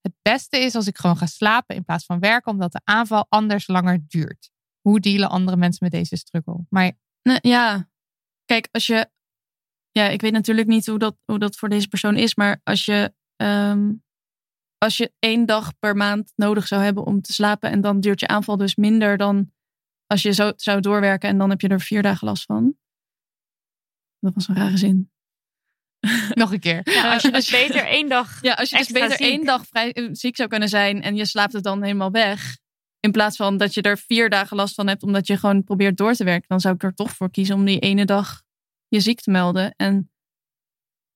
Het 0.00 0.12
beste 0.22 0.58
is 0.58 0.74
als 0.74 0.86
ik 0.86 0.98
gewoon 0.98 1.16
ga 1.16 1.26
slapen 1.26 1.76
in 1.76 1.84
plaats 1.84 2.04
van 2.04 2.18
werken, 2.18 2.52
omdat 2.52 2.72
de 2.72 2.80
aanval 2.84 3.26
anders 3.28 3.66
langer 3.66 4.04
duurt. 4.06 4.50
Hoe 4.80 5.00
dealen 5.00 5.30
andere 5.30 5.56
mensen 5.56 5.84
met 5.84 5.92
deze 5.92 6.16
struggle? 6.16 6.66
Maar 6.68 6.92
Nee, 7.22 7.38
ja, 7.42 7.89
kijk, 8.50 8.68
als 8.70 8.86
je. 8.86 9.10
Ja, 9.90 10.08
ik 10.08 10.20
weet 10.20 10.32
natuurlijk 10.32 10.68
niet 10.68 10.86
hoe 10.86 10.98
dat, 10.98 11.16
hoe 11.24 11.38
dat 11.38 11.56
voor 11.56 11.68
deze 11.68 11.88
persoon 11.88 12.16
is, 12.16 12.34
maar 12.34 12.60
als 12.64 12.84
je. 12.84 13.14
ehm, 13.36 13.92
als 14.78 14.96
je 14.96 15.12
één 15.18 15.46
dag 15.46 15.78
per 15.78 15.96
maand 15.96 16.32
nodig 16.36 16.66
zou 16.66 16.82
hebben 16.82 17.04
om 17.04 17.20
te 17.20 17.32
slapen 17.32 17.70
en 17.70 17.80
dan 17.80 18.00
duurt 18.00 18.20
je 18.20 18.26
aanval 18.28 18.56
dus 18.56 18.74
minder 18.76 19.16
dan 19.16 19.52
als 20.06 20.22
je 20.22 20.32
zo 20.32 20.52
zou 20.56 20.80
doorwerken 20.80 21.28
en 21.28 21.38
dan 21.38 21.50
heb 21.50 21.60
je 21.60 21.68
er 21.68 21.80
vier 21.80 22.02
dagen 22.02 22.26
last 22.26 22.44
van. 22.44 22.74
Dat 24.18 24.34
was 24.34 24.48
een 24.48 24.54
rare 24.54 24.76
zin. 24.76 25.10
nog 26.42 26.52
een 26.52 26.60
keer. 26.60 26.80
Ja, 26.82 27.12
als 27.12 27.22
je 27.22 27.30
dus 27.30 27.50
beter 27.50 27.86
één 27.86 28.08
dag 28.08 28.42
Ja, 28.42 28.54
als 28.54 28.70
je 28.70 28.76
dus 28.76 28.90
beter 28.90 29.10
ziek. 29.10 29.20
één 29.20 29.44
dag 29.44 29.66
vrij, 29.66 30.08
ziek 30.12 30.36
zou 30.36 30.48
kunnen 30.48 30.68
zijn 30.68 31.02
en 31.02 31.16
je 31.16 31.24
slaapt 31.24 31.52
het 31.52 31.64
dan 31.64 31.82
helemaal 31.82 32.10
weg. 32.10 32.58
In 33.00 33.12
plaats 33.12 33.36
van 33.36 33.56
dat 33.56 33.74
je 33.74 33.82
er 33.82 33.98
vier 33.98 34.30
dagen 34.30 34.56
last 34.56 34.74
van 34.74 34.86
hebt 34.86 35.02
omdat 35.02 35.26
je 35.26 35.36
gewoon 35.36 35.64
probeert 35.64 35.96
door 35.96 36.12
te 36.12 36.24
werken. 36.24 36.48
Dan 36.48 36.60
zou 36.60 36.74
ik 36.74 36.82
er 36.82 36.94
toch 36.94 37.10
voor 37.10 37.30
kiezen 37.30 37.54
om 37.54 37.64
die 37.64 37.78
ene 37.78 38.04
dag 38.04 38.42
je 38.88 39.00
ziek 39.00 39.20
te 39.20 39.30
melden. 39.30 39.74
En 39.76 40.10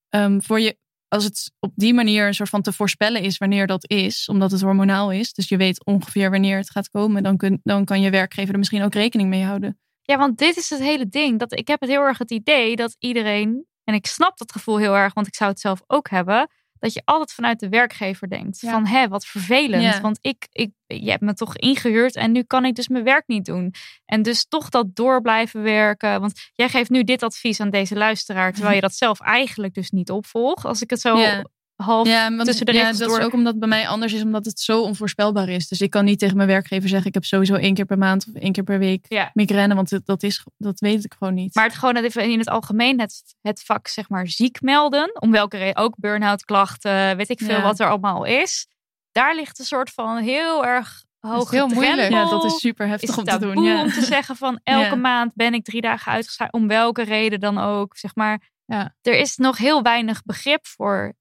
ehm, 0.08 0.40
voor 0.40 0.60
je, 0.60 0.78
als 1.08 1.24
het 1.24 1.52
op 1.60 1.72
die 1.74 1.94
manier 1.94 2.26
een 2.26 2.34
soort 2.34 2.48
van 2.48 2.62
te 2.62 2.72
voorspellen 2.72 3.22
is 3.22 3.38
wanneer 3.38 3.66
dat 3.66 3.90
is, 3.90 4.28
omdat 4.28 4.50
het 4.50 4.60
hormonaal 4.60 5.12
is. 5.12 5.32
Dus 5.32 5.48
je 5.48 5.56
weet 5.56 5.84
ongeveer 5.84 6.30
wanneer 6.30 6.56
het 6.56 6.70
gaat 6.70 6.88
komen. 6.88 7.22
Dan, 7.22 7.36
kun, 7.36 7.60
dan 7.62 7.84
kan 7.84 8.00
je 8.00 8.10
werkgever 8.10 8.52
er 8.52 8.58
misschien 8.58 8.82
ook 8.82 8.94
rekening 8.94 9.28
mee 9.28 9.44
houden. 9.44 9.78
Ja, 10.02 10.18
want 10.18 10.38
dit 10.38 10.56
is 10.56 10.70
het 10.70 10.80
hele 10.80 11.08
ding. 11.08 11.38
Dat, 11.38 11.58
ik 11.58 11.68
heb 11.68 11.80
het 11.80 11.90
heel 11.90 12.02
erg 12.02 12.18
het 12.18 12.30
idee 12.30 12.76
dat 12.76 12.96
iedereen, 12.98 13.66
en 13.84 13.94
ik 13.94 14.06
snap 14.06 14.38
dat 14.38 14.52
gevoel 14.52 14.78
heel 14.78 14.94
erg, 14.94 15.14
want 15.14 15.26
ik 15.26 15.34
zou 15.34 15.50
het 15.50 15.60
zelf 15.60 15.82
ook 15.86 16.10
hebben, 16.10 16.48
dat 16.84 16.92
je 16.92 17.02
altijd 17.04 17.32
vanuit 17.32 17.60
de 17.60 17.68
werkgever 17.68 18.28
denkt. 18.28 18.60
Ja. 18.60 18.70
Van 18.70 18.86
hé, 18.86 19.08
wat 19.08 19.26
vervelend. 19.26 19.82
Ja. 19.82 20.00
Want 20.00 20.18
ik, 20.20 20.46
ik, 20.50 20.70
je 20.86 21.10
hebt 21.10 21.22
me 21.22 21.34
toch 21.34 21.56
ingehuurd 21.56 22.16
en 22.16 22.32
nu 22.32 22.42
kan 22.42 22.64
ik 22.64 22.74
dus 22.74 22.88
mijn 22.88 23.04
werk 23.04 23.26
niet 23.26 23.44
doen. 23.44 23.74
En 24.04 24.22
dus 24.22 24.46
toch 24.48 24.68
dat 24.68 24.96
door 24.96 25.20
blijven 25.20 25.62
werken. 25.62 26.20
Want 26.20 26.50
jij 26.54 26.68
geeft 26.68 26.90
nu 26.90 27.04
dit 27.04 27.22
advies 27.22 27.60
aan 27.60 27.70
deze 27.70 27.94
luisteraar, 27.94 28.52
terwijl 28.52 28.74
je 28.80 28.80
dat 28.80 28.94
zelf 28.94 29.20
eigenlijk 29.20 29.74
dus 29.74 29.90
niet 29.90 30.10
opvolgt. 30.10 30.64
Als 30.64 30.82
ik 30.82 30.90
het 30.90 31.00
zo 31.00 31.18
Ja. 31.18 31.44
Half 31.76 32.06
Ja, 32.08 32.30
want, 32.30 32.44
tussen 32.44 32.66
de 32.66 32.72
ja, 32.72 32.92
dat 32.92 32.98
door. 33.08 33.18
is 33.18 33.24
ook 33.24 33.32
omdat 33.32 33.50
het 33.50 33.60
bij 33.60 33.68
mij 33.68 33.88
anders 33.88 34.12
is, 34.12 34.22
omdat 34.22 34.44
het 34.44 34.60
zo 34.60 34.82
onvoorspelbaar 34.82 35.48
is. 35.48 35.68
Dus 35.68 35.80
ik 35.80 35.90
kan 35.90 36.04
niet 36.04 36.18
tegen 36.18 36.36
mijn 36.36 36.48
werkgever 36.48 36.88
zeggen, 36.88 37.08
ik 37.08 37.14
heb 37.14 37.24
sowieso 37.24 37.54
één 37.54 37.74
keer 37.74 37.84
per 37.84 37.98
maand 37.98 38.26
of 38.28 38.34
één 38.34 38.52
keer 38.52 38.62
per 38.64 38.78
week 38.78 39.04
Ja. 39.08 39.30
migraine, 39.34 39.74
want 39.74 40.00
dat, 40.06 40.22
is, 40.22 40.44
dat 40.58 40.80
weet 40.80 41.04
ik 41.04 41.14
gewoon 41.18 41.34
niet. 41.34 41.54
Maar 41.54 41.64
het 41.64 41.74
gewoon 41.74 41.96
even 41.96 42.30
in 42.30 42.38
het 42.38 42.48
algemeen, 42.48 43.00
het, 43.00 43.22
het 43.42 43.62
vak 43.64 43.88
zeg 43.88 44.08
maar 44.08 44.26
ziek 44.28 44.60
melden. 44.60 45.20
Om 45.20 45.30
welke 45.30 45.56
reden 45.56 45.76
ook 45.82 45.94
burn-out 45.98 46.44
klachten, 46.44 47.16
weet 47.16 47.28
ik 47.30 47.38
veel 47.38 47.48
Ja. 47.56 47.62
wat 47.62 47.80
er 47.80 47.88
allemaal 47.88 48.24
is. 48.24 48.66
Daar 49.12 49.34
ligt 49.34 49.58
een 49.58 49.64
soort 49.64 49.90
van 49.90 50.16
heel 50.16 50.64
erg 50.66 51.02
hoge 51.20 51.54
heel 51.54 51.68
moeilijk. 51.68 52.10
ja, 52.10 52.28
dat 52.30 52.44
is 52.44 52.58
super 52.60 52.84
is 52.84 52.90
heftig 52.90 53.18
om 53.18 53.24
te 53.24 53.38
doen. 53.38 53.62
Ja. 53.62 53.80
om 53.82 53.88
te 53.92 54.04
zeggen 54.04 54.36
van 54.36 54.60
elke 54.64 54.96
maand 54.96 55.30
ben 55.34 55.54
ik 55.54 55.64
drie 55.64 55.80
dagen 55.80 56.12
uitgeschakeld. 56.12 56.62
Om 56.62 56.68
welke 56.68 57.02
reden 57.02 57.40
dan 57.40 57.58
ook. 57.58 57.96
Zeg 57.96 58.14
maar, 58.14 58.50
Ja. 58.64 58.94
er 59.02 59.18
is 59.18 59.36
nog 59.36 59.58
heel 59.58 59.82
weinig 59.82 60.22
begrip 60.22 60.66
voor, 60.66 61.12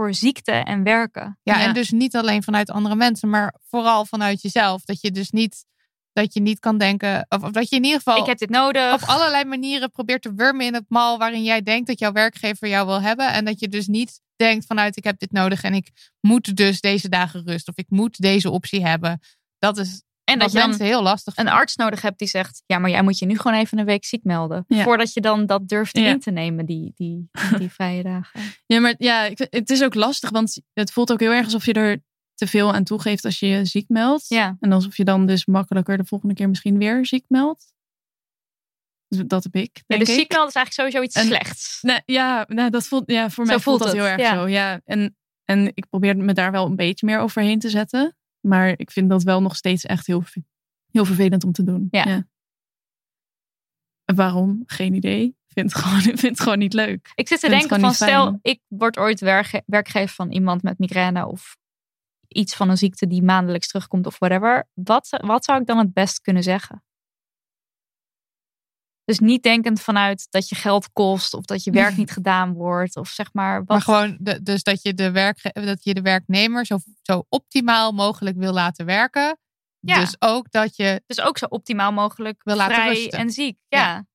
voor 0.00 0.14
ziekte 0.14 0.52
en 0.52 0.82
werken. 0.82 1.38
Ja, 1.42 1.58
Ja. 1.58 1.64
en 1.66 1.74
dus 1.74 1.90
niet 1.90 2.16
alleen 2.16 2.42
vanuit 2.42 2.70
andere 2.70 2.94
mensen, 2.94 3.28
maar 3.28 3.54
vooral 3.68 4.04
vanuit 4.06 4.42
jezelf. 4.42 4.82
Dat 4.84 5.00
je 5.00 5.10
dus 5.10 5.30
niet, 5.30 5.64
dat 6.12 6.34
je 6.34 6.40
niet 6.40 6.58
kan 6.58 6.78
denken, 6.78 7.26
of, 7.28 7.42
of 7.42 7.50
dat 7.50 7.68
je 7.68 7.76
in 7.76 7.84
ieder 7.84 7.98
geval 7.98 8.16
Ik 8.20 8.26
heb 8.26 8.38
dit 8.38 8.50
nodig. 8.50 8.92
op 9.02 9.08
allerlei 9.08 9.44
manieren 9.44 9.90
probeert 9.90 10.22
te 10.22 10.34
wurmen 10.34 10.66
in 10.66 10.74
het 10.74 10.84
mal 10.88 11.18
waarin 11.18 11.42
jij 11.42 11.62
denkt 11.62 11.86
dat 11.86 11.98
jouw 11.98 12.12
werkgever 12.12 12.68
jou 12.68 12.86
wil 12.86 13.00
hebben. 13.02 13.32
En 13.32 13.44
dat 13.44 13.60
je 13.60 13.68
dus 13.68 13.86
niet 13.86 14.20
denkt 14.36 14.66
vanuit 14.66 14.96
ik 14.96 15.04
heb 15.04 15.18
dit 15.18 15.32
nodig 15.32 15.62
en 15.62 15.74
ik 15.74 15.90
moet 16.20 16.56
dus 16.56 16.80
deze 16.80 17.08
dagen 17.08 17.42
rust 17.46 17.68
of 17.68 17.76
ik 17.76 17.86
moet 17.88 18.20
deze 18.20 18.50
optie 18.50 18.86
hebben. 18.86 19.20
Dat 19.58 19.78
is 19.78 20.02
en 20.32 20.38
dat 20.38 20.52
je 20.52 20.58
dan 20.58 20.74
heel 20.74 21.02
lastig 21.02 21.36
een 21.36 21.48
arts 21.48 21.76
nodig 21.76 22.02
hebt 22.02 22.18
die 22.18 22.28
zegt: 22.28 22.62
Ja, 22.66 22.78
maar 22.78 22.90
jij 22.90 23.02
moet 23.02 23.18
je 23.18 23.26
nu 23.26 23.38
gewoon 23.38 23.58
even 23.58 23.78
een 23.78 23.84
week 23.84 24.04
ziek 24.04 24.24
melden. 24.24 24.64
Ja. 24.68 24.82
Voordat 24.82 25.12
je 25.12 25.20
dan 25.20 25.46
dat 25.46 25.68
durft 25.68 25.96
Ja. 25.96 26.06
in 26.08 26.20
te 26.20 26.30
nemen, 26.30 26.66
die, 26.66 26.92
die, 26.94 27.30
die 27.58 27.70
vrije 27.70 28.02
dagen. 28.02 28.40
Ja, 28.66 28.80
maar 28.80 28.94
ja, 28.98 29.24
ik, 29.24 29.46
het 29.50 29.70
is 29.70 29.82
ook 29.82 29.94
lastig, 29.94 30.30
want 30.30 30.60
het 30.72 30.92
voelt 30.92 31.12
ook 31.12 31.20
heel 31.20 31.32
erg 31.32 31.44
alsof 31.44 31.66
je 31.66 31.72
er 31.72 32.02
te 32.34 32.46
veel 32.46 32.74
aan 32.74 32.84
toegeeft 32.84 33.24
als 33.24 33.38
je 33.38 33.46
je 33.46 33.64
ziek 33.64 33.88
meldt. 33.88 34.28
Ja. 34.28 34.56
En 34.60 34.72
alsof 34.72 34.96
je 34.96 35.04
dan 35.04 35.26
dus 35.26 35.46
makkelijker 35.46 35.96
de 35.96 36.04
volgende 36.04 36.34
keer 36.34 36.48
misschien 36.48 36.78
weer 36.78 37.06
ziek 37.06 37.24
meldt. 37.28 37.72
Dus 39.08 39.22
dat 39.26 39.42
heb 39.44 39.54
ik, 39.54 39.70
Ja, 39.76 39.82
denk 39.86 40.00
dus 40.00 40.10
ik. 40.10 40.18
ziek 40.20 40.30
melden 40.30 40.48
is 40.48 40.54
eigenlijk 40.54 40.72
sowieso 40.94 41.02
iets 41.02 41.14
En- 41.16 41.26
slechts. 41.26 41.78
Nee, 41.82 42.00
ja, 42.06 42.44
nou, 42.48 42.70
dat 42.70 42.86
voelt, 42.86 43.02
ja, 43.06 43.30
voor 43.30 43.44
Zo 43.46 43.50
mij 43.52 43.60
voelt, 43.60 43.78
dat 43.78 43.88
het, 43.88 43.96
heel 43.96 44.06
erg 44.06 44.20
ja. 44.20 44.34
zo. 44.34 44.46
Ja. 44.48 44.80
En, 44.84 45.16
en 45.44 45.70
ik 45.74 45.88
probeer 45.88 46.16
me 46.16 46.32
daar 46.32 46.50
wel 46.50 46.66
een 46.66 46.76
beetje 46.76 47.06
meer 47.06 47.18
overheen 47.18 47.58
te 47.58 47.68
zetten. 47.70 48.16
Maar 48.40 48.74
ik 48.76 48.90
vind 48.90 49.10
dat 49.10 49.22
wel 49.22 49.42
nog 49.42 49.56
steeds 49.56 49.84
echt 49.84 50.06
heel, 50.06 50.22
heel 50.90 51.04
vervelend 51.04 51.44
om 51.44 51.52
te 51.52 51.64
doen. 51.64 51.88
Ja. 51.90 52.04
En 52.04 52.28
Waarom? 54.14 54.62
Geen 54.66 54.94
idee. 54.94 55.24
Ik 55.24 55.52
vind 55.52 55.72
het 55.72 55.80
gewoon, 55.82 56.00
vind 56.00 56.20
het 56.20 56.40
gewoon 56.40 56.58
niet 56.58 56.72
leuk. 56.72 57.12
Ik 57.14 57.28
zit 57.28 57.40
te 57.40 57.48
vind 57.48 57.60
denken 57.60 57.80
van, 57.80 57.94
stel, 57.94 58.38
ik 58.42 58.60
word 58.68 58.96
ooit 58.98 59.20
werkge- 59.20 59.62
werkgever 59.66 60.14
van 60.14 60.30
iemand 60.30 60.62
met 60.62 60.78
migraine 60.78 61.26
of 61.26 61.56
iets 62.28 62.56
van 62.56 62.68
een 62.68 62.78
ziekte 62.78 63.06
die 63.06 63.22
maandelijks 63.22 63.66
terugkomt 63.66 64.06
of 64.06 64.18
whatever. 64.18 64.68
Wat, 64.74 65.08
wat 65.24 65.44
zou 65.44 65.60
ik 65.60 65.66
dan 65.66 65.78
het 65.78 65.92
best 65.92 66.20
kunnen 66.20 66.42
zeggen? 66.42 66.84
Dus 69.04 69.18
niet 69.18 69.42
denkend 69.42 69.80
vanuit 69.80 70.26
dat 70.30 70.48
je 70.48 70.54
geld 70.54 70.92
kost 70.92 71.34
of 71.34 71.44
dat 71.44 71.64
je 71.64 71.70
werk 71.70 71.96
niet 72.02 72.10
gedaan 72.10 72.52
wordt 72.52 72.96
of 72.96 73.08
zeg 73.08 73.32
maar. 73.32 73.58
Wat, 73.58 73.68
Maar 73.68 73.80
gewoon, 73.82 74.16
de, 74.20 74.42
dus 74.42 74.62
dat 74.62 74.82
je, 74.82 74.94
de 74.94 75.10
werkge- 75.10 75.52
dat 75.64 75.84
je 75.84 75.94
de 75.94 76.02
werknemer 76.02 76.66
zo, 76.66 76.78
zo 77.02 77.24
optimaal 77.28 77.92
mogelijk 77.92 78.36
wil 78.36 78.52
laten 78.52 78.86
werken. 78.86 79.38
Ja. 79.80 80.00
Dus 80.00 80.16
ook 80.18 80.50
dat 80.50 80.76
je, 80.76 81.02
Dus 81.06 81.20
ook 81.20 81.38
zo 81.38 81.46
optimaal 81.48 81.92
mogelijk 81.92 82.40
Wil 82.44 82.56
laten 82.56 82.74
vrij 82.74 82.88
rusten. 82.94 83.18
en 83.18 83.30
ziek. 83.30 83.58
Ja. 83.68 83.78
Ja. 83.78 84.06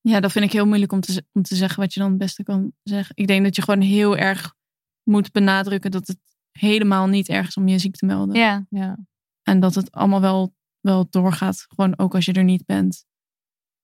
Ja, 0.00 0.20
dat 0.20 0.32
vind 0.32 0.44
ik 0.44 0.52
heel 0.52 0.66
moeilijk 0.66 0.92
om 0.92 1.00
te, 1.00 1.24
om 1.32 1.42
te 1.42 1.54
zeggen 1.56 1.80
wat 1.80 1.94
je 1.94 2.00
dan 2.00 2.08
het 2.08 2.18
beste 2.18 2.42
kan 2.42 2.72
zeggen. 2.82 3.16
Ik 3.16 3.26
denk 3.26 3.44
dat 3.44 3.56
je 3.56 3.62
gewoon 3.62 3.80
heel 3.80 4.16
erg 4.16 4.54
moet 5.02 5.32
benadrukken 5.32 5.90
dat 5.90 6.06
het 6.06 6.18
helemaal 6.50 7.06
niet 7.06 7.28
erg 7.28 7.46
is 7.48 7.56
om 7.56 7.68
je 7.68 7.78
ziek 7.78 7.96
te 7.96 8.06
melden. 8.06 8.36
ja. 8.36 8.66
ja. 8.70 8.96
En 9.42 9.60
dat 9.60 9.74
het 9.74 9.92
allemaal 9.92 10.20
wel, 10.20 10.54
wel 10.80 11.06
doorgaat, 11.10 11.66
gewoon 11.68 11.98
ook 11.98 12.14
als 12.14 12.24
je 12.24 12.32
er 12.32 12.44
niet 12.44 12.66
bent. 12.66 13.04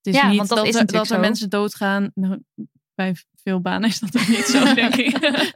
Het 0.07 0.15
is 0.15 0.21
Ja, 0.21 0.29
niet 0.29 0.37
want 0.37 0.49
dat 0.49 0.59
dat, 0.59 0.67
is 0.67 0.75
er, 0.75 0.87
dat 0.87 1.11
er 1.11 1.21
mensen 1.21 1.51
doodgaan. 1.51 2.11
Nou, 2.15 2.43
Bij 2.95 3.15
veel 3.35 3.61
banen 3.61 3.89
is 3.89 3.99
dat 3.99 4.17
ook 4.17 4.29
niet 4.29 4.45
zo, 4.45 4.75
denk 4.75 4.95
ik. 4.97 5.19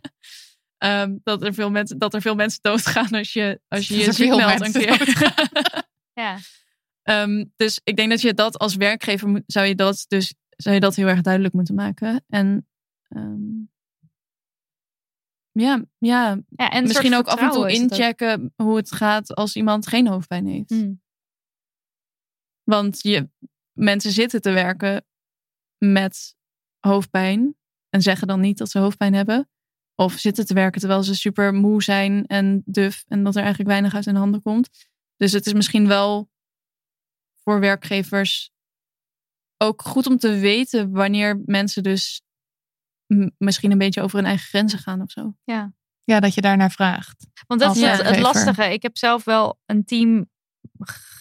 Ehm, 0.79 1.17
dat, 1.23 1.43
er 1.43 1.55
veel 1.55 1.71
mensen, 1.71 1.99
dat 1.99 2.15
er 2.15 2.21
veel 2.21 2.35
mensen 2.35 2.59
doodgaan 2.63 3.11
als 3.11 3.33
je 3.33 3.61
als 3.69 3.89
je, 3.89 3.97
Dat 3.97 4.05
je 4.05 4.13
ziek 4.13 4.37
meldt 4.37 4.67
een 4.67 4.73
keer. 4.73 5.25
ja. 6.23 6.39
Ehm, 7.03 7.45
dus 7.57 7.81
ik 7.85 7.97
denk 7.97 8.11
dat 8.11 8.21
je 8.21 8.35
dat 8.35 8.59
als 8.59 8.75
werkgever 8.75 9.43
zou 9.47 9.67
je 9.67 9.75
dat 9.75 10.05
dus 10.09 10.35
zou 10.57 10.75
je 10.75 10.81
dat 10.81 10.95
heel 10.95 11.07
erg 11.07 11.21
duidelijk 11.21 11.55
moeten 11.55 11.75
maken. 11.75 12.25
En 12.29 12.69
ehm, 13.09 13.59
ja, 15.53 15.85
ja, 15.99 16.41
ja 16.49 16.71
en 16.71 16.83
misschien 16.83 17.15
ook 17.15 17.27
af 17.27 17.41
en 17.41 17.51
toe 17.51 17.73
inchecken 17.73 18.53
hoe 18.57 18.77
het 18.77 18.93
gaat 18.93 19.35
als 19.35 19.57
iemand 19.57 19.87
geen 19.87 20.09
hoofdpijn 20.09 20.47
heeft. 20.47 20.71
Hmm. 20.71 21.03
Want 22.65 23.03
je, 23.03 23.29
mensen 23.81 24.11
zitten 24.11 24.43
te 24.43 24.51
werken 24.51 25.05
met 25.79 26.35
hoofdpijn 26.79 27.57
en 27.89 28.03
zeggen 28.03 28.27
dan 28.27 28.41
niet 28.41 28.59
dat 28.59 28.71
ze 28.71 28.79
hoofdpijn 28.79 29.15
hebben. 29.15 29.51
Of 29.95 30.13
zitten 30.13 30.47
te 30.47 30.55
werken 30.55 30.81
terwijl 30.81 31.03
ze 31.03 31.15
super 31.15 31.55
moe 31.55 31.83
zijn 31.83 32.27
en 32.27 32.63
duf 32.65 33.05
en 33.09 33.25
dat 33.25 33.35
er 33.35 33.41
eigenlijk 33.41 33.71
weinig 33.71 33.95
uit 33.95 34.05
hun 34.05 34.17
handen 34.17 34.43
komt. 34.43 34.89
Dus 35.17 35.33
het 35.33 35.47
is 35.47 35.53
misschien 35.53 35.87
wel 35.87 36.31
voor 37.43 37.61
werkgevers 37.61 38.51
ook 39.57 39.83
goed 39.83 40.07
om 40.07 40.17
te 40.17 40.39
weten 40.39 40.91
wanneer 40.91 41.43
mensen 41.45 41.83
dus 41.83 42.23
misschien 43.39 43.71
een 43.71 43.79
beetje 43.79 44.03
over 44.03 44.17
hun 44.17 44.27
eigen 44.27 44.47
grenzen 44.47 44.79
gaan 44.79 45.01
of 45.01 45.11
zo. 45.11 45.35
Ja. 45.45 45.73
ja, 46.01 46.21
dat 46.21 46.35
je 46.35 46.41
daarnaar 46.41 46.71
vraagt. 46.71 47.27
Want 47.47 47.61
dat 47.61 47.77
is 47.77 47.83
het, 47.83 48.19
lastige. 48.19 48.73
Ik 48.73 48.83
heb 48.83 48.97
zelf 48.97 49.25
wel 49.25 49.61
een 49.67 49.85
team 49.85 50.31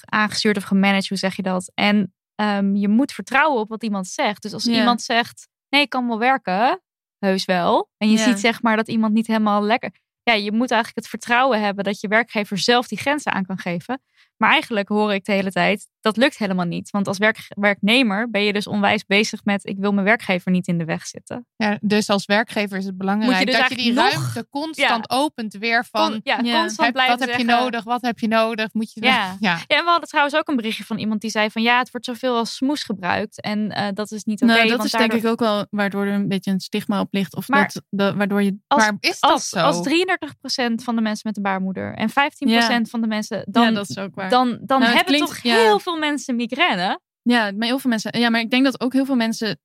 aangestuurd 0.05 0.57
of 0.57 0.63
gemanaged, 0.63 1.07
hoe 1.07 1.17
zeg 1.17 1.35
je 1.35 1.41
dat? 1.41 1.71
En 1.73 2.13
ehm, 2.39 2.75
je 2.75 2.87
moet 2.87 3.11
vertrouwen 3.11 3.59
op 3.59 3.69
wat 3.69 3.83
iemand 3.83 4.07
zegt. 4.07 4.41
Dus 4.41 4.53
als 4.53 4.67
iemand 4.67 5.01
zegt, 5.01 5.47
nee, 5.69 5.81
ik 5.81 5.89
kan 5.89 6.07
wel 6.07 6.19
werken, 6.19 6.81
heus 7.17 7.45
wel. 7.45 7.89
En 7.97 8.09
je 8.09 8.17
ziet 8.17 8.39
zeg 8.39 8.61
maar 8.61 8.75
dat 8.75 8.87
iemand 8.87 9.13
niet 9.13 9.27
helemaal 9.27 9.63
lekker... 9.63 9.91
Ja, 10.23 10.33
je 10.33 10.51
moet 10.51 10.71
eigenlijk 10.71 10.95
het 10.95 11.07
vertrouwen 11.07 11.61
hebben 11.61 11.83
dat 11.83 11.99
je 11.99 12.07
werkgever 12.07 12.57
zelf 12.57 12.87
die 12.87 12.97
grenzen 12.97 13.31
aan 13.31 13.45
kan 13.45 13.57
geven. 13.57 14.01
Maar 14.39 14.51
eigenlijk 14.51 14.89
hoor 14.89 15.13
ik 15.13 15.25
de 15.25 15.31
hele 15.31 15.51
tijd, 15.51 15.87
dat 16.01 16.17
lukt 16.17 16.37
helemaal 16.37 16.65
niet. 16.65 16.89
Want 16.89 17.07
als 17.07 17.17
werk, 17.17 17.37
werknemer 17.49 18.29
ben 18.29 18.43
je 18.43 18.53
dus 18.53 18.67
onwijs 18.67 19.05
bezig 19.05 19.43
met, 19.43 19.65
ik 19.65 19.75
wil 19.79 19.91
mijn 19.91 20.05
werkgever 20.05 20.51
niet 20.51 20.67
in 20.67 20.77
de 20.77 20.85
weg 20.85 21.05
zitten. 21.07 21.47
Ja, 21.55 21.77
dus 21.81 22.09
als 22.09 22.25
werkgever 22.25 22.77
is 22.77 22.85
het 22.85 22.97
belangrijk 22.97 23.31
Moet 23.31 23.39
je 23.39 23.45
dus 23.45 23.57
dat 23.59 23.69
je 23.69 23.75
die 23.75 23.93
nog- 23.93 24.11
ruimte 24.11 24.47
constant 24.49 25.09
opent 25.09 25.53
weer 25.53 25.85
van 25.91 26.19
ja, 26.23 26.39
ja, 26.43 26.59
constant 26.61 26.79
heb- 26.85 26.93
blijven 26.93 27.17
wat 27.19 27.27
heb 27.27 27.37
je 27.37 27.45
nodig, 27.45 27.83
wat 27.83 28.01
heb 28.01 28.19
je 28.19 28.27
nodig, 28.27 28.73
moet 28.73 28.93
je 28.93 29.03
Ja. 29.03 29.35
ja. 29.39 29.59
Ja, 29.67 29.77
en 29.77 29.83
we 29.83 29.89
hadden 29.89 30.09
trouwens 30.09 30.35
ook 30.35 30.47
een 30.47 30.55
berichtje 30.55 30.83
van 30.85 30.97
iemand 30.97 31.21
die 31.21 31.29
zei 31.29 31.49
van 31.51 31.61
ja, 31.61 31.77
het 31.77 31.91
wordt 31.91 32.05
zoveel 32.05 32.35
als 32.35 32.55
smoes 32.55 32.83
gebruikt. 32.83 33.41
En 33.41 33.71
eh, 33.71 33.87
dat 33.93 34.11
is 34.11 34.23
niet 34.23 34.41
oké. 34.41 34.51
nou, 34.51 34.61
dat 34.67 34.71
want 34.77 34.83
is 34.83 34.91
denk 34.91 35.13
ik 35.13 35.25
ook 35.25 35.39
wel 35.39 35.65
waardoor 35.69 36.05
er 36.05 36.13
een 36.13 36.27
beetje 36.27 36.51
een 36.51 36.59
stigma 36.59 36.99
op 36.99 37.07
ligt. 37.11 37.35
Of 37.35 37.47
Maar- 37.47 37.71
dat, 37.89 38.15
waardoor 38.15 38.41
je 38.43 38.57
Als, 38.67 38.83
maar 38.83 38.97
is 38.99 39.19
dat 39.19 39.31
als, 39.31 39.49
zo? 39.49 39.59
als 39.59 39.81
33% 39.83 40.83
van 40.83 40.95
de 40.95 41.01
mensen 41.01 41.21
met 41.27 41.37
een 41.37 41.43
baarmoeder 41.43 41.93
en 41.95 42.09
15% 42.09 42.89
van 42.89 43.01
de 43.01 43.07
mensen, 43.07 43.45
dan, 43.51 43.63
ja, 43.63 43.71
dat 43.71 43.89
is 43.89 43.97
ook 43.97 44.15
waar. 44.15 44.28
Dan, 44.29 44.59
dan 44.61 44.79
Nou, 44.79 44.83
hebben 44.95 45.05
klinkt- 45.13 45.27
toch 45.27 45.37
ja. 45.37 45.55
heel 45.55 45.79
veel 45.79 45.97
mensen 45.97 46.35
migraine. 46.35 46.99
Ja, 47.21 47.51
maar 47.51 47.67
heel 47.67 47.79
veel 47.79 47.89
mensen. 47.89 48.19
Ja, 48.19 48.29
maar 48.29 48.41
ik 48.41 48.49
denk 48.49 48.63
dat 48.63 48.81
ook 48.81 48.93
heel 48.93 49.05
veel 49.05 49.15
mensen 49.15 49.59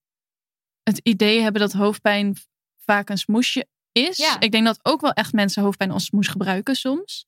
het 0.82 0.99
idee 1.03 1.41
hebben 1.41 1.61
dat 1.61 1.73
hoofdpijn 1.73 2.36
vaak 2.85 3.09
een 3.11 3.19
smoesje 3.19 3.66
is. 3.93 4.16
Ja. 4.16 4.41
Ik 4.41 4.51
denk 4.53 4.65
dat 4.65 4.78
ook 4.82 5.01
wel 5.01 5.12
echt 5.12 5.32
mensen 5.32 5.62
hoofdpijn 5.62 5.91
als 5.91 6.05
smoes 6.05 6.28
gebruiken 6.28 6.74
soms. 6.77 7.27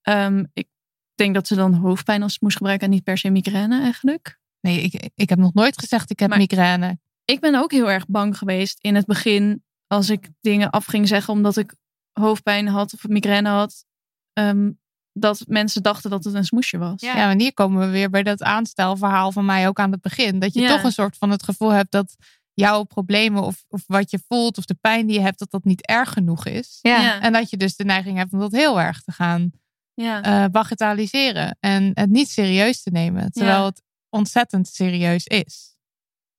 Ehm, 0.00 0.44
ik 0.52 0.68
denk 1.14 1.34
dat 1.34 1.46
ze 1.46 1.54
dan 1.54 1.74
hoofdpijn 1.74 2.22
als 2.22 2.32
smoes 2.32 2.54
gebruiken 2.54 2.86
en 2.86 2.92
niet 2.92 3.04
per 3.04 3.18
se 3.18 3.30
migraine 3.30 3.80
eigenlijk. 3.80 4.38
Nee, 4.60 4.80
ik, 4.82 5.10
ik 5.14 5.28
heb 5.28 5.38
nog 5.38 5.54
nooit 5.54 5.78
gezegd 5.78 6.10
ik 6.10 6.18
heb 6.18 6.28
Maar- 6.28 6.38
migraine. 6.38 6.98
Ik 7.24 7.40
ben 7.40 7.54
ook 7.54 7.72
heel 7.72 7.90
erg 7.90 8.06
bang 8.06 8.38
geweest 8.38 8.78
in 8.80 8.94
het 8.94 9.06
begin 9.06 9.64
als 9.86 10.10
ik 10.10 10.28
dingen 10.40 10.70
af 10.70 10.84
ging 10.84 11.08
zeggen 11.08 11.32
omdat 11.34 11.56
ik 11.56 11.74
hoofdpijn 12.12 12.68
had 12.68 12.92
of 12.94 13.08
migraine 13.08 13.48
had. 13.48 13.84
ehm, 14.32 14.70
dat 15.12 15.44
mensen 15.46 15.82
dachten 15.82 16.10
dat 16.10 16.24
het 16.24 16.34
een 16.34 16.44
smoesje 16.44 16.78
was. 16.78 17.00
Ja. 17.00 17.16
Ja, 17.16 17.30
en 17.30 17.40
hier 17.40 17.54
komen 17.54 17.80
we 17.86 17.92
weer 17.92 18.10
bij 18.10 18.22
dat 18.22 18.42
aanstelverhaal 18.42 19.32
van 19.32 19.44
mij 19.44 19.68
ook 19.68 19.78
aan 19.78 19.92
het 19.92 20.00
begin. 20.00 20.38
Dat 20.38 20.54
je 20.54 20.60
Ja. 20.60 20.68
toch 20.68 20.82
een 20.82 20.92
soort 20.92 21.16
van 21.16 21.30
het 21.30 21.42
gevoel 21.42 21.70
hebt 21.70 21.90
dat 21.90 22.16
jouw 22.54 22.82
problemen 22.82 23.42
of, 23.42 23.64
of 23.68 23.82
wat 23.86 24.10
je 24.10 24.20
voelt 24.28 24.58
of 24.58 24.64
de 24.64 24.74
pijn 24.80 25.06
die 25.06 25.16
je 25.16 25.22
hebt, 25.22 25.38
dat 25.38 25.50
dat 25.50 25.64
niet 25.64 25.86
erg 25.86 26.12
genoeg 26.12 26.46
is. 26.46 26.78
Ja. 26.80 27.00
Ja. 27.02 27.20
En 27.20 27.32
dat 27.32 27.50
je 27.50 27.56
dus 27.56 27.76
de 27.76 27.84
neiging 27.84 28.16
hebt 28.18 28.32
om 28.32 28.38
dat 28.38 28.52
heel 28.52 28.80
erg 28.80 29.00
te 29.02 29.12
gaan 29.12 29.50
Ja. 29.94 30.22
eh 30.22 30.50
bagatelliseren 30.50 31.56
en 31.60 31.90
het 31.94 32.10
niet 32.10 32.28
serieus 32.28 32.82
te 32.82 32.90
nemen. 32.90 33.30
Terwijl 33.32 33.58
Ja. 33.58 33.64
het 33.64 33.82
ontzettend 34.08 34.68
serieus 34.68 35.26
is. 35.26 35.68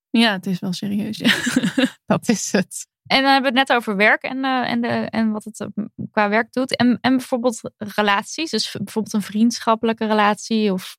ja, 0.10 0.31
het 0.31 0.45
is 0.45 0.60
wel 0.60 0.73
serieus. 0.73 1.18
Ja. 1.18 1.34
Dat 2.06 2.30
is 2.30 2.52
het. 2.52 2.88
En 3.11 3.21
dan 3.23 3.31
hebben 3.31 3.53
we 3.53 3.59
het 3.59 3.67
net 3.67 3.77
over 3.77 3.95
werk 3.95 4.21
en, 4.23 4.43
eh, 4.45 4.69
en, 4.71 4.81
de, 4.81 4.88
en 4.88 5.31
wat 5.31 5.43
het 5.43 5.59
eh, 5.59 5.67
qua 6.11 6.29
werk 6.29 6.53
doet. 6.53 6.75
En, 6.75 6.97
en 7.01 7.17
bijvoorbeeld 7.17 7.61
relaties. 7.77 8.49
Dus 8.49 8.71
bijvoorbeeld 8.83 9.13
een 9.13 9.21
vriendschappelijke 9.21 10.05
relatie. 10.05 10.73
Of 10.73 10.97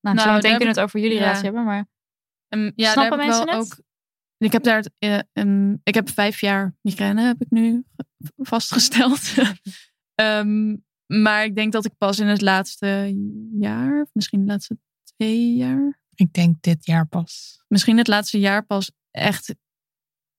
nou, 0.00 0.16
Nou, 0.16 0.28
zo 0.28 0.34
meteen 0.34 0.50
kunnen 0.56 0.74
we 0.74 0.80
het 0.80 0.88
over 0.88 1.00
jullie 1.00 1.16
ja. 1.16 1.22
relatie 1.22 1.44
hebben. 1.44 1.64
Maar 1.64 1.86
En 2.48 2.72
ja, 2.76 2.90
Snappen 2.92 3.18
mensen 3.18 3.44
wel 3.46 3.58
het? 3.58 3.64
ook. 3.72 3.78
ik 4.38 4.52
heb 4.52 4.62
daar, 4.62 4.84
eh, 4.98 5.18
een- 5.32 5.80
ik 5.84 5.94
heb 5.94 6.08
vijf 6.10 6.40
jaar 6.40 6.74
migraine, 6.80 7.22
heb 7.22 7.40
ik 7.40 7.50
nu 7.50 7.84
vastgesteld. 8.36 9.20
Ehm, 10.14 10.76
maar 11.06 11.44
ik 11.44 11.54
denk 11.54 11.72
dat 11.72 11.84
ik 11.84 11.92
pas 11.98 12.18
in 12.18 12.26
het 12.26 12.40
laatste 12.40 13.14
jaar, 13.58 14.00
of 14.02 14.08
misschien 14.12 14.40
de 14.40 14.46
laatste 14.52 14.78
twee 15.16 15.54
jaar, 15.54 16.00
Ik 16.14 16.32
denk 16.32 16.62
dit 16.62 16.86
jaar 16.86 17.06
pas. 17.06 17.62
misschien 17.68 17.98
het 17.98 18.08
laatste 18.08 18.38
jaar 18.38 18.66
pas 18.66 18.90
echt 19.10 19.54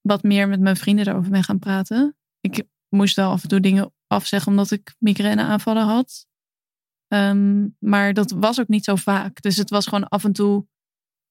wat 0.04 0.24
meer 0.24 0.48
met 0.48 0.60
mijn 0.60 0.76
vrienden 0.76 1.08
erover 1.08 1.32
ben 1.32 1.44
gaan 1.44 1.60
praten. 1.60 2.18
Ik 2.40 2.64
moest 2.90 3.16
wel 3.16 3.32
af 3.32 3.44
en 3.44 3.50
toe 3.50 3.60
dingen 3.60 3.94
afzeggen 4.08 4.52
omdat 4.52 4.72
ik 4.72 4.96
migraine 5.00 5.42
aanvallen 5.44 5.86
had. 5.86 6.28
Ehm, 7.08 7.68
maar 7.80 8.14
dat 8.14 8.32
was 8.32 8.60
ook 8.60 8.68
niet 8.68 8.84
zo 8.84 8.96
vaak. 8.96 9.42
Dus 9.42 9.58
het 9.58 9.70
was 9.70 9.88
gewoon 9.88 10.08
af 10.08 10.24
en 10.24 10.34
toe 10.34 10.68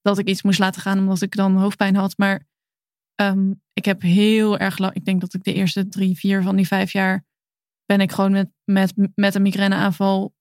dat 0.01 0.19
ik 0.19 0.29
iets 0.29 0.43
moest 0.43 0.59
laten 0.59 0.83
gaan 0.83 0.99
omdat 0.99 1.23
ik 1.23 1.37
dan 1.37 1.57
hoofdpijn 1.57 1.97
had. 1.97 2.19
Maar 2.19 2.47
ehm, 3.15 3.53
ik 3.73 3.85
heb 3.85 4.03
heel 4.03 4.59
erg 4.59 4.79
lang, 4.79 4.95
ik 4.95 5.05
denk 5.05 5.21
dat 5.21 5.35
ik 5.35 5.45
de 5.45 5.55
eerste 5.55 5.89
drie, 5.89 6.17
vier 6.17 6.43
van 6.43 6.57
die 6.57 6.67
vijf 6.67 6.93
jaar 6.93 7.25
ben 7.85 8.01
ik 8.01 8.13
gewoon 8.13 8.33
met, 8.33 8.51
met, 8.65 8.93
met 9.15 9.35
een 9.35 9.43
migraineaanval 9.43 10.35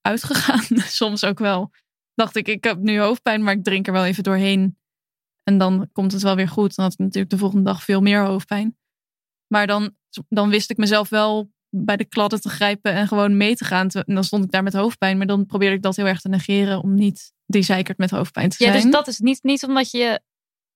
uitgegaan. 0.00 0.64
Soms 1.00 1.24
ook 1.24 1.38
wel. 1.38 1.70
Dacht 2.14 2.36
ik, 2.36 2.48
ik 2.48 2.64
heb 2.64 2.78
nu 2.78 3.00
hoofdpijn, 3.00 3.42
maar 3.42 3.54
ik 3.54 3.64
drink 3.64 3.86
er 3.86 3.92
wel 3.92 4.04
even 4.04 4.22
doorheen. 4.22 4.78
En 5.50 5.58
dan 5.58 5.88
komt 5.92 6.12
het 6.12 6.22
wel 6.22 6.36
weer 6.36 6.48
goed. 6.48 6.74
Dan 6.74 6.84
had 6.84 6.92
ik 6.92 6.98
natuurlijk 6.98 7.30
de 7.30 7.38
volgende 7.38 7.64
dag 7.64 7.84
veel 7.84 8.00
meer 8.00 8.24
hoofdpijn. 8.24 8.76
Maar 9.46 9.66
dan, 9.66 9.96
dan 10.28 10.50
wist 10.50 10.70
ik 10.70 10.76
mezelf 10.76 11.08
wel 11.08 11.50
bij 11.68 11.96
de 11.96 12.04
kladden 12.04 12.40
te 12.40 12.48
grijpen 12.48 12.92
en 12.92 13.08
gewoon 13.08 13.36
mee 13.36 13.56
te 13.56 13.64
gaan. 13.64 13.88
En 13.88 14.14
dan 14.14 14.24
stond 14.24 14.44
ik 14.44 14.50
daar 14.50 14.62
met 14.62 14.72
hoofdpijn. 14.72 15.16
Maar 15.16 15.26
dan 15.26 15.46
probeerde 15.46 15.76
ik 15.76 15.82
dat 15.82 15.96
heel 15.96 16.06
erg 16.06 16.20
te 16.20 16.28
negeren 16.28 16.82
om 16.82 16.94
niet 16.94 17.32
die 17.46 17.62
zeikert 17.62 17.98
met 17.98 18.10
hoofdpijn 18.10 18.48
te 18.48 18.64
Ja, 18.64 18.70
zijn. 18.70 18.82
dus 18.82 18.92
dat 18.92 19.08
is 19.08 19.18
niet, 19.18 19.42
niet 19.42 19.64
omdat 19.64 19.90
je. 19.90 20.20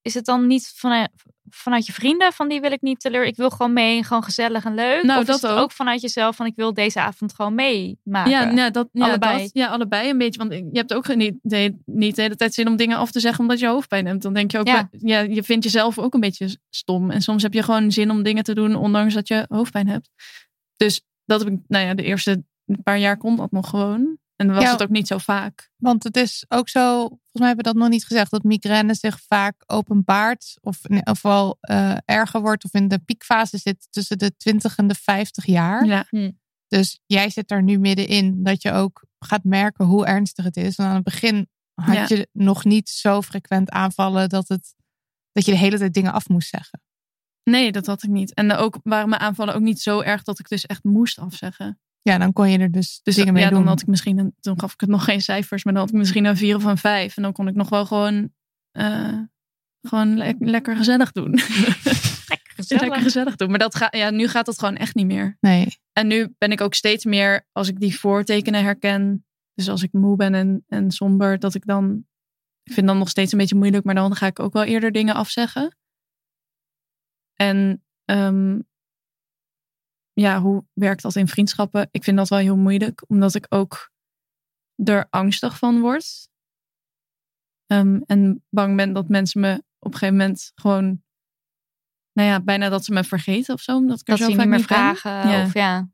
Is 0.02 0.14
het 0.14 0.24
dan 0.24 0.46
niet 0.46 0.72
vanuit, 0.74 1.10
vanuit 1.50 1.86
je 1.86 1.92
vrienden 1.92 2.32
van 2.32 2.48
die 2.48 2.60
wil 2.60 2.72
ik 2.72 2.80
niet 2.82 3.00
teleur? 3.00 3.24
Ik 3.24 3.36
wil 3.36 3.50
gewoon 3.50 3.72
mee, 3.72 4.04
gewoon 4.04 4.22
gezellig 4.22 4.64
en 4.64 4.74
leuk. 4.74 5.02
Nou, 5.02 5.20
of 5.20 5.26
dat 5.26 5.36
is 5.36 5.42
het 5.42 5.50
ook. 5.50 5.58
ook 5.58 5.72
vanuit 5.72 6.00
jezelf 6.00 6.36
van 6.36 6.46
ik 6.46 6.52
wil 6.56 6.74
deze 6.74 7.00
avond 7.00 7.34
gewoon 7.34 7.54
meemaken. 7.54 8.30
Ja, 8.30 8.50
ja, 8.50 8.70
dat, 8.70 8.88
ja, 8.92 9.04
Allebei. 9.06 9.42
Dat, 9.42 9.50
ja, 9.52 9.66
allebei 9.66 10.10
een 10.10 10.18
beetje. 10.18 10.38
Want 10.38 10.52
je 10.52 10.78
hebt 10.78 10.94
ook 10.94 11.14
niet 11.14 11.34
de, 11.42 11.76
niet 11.84 12.16
de 12.16 12.22
hele 12.22 12.36
tijd 12.36 12.54
zin 12.54 12.68
om 12.68 12.76
dingen 12.76 12.96
af 12.96 13.10
te 13.10 13.20
zeggen 13.20 13.40
omdat 13.40 13.58
je 13.58 13.66
hoofdpijn 13.66 14.06
hebt. 14.06 14.22
Dan 14.22 14.34
denk 14.34 14.50
je 14.50 14.58
ook, 14.58 14.66
Ja. 14.66 14.88
ja. 14.90 15.20
je 15.20 15.42
vindt 15.42 15.64
jezelf 15.64 15.98
ook 15.98 16.14
een 16.14 16.20
beetje 16.20 16.56
stom. 16.70 17.10
En 17.10 17.22
soms 17.22 17.42
heb 17.42 17.52
je 17.52 17.62
gewoon 17.62 17.92
zin 17.92 18.10
om 18.10 18.22
dingen 18.22 18.44
te 18.44 18.54
doen 18.54 18.74
ondanks 18.74 19.14
dat 19.14 19.28
je 19.28 19.44
hoofdpijn 19.48 19.88
hebt. 19.88 20.10
Dus 20.76 21.02
dat 21.24 21.44
heb 21.44 21.52
ik, 21.52 21.58
nou 21.66 21.86
ja, 21.86 21.94
de 21.94 22.02
eerste 22.02 22.44
paar 22.82 22.98
jaar 22.98 23.16
kon 23.16 23.36
dat 23.36 23.50
nog 23.50 23.68
gewoon. 23.68 24.18
En 24.36 24.46
dan 24.46 24.54
was 24.56 24.64
Ja. 24.64 24.70
het 24.72 24.82
ook 24.82 24.88
niet 24.88 25.06
zo 25.06 25.18
vaak. 25.18 25.70
Want 25.76 26.02
het 26.04 26.16
is 26.16 26.44
ook 26.48 26.68
zo, 26.68 26.98
volgens 26.98 27.18
mij 27.32 27.46
hebben 27.46 27.64
we 27.64 27.72
dat 27.72 27.80
nog 27.82 27.88
niet 27.90 28.04
gezegd, 28.04 28.30
dat 28.30 28.42
migraine 28.42 28.94
zich 28.94 29.20
vaak 29.20 29.62
openbaart. 29.66 30.56
Of 30.60 30.84
in 30.88 30.96
ieder 30.96 31.14
geval 31.14 31.56
eh, 31.60 31.96
erger 32.04 32.40
wordt 32.40 32.64
of 32.64 32.74
in 32.74 32.88
de 32.88 32.98
piekfase 32.98 33.58
zit 33.58 33.86
tussen 33.90 34.18
de 34.18 34.36
20 34.36 34.76
en 34.76 34.86
de 34.86 34.94
50 34.94 35.46
jaar. 35.46 35.84
Ja, 35.86 36.06
Dus 36.68 37.00
jij 37.06 37.30
zit 37.30 37.50
er 37.50 37.62
nu 37.62 37.78
middenin 37.78 38.42
dat 38.42 38.62
je 38.62 38.72
ook 38.72 39.04
gaat 39.18 39.44
merken 39.44 39.84
hoe 39.84 40.06
ernstig 40.06 40.44
het 40.44 40.56
is. 40.56 40.76
En 40.76 40.84
aan 40.84 40.94
het 40.94 41.04
begin 41.04 41.48
had 41.74 41.94
Ja. 42.08 42.16
je 42.16 42.28
nog 42.32 42.64
niet 42.64 42.88
zo 42.88 43.22
frequent 43.22 43.70
aanvallen 43.70 44.28
dat, 44.28 44.48
het, 44.48 44.74
dat 45.32 45.44
je 45.44 45.50
de 45.50 45.58
hele 45.58 45.78
tijd 45.78 45.94
dingen 45.94 46.12
af 46.12 46.28
moest 46.28 46.48
zeggen. 46.48 46.82
nee, 47.50 47.72
dat 47.72 47.86
had 47.86 48.02
ik 48.02 48.10
niet. 48.10 48.34
En 48.34 48.52
ook 48.52 48.78
waren 48.82 49.08
mijn 49.08 49.20
aanvallen 49.20 49.54
ook 49.54 49.60
niet 49.62 49.80
zo 49.80 50.00
erg 50.00 50.22
dat 50.22 50.38
ik 50.38 50.48
dus 50.48 50.66
echt 50.66 50.84
moest 50.84 51.18
afzeggen. 51.18 51.80
Ja, 52.04 52.18
dan 52.18 52.32
kon 52.32 52.50
je 52.50 52.58
er 52.58 52.70
dus, 52.70 53.00
Dus 53.02 53.14
dingen 53.14 53.32
mee 53.32 53.42
ja, 53.42 53.48
doen. 53.48 53.58
dan 53.58 53.68
had 53.68 53.80
ik 53.80 53.86
misschien, 53.86 54.18
een, 54.18 54.34
toen 54.40 54.60
gaf 54.60 54.72
ik 54.72 54.80
het 54.80 54.88
nog 54.90 55.04
geen 55.04 55.20
cijfers, 55.20 55.64
maar 55.64 55.72
dan 55.72 55.82
had 55.82 55.92
ik 55.92 55.98
misschien 55.98 56.24
een 56.24 56.36
vier 56.36 56.56
of 56.56 56.64
een 56.64 56.76
vijf. 56.78 57.16
En 57.16 57.22
dan 57.22 57.32
kon 57.32 57.48
ik 57.48 57.54
nog 57.54 57.68
wel 57.68 57.86
gewoon, 57.86 58.32
eh, 58.70 59.18
gewoon 59.82 60.16
le- 60.16 60.34
lekker 60.38 60.76
gezellig 60.76 61.12
doen. 61.12 61.30
Lekker 62.28 62.52
gezellig. 62.54 62.82
lekker 62.82 63.02
gezellig 63.02 63.36
doen. 63.36 63.50
Maar 63.50 63.58
dat 63.58 63.74
gaat, 63.74 63.96
ja, 63.96 64.10
nu 64.10 64.28
gaat 64.28 64.46
dat 64.46 64.58
gewoon 64.58 64.76
echt 64.76 64.94
niet 64.94 65.06
meer. 65.06 65.36
Nee, 65.40 65.66
En 65.92 66.06
nu 66.06 66.34
ben 66.38 66.52
ik 66.52 66.60
ook 66.60 66.74
steeds 66.74 67.04
meer, 67.04 67.46
als 67.52 67.68
ik 67.68 67.80
die 67.80 67.98
voortekenen 67.98 68.62
herken, 68.62 69.26
dus 69.54 69.68
als 69.68 69.82
ik 69.82 69.92
moe 69.92 70.16
ben 70.16 70.34
en, 70.34 70.64
en 70.68 70.90
somber, 70.90 71.38
dat 71.38 71.54
ik 71.54 71.66
dan, 71.66 72.06
ik 72.62 72.72
vind 72.72 72.86
dan 72.86 72.98
nog 72.98 73.08
steeds 73.08 73.32
een 73.32 73.38
beetje 73.38 73.56
moeilijk, 73.56 73.84
maar 73.84 73.94
dan 73.94 74.14
ga 74.16 74.26
ik 74.26 74.38
ook 74.38 74.52
wel 74.52 74.64
eerder 74.64 74.92
dingen 74.92 75.14
afzeggen. 75.14 75.76
En 77.34 77.84
ehm, 78.04 78.58
ja, 80.14 80.40
hoe 80.40 80.64
werkt 80.72 81.02
dat 81.02 81.16
in 81.16 81.28
vriendschappen? 81.28 81.88
Ik 81.90 82.04
vind 82.04 82.16
dat 82.16 82.28
wel 82.28 82.38
heel 82.38 82.56
moeilijk, 82.56 83.04
omdat 83.08 83.34
ik 83.34 83.46
ook 83.48 83.92
er 84.84 85.06
angstig 85.10 85.58
van 85.58 85.80
word. 85.80 86.28
Ehm, 87.66 88.00
en 88.06 88.44
bang 88.48 88.76
ben 88.76 88.92
dat 88.92 89.08
mensen 89.08 89.40
me 89.40 89.62
op 89.78 89.92
een 89.92 89.98
gegeven 89.98 90.16
moment 90.16 90.52
gewoon, 90.54 91.02
nou 92.12 92.28
ja, 92.28 92.40
bijna 92.40 92.68
dat 92.68 92.84
ze 92.84 92.92
me 92.92 93.04
vergeten 93.04 93.54
of 93.54 93.60
zo, 93.60 93.76
omdat 93.76 94.00
ik 94.00 94.08
er 94.08 94.16
Dat 94.16 94.26
zo 94.26 94.30
ze 94.30 94.36
vaak 94.36 94.46
niet 94.46 94.56
meer 94.56 94.64
vragen. 94.64 95.28
Ja. 95.28 95.44
Of 95.44 95.54
ja. 95.54 95.88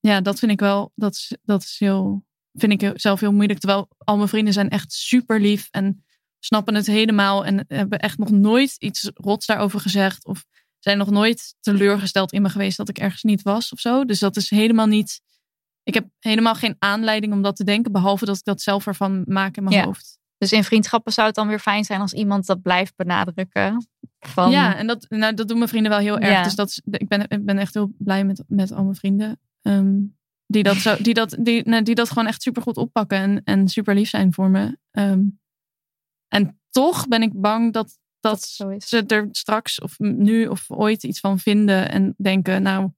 Ja, 0.00 0.20
dat 0.20 0.38
vind 0.38 0.52
ik 0.52 0.60
wel, 0.60 0.92
dat 0.94 1.12
is, 1.12 1.36
dat 1.42 1.62
is 1.62 1.78
heel, 1.78 2.24
vind 2.52 2.82
ik 2.82 3.00
zelf 3.00 3.20
heel 3.20 3.32
moeilijk. 3.32 3.58
Terwijl 3.58 3.88
al 3.98 4.16
mijn 4.16 4.28
vrienden 4.28 4.52
zijn 4.52 4.68
echt 4.68 4.92
super 4.92 5.40
lief 5.40 5.68
en 5.70 6.04
snappen 6.38 6.74
het 6.74 6.86
helemaal. 6.86 7.44
En 7.44 7.64
hebben 7.68 7.98
echt 7.98 8.18
nog 8.18 8.30
nooit 8.30 8.76
iets 8.78 9.10
rots 9.14 9.46
daarover 9.46 9.80
gezegd. 9.80 10.26
Of 10.26 10.44
zijn 10.84 10.98
nog 10.98 11.10
nooit 11.10 11.54
teleurgesteld 11.60 12.32
in 12.32 12.42
me 12.42 12.48
geweest 12.48 12.76
dat 12.76 12.88
ik 12.88 12.98
ergens 12.98 13.22
niet 13.22 13.42
was 13.42 13.72
of 13.72 13.80
zo. 13.80 14.04
Dus 14.04 14.18
dat 14.18 14.36
is 14.36 14.50
helemaal 14.50 14.86
niet, 14.86 15.20
ik 15.82 15.94
heb 15.94 16.06
helemaal 16.18 16.54
geen 16.54 16.76
aanleiding 16.78 17.32
om 17.32 17.42
dat 17.42 17.56
te 17.56 17.64
denken. 17.64 17.92
Behalve 17.92 18.24
dat 18.24 18.36
ik 18.36 18.44
dat 18.44 18.60
zelf 18.60 18.86
ervan 18.86 19.22
maak 19.26 19.56
in 19.56 19.64
mijn 19.64 19.76
Ja. 19.76 19.84
hoofd. 19.84 20.18
Dus 20.38 20.52
in 20.52 20.64
vriendschappen 20.64 21.12
zou 21.12 21.26
het 21.26 21.36
dan 21.36 21.48
weer 21.48 21.58
fijn 21.58 21.84
zijn 21.84 22.00
als 22.00 22.12
iemand 22.12 22.46
dat 22.46 22.62
blijft 22.62 22.96
benadrukken. 22.96 23.88
Van, 24.20 24.50
Ja, 24.50 24.76
en 24.76 24.86
dat, 24.86 25.06
nou, 25.08 25.34
dat 25.34 25.48
doen 25.48 25.56
mijn 25.58 25.68
vrienden 25.68 25.90
wel 25.90 26.00
heel 26.00 26.18
erg. 26.18 26.32
Ja. 26.32 26.42
Dus 26.42 26.54
dat 26.54 26.68
is, 26.68 26.80
ik, 26.90 27.08
ben, 27.08 27.24
ik 27.28 27.44
ben 27.44 27.58
echt 27.58 27.74
heel 27.74 27.92
blij 27.98 28.24
met, 28.24 28.42
met 28.46 28.72
al 28.72 28.82
mijn 28.82 28.94
vrienden. 28.96 29.40
ehm, 29.62 29.96
die, 30.46 30.62
dat 30.62 30.76
zo, 30.76 30.96
die, 31.00 31.14
dat, 31.14 31.36
die, 31.40 31.68
nou, 31.68 31.82
die 31.82 31.94
dat 31.94 32.08
gewoon 32.08 32.26
echt 32.26 32.42
super 32.42 32.62
goed 32.62 32.76
oppakken 32.76 33.18
en, 33.18 33.40
en 33.44 33.68
super 33.68 33.94
lief 33.94 34.08
zijn 34.08 34.32
voor 34.32 34.50
me. 34.50 34.78
Ehm, 34.90 35.22
en 36.28 36.60
toch 36.70 37.08
ben 37.08 37.22
ik 37.22 37.40
bang 37.40 37.72
dat, 37.72 37.98
dat, 38.30 38.40
het 38.40 38.48
zo 38.50 38.68
is. 38.68 38.88
ze 38.88 39.04
er 39.06 39.28
straks 39.30 39.80
of 39.80 39.98
nu 39.98 40.46
of 40.46 40.70
ooit 40.70 41.02
iets 41.02 41.20
van 41.20 41.38
vinden. 41.38 41.90
En 41.90 42.14
denken, 42.16 42.62
nou, 42.62 42.88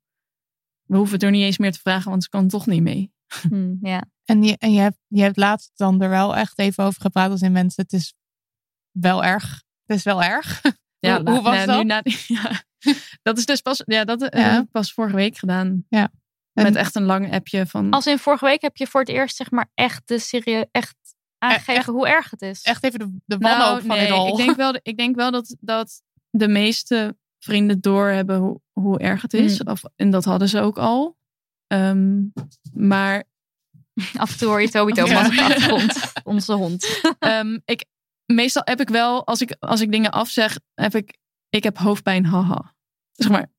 we 0.85 0.97
hoeven 0.97 1.15
het 1.15 1.23
er 1.23 1.31
niet 1.31 1.45
eens 1.45 1.59
meer 1.59 1.73
te 1.73 1.79
vragen, 1.79 2.11
want 2.11 2.23
ze 2.23 2.29
kan 2.29 2.49
toch 2.49 2.67
niet 2.67 2.83
mee. 2.83 3.13
Hm, 3.49 3.75
ja. 3.81 4.05
En 4.25 4.43
je, 4.43 4.57
en 4.59 4.73
je, 4.73 4.81
hebt, 4.81 4.99
je 5.07 5.23
hebt 5.23 5.37
laatst 5.37 5.71
dan 5.75 6.03
er 6.03 6.09
wel 6.09 6.37
echt 6.37 6.59
even 6.59 6.85
over 6.85 7.01
gepraat 7.01 7.31
als 7.31 7.41
in 7.43 7.53
mensen. 7.53 7.83
Het 7.83 7.93
is 7.93 8.15
wel 8.91 9.25
erg. 9.25 9.63
Het 9.87 9.97
is 9.97 10.03
wel 10.05 10.23
erg. 10.23 10.61
Ja, 10.99 11.21
Hoe- 11.23 11.31
hoe 11.31 11.43
was 11.43 11.55
nou, 11.65 11.67
dat? 11.67 11.77
nu 11.79 11.85
na- 11.85 12.03
ja, 12.43 12.63
dat 13.23 13.39
is 13.39 13.47
dus 13.47 13.61
pas, 13.61 13.83
ja, 13.85 14.05
dat 14.05 14.23
eh, 14.23 14.41
Ja. 14.41 14.67
pas 14.71 14.93
vorige 14.93 15.15
week 15.17 15.37
gedaan. 15.37 15.85
Ja. 15.89 16.11
Met 16.53 16.77
echt 16.77 16.95
een 16.95 17.03
lang 17.05 17.33
appje 17.33 17.67
van. 17.67 17.91
Als 17.91 18.07
in 18.07 18.19
vorige 18.19 18.45
week 18.45 18.61
heb 18.63 18.77
je 18.77 18.87
voor 18.87 19.01
het 19.01 19.09
eerst 19.09 19.37
zeg 19.37 19.51
maar 19.51 19.71
echt 19.75 20.03
de 20.09 20.19
serie 20.19 20.67
echt 20.71 20.97
aangegeven 21.51 21.75
echt- 21.75 21.87
hoe 21.87 22.09
erg 22.09 22.31
het 22.31 22.43
is. 22.43 22.63
Echt 22.63 22.85
even 22.85 22.99
de, 22.99 23.17
de 23.25 23.39
wanhoop 23.39 23.83
van 23.87 23.99
dit 23.99 24.11
al. 24.11 24.17
Nou, 24.17 24.31
ik 24.31 24.37
denk 24.37 24.57
wel, 24.57 24.79
ik 24.83 24.97
denk 24.97 25.17
wel 25.17 25.31
dat, 25.31 25.57
dat 25.61 26.03
de 26.31 26.49
meeste 26.49 27.17
vrienden 27.39 27.81
doorhebben 27.81 28.39
hoe, 28.39 28.61
hoe 28.73 28.99
erg 28.99 29.23
het 29.23 29.35
is. 29.35 29.63
Mm. 29.63 29.71
Of, 29.71 29.83
en 29.97 30.11
dat 30.11 30.25
hadden 30.25 30.49
ze 30.49 30.61
ook 30.61 30.79
al. 30.79 31.17
Ehm, 31.67 32.23
maar 32.73 33.25
Af 34.17 34.33
en 34.33 34.39
toe 34.39 34.49
hoor 34.49 34.61
je 34.61 34.69
Toby 34.71 34.93
Thomas 34.93 35.11
Ja. 35.11 35.27
op 35.27 35.33
de 35.33 35.43
achtergrond. 35.43 36.13
Onze 36.25 36.53
hond. 36.53 37.01
ehm, 37.19 37.59
ik, 37.65 37.85
meestal 38.33 38.63
heb 38.65 38.81
ik 38.81 38.89
wel, 38.89 39.27
als 39.27 39.41
ik, 39.41 39.57
als 39.59 39.81
ik 39.81 39.93
dingen 39.93 40.11
afzeg, 40.11 40.59
heb 40.75 40.95
ik, 40.95 41.19
ik 41.49 41.63
heb 41.63 41.79
hoofdpijn, 41.79 42.25
haha. 42.27 42.75
Zeg 43.13 43.31
maar, 43.31 43.51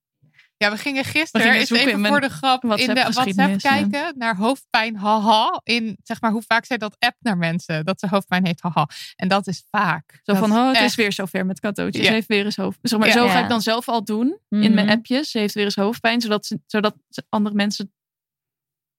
Ja, 0.57 0.71
we 0.71 0.77
gingen 0.77 1.03
We 1.03 1.09
gisteren 1.09 1.51
gingen 1.51 1.67
zoeken 1.67 1.87
even 1.87 2.05
voor 2.05 2.21
de 2.21 2.29
grap 2.29 2.63
in 2.63 2.69
de 2.69 2.93
WhatsApp 2.93 3.27
ja. 3.29 3.55
kijken 3.55 4.13
naar 4.17 4.35
hoofdpijn, 4.35 4.95
haha. 4.95 5.59
In 5.63 5.97
zeg 6.03 6.21
maar 6.21 6.31
hoe 6.31 6.41
vaak 6.47 6.65
zij 6.65 6.77
dat 6.77 6.95
app 6.99 7.15
naar 7.19 7.37
mensen, 7.37 7.85
dat 7.85 7.99
ze 7.99 8.07
hoofdpijn 8.07 8.45
heeft, 8.45 8.61
haha. 8.61 8.87
En 9.15 9.27
dat 9.27 9.47
is 9.47 9.63
vaak. 9.71 10.11
zo 10.23 10.33
Dat 10.33 10.37
van, 10.37 10.51
oh, 10.51 10.67
het 10.73 10.81
is 10.81 10.95
weer 10.95 11.11
zover 11.13 11.45
met 11.45 11.59
cadeautjes. 11.59 12.01
Ja. 12.03 12.07
Ze 12.09 12.13
heeft 12.13 12.27
weer 12.27 12.45
eens 12.45 12.55
hoofd. 12.55 12.79
Zeg 12.81 12.99
maar, 12.99 13.07
Ja. 13.07 13.13
zo 13.13 13.27
ga 13.27 13.39
ik 13.43 13.49
dan 13.49 13.61
zelf 13.61 13.87
al 13.89 14.03
doen 14.03 14.37
in 14.49 14.59
Mhm. 14.59 14.73
mijn 14.73 14.89
appjes. 14.89 15.31
Ze 15.31 15.39
heeft 15.39 15.53
weer 15.53 15.63
eens 15.63 15.75
hoofdpijn, 15.75 16.21
zodat, 16.21 16.45
ze, 16.45 16.59
zodat 16.65 16.95
andere 17.29 17.55
mensen 17.55 17.91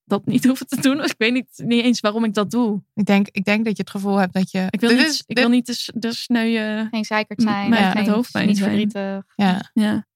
dat 0.05 0.26
niet 0.26 0.44
hoeven 0.48 0.66
te 0.66 0.80
doen. 0.80 1.05
Ik 1.05 1.14
weet 1.18 1.32
niet, 1.32 1.48
niet 1.56 1.85
eens 1.85 2.01
waarom 2.01 2.24
ik 2.24 2.35
dat 2.35 2.51
doe. 2.51 2.82
Ik 2.94 3.06
denk, 3.06 3.28
ik 3.30 3.44
denk 3.44 3.64
dat 3.64 3.76
je 3.76 3.82
het 3.82 3.90
gevoel 3.90 4.16
hebt 4.16 4.32
dat 4.32 4.51
je. 4.51 4.66
Ik 4.70 4.80
wil 4.80 4.89
Dit 4.89 4.98
niet, 4.98 5.09
is- 5.09 5.18
ik 5.20 5.26
dit- 5.26 5.39
wil 5.39 5.48
niet 5.48 5.66
de, 5.66 5.93
de 5.94 6.12
sneuwe... 6.14 6.89
Geen 6.90 7.05
zeikert 7.05 7.43
zijn. 7.43 7.72
geen, 7.74 8.09
hoofdpijn 8.09 8.47
niet 8.47 8.56
zijn. 8.59 8.68
verdrietig. 8.70 9.22
Ja, 9.36 9.70
Ja. 9.74 10.06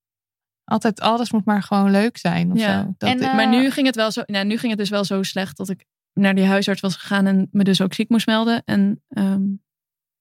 Altijd 0.73 1.01
alles 1.01 1.33
moet 1.33 1.45
maar 1.45 1.63
gewoon 1.63 1.91
leuk 1.91 2.17
zijn 2.17 2.53
of 2.53 2.59
Ja. 2.59 2.83
zo. 2.83 2.95
Dat, 2.99 3.09
En, 3.09 3.21
eh, 3.21 3.35
Maar 3.35 3.49
nu 3.49 3.71
ging 3.71 3.87
het 3.87 3.97
wel 3.97 4.11
zo. 4.11 4.23
Nou, 4.27 4.45
nu 4.47 4.57
ging 4.57 4.71
het 4.71 4.81
dus 4.81 4.91
wel 4.91 5.05
zo 5.05 5.23
slecht 5.23 5.57
dat 5.57 5.69
ik 5.69 5.85
naar 6.13 6.35
die 6.35 6.45
huisarts 6.45 6.81
was 6.81 6.97
gegaan 6.97 7.27
en 7.27 7.49
me 7.51 7.65
dus 7.65 7.81
ook 7.81 7.95
ziek 7.95 8.09
moest 8.09 8.27
melden. 8.27 8.63
En 8.65 9.05
ehm, 9.09 9.43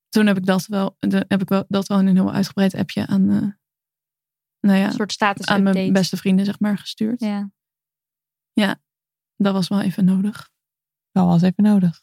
toen 0.10 0.28
heb 0.28 0.38
ik 0.38 0.45
dat 0.45 0.65
wel, 0.65 0.95
de, 0.99 1.26
heb 1.28 1.41
ik 1.41 1.49
wel 1.49 1.65
dat 1.68 1.88
wel 1.88 1.99
in 1.99 2.07
een 2.07 2.15
heel 2.15 2.34
uitgebreid 2.34 2.76
appje 2.76 3.07
aan, 3.07 3.30
eh, 3.30 3.41
nou 4.60 4.80
ja, 4.80 4.86
Een 4.86 4.91
soort 4.91 5.11
status 5.11 5.45
aan 5.45 5.64
mijn 5.64 5.94
beste 5.94 6.18
vrienden 6.18 6.45
zeg 6.45 6.60
maar 6.60 6.78
gestuurd. 6.78 7.19
Ja. 7.19 8.80
Dat 9.36 9.53
was 9.53 9.68
wel 9.68 9.82
even 9.82 10.06
nodig. 10.06 10.49
wel 11.11 11.28
was 11.28 11.41
even 11.41 11.64
nodig. 11.64 12.02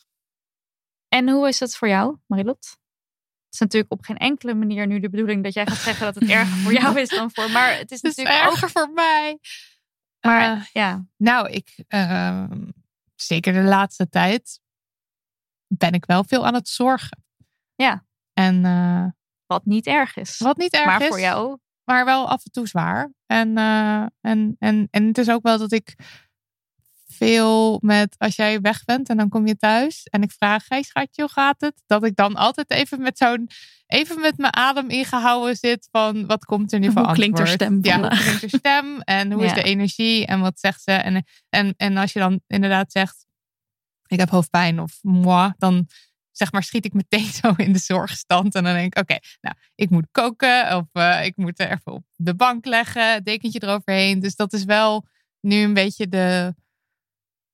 En 1.09 1.29
hoe 1.29 1.49
is 1.49 1.61
het 1.61 1.77
voor 1.77 1.89
jou, 1.89 2.19
Marilot? 2.27 2.79
Is 3.51 3.59
natuurlijk 3.59 3.93
op 3.93 4.05
geen 4.05 4.17
enkele 4.17 4.55
manier 4.55 4.87
nu 4.87 5.01
de 5.01 5.11
bedoeling 5.11 5.43
dat 5.45 5.55
jij 5.55 5.67
gaat 5.67 5.77
zeggen 5.79 6.05
dat 6.05 6.15
het 6.15 6.31
erger 6.31 6.57
voor 6.57 6.73
jou 6.73 7.01
is 7.01 7.09
dan 7.09 7.31
voor. 7.33 7.51
Maar 7.51 7.77
het 7.77 7.91
is 7.91 8.03
Het 8.03 8.11
is 8.11 8.17
natuurlijk 8.17 8.47
ook. 8.47 8.53
erger 8.53 8.71
voor 8.71 8.91
mij. 8.95 9.39
Maar 10.21 10.57
Eh, 10.57 10.65
ja, 10.73 11.05
nou, 11.17 11.49
ik, 11.51 11.85
ehm, 11.89 12.71
zeker 13.15 13.53
de 13.53 13.63
laatste 13.63 14.09
tijd, 14.09 14.61
ben 15.67 15.93
ik 15.93 16.05
wel 16.07 16.25
veel 16.25 16.47
aan 16.47 16.55
het 16.55 16.69
zorgen. 16.69 17.25
Ja. 17.75 18.07
En 18.33 18.65
eh, 18.65 19.07
wat 19.47 19.65
niet 19.65 19.87
erg 19.87 20.17
is. 20.17 20.39
wat 20.39 20.57
niet 20.57 20.73
erg 20.73 20.85
maar 20.85 21.03
is, 21.03 21.09
voor 21.09 21.21
jou. 21.21 21.59
maar 21.85 22.05
wel 22.05 22.29
af 22.29 22.45
en 22.45 22.51
toe 22.51 22.67
zwaar. 22.67 23.13
En, 23.27 23.59
eh, 23.59 24.07
en, 24.21 24.57
en, 24.59 24.89
en 24.91 25.07
het 25.07 25.19
is 25.19 25.31
ook 25.31 25.43
wel 25.43 25.59
dat 25.59 25.73
ik 25.73 25.95
veel 27.19 27.79
met, 27.83 28.15
als 28.19 28.37
jij 28.37 28.61
weg 28.61 28.85
bent 28.85 29.09
en 29.09 29.17
dan 29.17 29.29
kom 29.29 29.47
je 29.47 29.57
thuis 29.57 30.03
en 30.05 30.23
ik 30.23 30.33
vraag, 30.33 30.65
hey 30.69 30.83
schatje, 30.83 31.23
hoe 31.23 31.31
gaat 31.31 31.61
het? 31.61 31.83
Dat 31.87 32.05
ik 32.05 32.17
dan 32.17 32.37
altijd 32.37 32.71
even 32.71 33.01
met 33.01 33.19
zo'n, 33.19 33.49
even 33.87 34.21
met 34.21 34.39
mijn 34.39 34.57
adem 34.57 34.91
ingehouden 34.91 35.57
zit 35.57 35.89
van, 35.91 36.27
wat 36.27 36.45
komt 36.45 36.73
er 36.73 36.79
nu 36.79 36.93
voor 36.93 37.05
Hoe 37.05 37.13
klinkt 37.13 37.39
haar 37.39 37.49
antwoord? 37.49 37.71
stem 37.83 37.93
Ja, 37.93 38.01
hoe 38.01 38.19
klinkt 38.19 38.41
haar 38.41 38.61
stem 38.61 39.01
en 39.01 39.33
hoe 39.33 39.45
is 39.45 39.55
de 39.55 39.63
energie 39.63 40.27
en 40.27 40.41
wat 40.41 40.61
zegt 40.61 40.83
ze? 40.83 40.93
En, 40.93 41.25
en, 41.49 41.75
en 41.77 41.97
als 41.97 42.13
je 42.13 42.19
dan 42.19 42.41
inderdaad 42.47 42.93
zegt, 42.93 43.27
ik 44.07 44.19
heb 44.19 44.31
hoofdpijn 44.31 44.81
of 44.81 44.99
moi, 45.03 45.53
dan 45.59 45.87
zeg 46.39 46.53
maar 46.53 46.63
schiet 46.63 46.85
ik 46.85 46.93
meteen 46.93 47.33
zo 47.43 47.53
in 47.57 47.73
de 47.73 47.79
zorgstand. 47.79 48.55
En 48.55 48.65
dan 48.65 48.75
denk 48.75 48.97
ik, 48.97 49.03
oké, 49.03 49.19
nou, 49.41 49.57
ik 49.75 49.91
moet 49.91 50.07
koken 50.11 50.77
of 50.77 50.87
eh, 50.93 51.25
ik 51.25 51.37
moet 51.37 51.61
er 51.61 51.71
even 51.71 51.93
op 51.93 52.05
de 52.15 52.35
bank 52.35 52.65
leggen, 52.65 53.25
dekentje 53.25 53.63
eroverheen. 53.63 54.21
Dus 54.21 54.37
dat 54.37 54.53
is 54.53 54.65
wel 54.65 55.07
nu 55.41 55.63
een 55.63 55.75
beetje 55.75 56.09
de... 56.09 56.55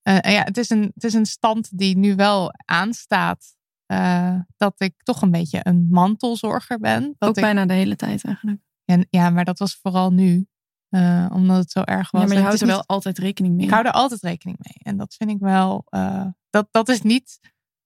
eh, 0.05 0.33
ja, 0.33 0.43
het 0.43 0.57
is, 0.59 0.71
een, 0.71 0.91
het 0.95 1.05
is 1.05 1.15
een 1.15 1.27
stand 1.27 1.79
die 1.79 1.97
nu 1.97 2.15
wel 2.15 2.51
aanstaat. 2.65 3.57
eh, 3.87 4.39
dat 4.57 4.75
ik 4.81 4.95
toch 5.03 5.23
een 5.23 5.31
beetje 5.31 5.61
een 5.63 5.87
mantelzorger 5.91 6.79
ben. 6.79 7.15
Dat 7.19 7.29
Ook 7.29 7.37
ik, 7.37 7.43
bijna 7.43 7.67
de 7.67 7.73
hele 7.75 7.97
tijd 7.97 8.25
eigenlijk. 8.25 8.61
ja, 8.85 9.05
ja, 9.11 9.31
maar 9.31 9.45
dat 9.45 9.59
was 9.59 9.79
vooral 9.83 10.11
nu. 10.13 10.47
eh, 10.89 11.27
omdat 11.33 11.57
het 11.57 11.71
zo 11.71 11.81
erg 11.81 12.11
was. 12.11 12.21
Ja, 12.21 12.27
maar 12.27 12.37
En 12.37 12.43
je 12.43 12.47
houdt 12.49 12.61
er 12.61 12.67
niet- 12.67 12.77
wel 12.77 12.85
altijd 12.87 13.19
rekening 13.19 13.55
mee. 13.57 13.65
ik 13.67 13.73
hou 13.73 13.85
er 13.87 13.93
altijd 13.93 14.23
rekening 14.23 14.59
mee. 14.61 14.75
En 14.83 14.97
dat 14.97 15.15
vind 15.15 15.31
ik 15.31 15.39
wel. 15.39 15.85
dat, 16.51 16.69
dat 16.71 16.89
is 16.89 17.03
niet 17.03 17.39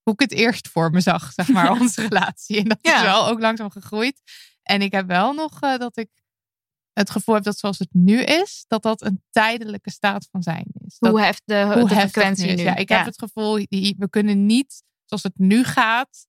hoe 0.02 0.12
ik 0.12 0.20
het 0.20 0.32
eerst 0.32 0.68
voor 0.68 0.90
me 0.90 1.00
zag, 1.00 1.32
zeg 1.32 1.48
maar, 1.48 1.70
onze 1.80 2.00
relatie. 2.02 2.56
En 2.58 2.64
dat 2.64 2.78
is 2.80 3.00
wel 3.02 3.26
ook 3.28 3.40
langzaam 3.40 3.70
gegroeid. 3.70 4.22
En 4.62 4.82
ik 4.82 4.92
heb 4.92 5.06
wel 5.06 5.32
nog 5.32 5.58
dat 5.58 5.96
ik 5.96 6.08
het 6.98 7.10
gevoel 7.10 7.34
heb 7.34 7.44
dat 7.44 7.58
zoals 7.58 7.78
het 7.78 7.88
nu 7.92 8.20
is, 8.22 8.64
dat 8.68 8.82
dat 8.82 9.02
een 9.02 9.22
tijdelijke 9.30 9.90
staat 9.90 10.28
van 10.30 10.42
zijn 10.42 10.66
is. 10.72 10.98
Dat, 10.98 11.10
hoe 11.10 11.20
heft 11.20 11.42
de, 11.44 11.54
de 11.54 11.60
hoe 11.80 11.88
heftig 11.88 12.10
frequentie 12.10 12.46
het 12.46 12.56
nu? 12.56 12.62
is. 12.62 12.68
Ja, 12.68 12.76
ik 12.76 12.88
heb 12.88 13.04
het 13.04 13.18
gevoel, 13.18 13.54
die- 13.68 13.94
we 13.98 14.10
kunnen 14.10 14.46
niet, 14.46 14.82
zoals 15.04 15.22
het 15.22 15.38
nu 15.38 15.64
gaat, 15.64 16.26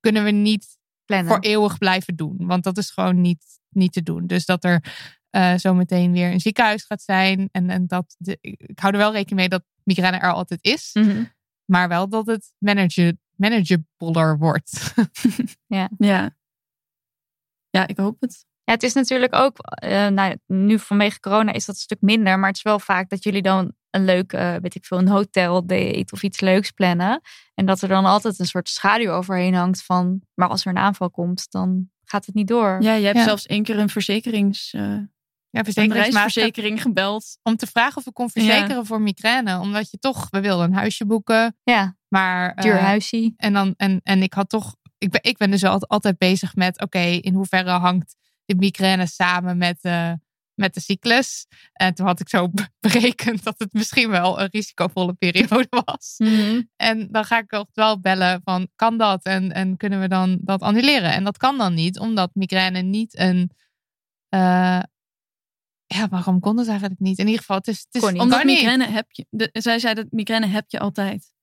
kunnen 0.00 0.24
we 0.24 0.30
niet 0.30 0.78
plannen. 1.04 1.32
voor 1.32 1.40
eeuwig 1.40 1.78
blijven 1.78 2.16
doen. 2.16 2.36
Want 2.38 2.64
dat 2.64 2.78
is 2.78 2.90
gewoon 2.90 3.20
niet, 3.20 3.44
niet 3.68 3.92
te 3.92 4.02
doen. 4.02 4.26
Dus 4.26 4.44
dat 4.44 4.64
er 4.64 4.94
eh 5.30 5.54
zo 5.54 5.74
meteen 5.74 6.12
weer 6.12 6.32
een 6.32 6.40
ziekenhuis 6.40 6.84
gaat 6.84 7.02
zijn. 7.02 7.48
En, 7.52 7.70
en 7.70 7.86
dat 7.86 8.14
de, 8.18 8.38
ik 8.40 8.78
hou 8.78 8.92
er 8.92 8.98
wel 8.98 9.12
rekening 9.12 9.38
mee 9.40 9.48
dat 9.48 9.64
migraine 9.82 10.18
er 10.18 10.32
altijd 10.32 10.64
is. 10.64 10.90
Mhm. 10.92 11.24
Maar 11.64 11.88
wel 11.88 12.08
dat 12.08 12.26
het 12.26 12.54
manager, 12.58 13.16
wordt. 14.38 14.94
Ja. 15.98 16.36
Ja, 17.70 17.86
ik 17.86 17.96
hoop 17.96 18.20
het. 18.20 18.46
Ja, 18.66 18.72
het 18.72 18.82
is 18.82 18.92
natuurlijk 18.92 19.34
ook, 19.34 19.56
eh, 19.60 20.06
nou, 20.06 20.36
nu 20.46 20.78
vanwege 20.78 21.20
corona 21.20 21.52
is 21.52 21.64
dat 21.64 21.74
een 21.74 21.80
stuk 21.80 22.00
minder, 22.00 22.38
maar 22.38 22.48
het 22.48 22.56
is 22.56 22.62
wel 22.62 22.78
vaak 22.78 23.08
dat 23.08 23.24
jullie 23.24 23.42
dan 23.42 23.72
een 23.90 24.04
leuk, 24.04 24.32
eh, 24.32 24.54
weet 24.62 24.74
ik 24.74 24.84
veel, 24.84 24.98
een 24.98 25.08
hotel 25.08 25.66
date 25.66 26.06
of 26.12 26.22
iets 26.22 26.40
leuks 26.40 26.70
plannen. 26.70 27.20
En 27.54 27.66
dat 27.66 27.80
er 27.82 27.88
dan 27.88 28.04
altijd 28.04 28.38
een 28.38 28.46
soort 28.46 28.68
schaduw 28.68 29.10
overheen 29.10 29.54
hangt 29.54 29.82
van, 29.84 30.20
maar 30.34 30.48
als 30.48 30.64
er 30.64 30.70
een 30.70 30.78
aanval 30.78 31.10
komt, 31.10 31.50
dan 31.50 31.90
gaat 32.04 32.26
het 32.26 32.34
niet 32.34 32.48
door. 32.48 32.76
Ja, 32.82 32.94
je 32.94 33.04
hebt 33.04 33.16
Ja. 33.18 33.24
zelfs 33.24 33.46
één 33.46 33.62
keer 33.62 33.78
een 33.78 33.88
verzekerings, 33.88 34.72
eh, 34.72 34.96
Ja, 35.50 35.62
reisverzekering 35.62 36.82
gebeld. 36.82 37.38
om 37.42 37.56
te 37.56 37.66
vragen 37.66 37.96
of 37.96 38.06
ik 38.06 38.14
kon 38.14 38.30
verzekeren 38.30 38.86
voor 38.86 39.00
migraine. 39.00 39.58
Omdat 39.58 39.90
je 39.90 39.98
toch, 39.98 40.26
we 40.30 40.40
wilden 40.40 40.66
een 40.66 40.74
huisje 40.74 41.06
boeken. 41.06 41.56
Ja, 41.62 41.96
Maar, 42.08 42.52
eh, 42.54 42.64
duur 42.64 42.78
huisie. 42.78 43.34
En, 43.36 43.52
dan, 43.52 43.74
en, 43.76 44.00
en 44.02 44.22
ik 44.22 44.34
had 44.34 44.48
toch, 44.48 44.76
ik 44.98 45.10
ben, 45.10 45.20
ik 45.22 45.36
ben 45.36 45.50
dus 45.50 45.64
al- 45.64 45.86
altijd 45.86 46.18
bezig 46.18 46.54
met, 46.54 46.80
oké, 46.82 46.98
in 46.98 47.34
hoeverre 47.34 47.70
hangt 47.70 48.16
de 48.46 48.54
migraine 48.54 49.06
samen 49.06 49.56
met, 49.56 49.78
eh, 49.82 50.12
met 50.54 50.74
de 50.74 50.80
cyclus? 50.80 51.46
En 51.72 51.94
toen 51.94 52.06
had 52.06 52.20
ik 52.20 52.28
zo 52.28 52.48
be- 52.48 52.68
berekend 52.80 53.44
dat 53.44 53.54
het 53.58 53.72
misschien 53.72 54.10
wel 54.10 54.40
een 54.40 54.48
risicovolle 54.50 55.12
periode 55.12 55.66
was. 55.84 56.14
Mhm. 56.18 56.62
En 56.76 57.08
dan 57.10 57.24
ga 57.24 57.38
ik 57.38 57.52
ook 57.52 57.68
wel 57.72 58.00
bellen 58.00 58.40
van, 58.44 58.68
kan 58.76 58.98
dat? 58.98 59.24
En, 59.24 59.52
en 59.52 59.76
kunnen 59.76 60.00
we 60.00 60.08
dan 60.08 60.38
dat 60.40 60.60
annuleren? 60.60 61.12
En 61.12 61.24
dat 61.24 61.36
kan 61.36 61.58
dan 61.58 61.74
niet, 61.74 61.98
omdat 61.98 62.30
migraine 62.34 62.80
niet 62.82 63.18
een... 63.18 63.50
eh, 64.28 64.80
ja, 65.86 66.08
waarom 66.08 66.40
kon 66.40 66.58
het 66.58 66.68
eigenlijk 66.68 67.00
niet? 67.00 67.18
In 67.18 67.24
ieder 67.24 67.40
geval, 67.40 67.56
het 67.56 67.68
is... 67.68 67.86
Het 67.90 68.02
is. 68.02 68.12
Omdat 68.12 68.44
niet. 68.44 68.54
migraine 68.56 68.86
heb 68.86 69.06
je. 69.12 69.26
De, 69.30 69.48
zij 69.52 69.78
zei 69.78 69.94
dat 69.94 70.06
migraine 70.10 70.46
heb 70.46 70.64
je 70.70 70.78
altijd. 70.78 71.34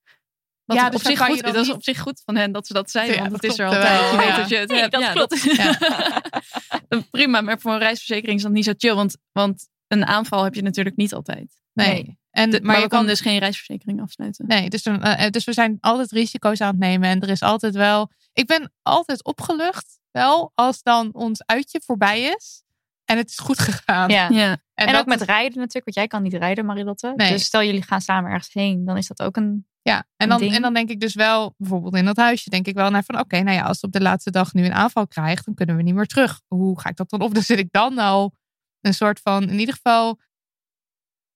Wat 0.64 0.76
Ja, 0.76 0.86
op 0.86 0.92
dus 0.92 1.02
zich 1.02 1.18
goed, 1.26 1.42
dat 1.42 1.54
is 1.54 1.66
niet- 1.66 1.76
op 1.76 1.82
zich 1.82 2.00
goed 2.00 2.22
van 2.24 2.36
hen 2.36 2.52
dat 2.52 2.66
ze 2.66 2.72
dat 2.72 2.90
zeiden. 2.90 3.14
Ja, 3.14 3.20
want 3.20 3.32
dat 3.32 3.42
het 3.42 3.50
is 3.52 3.58
er 3.58 3.66
altijd. 3.66 4.10
Je 4.10 4.16
weet 4.16 4.36
dat 4.36 4.48
je 4.48 4.56
het 4.56 4.68
Nee, 4.68 4.80
hebt. 4.80 4.92
dat 4.92 5.00
ja, 5.02 5.12
klopt. 5.12 5.32
is- 5.32 7.08
Prima, 7.10 7.40
maar 7.40 7.60
voor 7.60 7.72
een 7.72 7.78
reisverzekering 7.78 8.36
is 8.36 8.42
dat 8.44 8.52
niet 8.52 8.64
zo 8.64 8.72
chill. 8.76 8.94
Want, 8.94 9.16
want 9.32 9.68
een 9.88 10.06
aanval 10.06 10.44
heb 10.44 10.54
je 10.54 10.62
natuurlijk 10.62 10.96
niet 10.96 11.14
altijd. 11.14 11.56
Nee. 11.72 11.88
Nee. 11.88 12.18
En, 12.30 12.50
De- 12.50 12.60
maar, 12.60 12.72
maar 12.72 12.80
je 12.80 12.88
kan 12.88 13.06
dus 13.06 13.20
geen 13.20 13.38
reisverzekering 13.38 14.00
afsluiten. 14.00 14.46
Nee, 14.46 14.70
dus, 14.70 14.82
dan, 14.82 15.02
eh, 15.02 15.30
dus 15.30 15.44
we 15.44 15.52
zijn 15.52 15.78
altijd 15.80 16.10
risico's 16.10 16.60
aan 16.60 16.68
het 16.68 16.78
nemen. 16.78 17.08
En 17.08 17.20
er 17.20 17.28
is 17.28 17.42
altijd 17.42 17.74
wel. 17.74 18.10
Ik 18.32 18.46
ben 18.46 18.72
altijd 18.82 19.24
opgelucht, 19.24 19.98
wel, 20.10 20.52
als 20.54 20.82
dan 20.82 21.12
ons 21.14 21.42
uitje 21.46 21.80
voorbij 21.84 22.22
is. 22.22 22.62
En 23.04 23.16
het 23.16 23.28
is 23.28 23.38
goed 23.38 23.58
gegaan. 23.58 24.10
Ja. 24.10 24.28
Ja, 24.28 24.56
En, 24.74 24.86
dat 24.86 25.00
ook 25.00 25.06
met 25.06 25.20
rijden 25.20 25.58
natuurlijk, 25.58 25.84
want 25.84 25.96
jij 25.96 26.06
kan 26.06 26.22
niet 26.22 26.34
rijden, 26.34 26.64
Marilotte. 26.64 27.12
Nee. 27.16 27.30
Dus 27.30 27.44
stel 27.44 27.62
jullie 27.62 27.82
gaan 27.82 28.00
samen 28.00 28.30
ergens 28.30 28.52
heen, 28.52 28.84
dan 28.84 28.96
is 28.96 29.06
dat 29.06 29.22
ook 29.22 29.36
een... 29.36 29.66
Ja, 29.82 30.06
en 30.16 30.28
dan, 30.28 30.38
ding. 30.38 30.54
en 30.54 30.62
dan 30.62 30.74
denk 30.74 30.90
ik 30.90 31.00
dus 31.00 31.14
wel, 31.14 31.54
bijvoorbeeld 31.58 31.94
in 31.96 32.04
dat 32.04 32.16
huisje, 32.16 32.50
denk 32.50 32.66
ik 32.66 32.74
wel 32.74 32.90
naar 32.90 33.04
van: 33.04 33.18
oké, 33.18 33.40
nou 33.40 33.56
ja, 33.56 33.62
als 33.62 33.78
ze 33.78 33.86
op 33.86 33.92
de 33.92 34.00
laatste 34.00 34.30
dag 34.30 34.52
nu 34.52 34.64
een 34.64 34.72
aanval 34.72 35.06
krijgt, 35.06 35.44
dan 35.44 35.54
kunnen 35.54 35.76
we 35.76 35.82
niet 35.82 35.94
meer 35.94 36.06
terug. 36.06 36.40
Hoe 36.46 36.80
ga 36.80 36.88
ik 36.88 36.96
dat 36.96 37.10
dan 37.10 37.20
op? 37.20 37.34
Dus 37.34 37.46
zit 37.46 37.58
ik 37.58 37.68
dan 37.70 37.98
al 37.98 38.34
een 38.80 38.94
soort 38.94 39.20
van, 39.20 39.42
in 39.42 39.58
ieder 39.58 39.74
geval, 39.74 40.20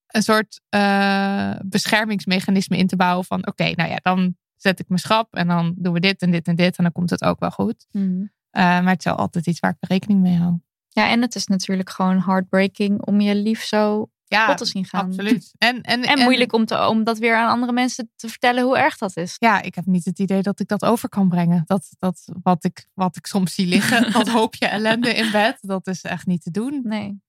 een 0.07 0.23
soort 0.23 0.61
eh, 0.69 1.55
beschermingsmechanisme 1.65 2.77
in 2.77 2.87
te 2.87 2.97
bouwen 2.97 3.25
van: 3.25 3.47
oké, 3.47 3.71
nou 3.71 3.91
ja, 3.91 3.99
dan 4.03 4.37
zet 4.57 4.81
ik 4.81 4.89
mijn 4.89 5.01
schap 5.01 5.35
en 5.35 5.49
dan 5.49 5.75
doen 5.77 5.93
we 5.93 6.01
dit 6.01 6.23
en 6.23 6.31
dit 6.31 6.47
en 6.47 6.57
dit 6.57 6.77
en 6.77 6.85
dan 6.85 6.93
komt 6.93 7.11
het 7.11 7.25
ook 7.25 7.41
wel 7.41 7.51
goed. 7.51 7.87
Mhm. 7.91 8.23
Eh, 8.51 8.63
maar 8.63 8.89
het 8.89 8.99
is 8.99 9.05
wel 9.05 9.15
altijd 9.15 9.47
iets 9.47 9.61
waar 9.61 9.77
ik 9.79 9.89
rekening 9.89 10.21
mee 10.21 10.37
hou. 10.37 10.61
Ja, 10.99 11.09
en 11.09 11.23
het 11.23 11.35
is 11.35 11.47
natuurlijk 11.47 11.91
gewoon 11.91 12.21
heartbreaking 12.23 13.05
om 13.07 13.21
je 13.21 13.35
lief 13.35 13.63
zo 13.63 14.11
Ja, 14.25 14.55
te 14.55 14.65
zien 14.65 14.85
gaan. 14.85 15.05
absoluut. 15.07 15.55
En, 15.59 15.81
en, 15.83 16.03
En 16.03 16.19
moeilijk 16.19 16.53
om, 16.53 16.65
te, 16.65 16.89
om 16.89 17.05
dat 17.05 17.19
weer 17.19 17.37
aan 17.37 17.49
andere 17.51 17.73
mensen 17.73 18.11
te 18.17 18.29
vertellen 18.29 18.65
hoe 18.65 18.79
erg 18.79 18.97
dat 18.97 19.17
is. 19.17 19.37
Ja, 19.39 19.63
ik 19.63 19.75
heb 19.75 19.87
niet 19.87 20.05
het 20.05 20.19
idee 20.19 20.43
dat 20.43 20.61
ik 20.61 20.69
dat 20.69 20.85
over 20.85 21.09
kan 21.09 21.29
brengen. 21.29 21.63
Dat, 21.67 21.89
dat 21.99 22.25
wat, 22.43 22.65
ik, 22.65 22.89
wat 22.95 23.17
ik 23.17 23.27
soms 23.27 23.55
zie 23.55 23.67
liggen, 23.67 24.13
dat 24.19 24.29
hoopje 24.29 24.67
ellende 24.67 25.15
in 25.15 25.31
bed, 25.31 25.59
dat 25.61 25.87
is 25.87 26.03
echt 26.03 26.27
niet 26.27 26.43
te 26.43 26.51
doen. 26.51 26.81
Nee. 26.85 27.21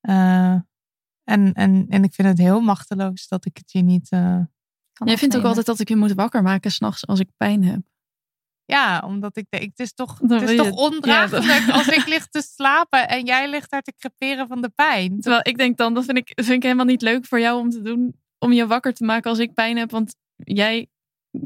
Eh, 0.00 0.54
en, 1.24 1.52
en, 1.52 1.86
en 1.88 2.04
ik 2.04 2.14
vind 2.14 2.28
het 2.28 2.38
heel 2.38 2.60
machteloos 2.60 3.28
dat 3.28 3.44
ik 3.44 3.56
het 3.56 3.72
je 3.72 3.82
niet. 3.82 4.10
eh, 4.10 4.40
kan 4.92 5.06
Jij 5.06 5.18
vindt 5.18 5.36
ook 5.36 5.44
altijd 5.44 5.66
dat 5.66 5.80
ik 5.80 5.88
je 5.88 5.96
moet 5.96 6.12
wakker 6.12 6.42
maken 6.42 6.70
s'nachts 6.70 7.06
als 7.06 7.20
ik 7.20 7.28
pijn 7.36 7.64
heb. 7.64 7.80
Ja, 8.66 9.02
omdat 9.06 9.36
ik 9.36 9.46
denk, 9.48 9.62
het 9.64 9.78
is 9.78 9.92
toch, 9.94 10.18
het 10.18 10.42
is 10.50 10.56
toch 10.56 10.70
ondraaglijk 10.70 11.68
als 11.70 11.88
ik 11.88 12.06
lig 12.06 12.26
te 12.26 12.42
slapen 12.42 13.08
en 13.08 13.24
jij 13.24 13.50
ligt 13.50 13.70
daar 13.70 13.82
te 13.82 13.94
creperen 13.98 14.48
van 14.48 14.62
de 14.62 14.68
pijn. 14.74 15.16
Terwijl 15.20 15.42
ik 15.44 15.56
denk 15.58 15.76
dan, 15.76 15.94
dat 15.94 16.04
vind 16.04 16.18
ik, 16.18 16.32
vind 16.34 16.48
ik 16.56 16.62
helemaal 16.62 16.84
niet 16.84 17.02
leuk 17.02 17.26
voor 17.26 17.40
jou 17.40 17.60
om 17.60 17.70
te 17.70 17.82
doen. 17.82 18.14
Om 18.38 18.52
je 18.52 18.66
wakker 18.66 18.92
te 18.94 19.04
maken 19.04 19.30
als 19.30 19.38
ik 19.38 19.54
pijn 19.54 19.76
heb. 19.76 19.90
Want 19.90 20.14
jij 20.36 20.86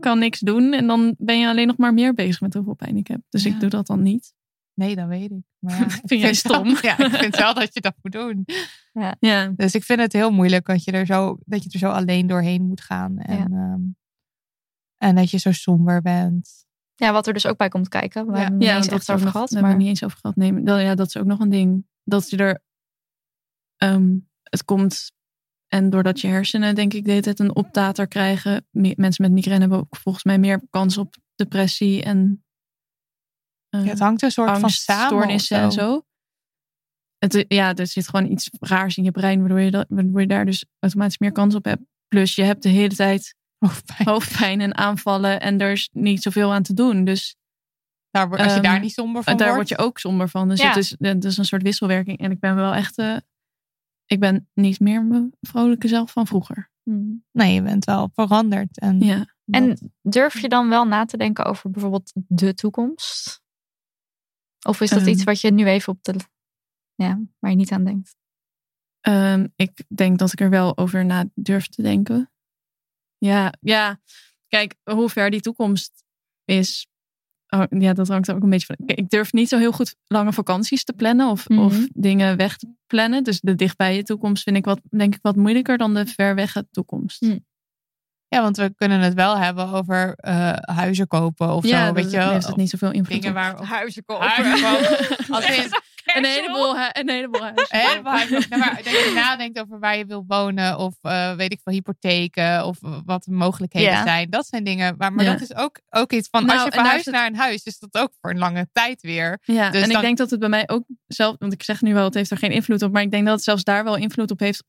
kan 0.01 0.19
niks 0.19 0.40
doen. 0.40 0.73
En 0.73 0.86
dan 0.86 1.15
ben 1.19 1.39
je 1.39 1.49
alleen 1.49 1.66
nog 1.66 1.77
maar 1.77 1.95
meer 1.95 2.15
bezig 2.15 2.40
met 2.40 2.55
hoeveel 2.55 2.74
pijn 2.74 2.97
ik 2.97 3.07
heb. 3.07 3.20
Dus 3.28 3.43
Ja. 3.43 3.51
ik 3.51 3.61
doe 3.61 3.69
dat 3.70 3.86
dan 3.86 4.03
niet. 4.03 4.35
Nee, 4.74 4.97
dat 4.97 5.07
weet 5.09 5.31
ik. 5.31 5.43
Maar 5.59 5.78
ja, 5.78 5.85
ik 5.95 6.01
Vind 6.05 6.20
jij 6.20 6.35
stom? 6.35 6.65
wel- 6.65 6.77
ja, 6.82 6.99
ik 6.99 7.15
vind 7.15 7.36
wel 7.36 7.55
dat 7.55 7.74
je 7.74 7.81
dat 7.81 7.95
moet 8.03 8.12
doen. 8.12 8.47
Ja. 9.20 9.47
Dus 9.57 9.74
ik 9.74 9.82
vind 9.85 10.01
het 10.01 10.12
heel 10.12 10.31
moeilijk 10.31 10.66
dat 10.66 10.85
je 10.85 10.93
er 10.93 11.07
zo, 11.07 11.39
dat 11.45 11.62
je 11.65 11.70
er 11.70 11.78
zo 11.78 11.89
alleen 11.90 12.27
doorheen 12.27 12.62
moet 12.66 12.81
gaan. 12.81 13.19
En, 13.19 13.53
ehm, 13.53 13.81
en 14.97 15.15
dat 15.15 15.31
je 15.31 15.39
zo 15.39 15.53
somber 15.53 16.03
bent. 16.03 16.66
Ja, 16.99 17.12
wat 17.12 17.27
er 17.27 17.33
dus 17.33 17.47
ook 17.47 17.57
bij 17.57 17.69
komt 17.69 17.89
kijken. 17.89 18.27
We 18.27 18.33
Ja. 18.33 18.39
hebben 18.39 18.53
het 18.53 18.61
niet 18.61 18.69
Ja, 18.69 18.77
eens 18.77 18.89
echt 18.89 19.11
over 19.11 19.23
nog, 19.25 19.33
gehad. 19.33 19.49
daar 19.49 19.59
hebben 19.61 19.62
Maar 19.62 19.70
we 19.70 19.79
niet 19.79 19.89
eens 19.89 20.05
over 20.05 20.19
gehad. 20.19 20.37
Nee, 20.37 20.62
dat, 20.62 20.81
ja, 20.81 20.95
dat 20.95 21.07
is 21.07 21.16
ook 21.16 21.27
nog 21.27 21.41
een 21.41 21.51
ding. 21.51 21.87
Dat 22.05 22.31
je 22.31 22.37
er, 22.37 22.62
ehm, 23.77 24.16
het 24.43 24.65
komt 24.65 25.12
en 25.69 25.91
doordat 25.91 26.20
je 26.20 26.29
hersenen 26.29 26.75
denk 26.75 26.93
ik 26.95 27.05
de 27.05 27.11
hele 27.11 27.23
tijd 27.23 27.39
een 27.39 27.55
optater 27.57 28.09
krijgen. 28.09 28.66
Me- 28.70 28.93
mensen 28.97 29.25
met 29.25 29.33
migraine 29.33 29.61
hebben 29.65 29.81
ook 29.81 29.97
volgens 29.97 30.25
mij 30.25 30.39
meer 30.39 30.62
kans 30.70 30.99
op 30.99 31.15
depressie 31.35 32.03
en 32.03 32.45
Ja, 33.69 33.79
het 33.83 33.99
hangt 33.99 34.23
een 34.23 34.31
soort 34.31 34.59
van 34.59 34.70
samen. 34.70 35.29
en 35.29 35.73
zo. 35.73 36.03
Het, 37.19 37.45
ja, 37.49 37.75
er 37.75 37.87
zit 37.87 38.09
gewoon 38.09 38.31
iets 38.31 38.49
raars 38.61 38.97
in 38.97 39.05
je 39.05 39.11
brein 39.11 39.39
waardoor 39.41 39.61
je, 39.61 39.70
dat, 39.70 39.87
waardoor 39.89 40.20
je 40.20 40.27
daar 40.27 40.45
dus 40.45 40.66
automatisch 40.79 41.19
meer 41.19 41.33
kans 41.33 41.55
op 41.55 41.65
hebt. 41.65 41.83
Plus 42.09 42.35
je 42.35 42.43
hebt 42.43 42.62
de 42.62 42.69
hele 42.69 42.95
tijd 42.95 43.35
Hoofdpijn. 43.59 44.09
hoofdpijn 44.09 44.60
en 44.60 44.74
aanvallen 44.76 45.40
en 45.40 45.60
er 45.60 45.70
is 45.72 45.89
niet 45.93 46.22
zoveel 46.22 46.52
aan 46.52 46.62
te 46.62 46.74
doen. 46.74 47.05
Dus 47.05 47.36
Daar, 48.10 48.28
word- 48.28 48.40
als 48.40 48.48
je 48.48 48.55
Ehm, 48.55 48.62
daar 48.62 48.80
niet 48.80 48.93
somber 48.93 49.22
van 49.22 49.32
En 49.32 49.39
daar 49.39 49.55
wordt. 49.55 49.68
word 49.68 49.80
je 49.80 49.86
ook 49.86 49.98
somber 49.98 50.28
van. 50.28 50.48
Dus 50.48 50.60
Ja. 50.60 50.68
het, 50.68 50.76
is, 50.76 50.94
het 50.98 51.24
is 51.24 51.36
een 51.36 51.44
soort 51.44 51.62
wisselwerking. 51.62 52.18
En 52.18 52.30
ik 52.30 52.40
ben 52.40 52.55
wel 52.55 52.74
echt... 52.74 52.98
eh, 52.98 53.16
ik 54.06 54.20
ben 54.20 54.48
niet 54.55 54.80
meer 54.80 55.05
mijn 55.05 55.32
vrolijke 55.40 55.89
zelf 55.89 56.12
van 56.12 56.26
vroeger. 56.26 56.70
Hmm. 56.82 57.24
Nee, 57.32 57.55
je 57.55 57.62
bent 57.62 57.85
wel 57.85 58.10
veranderd. 58.14 58.78
En 58.78 59.01
Ja. 59.01 59.26
En 59.51 59.93
durf 60.02 60.40
je 60.40 60.48
dan 60.48 60.68
wel 60.68 60.85
na 60.86 61.05
te 61.05 61.16
denken 61.16 61.44
over 61.44 61.70
bijvoorbeeld 61.70 62.12
de 62.14 62.55
toekomst? 62.55 63.40
Of 64.66 64.80
is 64.80 64.90
dat 64.90 65.01
Ehm. 65.01 65.09
iets 65.09 65.24
wat 65.24 65.40
je 65.40 65.51
nu 65.51 65.66
even 65.66 65.93
op 65.93 66.02
de. 66.02 66.14
Ja, 66.94 67.20
waar 67.39 67.51
je 67.51 67.56
niet 67.56 67.72
aan 67.72 67.85
denkt? 67.85 68.16
Ehm, 69.01 69.47
ik 69.56 69.85
denk 69.94 70.18
dat 70.18 70.32
ik 70.32 70.40
er 70.40 70.51
wel 70.51 70.76
over 70.76 71.05
na 71.05 71.24
durf 71.35 71.68
te 71.68 71.82
denken. 71.82 72.30
Ja, 73.19 73.53
ja. 73.61 74.01
Kijk, 74.49 74.74
hoe 74.85 75.09
ver 75.09 75.31
die 75.31 75.40
toekomst 75.40 76.05
is. 76.45 76.86
Oh, 77.49 77.62
ja, 77.69 77.93
dat 77.93 78.09
hangt 78.09 78.31
ook 78.32 78.43
een 78.43 78.51
beetje 78.51 78.66
van. 78.66 78.86
Kijk, 78.86 78.99
Ik 78.99 79.09
durf 79.11 79.32
niet 79.32 79.49
zo 79.49 79.59
heel 79.59 79.73
goed 79.73 79.95
lange 80.07 80.32
vakanties 80.32 80.85
te 80.85 80.93
plannen 80.93 81.28
of, 81.31 81.49
Mhm. 81.49 81.61
of 81.61 81.86
dingen 81.93 82.36
weg 82.36 82.57
te 82.57 82.66
plannen. 82.86 83.24
Dus 83.24 83.40
de 83.40 83.55
dichtbije 83.55 84.03
toekomst 84.03 84.43
vind 84.43 84.57
ik 84.57 84.65
wat, 84.65 84.81
denk 84.90 85.15
ik 85.15 85.19
wat 85.23 85.36
moeilijker 85.36 85.78
dan 85.78 85.95
de 85.95 86.07
ver 86.07 86.35
weg 86.35 86.62
toekomst. 86.70 87.20
Mhm. 87.20 87.39
Ja, 88.28 88.43
want 88.43 88.57
we 88.57 88.74
kunnen 88.74 89.01
het 89.01 89.15
wel 89.15 89.39
hebben 89.39 89.69
over 89.69 90.12
eh, 90.16 90.53
huizen 90.61 91.07
kopen 91.07 91.51
of 91.55 91.66
ja, 91.66 91.86
zo. 91.86 91.93
Weet 91.93 92.03
dat 92.03 92.12
je 92.12 92.19
wel. 92.19 92.31
heeft 92.31 92.47
het 92.47 92.57
niet 92.57 92.70
zoveel 92.70 92.90
invloed 92.93 93.23
Dingen 93.23 93.28
op. 93.28 93.35
waar 93.35 93.66
Huizen 93.66 94.05
huizen 94.07 94.62
kopen. 94.62 95.27
Als 95.35 95.45
in, 95.57 95.70
Een 96.16 96.24
heleboel, 96.24 96.76
een 96.93 97.09
heleboel 97.09 97.40
huizen. 97.68 98.02
Maar 98.02 98.74
dat 98.76 98.85
je 98.85 99.12
nadenkt 99.14 99.60
over 99.60 99.78
waar 99.78 99.97
je 99.97 100.06
wil 100.06 100.24
wonen. 100.26 100.78
Of 100.78 100.94
eh, 101.01 101.35
weet 101.35 101.52
ik 101.52 101.60
veel, 101.64 101.72
hypotheken. 101.72 102.64
Of 102.66 102.78
wat 103.05 103.24
de 103.24 103.30
mogelijkheden 103.32 103.90
Ja. 103.90 104.02
zijn. 104.02 104.30
Dat 104.30 104.47
zijn 104.47 104.64
dingen. 104.64 104.94
Maar, 104.98 105.12
maar 105.12 105.24
Ja. 105.24 105.32
dat 105.32 105.40
is 105.40 105.55
ook, 105.55 105.80
ook 105.90 106.12
iets 106.12 106.28
van. 106.30 106.44
Nou, 106.47 106.59
als 106.59 106.66
je 106.68 106.72
verhuist 106.72 107.06
is 107.06 107.12
naar 107.12 107.26
een 107.26 107.36
huis. 107.36 107.62
Is 107.62 107.78
dat 107.78 108.02
ook 108.02 108.12
voor 108.20 108.30
een 108.30 108.39
lange 108.39 108.68
tijd 108.72 109.01
weer. 109.02 109.39
Ja, 109.43 109.70
Dus 109.70 109.82
en 109.82 109.89
dan- 109.89 109.97
ik 109.97 110.02
denk 110.02 110.16
dat 110.18 110.30
het 110.30 110.40
bij 110.40 110.48
mij 110.48 110.68
ook 110.68 110.85
zelf, 111.06 111.36
want 111.39 111.52
ik 111.52 111.62
zeg 111.62 111.82
nu 111.82 111.94
wel, 111.94 112.05
het 112.05 112.14
heeft 112.14 112.30
er 112.30 112.36
geen 112.39 112.52
invloed 112.52 112.82
op, 112.82 112.93
maar 112.93 113.02
ik 113.02 113.10
denk 113.10 113.24
dat 113.24 113.35
het 113.35 113.44
zelfs 113.44 113.64
daar 113.64 113.85
wel 113.85 113.97
invloed 113.97 114.30
op 114.30 114.39
heeft. 114.39 114.64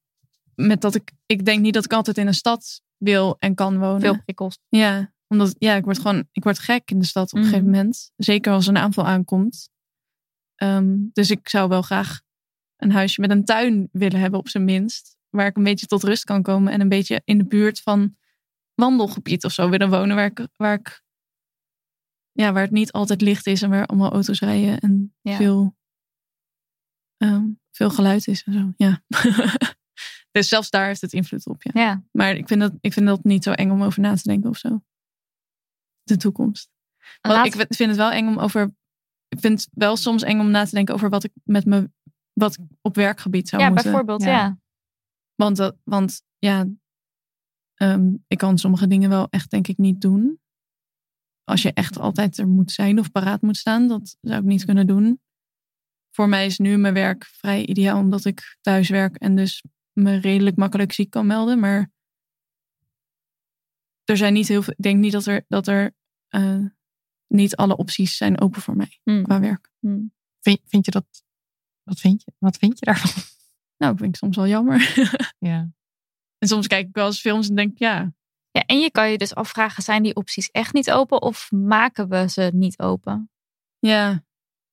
Met 0.56 0.82
dat 0.82 0.95
ik, 0.95 1.11
ik 1.26 1.45
denk 1.45 1.60
niet 1.61 1.74
dat 1.74 1.86
ik 1.86 1.94
altijd 1.94 2.18
in 2.18 2.28
een 2.28 2.34
stad 2.34 2.82
wil 2.98 3.36
en 3.40 3.56
kan 3.56 3.80
wonen. 3.80 4.02
Veel 4.02 4.22
prikkels. 4.24 4.60
Ja, 4.70 5.14
omdat 5.28 5.56
ja, 5.57 5.76
ik 5.76 5.84
word 5.84 5.98
gewoon, 5.99 6.28
ik 6.32 6.44
word 6.44 6.60
gek 6.60 6.91
in 6.91 6.99
de 6.99 7.06
stad 7.06 7.34
op 7.34 7.38
een 7.40 7.44
gegeven 7.45 7.66
moment. 7.66 8.11
Zeker 8.16 8.53
als 8.53 8.68
een 8.68 8.78
aanval 8.78 9.06
aankomt. 9.06 9.70
Ehm, 10.60 10.95
dus 11.14 11.30
ik 11.30 11.49
zou 11.49 11.69
wel 11.69 11.81
graag 11.81 12.22
een 12.76 12.91
huisje 12.91 13.22
met 13.22 13.30
een 13.30 13.45
tuin 13.45 13.90
willen 13.91 14.19
hebben 14.19 14.40
op 14.40 14.49
zijn 14.49 14.64
minst. 14.65 15.18
Waar 15.30 15.45
ik 15.48 15.57
een 15.57 15.64
beetje 15.64 15.86
tot 15.86 16.03
rust 16.03 16.23
kan 16.23 16.41
komen 16.44 16.73
en 16.73 16.81
een 16.81 16.90
beetje 16.90 17.22
in 17.23 17.38
de 17.38 17.45
buurt 17.45 17.81
van 17.81 18.18
wandelgebied 18.73 19.44
of 19.44 19.52
zo 19.52 19.69
willen 19.69 19.90
wonen. 19.90 20.15
Waar 20.15 20.26
ik, 20.26 20.48
waar 20.56 20.73
ik 20.73 21.03
ja, 22.31 22.52
waar 22.53 22.61
het 22.64 22.72
niet 22.72 22.91
altijd 22.91 23.22
licht 23.22 23.48
is 23.48 23.61
en 23.61 23.69
waar 23.69 23.86
allemaal 23.86 24.11
auto's 24.11 24.40
rijden 24.40 24.80
en 24.80 25.15
Ja. 25.22 25.36
veel, 25.38 25.77
ehm, 27.18 27.45
veel 27.72 27.90
geluid 27.90 28.27
is 28.27 28.44
en 28.44 28.53
zo. 28.53 28.73
Ja. 28.77 29.03
dus 30.31 30.48
zelfs 30.48 30.69
daar 30.69 30.86
heeft 30.88 31.02
het 31.02 31.14
invloed 31.14 31.45
op. 31.48 31.64
Ja. 31.64 31.81
Ja. 31.81 32.03
Maar 32.11 32.36
ik 32.36 32.48
vind, 32.48 32.60
dat, 32.60 32.73
ik 32.81 32.94
vind 32.94 33.06
dat 33.06 33.23
niet 33.23 33.44
zo 33.44 33.52
eng 33.52 33.69
om 33.72 33.84
over 33.84 34.02
na 34.02 34.15
te 34.15 34.27
denken 34.27 34.49
of 34.49 34.57
zo. 34.57 34.84
De 36.03 36.18
toekomst. 36.18 36.69
Want 37.22 37.36
Laat- 37.36 37.45
ik 37.45 37.76
vind 37.76 37.90
het 37.90 37.98
wel 37.98 38.11
eng 38.11 38.27
om 38.27 38.38
over. 38.40 38.72
Ik 39.30 39.40
vind 39.40 39.60
het 39.62 39.70
wel 39.74 39.96
soms 39.96 40.24
eng 40.24 40.40
om 40.40 40.52
na 40.52 40.66
te 40.66 40.76
denken 40.76 40.94
over 40.94 41.10
wat 41.10 41.24
ik 41.24 41.32
met 41.44 41.66
me. 41.66 41.92
Wat 42.34 42.54
ik 42.54 42.66
op 42.82 42.96
werkgebied 42.96 43.50
zou 43.50 43.62
ja, 43.62 43.68
moeten. 43.68 43.86
bijvoorbeeld. 43.86 44.24
Ja. 44.24 44.30
Ja. 44.30 44.60
Want, 45.36 45.58
dat, 45.58 45.78
want 45.84 46.22
ja, 46.38 46.68
ehm, 47.74 48.14
ik 48.28 48.38
kan 48.38 48.58
sommige 48.58 48.88
dingen 48.88 49.10
wel 49.10 49.28
echt 49.30 49.52
denk 49.52 49.68
ik 49.68 49.78
niet 49.78 50.02
doen. 50.02 50.40
Als 51.44 51.62
je 51.62 51.74
echt 51.74 51.98
altijd 51.98 52.38
er 52.38 52.48
moet 52.48 52.72
zijn 52.72 53.00
of 53.00 53.12
paraat 53.12 53.42
moet 53.42 53.58
staan, 53.58 53.88
dat 53.88 54.18
zou 54.22 54.40
ik 54.40 54.46
niet 54.46 54.66
kunnen 54.66 54.88
doen. 54.88 55.22
Voor 56.10 56.30
mij 56.30 56.46
is 56.46 56.58
nu 56.58 56.78
mijn 56.78 56.94
werk 56.94 57.24
vrij 57.26 57.66
ideaal 57.66 58.00
omdat 58.00 58.26
ik 58.26 58.58
thuis 58.62 58.90
werk 58.90 59.16
en 59.16 59.36
dus 59.36 59.64
me 59.92 60.16
redelijk 60.16 60.56
makkelijk 60.56 60.92
ziek 60.92 61.10
kan 61.10 61.28
melden. 61.28 61.60
Maar 61.60 61.92
er 64.04 64.18
zijn 64.18 64.34
niet 64.34 64.48
heel 64.48 64.62
veel. 64.62 64.74
Ik 64.78 64.84
denk 64.84 65.00
niet 65.00 65.12
dat 65.12 65.26
er, 65.26 65.46
dat 65.48 65.68
er 65.68 65.96
eh, 66.28 66.66
niet 67.30 67.56
alle 67.56 67.76
opties 67.78 68.18
zijn 68.18 68.42
open 68.42 68.62
voor 68.62 68.76
mij 68.76 69.00
Hmm. 69.04 69.24
qua 69.24 69.40
werk. 69.40 69.72
Hmm. 69.80 70.14
Vind, 70.40 70.60
vind 70.66 70.86
je 70.86 70.92
dat? 70.92 71.06
Wat 71.84 72.00
vind 72.00 72.24
je? 72.24 72.32
Wat 72.38 72.58
vind 72.58 72.80
je 72.80 72.86
daarvan? 72.86 73.24
Nou, 73.78 73.98
vind 73.98 74.10
ik 74.10 74.16
soms 74.16 74.36
wel 74.36 74.48
jammer. 74.48 74.94
Ja. 75.40 75.72
en 76.38 76.48
soms 76.48 76.68
kijk 76.68 76.88
ik 76.88 76.96
wel 76.96 77.06
eens 77.06 77.20
films 77.22 77.50
en 77.50 77.56
denk 77.56 77.72
ik, 77.72 77.80
ja, 77.80 78.14
Ja, 78.52 78.64
en 78.66 78.80
je 78.80 78.92
kan 78.92 79.12
je 79.12 79.18
dus 79.18 79.36
afvragen, 79.36 79.84
zijn 79.84 80.04
die 80.04 80.16
opties 80.16 80.50
echt 80.52 80.74
niet 80.74 80.92
open 80.92 81.22
of 81.22 81.52
maken 81.52 82.10
we 82.10 82.30
ze 82.30 82.52
niet 82.54 82.80
open? 82.80 83.30
Ja, 83.80 84.24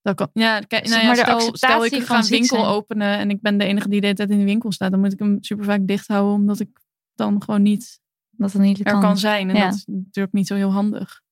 dat 0.03 0.15
kan. 0.15 0.31
Ja, 0.33 0.61
kijk, 0.61 0.89
nou 0.89 1.03
ja, 1.03 1.15
stel, 1.15 1.57
stel 1.57 1.85
ik 1.85 1.93
ga 1.95 2.05
van 2.05 2.17
een 2.17 2.27
winkel 2.29 2.57
zijn. 2.57 2.69
openen 2.71 3.19
en 3.19 3.31
ik 3.31 3.41
ben 3.41 3.59
de 3.59 3.65
enige 3.65 3.89
die 3.89 4.01
de 4.01 4.07
hele 4.07 4.19
tijd 4.19 4.31
in 4.31 4.39
de 4.39 4.45
winkel 4.45 4.73
staat, 4.73 4.91
dan 4.91 5.01
moet 5.01 5.13
ik 5.13 5.19
hem 5.19 5.39
super 5.43 5.65
vaak 5.65 5.87
dicht 5.87 6.07
houden, 6.09 6.35
omdat 6.35 6.61
ik 6.61 6.81
dan 7.15 7.43
gewoon 7.43 7.63
niet 7.63 8.01
Dat 8.31 8.53
het 8.53 8.63
niet 8.63 8.79
er 8.79 8.85
kan. 8.85 9.01
kan 9.01 9.19
zijn. 9.19 9.49
En 9.51 9.57
Ja. 9.57 9.65
dat 9.65 9.75
is 9.75 9.85
natuurlijk 9.87 10.35
niet 10.35 10.47
zo 10.47 10.55
heel 10.55 10.73
handig. 10.73 11.23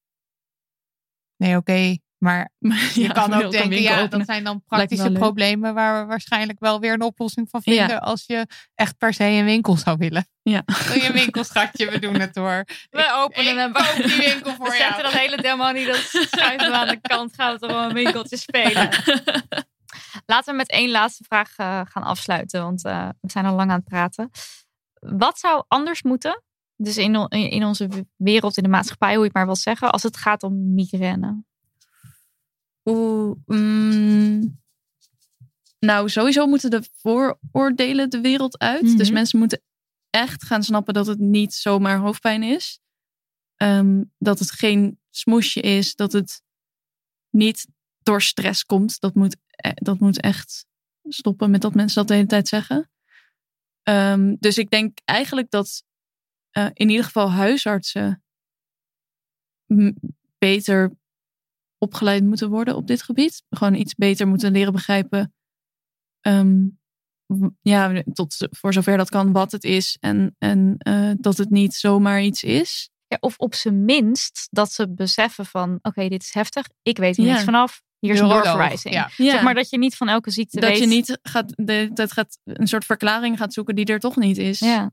Nee, 1.37 1.57
oké. 1.57 1.97
Maar 2.19 2.51
Maar 2.59 2.91
je 2.95 3.01
ja, 3.03 3.13
kan 3.13 3.35
ook 3.35 3.43
een 3.43 3.51
denken, 3.51 3.83
ja, 3.83 3.93
openen. 3.93 4.11
dat 4.11 4.27
zijn 4.27 4.45
dan 4.45 4.63
praktische 4.67 5.11
wel 5.11 5.21
problemen 5.21 5.75
waar 5.75 6.01
we 6.01 6.07
waarschijnlijk 6.09 6.61
wel 6.61 6.81
weer 6.81 6.93
een 6.93 7.03
oplossing 7.03 7.51
van 7.51 7.63
vinden 7.63 7.89
Ja. 7.89 7.97
als 7.97 8.25
je 8.27 8.47
echt 8.75 8.99
per 8.99 9.15
se 9.15 9.25
een 9.25 9.45
winkel 9.45 9.77
zou 9.77 9.97
willen. 9.99 10.27
Ja. 10.43 10.63
Wil 10.89 10.97
je 10.97 11.07
een 11.07 11.13
winkelschatje? 11.13 11.91
We 11.91 11.99
doen 11.99 12.21
het 12.21 12.35
hoor. 12.37 12.65
We 12.91 13.13
openen 13.25 13.57
hem. 13.59 13.73
koop 13.73 13.95
die 13.97 14.17
winkel 14.17 14.55
voor 14.55 14.69
We 14.71 14.77
jou. 14.77 14.83
zetten 14.95 15.03
dat 15.03 15.13
hele 15.13 15.37
demo 15.43 15.71
niet, 15.73 15.87
dat 15.87 15.97
schuiven 16.31 16.71
we 16.71 16.77
aan 16.77 16.89
de 16.89 17.01
kant, 17.01 17.35
gaan 17.35 17.53
we 17.53 17.59
toch 17.59 17.71
gewoon 17.71 17.89
een 17.89 17.95
winkeltje 17.95 18.37
spelen. 18.37 18.89
Laten 20.27 20.51
we 20.53 20.57
met 20.59 20.71
één 20.71 20.91
laatste 20.91 21.25
vraag 21.29 21.53
eh, 21.57 21.81
gaan 21.85 22.03
afsluiten, 22.03 22.63
want 22.63 22.85
eh, 22.85 23.09
we 23.21 23.31
zijn 23.31 23.45
al 23.47 23.55
lang 23.55 23.71
aan 23.71 23.77
het 23.79 23.89
praten. 23.89 24.31
Wat 25.01 25.39
zou 25.39 25.65
anders 25.69 26.03
moeten, 26.03 26.43
dus 26.77 26.97
in, 26.97 27.17
on- 27.17 27.29
in 27.29 27.65
onze 27.65 28.07
wereld, 28.17 28.57
in 28.57 28.63
de 28.63 28.69
maatschappij, 28.69 29.11
hoe 29.11 29.19
je 29.19 29.25
het 29.25 29.35
maar 29.35 29.47
wil 29.47 29.57
zeggen, 29.57 29.93
als 29.93 30.03
het 30.03 30.17
gaat 30.17 30.43
om 30.43 30.75
migraine? 30.75 31.45
Oeh, 32.85 33.37
mm, 33.47 34.63
nou, 35.79 36.09
sowieso 36.09 36.47
moeten 36.47 36.71
de 36.71 36.83
vooroordelen 36.93 38.11
de 38.11 38.21
wereld 38.21 38.59
uit. 38.59 38.83
Mhm. 38.83 38.97
Dus 38.97 39.11
mensen 39.11 39.39
moeten 39.39 39.63
echt 40.11 40.45
gaan 40.45 40.63
snappen 40.63 40.95
dat 40.95 41.07
het 41.07 41.19
niet 41.19 41.55
zomaar 41.55 41.99
hoofdpijn 41.99 42.43
is. 42.43 42.81
Ehm, 43.57 44.03
dat 44.19 44.39
het 44.39 44.51
geen 44.51 45.01
smoesje 45.11 45.61
is. 45.61 45.95
Dat 45.95 46.13
het 46.13 46.43
niet 47.31 47.67
door 48.03 48.23
stress 48.23 48.65
komt. 48.65 49.01
Dat 49.01 49.15
moet, 49.15 49.37
eh, 49.47 49.73
dat 49.75 49.99
moet 49.99 50.21
echt 50.21 50.67
stoppen 51.09 51.51
met 51.51 51.61
dat 51.61 51.75
mensen 51.75 51.97
dat 51.97 52.09
de 52.09 52.15
hele 52.15 52.27
tijd 52.27 52.49
zeggen. 52.49 52.91
Ehm, 53.83 54.35
dus 54.39 54.59
ik 54.59 54.71
denk 54.71 54.99
eigenlijk 55.05 55.51
dat 55.51 55.85
eh, 56.55 56.67
in 56.73 56.89
ieder 56.89 57.05
geval 57.05 57.31
huisartsen 57.31 58.23
beter 60.39 60.93
opgeleid 61.79 62.25
moeten 62.25 62.51
worden 62.51 62.77
op 62.77 62.87
dit 62.87 63.03
gebied. 63.03 63.43
Gewoon 63.51 63.75
iets 63.75 63.95
beter 63.95 64.29
moeten 64.29 64.53
leren 64.53 64.73
begrijpen. 64.73 65.35
ehm, 66.21 66.67
ja, 67.61 68.03
tot 68.13 68.49
voor 68.51 68.73
zover 68.73 68.97
dat 68.97 69.09
kan, 69.09 69.33
wat 69.33 69.53
het 69.53 69.65
is. 69.65 69.97
En, 70.01 70.35
en 70.39 70.75
eh, 70.79 71.11
dat 71.17 71.37
het 71.37 71.51
niet 71.51 71.75
zomaar 71.75 72.23
iets 72.23 72.43
is. 72.43 72.91
Ja, 73.07 73.17
of 73.21 73.39
op 73.39 73.55
zijn 73.55 73.85
minst 73.85 74.49
dat 74.51 74.73
ze 74.73 74.95
beseffen 74.95 75.47
van, 75.47 75.79
oké, 75.83 76.09
dit 76.09 76.23
is 76.23 76.33
heftig, 76.35 76.69
ik 76.83 76.97
weet 76.99 77.17
er 77.17 77.25
Ja. 77.25 77.33
niks 77.33 77.45
vanaf, 77.45 77.83
hier 77.99 78.13
is 78.13 78.21
een 78.21 78.29
doorverwijzing. 78.29 78.95
Ja. 78.95 79.09
Zeg 79.17 79.43
maar 79.43 79.55
dat 79.55 79.71
je 79.71 79.79
niet 79.79 79.97
van 79.97 80.09
elke 80.09 80.31
ziekte 80.31 80.61
dat 80.61 80.71
weet. 80.71 80.79
je 80.79 80.87
niet 80.87 81.19
gaat, 81.23 81.53
de, 81.57 81.91
dat 81.93 82.13
gaat 82.13 82.39
een 82.45 82.67
soort 82.69 82.85
verklaring 82.85 83.39
gaat 83.39 83.53
zoeken 83.53 83.75
die 83.75 83.87
er 83.87 84.01
toch 84.01 84.17
niet 84.17 84.39
is. 84.39 84.59
Ja, 84.59 84.91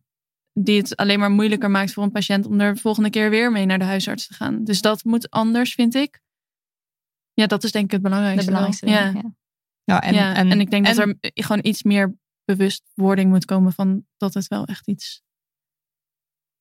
Die 0.54 0.78
het 0.78 0.96
alleen 0.96 1.20
maar 1.20 1.32
moeilijker 1.32 1.72
maakt 1.72 1.94
voor 1.94 2.04
een 2.04 2.12
patiënt 2.12 2.46
om 2.46 2.60
er 2.60 2.74
de 2.74 2.80
volgende 2.80 3.10
keer 3.10 3.30
weer 3.30 3.52
mee 3.52 3.66
naar 3.66 3.80
de 3.80 3.86
huisarts 3.86 4.28
te 4.28 4.34
gaan. 4.34 4.64
Dus 4.64 4.82
dat 4.82 5.04
moet 5.04 5.30
anders, 5.30 5.74
vind 5.74 5.96
ik. 5.96 6.22
Ja, 7.34 7.48
dat 7.48 7.64
is 7.64 7.72
denk 7.72 7.86
ik 7.86 7.92
het 7.92 8.02
belangrijkste. 8.02 8.52
Ja. 8.86 9.12
ding, 9.12 9.24
ja. 9.24 9.34
Ja, 9.84 10.02
En, 10.02 10.14
ja, 10.14 10.36
en, 10.36 10.60
ik 10.60 10.70
denk 10.70 10.88
en- 10.88 10.96
dat 10.96 11.08
er 11.08 11.32
gewoon 11.34 11.66
iets 11.66 11.84
meer 11.84 12.16
bewustwording 12.46 13.30
moet 13.30 13.46
komen 13.46 13.74
van 13.74 14.06
dat 14.18 14.34
het 14.34 14.48
wel 14.48 14.66
echt 14.66 14.88
iets, 14.88 15.22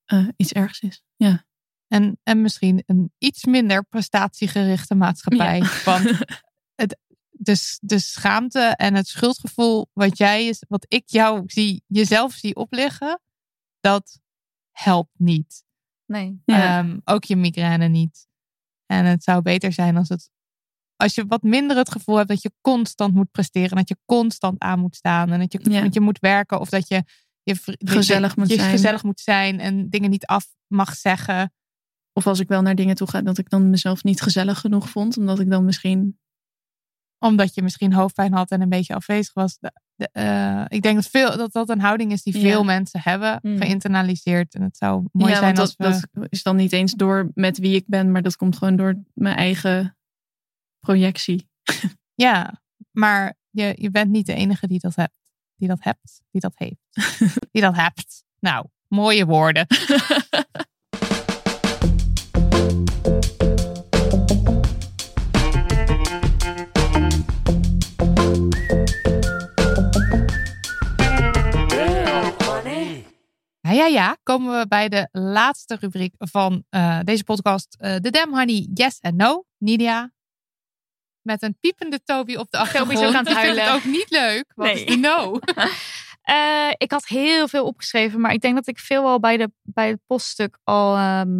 eh, 0.04 0.28
iets 0.36 0.52
ergs 0.52 0.80
is. 0.80 1.02
Ja. 1.16 1.44
En, 1.86 2.18
en 2.22 2.42
misschien 2.42 2.82
een 2.86 3.12
iets 3.18 3.44
minder 3.44 3.84
prestatiegerichte 3.84 4.94
maatschappij. 4.94 5.62
Want 5.84 6.04
het, 6.82 6.98
de, 7.30 7.78
de 7.80 7.98
schaamte 7.98 8.60
en 8.60 8.94
het 8.94 9.08
schuldgevoel 9.08 9.88
wat 9.92 10.18
jij 10.18 10.46
is, 10.46 10.64
wat 10.68 10.86
ik 10.88 11.02
jou 11.06 11.42
zie, 11.46 11.82
jezelf 11.86 12.32
zie 12.32 12.56
opleggen, 12.56 13.20
dat 13.80 14.20
helpt 14.70 15.18
niet. 15.18 15.64
Nee. 16.06 16.42
Ja. 16.44 16.78
Ehm, 16.78 16.98
ook 17.04 17.24
je 17.24 17.36
migraine 17.36 17.88
niet. 17.88 18.28
En 18.86 19.04
het 19.04 19.22
zou 19.24 19.42
beter 19.42 19.72
zijn 19.72 19.96
als 19.96 20.08
het. 20.08 20.30
Als 20.96 21.14
je 21.14 21.26
wat 21.26 21.42
minder 21.42 21.76
het 21.76 21.90
gevoel 21.90 22.16
hebt 22.16 22.28
dat 22.28 22.42
je 22.42 22.52
constant 22.60 23.14
moet 23.14 23.30
presteren. 23.30 23.76
Dat 23.76 23.88
je 23.88 23.96
constant 24.04 24.60
aan 24.60 24.78
moet 24.80 24.96
staan. 24.96 25.30
En 25.32 25.38
dat 25.38 25.52
je, 25.52 25.70
Ja. 25.70 25.80
dat 25.82 25.94
je 25.94 26.00
moet 26.00 26.18
werken. 26.18 26.60
Of 26.60 26.68
dat 26.68 26.88
je, 26.88 27.04
je 27.42 27.54
je- 27.64 27.76
Gezellig 27.78 28.36
moet 28.36 28.48
je 28.48 28.54
zijn. 28.54 28.70
gezellig 28.70 29.02
moet 29.02 29.20
zijn. 29.20 29.60
En 29.60 29.88
dingen 29.88 30.10
niet 30.10 30.26
af 30.26 30.46
mag 30.66 30.94
zeggen. 30.94 31.52
of 32.12 32.26
als 32.26 32.40
ik 32.40 32.48
wel 32.48 32.62
naar 32.62 32.74
dingen 32.74 32.94
toe 32.94 33.08
ga, 33.08 33.22
dat 33.22 33.38
ik 33.38 33.48
dan 33.50 33.70
mezelf 33.70 34.02
niet 34.04 34.20
gezellig 34.20 34.60
genoeg 34.60 34.90
vond. 34.90 35.16
Omdat 35.16 35.40
ik 35.40 35.50
dan 35.50 35.64
misschien. 35.64 36.18
Omdat 37.18 37.54
je 37.54 37.62
misschien 37.62 37.92
hoofdpijn 37.92 38.32
had 38.32 38.50
en 38.50 38.60
een 38.60 38.68
beetje 38.68 38.94
afwezig 38.94 39.32
was. 39.34 39.58
De, 40.00 40.08
eh, 40.12 40.64
ik 40.68 40.82
denk 40.82 40.94
dat, 40.94 41.06
veel, 41.06 41.36
dat 41.36 41.52
dat 41.52 41.68
een 41.68 41.80
houding 41.80 42.12
is 42.12 42.22
die 42.22 42.34
Ja. 42.34 42.40
veel 42.40 42.64
mensen 42.64 43.00
hebben 43.02 43.38
Mm. 43.42 43.56
geïnternaliseerd. 43.58 44.54
En 44.54 44.62
het 44.62 44.76
zou 44.76 45.04
mooi 45.12 45.32
ja, 45.32 45.38
zijn 45.38 45.58
als 45.58 45.76
dat, 45.76 46.00
we... 46.00 46.08
dat 46.12 46.26
is 46.28 46.42
dan 46.42 46.56
niet 46.56 46.72
eens 46.72 46.92
door 46.92 47.30
met 47.34 47.58
wie 47.58 47.74
ik 47.74 47.84
ben, 47.86 48.10
maar 48.10 48.22
dat 48.22 48.36
komt 48.36 48.56
gewoon 48.56 48.76
door 48.76 48.94
mijn 49.14 49.36
eigen 49.36 49.96
projectie. 50.80 51.48
Ja, 52.14 52.60
maar 52.90 53.34
je, 53.50 53.74
je 53.78 53.90
bent 53.90 54.10
niet 54.10 54.26
de 54.26 54.34
enige 54.34 54.66
die 54.66 54.78
dat 54.78 54.96
hebt. 54.96 55.14
Die 55.56 55.68
dat 55.68 55.78
hebt. 55.80 56.20
Die 56.30 56.40
dat 56.40 56.52
heeft. 56.54 57.08
die 57.52 57.62
dat 57.62 57.76
hebt. 57.76 58.24
Nou, 58.38 58.66
mooie 58.88 59.26
woorden. 59.26 59.66
Ja, 73.70 73.76
ja, 73.76 73.86
ja. 73.86 74.16
Komen 74.22 74.58
we 74.58 74.68
bij 74.68 74.88
de 74.88 75.08
laatste 75.12 75.76
rubriek 75.80 76.14
van 76.18 76.64
eh, 76.68 76.98
deze 77.04 77.24
podcast. 77.24 77.76
eh 77.78 77.96
De 77.96 78.10
Damn 78.10 78.34
Honey 78.38 78.68
Yes 78.74 78.98
en 78.98 79.16
No. 79.16 79.44
Nidia. 79.58 80.12
Met 81.22 81.42
een 81.42 81.56
piepende 81.60 82.02
Toby 82.04 82.34
op 82.36 82.50
de 82.50 82.58
achtergrond. 82.58 82.98
is 82.98 83.06
ook 83.06 83.14
aan 83.14 83.26
het 83.26 83.34
huilen. 83.36 83.64
het 83.64 83.72
ook 83.74 83.84
niet 83.84 84.10
leuk. 84.10 84.44
Wat 84.54 84.66
Nee. 84.66 84.84
is 84.84 84.94
de 84.94 84.96
no? 85.00 85.38
Eh, 86.22 86.68
ik 86.76 86.90
had 86.90 87.06
heel 87.06 87.48
veel 87.48 87.64
opgeschreven, 87.64 88.20
maar 88.20 88.32
ik 88.32 88.40
denk 88.40 88.54
dat 88.54 88.66
ik 88.66 88.78
veel 88.78 89.06
al 89.06 89.20
bij, 89.20 89.36
de, 89.36 89.50
bij 89.62 89.88
het 89.88 90.00
poststuk 90.06 90.58
al. 90.64 90.96
ehm, 90.96 91.30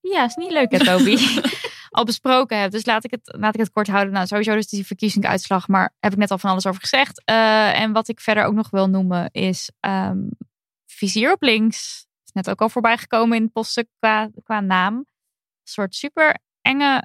Ja, 0.00 0.24
is 0.24 0.34
niet 0.34 0.50
leuk, 0.52 0.72
hè, 0.72 0.78
Toby? 0.84 1.16
al 1.90 2.04
besproken 2.04 2.58
heb. 2.60 2.70
Dus 2.70 2.86
laat 2.86 3.04
ik, 3.04 3.10
het, 3.10 3.34
laat 3.38 3.54
ik 3.54 3.60
het 3.60 3.70
kort 3.70 3.86
houden. 3.88 4.12
Nou, 4.12 4.26
sowieso 4.26 4.54
dus 4.54 4.66
die 4.68 4.86
verkiezingsuitslag, 4.86 5.68
maar 5.68 5.94
heb 6.00 6.12
ik 6.12 6.18
net 6.18 6.30
al 6.30 6.38
van 6.38 6.50
alles 6.50 6.66
over 6.66 6.80
gezegd. 6.80 7.22
En 7.24 7.92
wat 7.92 8.08
ik 8.08 8.20
verder 8.20 8.44
ook 8.44 8.54
nog 8.54 8.70
wil 8.70 8.88
noemen 8.88 9.28
is 9.30 9.70
ehm, 9.80 10.18
vizier 11.02 11.32
op 11.32 11.42
links. 11.42 12.06
Is 12.24 12.32
net 12.32 12.50
ook 12.50 12.60
al 12.60 12.68
voorbij 12.68 12.96
gekomen 12.96 13.36
in 13.36 13.42
het 13.42 13.52
poststuk 13.52 13.88
qua, 13.98 14.30
qua 14.42 14.60
naam. 14.60 14.94
Een 14.94 15.72
soort 15.72 15.94
super 15.94 16.38
enge 16.60 17.02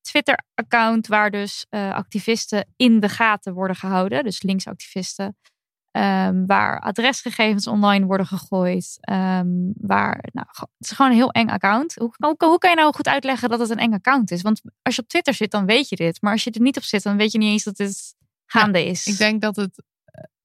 Twitter-account 0.00 1.06
waar 1.06 1.30
dus 1.30 1.66
eh, 1.68 1.94
activisten 1.94 2.72
in 2.76 3.00
de 3.00 3.08
gaten 3.08 3.54
worden 3.54 3.76
gehouden. 3.76 4.24
Dus 4.24 4.42
linksactivisten. 4.42 5.36
Ehm, 5.90 6.46
waar 6.46 6.80
adresgegevens 6.80 7.66
online 7.66 8.06
worden 8.06 8.26
gegooid. 8.26 8.96
ehm, 9.00 9.48
waar, 9.74 10.28
nou, 10.32 10.46
het 10.58 10.68
is 10.78 10.90
gewoon 10.90 11.10
een 11.10 11.16
heel 11.16 11.30
eng 11.30 11.48
account. 11.48 11.94
Hoe, 11.94 12.14
hoe, 12.16 12.34
hoe 12.38 12.58
kan 12.58 12.70
je 12.70 12.76
nou 12.76 12.94
goed 12.94 13.08
uitleggen 13.08 13.48
dat 13.48 13.58
het 13.58 13.70
een 13.70 13.78
eng 13.78 13.92
account 13.92 14.30
is? 14.30 14.42
Want 14.42 14.60
als 14.82 14.96
je 14.96 15.02
op 15.02 15.08
Twitter 15.08 15.34
zit, 15.34 15.50
dan 15.50 15.66
weet 15.66 15.88
je 15.88 15.96
dit. 15.96 16.22
Maar 16.22 16.32
als 16.32 16.44
je 16.44 16.50
er 16.50 16.60
niet 16.60 16.76
op 16.76 16.82
zit, 16.82 17.02
dan 17.02 17.16
weet 17.16 17.32
je 17.32 17.38
niet 17.38 17.50
eens 17.50 17.64
dat 17.64 17.76
dit 17.76 18.14
gaande 18.46 18.84
is. 18.84 19.06
Ik 19.06 19.16
denk 19.16 19.40
dat 19.40 19.56
het, 19.56 19.82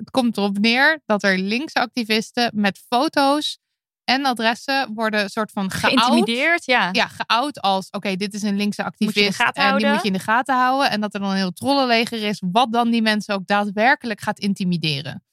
het 0.01 0.11
komt 0.11 0.37
erop 0.37 0.57
neer 0.57 1.01
dat 1.05 1.23
er 1.23 1.37
linkse 1.37 1.79
activisten 1.79 2.51
met 2.53 2.83
foto's 2.89 3.59
en 4.03 4.25
adressen 4.25 4.93
worden 4.93 5.29
soort 5.29 5.51
van 5.51 5.71
geout. 5.71 5.99
Geïntimideerd, 5.99 6.65
ja. 6.65 6.89
Ja, 6.91 7.07
geout 7.07 7.61
als 7.61 7.89
oké, 7.89 8.15
dit 8.15 8.33
is 8.33 8.41
een 8.41 8.57
linkse 8.57 8.83
activist 8.83 9.39
en 9.53 9.77
die 9.77 9.87
moet 9.87 10.01
je 10.01 10.07
in 10.07 10.13
de 10.13 10.19
gaten 10.19 10.55
houden. 10.55 10.91
En 10.91 11.01
dat 11.01 11.13
er 11.13 11.19
dan 11.19 11.29
een 11.29 11.35
heel 11.35 11.51
trollenleger 11.51 12.23
is, 12.23 12.41
wat 12.51 12.71
dan 12.71 12.89
die 12.89 13.01
mensen 13.01 13.35
ook 13.35 13.47
daadwerkelijk 13.47 14.21
gaat 14.21 14.39
intimideren. 14.39 15.23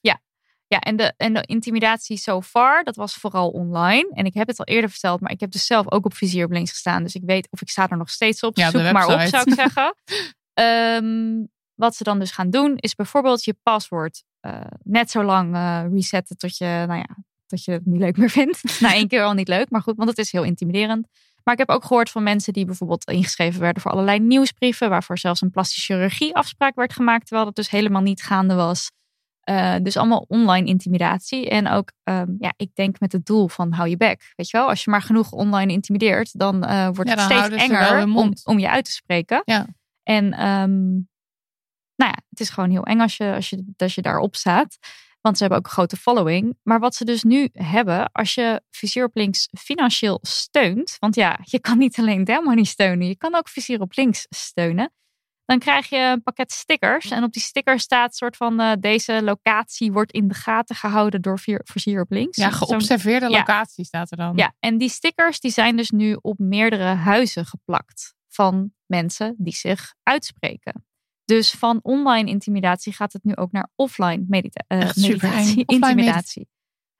Ja, 0.67 0.79
en 0.79 0.95
de, 0.95 1.13
en 1.17 1.33
de 1.33 1.43
intimidatie 1.45 2.17
so 2.17 2.41
far, 2.41 2.83
dat 2.83 2.95
was 2.95 3.13
vooral 3.13 3.49
online. 3.49 4.09
En 4.13 4.25
ik 4.25 4.33
heb 4.33 4.47
het 4.47 4.59
al 4.59 4.65
eerder 4.65 4.89
verteld, 4.89 5.21
maar 5.21 5.31
ik 5.31 5.39
heb 5.39 5.51
dus 5.51 5.65
zelf 5.65 5.91
ook 5.91 6.05
op 6.05 6.13
Vizier 6.13 6.45
op 6.45 6.51
links 6.51 6.71
gestaan. 6.71 7.03
Dus 7.03 7.15
ik 7.15 7.21
weet 7.25 7.47
of 7.51 7.61
ik 7.61 7.69
sta 7.69 7.89
er 7.89 7.97
nog 7.97 8.09
steeds 8.09 8.41
op. 8.41 8.57
Ja, 8.57 8.69
Zoek 8.69 8.91
maar 8.91 9.07
op, 9.07 9.21
zou 9.21 9.43
ik 9.45 9.53
zeggen. 9.53 9.95
Ehm, 10.53 11.45
wat 11.75 11.95
ze 11.95 12.03
dan 12.03 12.19
dus 12.19 12.31
gaan 12.31 12.49
doen, 12.49 12.75
is 12.75 12.95
bijvoorbeeld 12.95 13.43
je 13.43 13.55
paswoord 13.63 14.23
eh, 14.39 14.61
net 14.83 15.11
zo 15.11 15.23
lang 15.23 15.55
eh, 15.55 15.83
resetten 15.91 16.37
tot 16.37 16.57
je, 16.57 16.65
nou 16.65 16.97
ja, 16.97 17.17
tot 17.45 17.63
je 17.63 17.71
het 17.71 17.85
niet 17.85 17.99
leuk 17.99 18.17
meer 18.17 18.29
vindt. 18.29 18.61
Na 18.81 18.93
één 18.93 19.07
keer 19.07 19.23
al 19.23 19.33
niet 19.33 19.47
leuk, 19.47 19.69
maar 19.69 19.81
goed, 19.81 19.95
want 19.97 20.09
het 20.09 20.17
is 20.17 20.31
heel 20.31 20.43
intimiderend. 20.43 21.07
Maar 21.43 21.53
ik 21.53 21.59
heb 21.59 21.69
ook 21.69 21.85
gehoord 21.85 22.09
van 22.09 22.23
mensen 22.23 22.53
die 22.53 22.65
bijvoorbeeld 22.65 23.09
ingeschreven 23.09 23.61
werden 23.61 23.81
voor 23.81 23.91
allerlei 23.91 24.19
nieuwsbrieven, 24.19 24.89
waarvoor 24.89 25.17
zelfs 25.17 25.41
een 25.41 25.49
plastische 25.49 25.93
chirurgie 25.93 26.35
afspraak 26.35 26.75
werd 26.75 26.93
gemaakt, 26.93 27.25
terwijl 27.25 27.45
dat 27.45 27.55
dus 27.55 27.69
helemaal 27.69 28.01
niet 28.01 28.21
gaande 28.21 28.53
was. 28.53 28.91
Eh, 29.39 29.75
dus 29.81 29.97
allemaal 29.97 30.25
online 30.27 30.67
intimidatie. 30.67 31.49
En 31.49 31.67
ook, 31.67 31.91
ehm, 32.03 32.31
ja, 32.39 32.53
ik 32.57 32.75
denk 32.75 32.99
met 32.99 33.11
het 33.11 33.25
doel 33.25 33.47
van 33.47 33.71
hou 33.71 33.89
je 33.89 33.97
bek. 33.97 34.33
Weet 34.35 34.49
je 34.49 34.57
wel, 34.57 34.67
als 34.67 34.83
je 34.83 34.91
maar 34.91 35.01
genoeg 35.01 35.31
online 35.31 35.71
intimideert, 35.71 36.39
dan 36.39 36.59
wordt 36.93 37.09
Ja, 37.09 37.15
het 37.15 37.21
steeds 37.21 37.63
enger 37.63 38.03
om, 38.03 38.33
om 38.43 38.59
je 38.59 38.69
uit 38.69 38.85
te 38.85 38.91
spreken. 38.91 39.41
Ja. 39.45 39.67
En 40.03 40.33
ehm, 40.33 40.99
nou 41.99 42.11
ja, 42.11 42.17
het 42.29 42.39
is 42.39 42.49
gewoon 42.49 42.69
heel 42.69 42.83
eng 42.83 42.99
als 42.99 43.17
je, 43.17 43.33
als 43.33 43.49
je, 43.49 43.73
als 43.77 43.95
je 43.95 44.01
daarop 44.01 44.35
staat. 44.35 44.77
Want 45.21 45.35
ze 45.37 45.43
hebben 45.43 45.59
ook 45.61 45.65
een 45.67 45.73
grote 45.77 45.97
following. 45.97 46.57
Maar 46.63 46.79
wat 46.79 46.95
ze 46.95 47.05
dus 47.05 47.23
nu 47.23 47.49
hebben, 47.53 48.11
als 48.11 48.33
je 48.33 48.61
Vizier 48.69 49.03
op 49.05 49.15
Links 49.15 49.49
financieel 49.59 50.19
steunt. 50.21 50.95
Want 50.99 51.15
ja, 51.15 51.39
je 51.43 51.59
kan 51.59 51.77
niet 51.77 51.99
alleen 51.99 52.23
Delmoney 52.23 52.63
steunen. 52.63 53.07
Je 53.07 53.17
kan 53.17 53.35
ook 53.35 53.49
Vizier 53.49 53.81
op 53.81 53.95
Links 53.95 54.25
steunen. 54.29 54.93
Dan 55.45 55.59
krijg 55.59 55.89
je 55.89 55.97
een 55.97 56.23
pakket 56.23 56.51
stickers. 56.51 57.11
En 57.11 57.23
op 57.23 57.33
die 57.33 57.41
sticker 57.41 57.79
staat 57.79 58.15
soort 58.15 58.35
van 58.37 58.59
eh, 58.59 58.71
deze 58.79 59.23
locatie 59.23 59.91
wordt 59.91 60.11
in 60.11 60.27
de 60.27 60.33
gaten 60.33 60.75
gehouden 60.75 61.21
door 61.21 61.39
Vizier 61.63 62.01
op 62.01 62.11
Links. 62.11 62.37
Ja, 62.37 62.49
geobserveerde 62.51 63.29
Ja. 63.29 63.37
locatie 63.37 63.85
staat 63.85 64.11
er 64.11 64.17
dan. 64.17 64.35
ja, 64.35 64.53
en 64.59 64.77
die 64.77 64.89
stickers 64.89 65.39
die 65.39 65.51
zijn 65.51 65.77
dus 65.77 65.89
nu 65.89 66.17
op 66.21 66.37
meerdere 66.37 66.83
huizen 66.83 67.45
geplakt 67.45 68.13
van 68.27 68.71
mensen 68.85 69.35
die 69.37 69.55
zich 69.55 69.93
uitspreken. 70.03 70.83
Dus 71.29 71.51
van 71.51 71.79
online 71.81 72.29
intimidatie 72.29 72.93
gaat 72.93 73.13
het 73.13 73.23
nu 73.23 73.35
ook 73.35 73.51
naar 73.51 73.69
offline 73.75 74.25
medita- 74.27 74.63
eh, 74.67 74.77
meditatie, 74.79 75.17
Offline 75.19 75.65
intimidatie. 75.65 76.47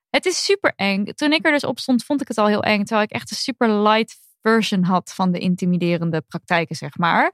Het 0.09 0.25
is 0.25 0.45
super 0.45 0.73
eng. 0.75 1.05
Toen 1.05 1.33
ik 1.33 1.45
er 1.45 1.51
dus 1.51 1.63
op 1.63 1.79
stond, 1.79 2.03
vond 2.03 2.21
ik 2.21 2.27
het 2.27 2.37
al 2.37 2.47
heel 2.47 2.63
eng. 2.63 2.83
Terwijl 2.83 3.01
ik 3.01 3.11
echt 3.11 3.31
een 3.31 3.37
super 3.37 3.81
light 3.81 4.19
version 4.41 4.83
had 4.83 5.13
van 5.13 5.31
de 5.31 5.39
intimiderende 5.39 6.21
praktijken, 6.21 6.75
zeg 6.75 6.97
maar. 6.97 7.31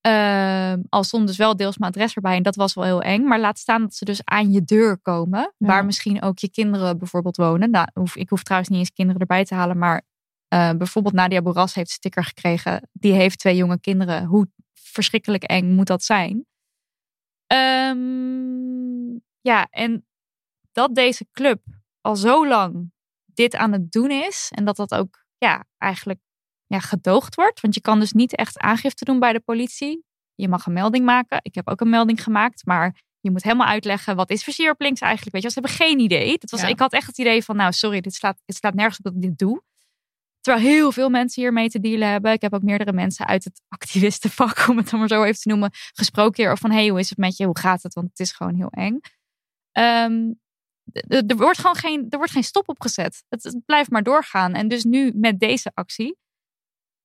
Ehm, 0.00 0.82
al 0.88 1.04
stond 1.04 1.26
dus 1.26 1.36
wel 1.36 1.56
deels 1.56 1.78
mijn 1.78 1.92
adres 1.92 2.14
erbij 2.14 2.36
en 2.36 2.42
dat 2.42 2.56
was 2.56 2.74
wel 2.74 2.84
heel 2.84 3.02
eng. 3.02 3.22
Maar 3.24 3.40
laat 3.40 3.58
staan 3.58 3.82
dat 3.82 3.94
ze 3.94 4.04
dus 4.04 4.20
aan 4.24 4.52
je 4.52 4.64
deur 4.64 4.98
komen. 4.98 5.54
Ja. 5.58 5.66
Waar 5.66 5.84
misschien 5.84 6.22
ook 6.22 6.38
je 6.38 6.50
kinderen 6.50 6.98
bijvoorbeeld 6.98 7.36
wonen. 7.36 7.70
Nou, 7.70 7.88
hoef, 7.94 8.16
ik 8.16 8.28
hoef 8.28 8.42
trouwens 8.42 8.70
niet 8.70 8.80
eens 8.80 8.92
kinderen 8.92 9.20
erbij 9.20 9.44
te 9.44 9.54
halen. 9.54 9.78
Maar 9.78 10.02
eh, 10.48 10.70
bijvoorbeeld 10.70 11.14
Nadia 11.14 11.42
Boeras 11.42 11.74
heeft 11.74 11.88
een 11.88 11.94
sticker 11.94 12.24
gekregen. 12.24 12.88
Die 12.92 13.12
heeft 13.12 13.38
twee 13.38 13.56
jonge 13.56 13.80
kinderen. 13.80 14.24
Hoe 14.24 14.48
verschrikkelijk 14.94 15.42
eng 15.42 15.74
moet 15.74 15.86
dat 15.86 16.04
zijn? 16.04 16.46
Ehm, 17.46 19.18
ja, 19.40 19.66
en 19.70 20.06
dat 20.72 20.94
deze 20.94 21.26
club 21.32 21.62
al 22.00 22.16
zo 22.16 22.48
lang 22.48 22.92
dit 23.24 23.56
aan 23.56 23.72
het 23.72 23.92
doen 23.92 24.10
is. 24.10 24.50
En 24.54 24.64
dat 24.64 24.76
dat 24.76 24.94
ook 24.94 25.24
ja, 25.38 25.64
eigenlijk 25.78 26.20
ja, 26.66 26.80
gedoogd 26.80 27.34
wordt. 27.34 27.60
Want 27.60 27.74
je 27.74 27.80
kan 27.80 28.00
dus 28.00 28.12
niet 28.12 28.36
echt 28.36 28.58
aangifte 28.58 29.04
doen 29.04 29.18
bij 29.18 29.32
de 29.32 29.40
politie. 29.40 30.04
Je 30.34 30.48
mag 30.48 30.66
een 30.66 30.72
melding 30.72 31.04
maken. 31.04 31.38
Ik 31.42 31.54
heb 31.54 31.68
ook 31.68 31.80
een 31.80 31.90
melding 31.90 32.22
gemaakt. 32.22 32.66
Maar 32.66 33.02
je 33.20 33.30
moet 33.30 33.42
helemaal 33.42 33.66
uitleggen 33.66 34.16
wat 34.16 34.30
is 34.30 34.44
versier 34.44 34.70
op 34.70 34.80
links 34.80 35.00
eigenlijk. 35.00 35.34
Weet 35.34 35.42
je, 35.42 35.48
ze 35.48 35.60
hebben 35.60 35.76
geen 35.76 35.98
idee. 35.98 36.38
Dat 36.38 36.50
was, 36.50 36.60
Ja. 36.60 36.66
Ik 36.66 36.78
had 36.78 36.92
echt 36.92 37.06
het 37.06 37.18
idee 37.18 37.44
van, 37.44 37.56
nou 37.56 37.72
sorry, 37.72 38.00
dit 38.00 38.14
slaat, 38.14 38.40
het 38.44 38.56
slaat 38.56 38.74
nergens 38.74 38.98
op 38.98 39.04
dat 39.04 39.14
ik 39.14 39.22
dit 39.22 39.38
doe. 39.38 39.62
Terwijl 40.44 40.66
heel 40.66 40.92
veel 40.92 41.08
mensen 41.08 41.42
hiermee 41.42 41.68
te 41.68 41.80
dealen 41.80 42.08
hebben. 42.08 42.32
Ik 42.32 42.40
heb 42.40 42.54
ook 42.54 42.62
meerdere 42.62 42.92
mensen 42.92 43.26
uit 43.26 43.44
het 43.44 43.60
activistenvak, 43.68 44.64
om 44.68 44.76
het 44.76 44.90
dan 44.90 44.98
maar 44.98 45.08
zo 45.08 45.22
even 45.22 45.40
te 45.40 45.48
noemen, 45.48 45.70
gesproken 45.72 46.42
hier. 46.42 46.52
Of 46.52 46.58
van, 46.58 46.70
hey, 46.70 46.88
hoe 46.88 46.98
is 46.98 47.08
het 47.08 47.18
met 47.18 47.36
je? 47.36 47.44
Hoe 47.44 47.58
gaat 47.58 47.82
het? 47.82 47.94
Want 47.94 48.08
het 48.08 48.20
is 48.20 48.32
gewoon 48.32 48.54
heel 48.54 48.70
eng. 48.70 49.00
Ehm, 49.72 50.32
er 51.08 51.36
wordt 51.36 51.58
gewoon 51.58 51.76
geen, 51.76 52.06
er 52.08 52.16
wordt 52.18 52.32
geen 52.32 52.44
stop 52.44 52.68
op 52.68 52.80
gezet. 52.80 53.24
Het, 53.28 53.42
het 53.42 53.64
blijft 53.64 53.90
maar 53.90 54.02
doorgaan. 54.02 54.54
En 54.54 54.68
dus 54.68 54.84
nu 54.84 55.12
met 55.14 55.40
deze 55.40 55.70
actie. 55.74 56.18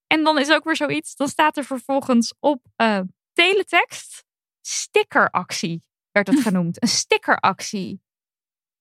En 0.08 0.24
dan 0.24 0.40
is 0.40 0.52
ook 0.52 0.64
weer 0.64 0.76
zoiets. 0.76 1.16
Dan 1.16 1.28
staat 1.28 1.58
er 1.58 1.64
vervolgens 1.64 2.34
op 2.40 2.66
eh, 2.76 3.02
teletext 3.34 4.26
stickeractie. 4.62 5.84
Werd 6.12 6.28
het 6.28 6.40
genoemd. 6.48 6.82
Een 6.82 6.88
stickeractie. 6.88 8.02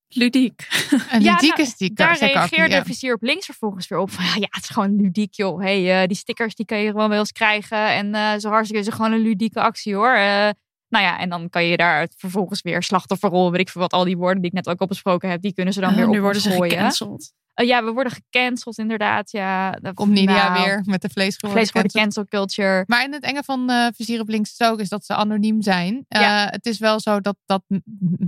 Ludiek. 0.09 0.67
Een 1.11 1.21
Ja, 1.21 1.33
ludieke 1.33 1.73
nou. 1.77 1.93
Daar 1.93 2.17
reageerde 2.17 2.75
ja. 2.75 2.83
Vizier 2.83 3.13
op 3.13 3.21
links 3.21 3.45
vervolgens 3.45 3.87
weer 3.87 3.99
op. 3.99 4.11
Van, 4.11 4.23
ja, 4.25 4.47
het 4.49 4.63
is 4.63 4.69
gewoon 4.69 4.95
ludiek 4.95 5.33
joh. 5.33 5.61
Hey, 5.61 6.01
eh, 6.01 6.07
die 6.07 6.17
stickers 6.17 6.55
die 6.55 6.65
kun 6.65 6.77
je 6.77 6.89
gewoon 6.89 7.09
wel 7.09 7.19
eens 7.19 7.31
krijgen. 7.31 7.87
En 7.87 8.15
eh, 8.15 8.37
zo 8.37 8.49
hartstikke 8.49 8.81
is 8.81 8.85
het 8.85 8.95
gewoon 8.95 9.11
een 9.11 9.21
ludieke 9.21 9.61
actie 9.61 9.95
hoor. 9.95 10.13
Eh, 10.13 10.49
Nou 10.89 11.03
ja, 11.05 11.19
en 11.19 11.29
dan 11.29 11.49
kan 11.49 11.63
je 11.65 11.77
daar 11.77 12.07
vervolgens 12.17 12.61
weer 12.61 12.83
slachtofferrol, 12.83 13.51
weet 13.51 13.59
ik 13.59 13.69
veel 13.69 13.81
wat, 13.81 13.93
al 13.93 14.03
die 14.03 14.17
woorden 14.17 14.41
die 14.41 14.49
ik 14.51 14.55
net 14.55 14.67
ook 14.69 14.79
al 14.79 14.87
besproken 14.87 15.29
heb, 15.29 15.41
die 15.41 15.53
kunnen 15.53 15.73
ze 15.73 15.79
dan 15.81 15.93
weer 15.93 16.03
Oh, 16.03 16.09
op 16.09 16.15
nu 16.15 16.21
worden 16.21 16.41
ze 16.41 16.51
gecanceld. 16.51 17.31
Eh, 17.53 17.67
ja, 17.67 17.83
we 17.83 17.91
worden 17.91 18.11
gecanceld 18.13 18.77
inderdaad. 18.77 19.31
Ja, 19.31 19.71
Dat- 19.71 19.93
Komt 19.93 20.11
Nidia 20.11 20.53
nou, 20.53 20.65
weer 20.65 20.81
met 20.85 21.01
de 21.01 21.09
vleesgeworden 21.09 21.67
Vlees 21.67 21.81
cancel. 21.81 22.01
cancel 22.01 22.25
culture. 22.25 22.83
Maar 22.87 23.03
in 23.03 23.13
het 23.13 23.23
enge 23.23 23.43
van 23.43 23.69
eh 23.69 23.87
Vizier 23.95 24.19
op 24.21 24.27
links 24.29 24.51
is 24.59 24.67
ook 24.67 24.79
is 24.79 24.89
dat 24.89 25.05
ze 25.05 25.13
anoniem 25.13 25.61
zijn. 25.61 26.05
Eh, 26.07 26.21
Ja. 26.21 26.47
het 26.51 26.65
is 26.65 26.79
wel 26.79 26.99
zo 26.99 27.19
dat, 27.19 27.35
dat 27.45 27.63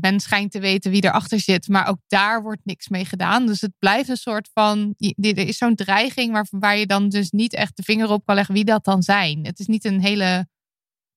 men 0.02 0.20
schijnt 0.20 0.52
te 0.52 0.60
weten 0.60 0.92
wie 0.92 1.04
erachter 1.04 1.40
zit. 1.40 1.68
Maar 1.68 1.88
ook 1.88 1.98
daar 2.08 2.42
wordt 2.42 2.62
niks 2.64 2.88
mee 2.88 3.06
gedaan. 3.06 3.46
Dus 3.46 3.62
het 3.62 3.74
blijft 3.80 4.10
een 4.10 4.18
soort 4.18 4.50
van... 4.54 4.94
Er 4.98 5.38
is 5.38 5.58
zo'n 5.58 5.76
dreiging 5.76 6.32
waar, 6.32 6.48
waar 6.50 6.78
je 6.78 6.86
dan 6.86 7.10
dus 7.10 7.30
niet 7.32 7.54
echt 7.54 7.78
de 7.78 7.84
vinger 7.84 8.10
op 8.10 8.26
kan 8.26 8.36
leggen 8.36 8.54
wie 8.54 8.66
dat 8.66 8.84
dan 8.86 9.04
zijn. 9.04 9.46
Het 9.46 9.60
is 9.60 9.68
niet 9.68 9.86
een 9.86 10.02
hele... 10.02 10.48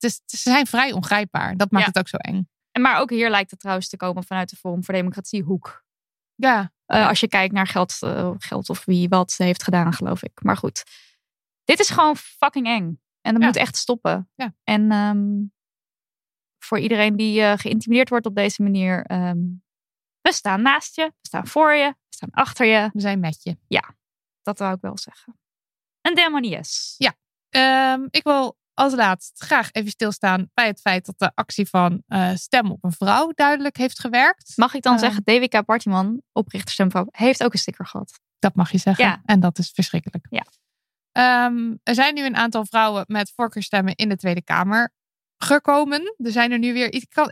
Is, 0.03 0.21
ze 0.25 0.37
zijn 0.37 0.65
vrij 0.67 0.91
ongrijpbaar. 0.91 1.57
Dat 1.57 1.71
maakt 1.71 1.85
Ja. 1.85 1.91
het 1.91 1.99
ook 1.99 2.07
zo 2.07 2.17
eng. 2.17 2.49
En 2.71 2.81
maar 2.81 2.99
ook 2.99 3.09
hier 3.09 3.29
lijkt 3.29 3.51
het 3.51 3.59
trouwens 3.59 3.89
te 3.89 3.97
komen 3.97 4.23
vanuit 4.23 4.49
de 4.49 4.55
Forum 4.55 4.83
voor 4.83 4.93
Democratie 4.93 5.43
hoek. 5.43 5.83
Ja, 6.35 6.73
Eh, 6.85 7.07
Als 7.07 7.19
je 7.19 7.27
kijkt 7.27 7.53
naar 7.53 7.67
geld, 7.67 7.97
eh, 8.01 8.31
geld 8.37 8.69
of 8.69 8.85
wie 8.85 9.09
wat 9.09 9.33
heeft 9.37 9.63
gedaan, 9.63 9.93
geloof 9.93 10.23
ik. 10.23 10.43
Maar 10.43 10.57
goed, 10.57 10.83
dit 11.63 11.79
is 11.79 11.89
gewoon 11.89 12.15
fucking 12.17 12.65
eng. 12.67 13.01
En 13.21 13.31
dat 13.33 13.41
Ja. 13.41 13.47
moet 13.47 13.55
echt 13.55 13.75
stoppen. 13.75 14.29
Ja. 14.35 14.53
En 14.63 14.91
ehm, 14.91 15.43
voor 16.63 16.79
iedereen 16.79 17.15
die 17.15 17.41
eh, 17.41 17.57
geïntimideerd 17.57 18.09
wordt 18.09 18.25
op 18.25 18.35
deze 18.35 18.61
manier. 18.63 19.03
ehm, 19.05 19.37
we 20.21 20.33
staan 20.33 20.61
naast 20.61 20.95
je, 20.95 21.03
we 21.05 21.27
staan 21.27 21.47
voor 21.47 21.73
je, 21.73 21.87
we 21.87 21.95
staan 22.15 22.29
achter 22.31 22.65
je. 22.65 22.89
we 22.93 22.99
zijn 23.01 23.19
met 23.19 23.43
je. 23.43 23.57
Dat 24.41 24.59
wou 24.59 24.73
ik 24.75 24.81
wel 24.81 24.97
zeggen. 24.97 25.39
Een 26.01 26.15
demonies. 26.15 26.95
Ja. 26.97 27.13
Ehm, 27.49 28.05
ik 28.09 28.23
wil 28.23 28.57
als 28.75 28.93
laatst 28.93 29.43
graag 29.43 29.69
even 29.71 29.89
stilstaan 29.91 30.49
bij 30.53 30.67
het 30.67 30.79
feit 30.81 31.05
dat 31.05 31.19
de 31.19 31.31
actie 31.35 31.67
van 31.69 32.03
eh, 32.07 32.31
Stem 32.35 32.71
op 32.71 32.83
een 32.83 32.91
Vrouw 32.91 33.31
duidelijk 33.35 33.77
heeft 33.77 33.99
gewerkt. 33.99 34.53
Mag 34.55 34.73
ik 34.73 34.81
dan 34.81 34.93
Eh. 34.93 34.99
zeggen, 34.99 35.23
DWK 35.23 35.65
Partiman, 35.65 36.21
oprichter 36.31 36.73
Stemvrouw, 36.73 37.05
heeft 37.09 37.43
ook 37.43 37.53
een 37.53 37.59
sticker 37.59 37.85
gehad. 37.87 38.19
Dat 38.39 38.55
mag 38.55 38.71
je 38.71 38.77
zeggen. 38.77 39.05
Ja. 39.05 39.21
En 39.25 39.39
dat 39.39 39.57
is 39.57 39.69
verschrikkelijk. 39.73 40.25
Ja. 40.29 40.45
Ehm, 41.11 41.73
er 41.83 41.95
zijn 41.95 42.13
nu 42.13 42.25
een 42.25 42.35
aantal 42.35 42.65
vrouwen 42.65 43.03
met 43.07 43.31
voorkeurstemmen 43.35 43.95
in 43.95 44.09
de 44.09 44.15
Tweede 44.17 44.43
Kamer 44.43 44.93
gekomen. 45.37 46.15
Er 46.17 46.31
zijn 46.31 46.51
er 46.51 46.59
nu 46.59 46.73
weer. 46.73 46.93
Ik 46.93 47.05
kan, 47.09 47.31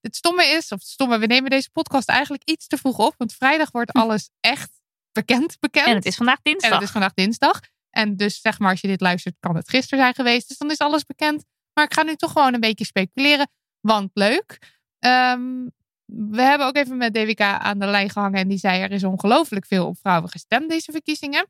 het 0.00 0.16
stomme 0.16 0.44
is, 0.46 0.64
of 0.72 0.78
het 0.78 0.88
stomme, 0.88 1.18
we 1.18 1.26
nemen 1.26 1.50
deze 1.50 1.70
podcast 1.70 2.08
eigenlijk 2.08 2.42
iets 2.44 2.66
te 2.66 2.76
vroeg 2.76 2.98
op. 2.98 3.14
Want 3.18 3.32
vrijdag 3.34 3.70
wordt 3.70 3.92
alles 3.92 4.30
echt 4.40 4.70
bekend. 5.12 5.56
bekend. 5.60 5.86
En 5.86 5.94
het 5.94 6.04
is 6.04 6.16
vandaag 6.16 6.36
En 6.36 6.42
dinsdag. 6.42 6.72
het 6.72 6.82
is 6.82 6.90
vandaag 6.90 7.14
dinsdag. 7.14 7.60
En 7.94 8.16
dus 8.16 8.40
zeg 8.40 8.58
maar, 8.58 8.70
als 8.70 8.80
je 8.80 8.88
dit 8.88 9.00
luistert, 9.00 9.36
kan 9.40 9.56
het 9.56 9.68
gisteren 9.68 9.98
zijn 9.98 10.14
geweest. 10.14 10.48
Dus 10.48 10.58
dan 10.58 10.70
is 10.70 10.78
alles 10.78 11.04
bekend. 11.04 11.44
Maar 11.74 11.84
ik 11.84 11.94
ga 11.94 12.02
nu 12.02 12.14
toch 12.14 12.32
gewoon 12.32 12.54
een 12.54 12.60
beetje 12.60 12.84
speculeren. 12.84 13.50
Want 13.80 14.10
leuk. 14.14 14.58
Ehm, 14.98 15.68
we 16.04 16.42
hebben 16.42 16.66
ook 16.66 16.76
even 16.76 16.96
met 16.96 17.14
DWK 17.14 17.40
aan 17.40 17.78
de 17.78 17.86
lijn 17.86 18.10
gehangen. 18.10 18.40
En 18.40 18.48
die 18.48 18.58
zei 18.58 18.82
er 18.82 18.90
is 18.92 19.04
ongelooflijk 19.04 19.66
veel 19.66 19.86
op 19.86 19.98
vrouwen 19.98 20.30
gestemd 20.30 20.70
deze 20.70 20.92
verkiezingen. 20.92 21.46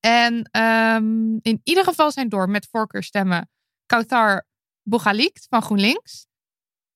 En 0.00 0.48
ehm, 0.50 1.36
in 1.42 1.60
ieder 1.62 1.84
geval 1.84 2.12
zijn 2.12 2.28
door 2.28 2.50
met 2.50 2.68
voorkeurstemmen 2.70 3.50
Kautar 3.86 4.46
Bougalikt 4.82 5.46
van 5.50 5.62
GroenLinks. 5.62 6.26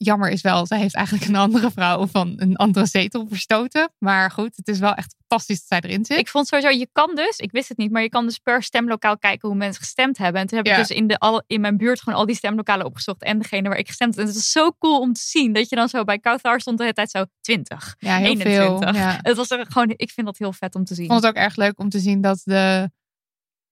Jammer 0.01 0.31
is 0.31 0.41
wel, 0.41 0.67
zij 0.67 0.79
heeft 0.79 0.95
eigenlijk 0.95 1.27
een 1.29 1.37
andere 1.37 1.71
vrouw 1.71 2.07
van 2.07 2.33
een 2.37 2.57
andere 2.57 2.87
zetel 2.87 3.27
verstoten. 3.29 3.91
Maar 3.99 4.31
goed, 4.31 4.57
het 4.57 4.69
is 4.69 4.79
wel 4.79 4.95
echt 4.95 5.15
fantastisch 5.19 5.59
dat 5.59 5.67
zij 5.69 5.91
erin 5.91 6.05
zit. 6.05 6.19
Ik 6.19 6.29
vond 6.29 6.47
sowieso, 6.47 6.71
je 6.79 6.89
kan 6.93 7.15
dus, 7.15 7.37
ik 7.39 7.53
wist 7.53 7.69
het 7.69 7.79
niet, 7.79 7.91
maar 7.91 8.03
je 8.03 8.09
kan 8.09 8.27
dus 8.27 8.39
per 8.39 8.63
stemlokaal 8.63 9.19
kijken 9.19 9.49
hoe 9.49 9.57
mensen 9.57 9.83
gestemd 9.83 10.19
hebben. 10.19 10.41
En 10.41 10.47
toen 10.47 10.57
heb 10.57 10.67
Ja. 10.67 10.73
ik 10.73 10.79
dus 10.79 10.97
in, 10.97 11.07
de, 11.07 11.19
al, 11.19 11.43
in 11.47 11.61
mijn 11.61 11.77
buurt 11.77 12.01
gewoon 12.01 12.19
al 12.19 12.27
die 12.27 12.37
stemlokalen 12.37 12.87
opgezocht 12.87 13.23
en 13.23 13.39
degene 13.39 13.69
waar 13.69 13.79
ik 13.79 13.87
gestemd 13.87 14.15
heb. 14.15 14.23
En 14.25 14.31
het 14.31 14.39
is 14.39 14.51
zo 14.51 14.73
cool 14.79 15.01
om 15.01 15.13
te 15.13 15.21
zien 15.21 15.53
dat 15.53 15.69
je 15.69 15.77
dan 15.77 15.89
zo 15.89 16.05
bij 16.05 16.19
Kauthar 16.19 16.61
stond 16.61 16.77
de 16.77 16.83
hele 16.83 16.95
tijd 16.95 17.11
zo 17.11 17.25
20. 17.41 17.95
Ja, 17.99 18.17
heel 18.17 18.27
21. 18.27 18.91
veel. 18.91 18.95
Ja. 18.95 19.19
Het 19.23 19.37
was 19.37 19.51
er 19.51 19.67
gewoon, 19.69 19.93
ik 19.97 20.11
vind 20.11 20.27
dat 20.27 20.39
heel 20.39 20.53
vet 20.53 20.75
om 20.75 20.85
te 20.85 20.95
zien. 20.95 21.05
Ik 21.05 21.11
vond 21.11 21.23
het 21.23 21.31
ook 21.37 21.43
erg 21.43 21.57
leuk 21.57 21.79
om 21.81 21.89
te 21.89 21.99
zien 21.99 22.21
dat 22.21 22.41
de, 22.45 22.91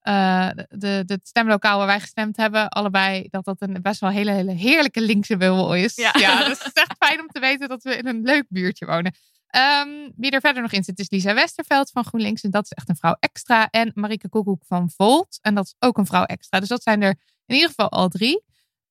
eh, 0.07 0.49
de, 0.55 1.03
de, 1.07 1.15
het 1.15 1.29
stemlokaal 1.29 1.79
waar 1.79 1.87
wij 1.87 2.01
gestemd 2.01 2.37
hebben, 2.37 2.69
allebei, 2.69 3.27
dat 3.31 3.45
dat 3.45 3.57
een 3.59 3.83
best 3.83 4.01
wel 4.01 4.11
hele, 4.11 4.31
hele 4.31 4.53
heerlijke 4.53 5.01
linkse 5.01 5.37
bubbel 5.37 5.75
is. 5.75 5.95
Ja. 5.97 6.13
dus 6.49 6.59
het 6.59 6.73
is 6.75 6.83
echt 6.83 6.95
fijn 6.99 7.21
om 7.21 7.29
te 7.29 7.41
weten 7.41 7.69
dat 7.69 7.83
we 7.83 7.97
in 7.97 8.07
een 8.07 8.23
leuk 8.23 8.45
buurtje 8.49 8.87
wonen. 8.87 9.15
Ehm, 9.47 9.89
wie 10.17 10.31
er 10.31 10.41
verder 10.41 10.63
nog 10.63 10.73
in 10.73 10.85
zit 10.85 10.99
is 10.99 11.11
Lisa 11.11 11.35
Westerveld 11.35 11.91
van 11.91 12.05
GroenLinks. 12.05 12.43
En 12.43 12.51
dat 12.51 12.65
is 12.65 12.73
echt 12.73 12.89
een 12.89 12.97
vrouw 12.97 13.17
extra. 13.21 13.69
En 13.71 13.91
Marike 13.95 14.29
Koekoek 14.29 14.63
van 14.67 14.91
Volt. 14.97 15.39
En 15.41 15.55
dat 15.55 15.65
is 15.65 15.75
ook 15.79 15.99
een 15.99 16.07
vrouw 16.07 16.25
extra. 16.25 16.61
Dus 16.61 16.69
dat 16.69 16.83
zijn 16.83 17.03
er 17.03 17.15
in 17.47 17.55
ieder 17.55 17.69
geval 17.69 17.91
al 17.91 18.09
drie. 18.09 18.43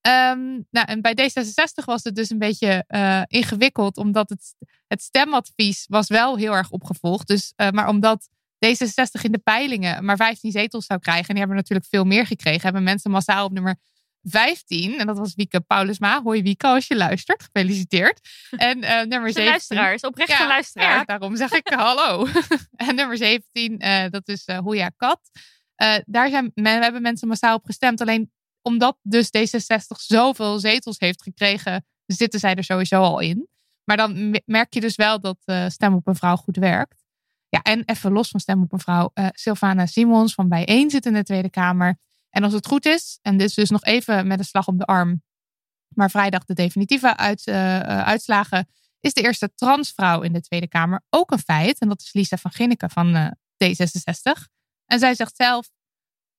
Ehm, 0.01 0.61
nou, 0.69 0.85
en 0.85 1.01
bij 1.01 1.13
D66 1.13 1.85
was 1.85 2.03
het 2.03 2.15
dus 2.15 2.29
een 2.29 2.39
beetje 2.39 2.83
eh, 2.87 3.21
ingewikkeld. 3.27 3.97
Omdat 3.97 4.29
het, 4.29 4.55
het 4.87 5.01
stemadvies 5.01 5.85
was 5.89 6.07
wel 6.07 6.37
heel 6.37 6.53
erg 6.53 6.69
opgevolgd. 6.69 7.27
Dus, 7.27 7.53
eh, 7.55 7.69
maar 7.69 7.87
omdat 7.87 8.29
D66 8.65 9.21
in 9.21 9.31
de 9.31 9.41
peilingen 9.43 10.05
maar 10.05 10.17
15 10.17 10.51
zetels 10.51 10.85
zou 10.85 10.99
krijgen. 10.99 11.23
En 11.27 11.29
die 11.29 11.39
hebben 11.39 11.57
natuurlijk 11.57 11.87
veel 11.89 12.03
meer 12.03 12.25
gekregen. 12.25 12.61
Hebben 12.61 12.83
mensen 12.83 13.11
massaal 13.11 13.45
op 13.45 13.51
nummer 13.51 13.75
15. 14.21 14.99
En 14.99 15.05
dat 15.05 15.17
was 15.17 15.35
Wieke 15.35 15.61
Paulusma. 15.61 16.21
Hoi 16.23 16.41
Wieke, 16.41 16.67
als 16.67 16.87
je 16.87 16.95
luistert. 16.95 17.43
Gefeliciteerd. 17.43 18.19
En 18.49 18.81
eh, 18.81 18.97
nummer 18.97 19.27
Een 19.27 19.33
17. 19.33 19.43
luisteraar, 19.45 19.93
is 19.93 20.01
oprecht 20.01 20.39
een 20.39 20.47
luisteraar. 20.47 20.97
Ja, 20.97 21.03
daarom 21.03 21.35
zeg 21.35 21.51
ik 21.51 21.67
hallo. 21.73 22.27
en 22.75 22.95
nummer 22.95 23.17
17, 23.17 23.79
eh, 23.79 24.09
dat 24.09 24.27
is 24.27 24.43
Hoya 24.63 24.89
Kat. 24.97 25.19
Daar 26.05 26.29
zijn, 26.29 26.51
men, 26.53 26.81
hebben 26.81 27.01
mensen 27.01 27.27
massaal 27.27 27.55
op 27.55 27.65
gestemd. 27.65 28.01
Alleen 28.01 28.31
omdat 28.61 28.97
dus 29.01 29.27
D66 29.27 29.95
zoveel 29.97 30.59
zetels 30.59 30.99
heeft 30.99 31.21
gekregen, 31.21 31.85
zitten 32.05 32.39
zij 32.39 32.55
er 32.55 32.63
sowieso 32.63 33.01
al 33.01 33.19
in. 33.19 33.47
Maar 33.83 33.97
dan 33.97 34.29
me- 34.29 34.41
merk 34.45 34.73
je 34.73 34.81
dus 34.81 34.95
wel 34.95 35.19
dat 35.19 35.37
Stem 35.67 35.93
op 35.93 36.07
een 36.07 36.15
Vrouw 36.15 36.35
goed 36.35 36.55
werkt. 36.57 37.04
En 37.61 37.83
even 37.85 38.11
los 38.11 38.29
van 38.29 38.39
Stem 38.39 38.61
op 38.61 38.73
een 38.73 38.79
Vrouw. 38.79 39.11
eh 39.13 39.27
Sylvana 39.31 39.85
Simons 39.85 40.33
van 40.33 40.49
Bijeen 40.49 40.89
zit 40.89 41.05
in 41.05 41.13
de 41.13 41.23
Tweede 41.23 41.49
Kamer. 41.49 41.97
En 42.29 42.43
als 42.43 42.53
het 42.53 42.67
goed 42.67 42.85
is, 42.85 43.19
en 43.21 43.37
dit 43.37 43.47
is 43.47 43.53
dus 43.53 43.69
nog 43.69 43.83
even 43.83 44.27
met 44.27 44.39
een 44.39 44.45
slag 44.45 44.67
om 44.67 44.77
de 44.77 44.85
arm. 44.85 45.23
Maar 45.95 46.09
vrijdag 46.09 46.45
de 46.45 46.53
definitieve 46.53 47.17
uit, 47.17 47.47
eh, 47.47 47.79
eh, 47.79 48.05
uitslagen 48.05 48.67
is 48.99 49.13
de 49.13 49.21
eerste 49.21 49.53
transvrouw 49.55 50.21
in 50.21 50.33
de 50.33 50.41
Tweede 50.41 50.67
Kamer 50.67 51.01
ook 51.09 51.31
een 51.31 51.39
feit. 51.39 51.79
En 51.79 51.87
dat 51.87 52.01
is 52.01 52.13
Lisa 52.13 52.37
van 52.37 52.51
Ginneken 52.51 52.89
van 52.89 53.15
eh, 53.15 53.27
D66. 53.63 54.47
En 54.85 54.99
zij 54.99 55.15
zegt 55.15 55.35
zelf: 55.35 55.69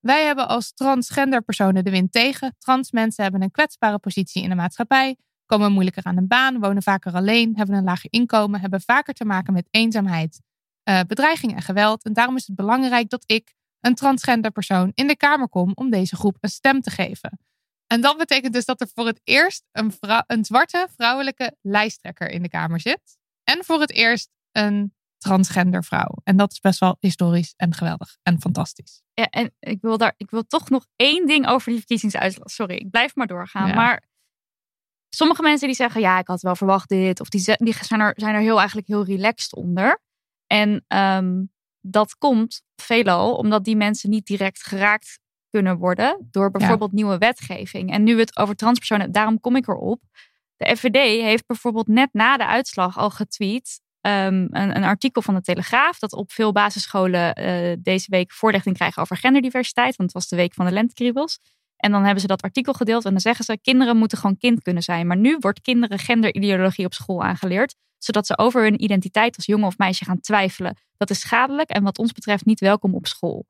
Wij 0.01 0.24
hebben 0.24 0.48
als 0.48 0.72
transgender 0.72 1.43
personen 1.43 1.84
de 1.84 1.90
wind 1.90 2.12
tegen. 2.12 2.55
Trans 2.59 2.90
mensen 2.90 3.22
hebben 3.22 3.43
een 3.43 3.51
kwetsbare 3.51 3.98
positie 3.98 4.43
in 4.43 4.48
de 4.48 4.55
maatschappij, 4.55 5.16
komen 5.47 5.72
moeilijker 5.72 6.05
aan 6.05 6.16
een 6.16 6.26
baan, 6.26 6.60
wonen 6.60 6.82
vaker 6.82 7.12
alleen, 7.12 7.56
hebben 7.56 7.76
een 7.76 7.84
lager 7.84 8.12
inkomen, 8.12 8.60
hebben 8.60 8.80
vaker 8.80 9.14
te 9.14 9.24
maken 9.24 9.52
met 9.52 9.68
eenzaamheid, 9.70 10.40
eh, 10.86 11.00
bedreiging 11.06 11.54
en 11.54 11.62
geweld. 11.62 12.04
En 12.04 12.12
daarom 12.12 12.36
is 12.36 12.46
het 12.46 12.56
belangrijk 12.56 13.08
dat 13.08 13.24
ik, 13.26 13.54
een 13.80 13.94
transgender 13.94 14.50
persoon, 14.50 14.92
in 14.94 15.06
de 15.06 15.16
Kamer 15.16 15.48
kom 15.48 15.72
om 15.74 15.90
deze 15.90 16.16
groep 16.16 16.36
een 16.40 16.48
stem 16.48 16.80
te 16.80 16.90
geven. 16.90 17.38
En 17.86 18.00
dat 18.00 18.16
betekent 18.16 18.52
dus 18.52 18.64
dat 18.64 18.80
er 18.80 18.88
voor 18.94 19.06
het 19.06 19.20
eerst 19.24 19.64
een, 19.72 19.92
vrou- 19.92 20.22
een 20.26 20.44
zwarte 20.44 20.88
vrouwelijke 20.96 21.56
lijsttrekker 21.60 22.28
in 22.28 22.42
de 22.42 22.48
Kamer 22.48 22.80
zit. 22.80 23.18
En 23.44 23.64
voor 23.64 23.80
het 23.80 23.92
eerst 23.92 24.30
een 24.52 24.94
transgender 25.18 25.84
vrouw. 25.84 26.14
En 26.24 26.36
dat 26.36 26.52
is 26.52 26.60
best 26.60 26.80
wel 26.80 26.96
historisch 27.00 27.54
en 27.56 27.74
geweldig 27.74 28.16
en 28.22 28.40
fantastisch. 28.40 29.02
Ja, 29.14 29.28
en 29.28 29.54
ik 29.58 29.80
wil, 29.80 29.98
daar, 29.98 30.14
ik 30.16 30.30
wil 30.30 30.42
toch 30.46 30.70
nog 30.70 30.86
één 30.96 31.26
ding 31.26 31.46
over 31.46 31.68
die 31.68 31.78
verkiezingsuitslag. 31.78 32.50
Sorry, 32.50 32.76
ik 32.76 32.90
blijf 32.90 33.14
maar 33.14 33.26
doorgaan. 33.26 33.68
Ja. 33.68 33.74
Maar 33.74 34.02
sommige 35.08 35.42
mensen 35.42 35.66
die 35.66 35.76
zeggen, 35.76 36.00
ja, 36.00 36.18
ik 36.18 36.26
had 36.26 36.40
wel 36.40 36.56
verwacht 36.56 36.88
dit. 36.88 37.20
Of 37.20 37.28
die, 37.28 37.54
die 37.56 37.74
zijn, 37.74 38.00
er, 38.00 38.12
zijn 38.16 38.34
er 38.34 38.40
heel 38.40 38.58
eigenlijk 38.58 38.88
heel 38.88 39.04
relaxed 39.04 39.54
onder. 39.54 40.04
En 40.47 40.85
ehm, 40.89 41.44
dat 41.81 42.16
komt 42.18 42.62
veelal 42.77 43.35
omdat 43.35 43.64
die 43.64 43.77
mensen 43.77 44.10
niet 44.10 44.27
direct 44.27 44.62
geraakt 44.62 45.18
kunnen 45.51 45.78
worden 45.78 46.28
door 46.31 46.51
bijvoorbeeld 46.51 46.93
nieuwe 46.93 47.18
wetgeving. 47.18 47.90
En 47.90 48.02
nu 48.02 48.14
we 48.14 48.20
het 48.20 48.36
over 48.36 48.56
transpersonen, 48.56 49.12
daarom 49.12 49.40
kom 49.40 49.56
ik 49.56 49.68
erop. 49.68 50.01
De 50.56 50.77
FVD 50.77 51.23
heeft 51.23 51.47
bijvoorbeeld 51.47 51.86
net 51.86 52.09
na 52.12 52.36
de 52.36 52.47
uitslag 52.47 52.98
al 52.98 53.10
getweet 53.10 53.81
ehm, 54.01 54.47
een, 54.51 54.77
een 54.77 54.85
artikel 54.85 55.23
van 55.23 55.35
de 55.35 55.40
Telegraaf 55.40 55.98
dat 55.98 56.12
op 56.12 56.32
veel 56.32 56.52
basisscholen 56.52 57.35
eh, 57.35 57.77
deze 57.78 58.06
week 58.10 58.32
voorlichting 58.32 58.77
krijgen 58.77 59.02
over 59.02 59.16
genderdiversiteit, 59.16 59.97
want 59.97 60.12
het 60.12 60.23
was 60.23 60.28
de 60.28 60.36
week 60.36 60.55
van 60.55 60.66
de 60.66 60.73
lentekriebels. 60.73 61.39
En 61.77 61.93
dan 61.93 62.02
hebben 62.02 62.20
ze 62.20 62.27
dat 62.27 62.43
artikel 62.43 62.73
gedeeld 62.73 63.05
en 63.05 63.10
dan 63.10 63.20
zeggen 63.20 63.44
ze 63.44 63.59
kinderen 63.62 63.97
moeten 63.97 64.18
gewoon 64.18 64.36
kind 64.36 64.62
kunnen 64.62 64.82
zijn. 64.82 65.06
Maar 65.06 65.16
nu 65.16 65.36
wordt 65.40 65.60
kinderen 65.60 65.98
genderideologie 65.98 66.85
op 66.85 66.94
school 66.94 67.23
aangeleerd, 67.23 67.74
zodat 67.98 68.27
ze 68.27 68.39
over 68.39 68.62
hun 68.62 68.82
identiteit 68.82 69.36
als 69.36 69.47
jongen 69.47 69.66
of 69.66 69.78
meisje 69.78 70.05
gaan 70.05 70.20
twijfelen. 70.20 70.78
Dat 70.97 71.10
is 71.10 71.20
schadelijk 71.20 71.70
en 71.70 71.82
wat 71.82 71.98
ons 71.98 72.12
betreft 72.12 72.44
niet 72.44 72.60
welkom 72.60 72.94
op 72.94 73.06
school. 73.06 73.47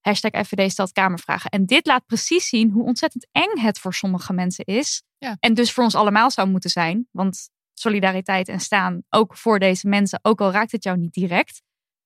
Hashtag 0.00 0.46
FVD 0.46 0.70
stelt 0.70 0.92
Kamervragen. 0.92 1.50
En 1.50 1.66
dit 1.66 1.86
laat 1.86 2.06
precies 2.06 2.48
zien 2.48 2.70
hoe 2.70 2.84
ontzettend 2.84 3.26
eng 3.32 3.60
het 3.60 3.78
voor 3.78 3.94
sommige 3.94 4.32
mensen 4.32 4.64
is. 4.64 5.02
Ja. 5.18 5.36
En 5.40 5.54
dus 5.54 5.72
voor 5.72 5.84
ons 5.84 5.94
allemaal 5.94 6.30
zou 6.30 6.48
moeten 6.48 6.70
zijn. 6.70 7.08
Want 7.10 7.50
solidariteit 7.74 8.48
en 8.48 8.60
staan 8.60 9.02
ook 9.08 9.36
voor 9.36 9.58
deze 9.58 9.88
mensen, 9.88 10.18
ook 10.22 10.40
al 10.40 10.50
raakt 10.50 10.72
het 10.72 10.84
jou 10.84 10.98
niet 10.98 11.12
direct. 11.12 11.62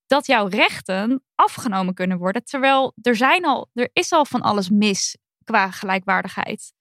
Dat 0.07 0.27
jouw 0.27 0.47
rechten 0.47 1.25
afgenomen 1.35 1.95
kunnen 1.95 2.19
worden. 2.19 2.45
Terwijl 2.45 2.95
er, 3.03 3.17
zijn 3.17 3.45
al, 3.45 3.71
er 3.73 3.91
is 3.93 4.13
al 4.13 4.25
van 4.25 4.41
alles 4.41 4.71
mis 4.71 5.17
qua 5.45 5.71
gelijkwaardigheid. 5.71 6.73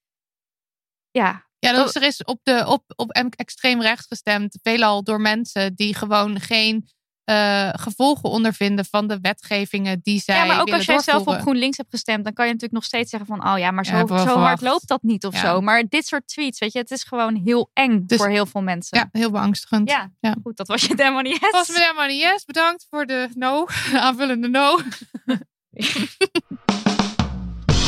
Ja, 1.10 1.46
Ja, 1.66 1.82
dus 1.84 1.94
er 1.94 2.02
is 2.02 2.24
op, 2.24 2.40
de, 2.42 2.64
op, 2.66 2.82
op 2.96 3.10
extreem 3.36 3.82
rechts 3.82 4.06
gestemd. 4.06 4.58
Veelal 4.62 5.02
door 5.04 5.20
mensen 5.20 5.74
die 5.74 5.94
gewoon 5.94 6.40
geen 6.40 6.88
eh, 7.24 7.68
gevolgen 7.72 8.28
ondervinden 8.28 8.84
van 8.84 9.06
de 9.06 9.18
wetgevingen 9.20 10.00
die 10.02 10.20
zij. 10.20 10.36
Ja, 10.36 10.44
maar 10.44 10.60
ook 10.60 10.72
als 10.72 10.84
jij 10.84 10.98
zelf 10.98 11.26
op. 11.26 11.40
GroenLinks 11.40 11.76
hebt 11.76 11.90
gestemd, 11.90 12.24
dan 12.24 12.32
kan 12.32 12.44
je 12.46 12.52
natuurlijk 12.52 12.80
nog 12.80 12.88
steeds 12.88 13.10
zeggen 13.10 13.28
van, 13.28 13.52
oh 13.52 13.58
ja, 13.58 13.70
maar 13.70 13.86
zo, 13.86 13.96
Ja, 13.96 14.06
zo 14.06 14.14
hard 14.14 14.28
verwacht. 14.30 14.62
loopt 14.62 14.88
dat 14.88 15.02
niet 15.02 15.26
of 15.26 15.34
Ja. 15.34 15.40
zo. 15.40 15.60
Maar 15.60 15.84
dit 15.88 16.06
soort 16.06 16.26
tweets, 16.26 16.58
weet 16.58 16.72
je, 16.72 16.78
het 16.78 16.90
is 16.90 17.02
gewoon 17.04 17.40
heel 17.44 17.70
eng 17.72 18.06
Dus- 18.06 18.18
voor 18.18 18.28
heel 18.28 18.46
veel 18.46 18.62
mensen. 18.62 18.98
Ja, 18.98 19.08
heel 19.12 19.30
beangstigend. 19.30 19.88
Ja, 19.90 20.10
Ja. 20.20 20.36
goed, 20.42 20.56
dat 20.56 20.66
was 20.68 20.82
je 20.82 20.92
helemaal 20.96 21.22
niet. 21.22 21.40
Dat 21.40 21.50
was 21.52 21.68
meneer 21.68 21.94
Money 21.94 22.16
Yes. 22.16 22.44
Bedankt 22.44 22.86
voor 22.90 23.06
de 23.06 23.28
no. 23.34 23.66
Aanvullende 23.94 24.48
no. 24.48 24.78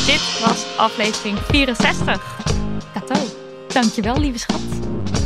Dit 0.05 0.39
was 0.45 0.77
aflevering 0.77 1.37
64. 1.39 2.37
Kato, 2.93 3.34
dankjewel 3.75 4.19
lieve 4.19 4.37
schat. 4.37 4.61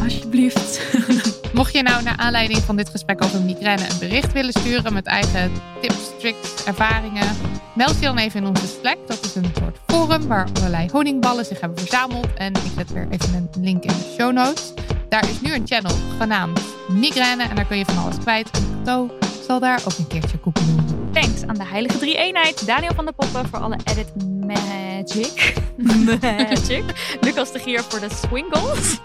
Alsjeblieft. 0.03 0.81
Mocht 1.53 1.73
je 1.73 1.83
nou 1.83 2.03
naar 2.03 2.17
aanleiding 2.17 2.59
van 2.59 2.75
dit 2.75 2.89
gesprek 2.89 3.23
over 3.23 3.41
migraine 3.41 3.89
een 3.89 3.99
bericht 3.99 4.33
willen 4.33 4.53
sturen 4.53 4.93
met 4.93 5.05
eigen 5.05 5.51
tips, 5.81 6.09
tricks, 6.19 6.63
ervaringen, 6.65 7.27
meld 7.75 7.95
je 7.99 8.05
dan 8.05 8.17
even 8.17 8.41
in 8.41 8.47
onze 8.47 8.67
Slack. 8.67 8.97
Dat 9.07 9.25
is 9.25 9.35
een 9.35 9.51
soort 9.59 9.77
forum 9.87 10.27
waar 10.27 10.47
allerlei 10.53 10.89
honingballen 10.91 11.45
zich 11.45 11.59
hebben 11.59 11.79
verzameld. 11.79 12.27
En 12.35 12.53
ik 12.53 12.71
zet 12.77 12.91
weer 12.91 13.07
even 13.09 13.33
een 13.33 13.63
link 13.63 13.83
in 13.83 13.93
de 13.93 14.15
show 14.17 14.33
notes. 14.33 14.73
Daar 15.09 15.29
is 15.29 15.41
nu 15.41 15.53
een 15.53 15.67
channel 15.67 15.95
genaamd 16.19 16.61
Migraine 16.87 17.43
en 17.43 17.55
daar 17.55 17.65
kun 17.65 17.77
je 17.77 17.85
van 17.85 17.97
alles 17.97 18.17
kwijt. 18.17 18.49
En 18.85 19.11
zal 19.47 19.59
daar 19.59 19.81
ook 19.85 19.97
een 19.97 20.07
keertje 20.07 20.37
koeken 20.37 20.65
doen. 20.65 20.98
Thanks 21.19 21.45
aan 21.45 21.55
de 21.55 21.65
heilige 21.65 21.97
drie-eenheid. 21.97 22.65
Daniel 22.65 22.93
van 22.95 23.05
der 23.05 23.13
Poppen 23.13 23.47
voor 23.47 23.59
alle 23.59 23.77
edit 23.85 24.07
magic. 24.45 25.53
magic. 25.77 26.83
Lucas 27.21 27.51
de 27.51 27.59
Gier 27.59 27.83
voor 27.83 27.99
de 27.99 28.07
swingles. 28.27 28.97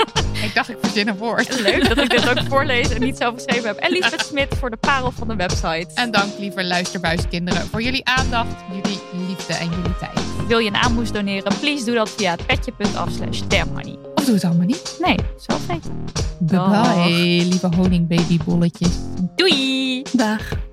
Ik 0.43 0.55
dacht 0.55 0.69
ik 0.69 0.77
verzin 0.81 1.09
een 1.09 1.17
woord. 1.17 1.61
Leuk 1.61 1.89
dat 1.89 1.99
ik 1.99 2.11
dit 2.11 2.29
ook 2.29 2.43
voorlees 2.51 2.89
en 2.89 3.01
niet 3.01 3.17
zelf 3.17 3.35
geschreven 3.35 3.67
heb. 3.67 3.77
En 3.77 3.91
Lisbeth 3.91 4.27
Smit 4.27 4.55
voor 4.59 4.71
de 4.71 4.77
parel 4.77 5.11
van 5.11 5.29
de 5.29 5.37
website. 5.37 5.87
En 5.95 6.11
dank 6.11 6.39
lieve 6.39 6.65
luisterbuiskinderen 6.65 7.67
voor 7.67 7.83
jullie 7.83 8.05
aandacht, 8.05 8.55
jullie 8.69 9.01
liefde 9.29 9.55
en 9.55 9.69
jullie 9.69 9.97
tijd. 9.99 10.47
wil 10.47 10.59
je 10.59 10.69
een 10.69 10.77
aanmoes 10.77 11.13
doneren, 11.13 11.59
please 11.61 11.85
doe 11.85 11.95
dat 11.95 12.11
via 12.11 12.37
petje.af 12.47 13.11
slash 13.11 13.41
damnhoney. 13.49 13.99
Of 14.15 14.25
doe 14.25 14.35
het 14.35 14.45
allemaal 14.45 14.67
niet. 14.67 14.97
Nee, 15.01 15.17
zelf 15.37 15.67
weten. 15.67 16.05
Bye 16.39 16.69
bye, 16.69 17.45
lieve 17.45 17.69
honingbabybolletjes. 17.77 18.99
Doei! 19.37 20.03
Dag. 20.13 20.73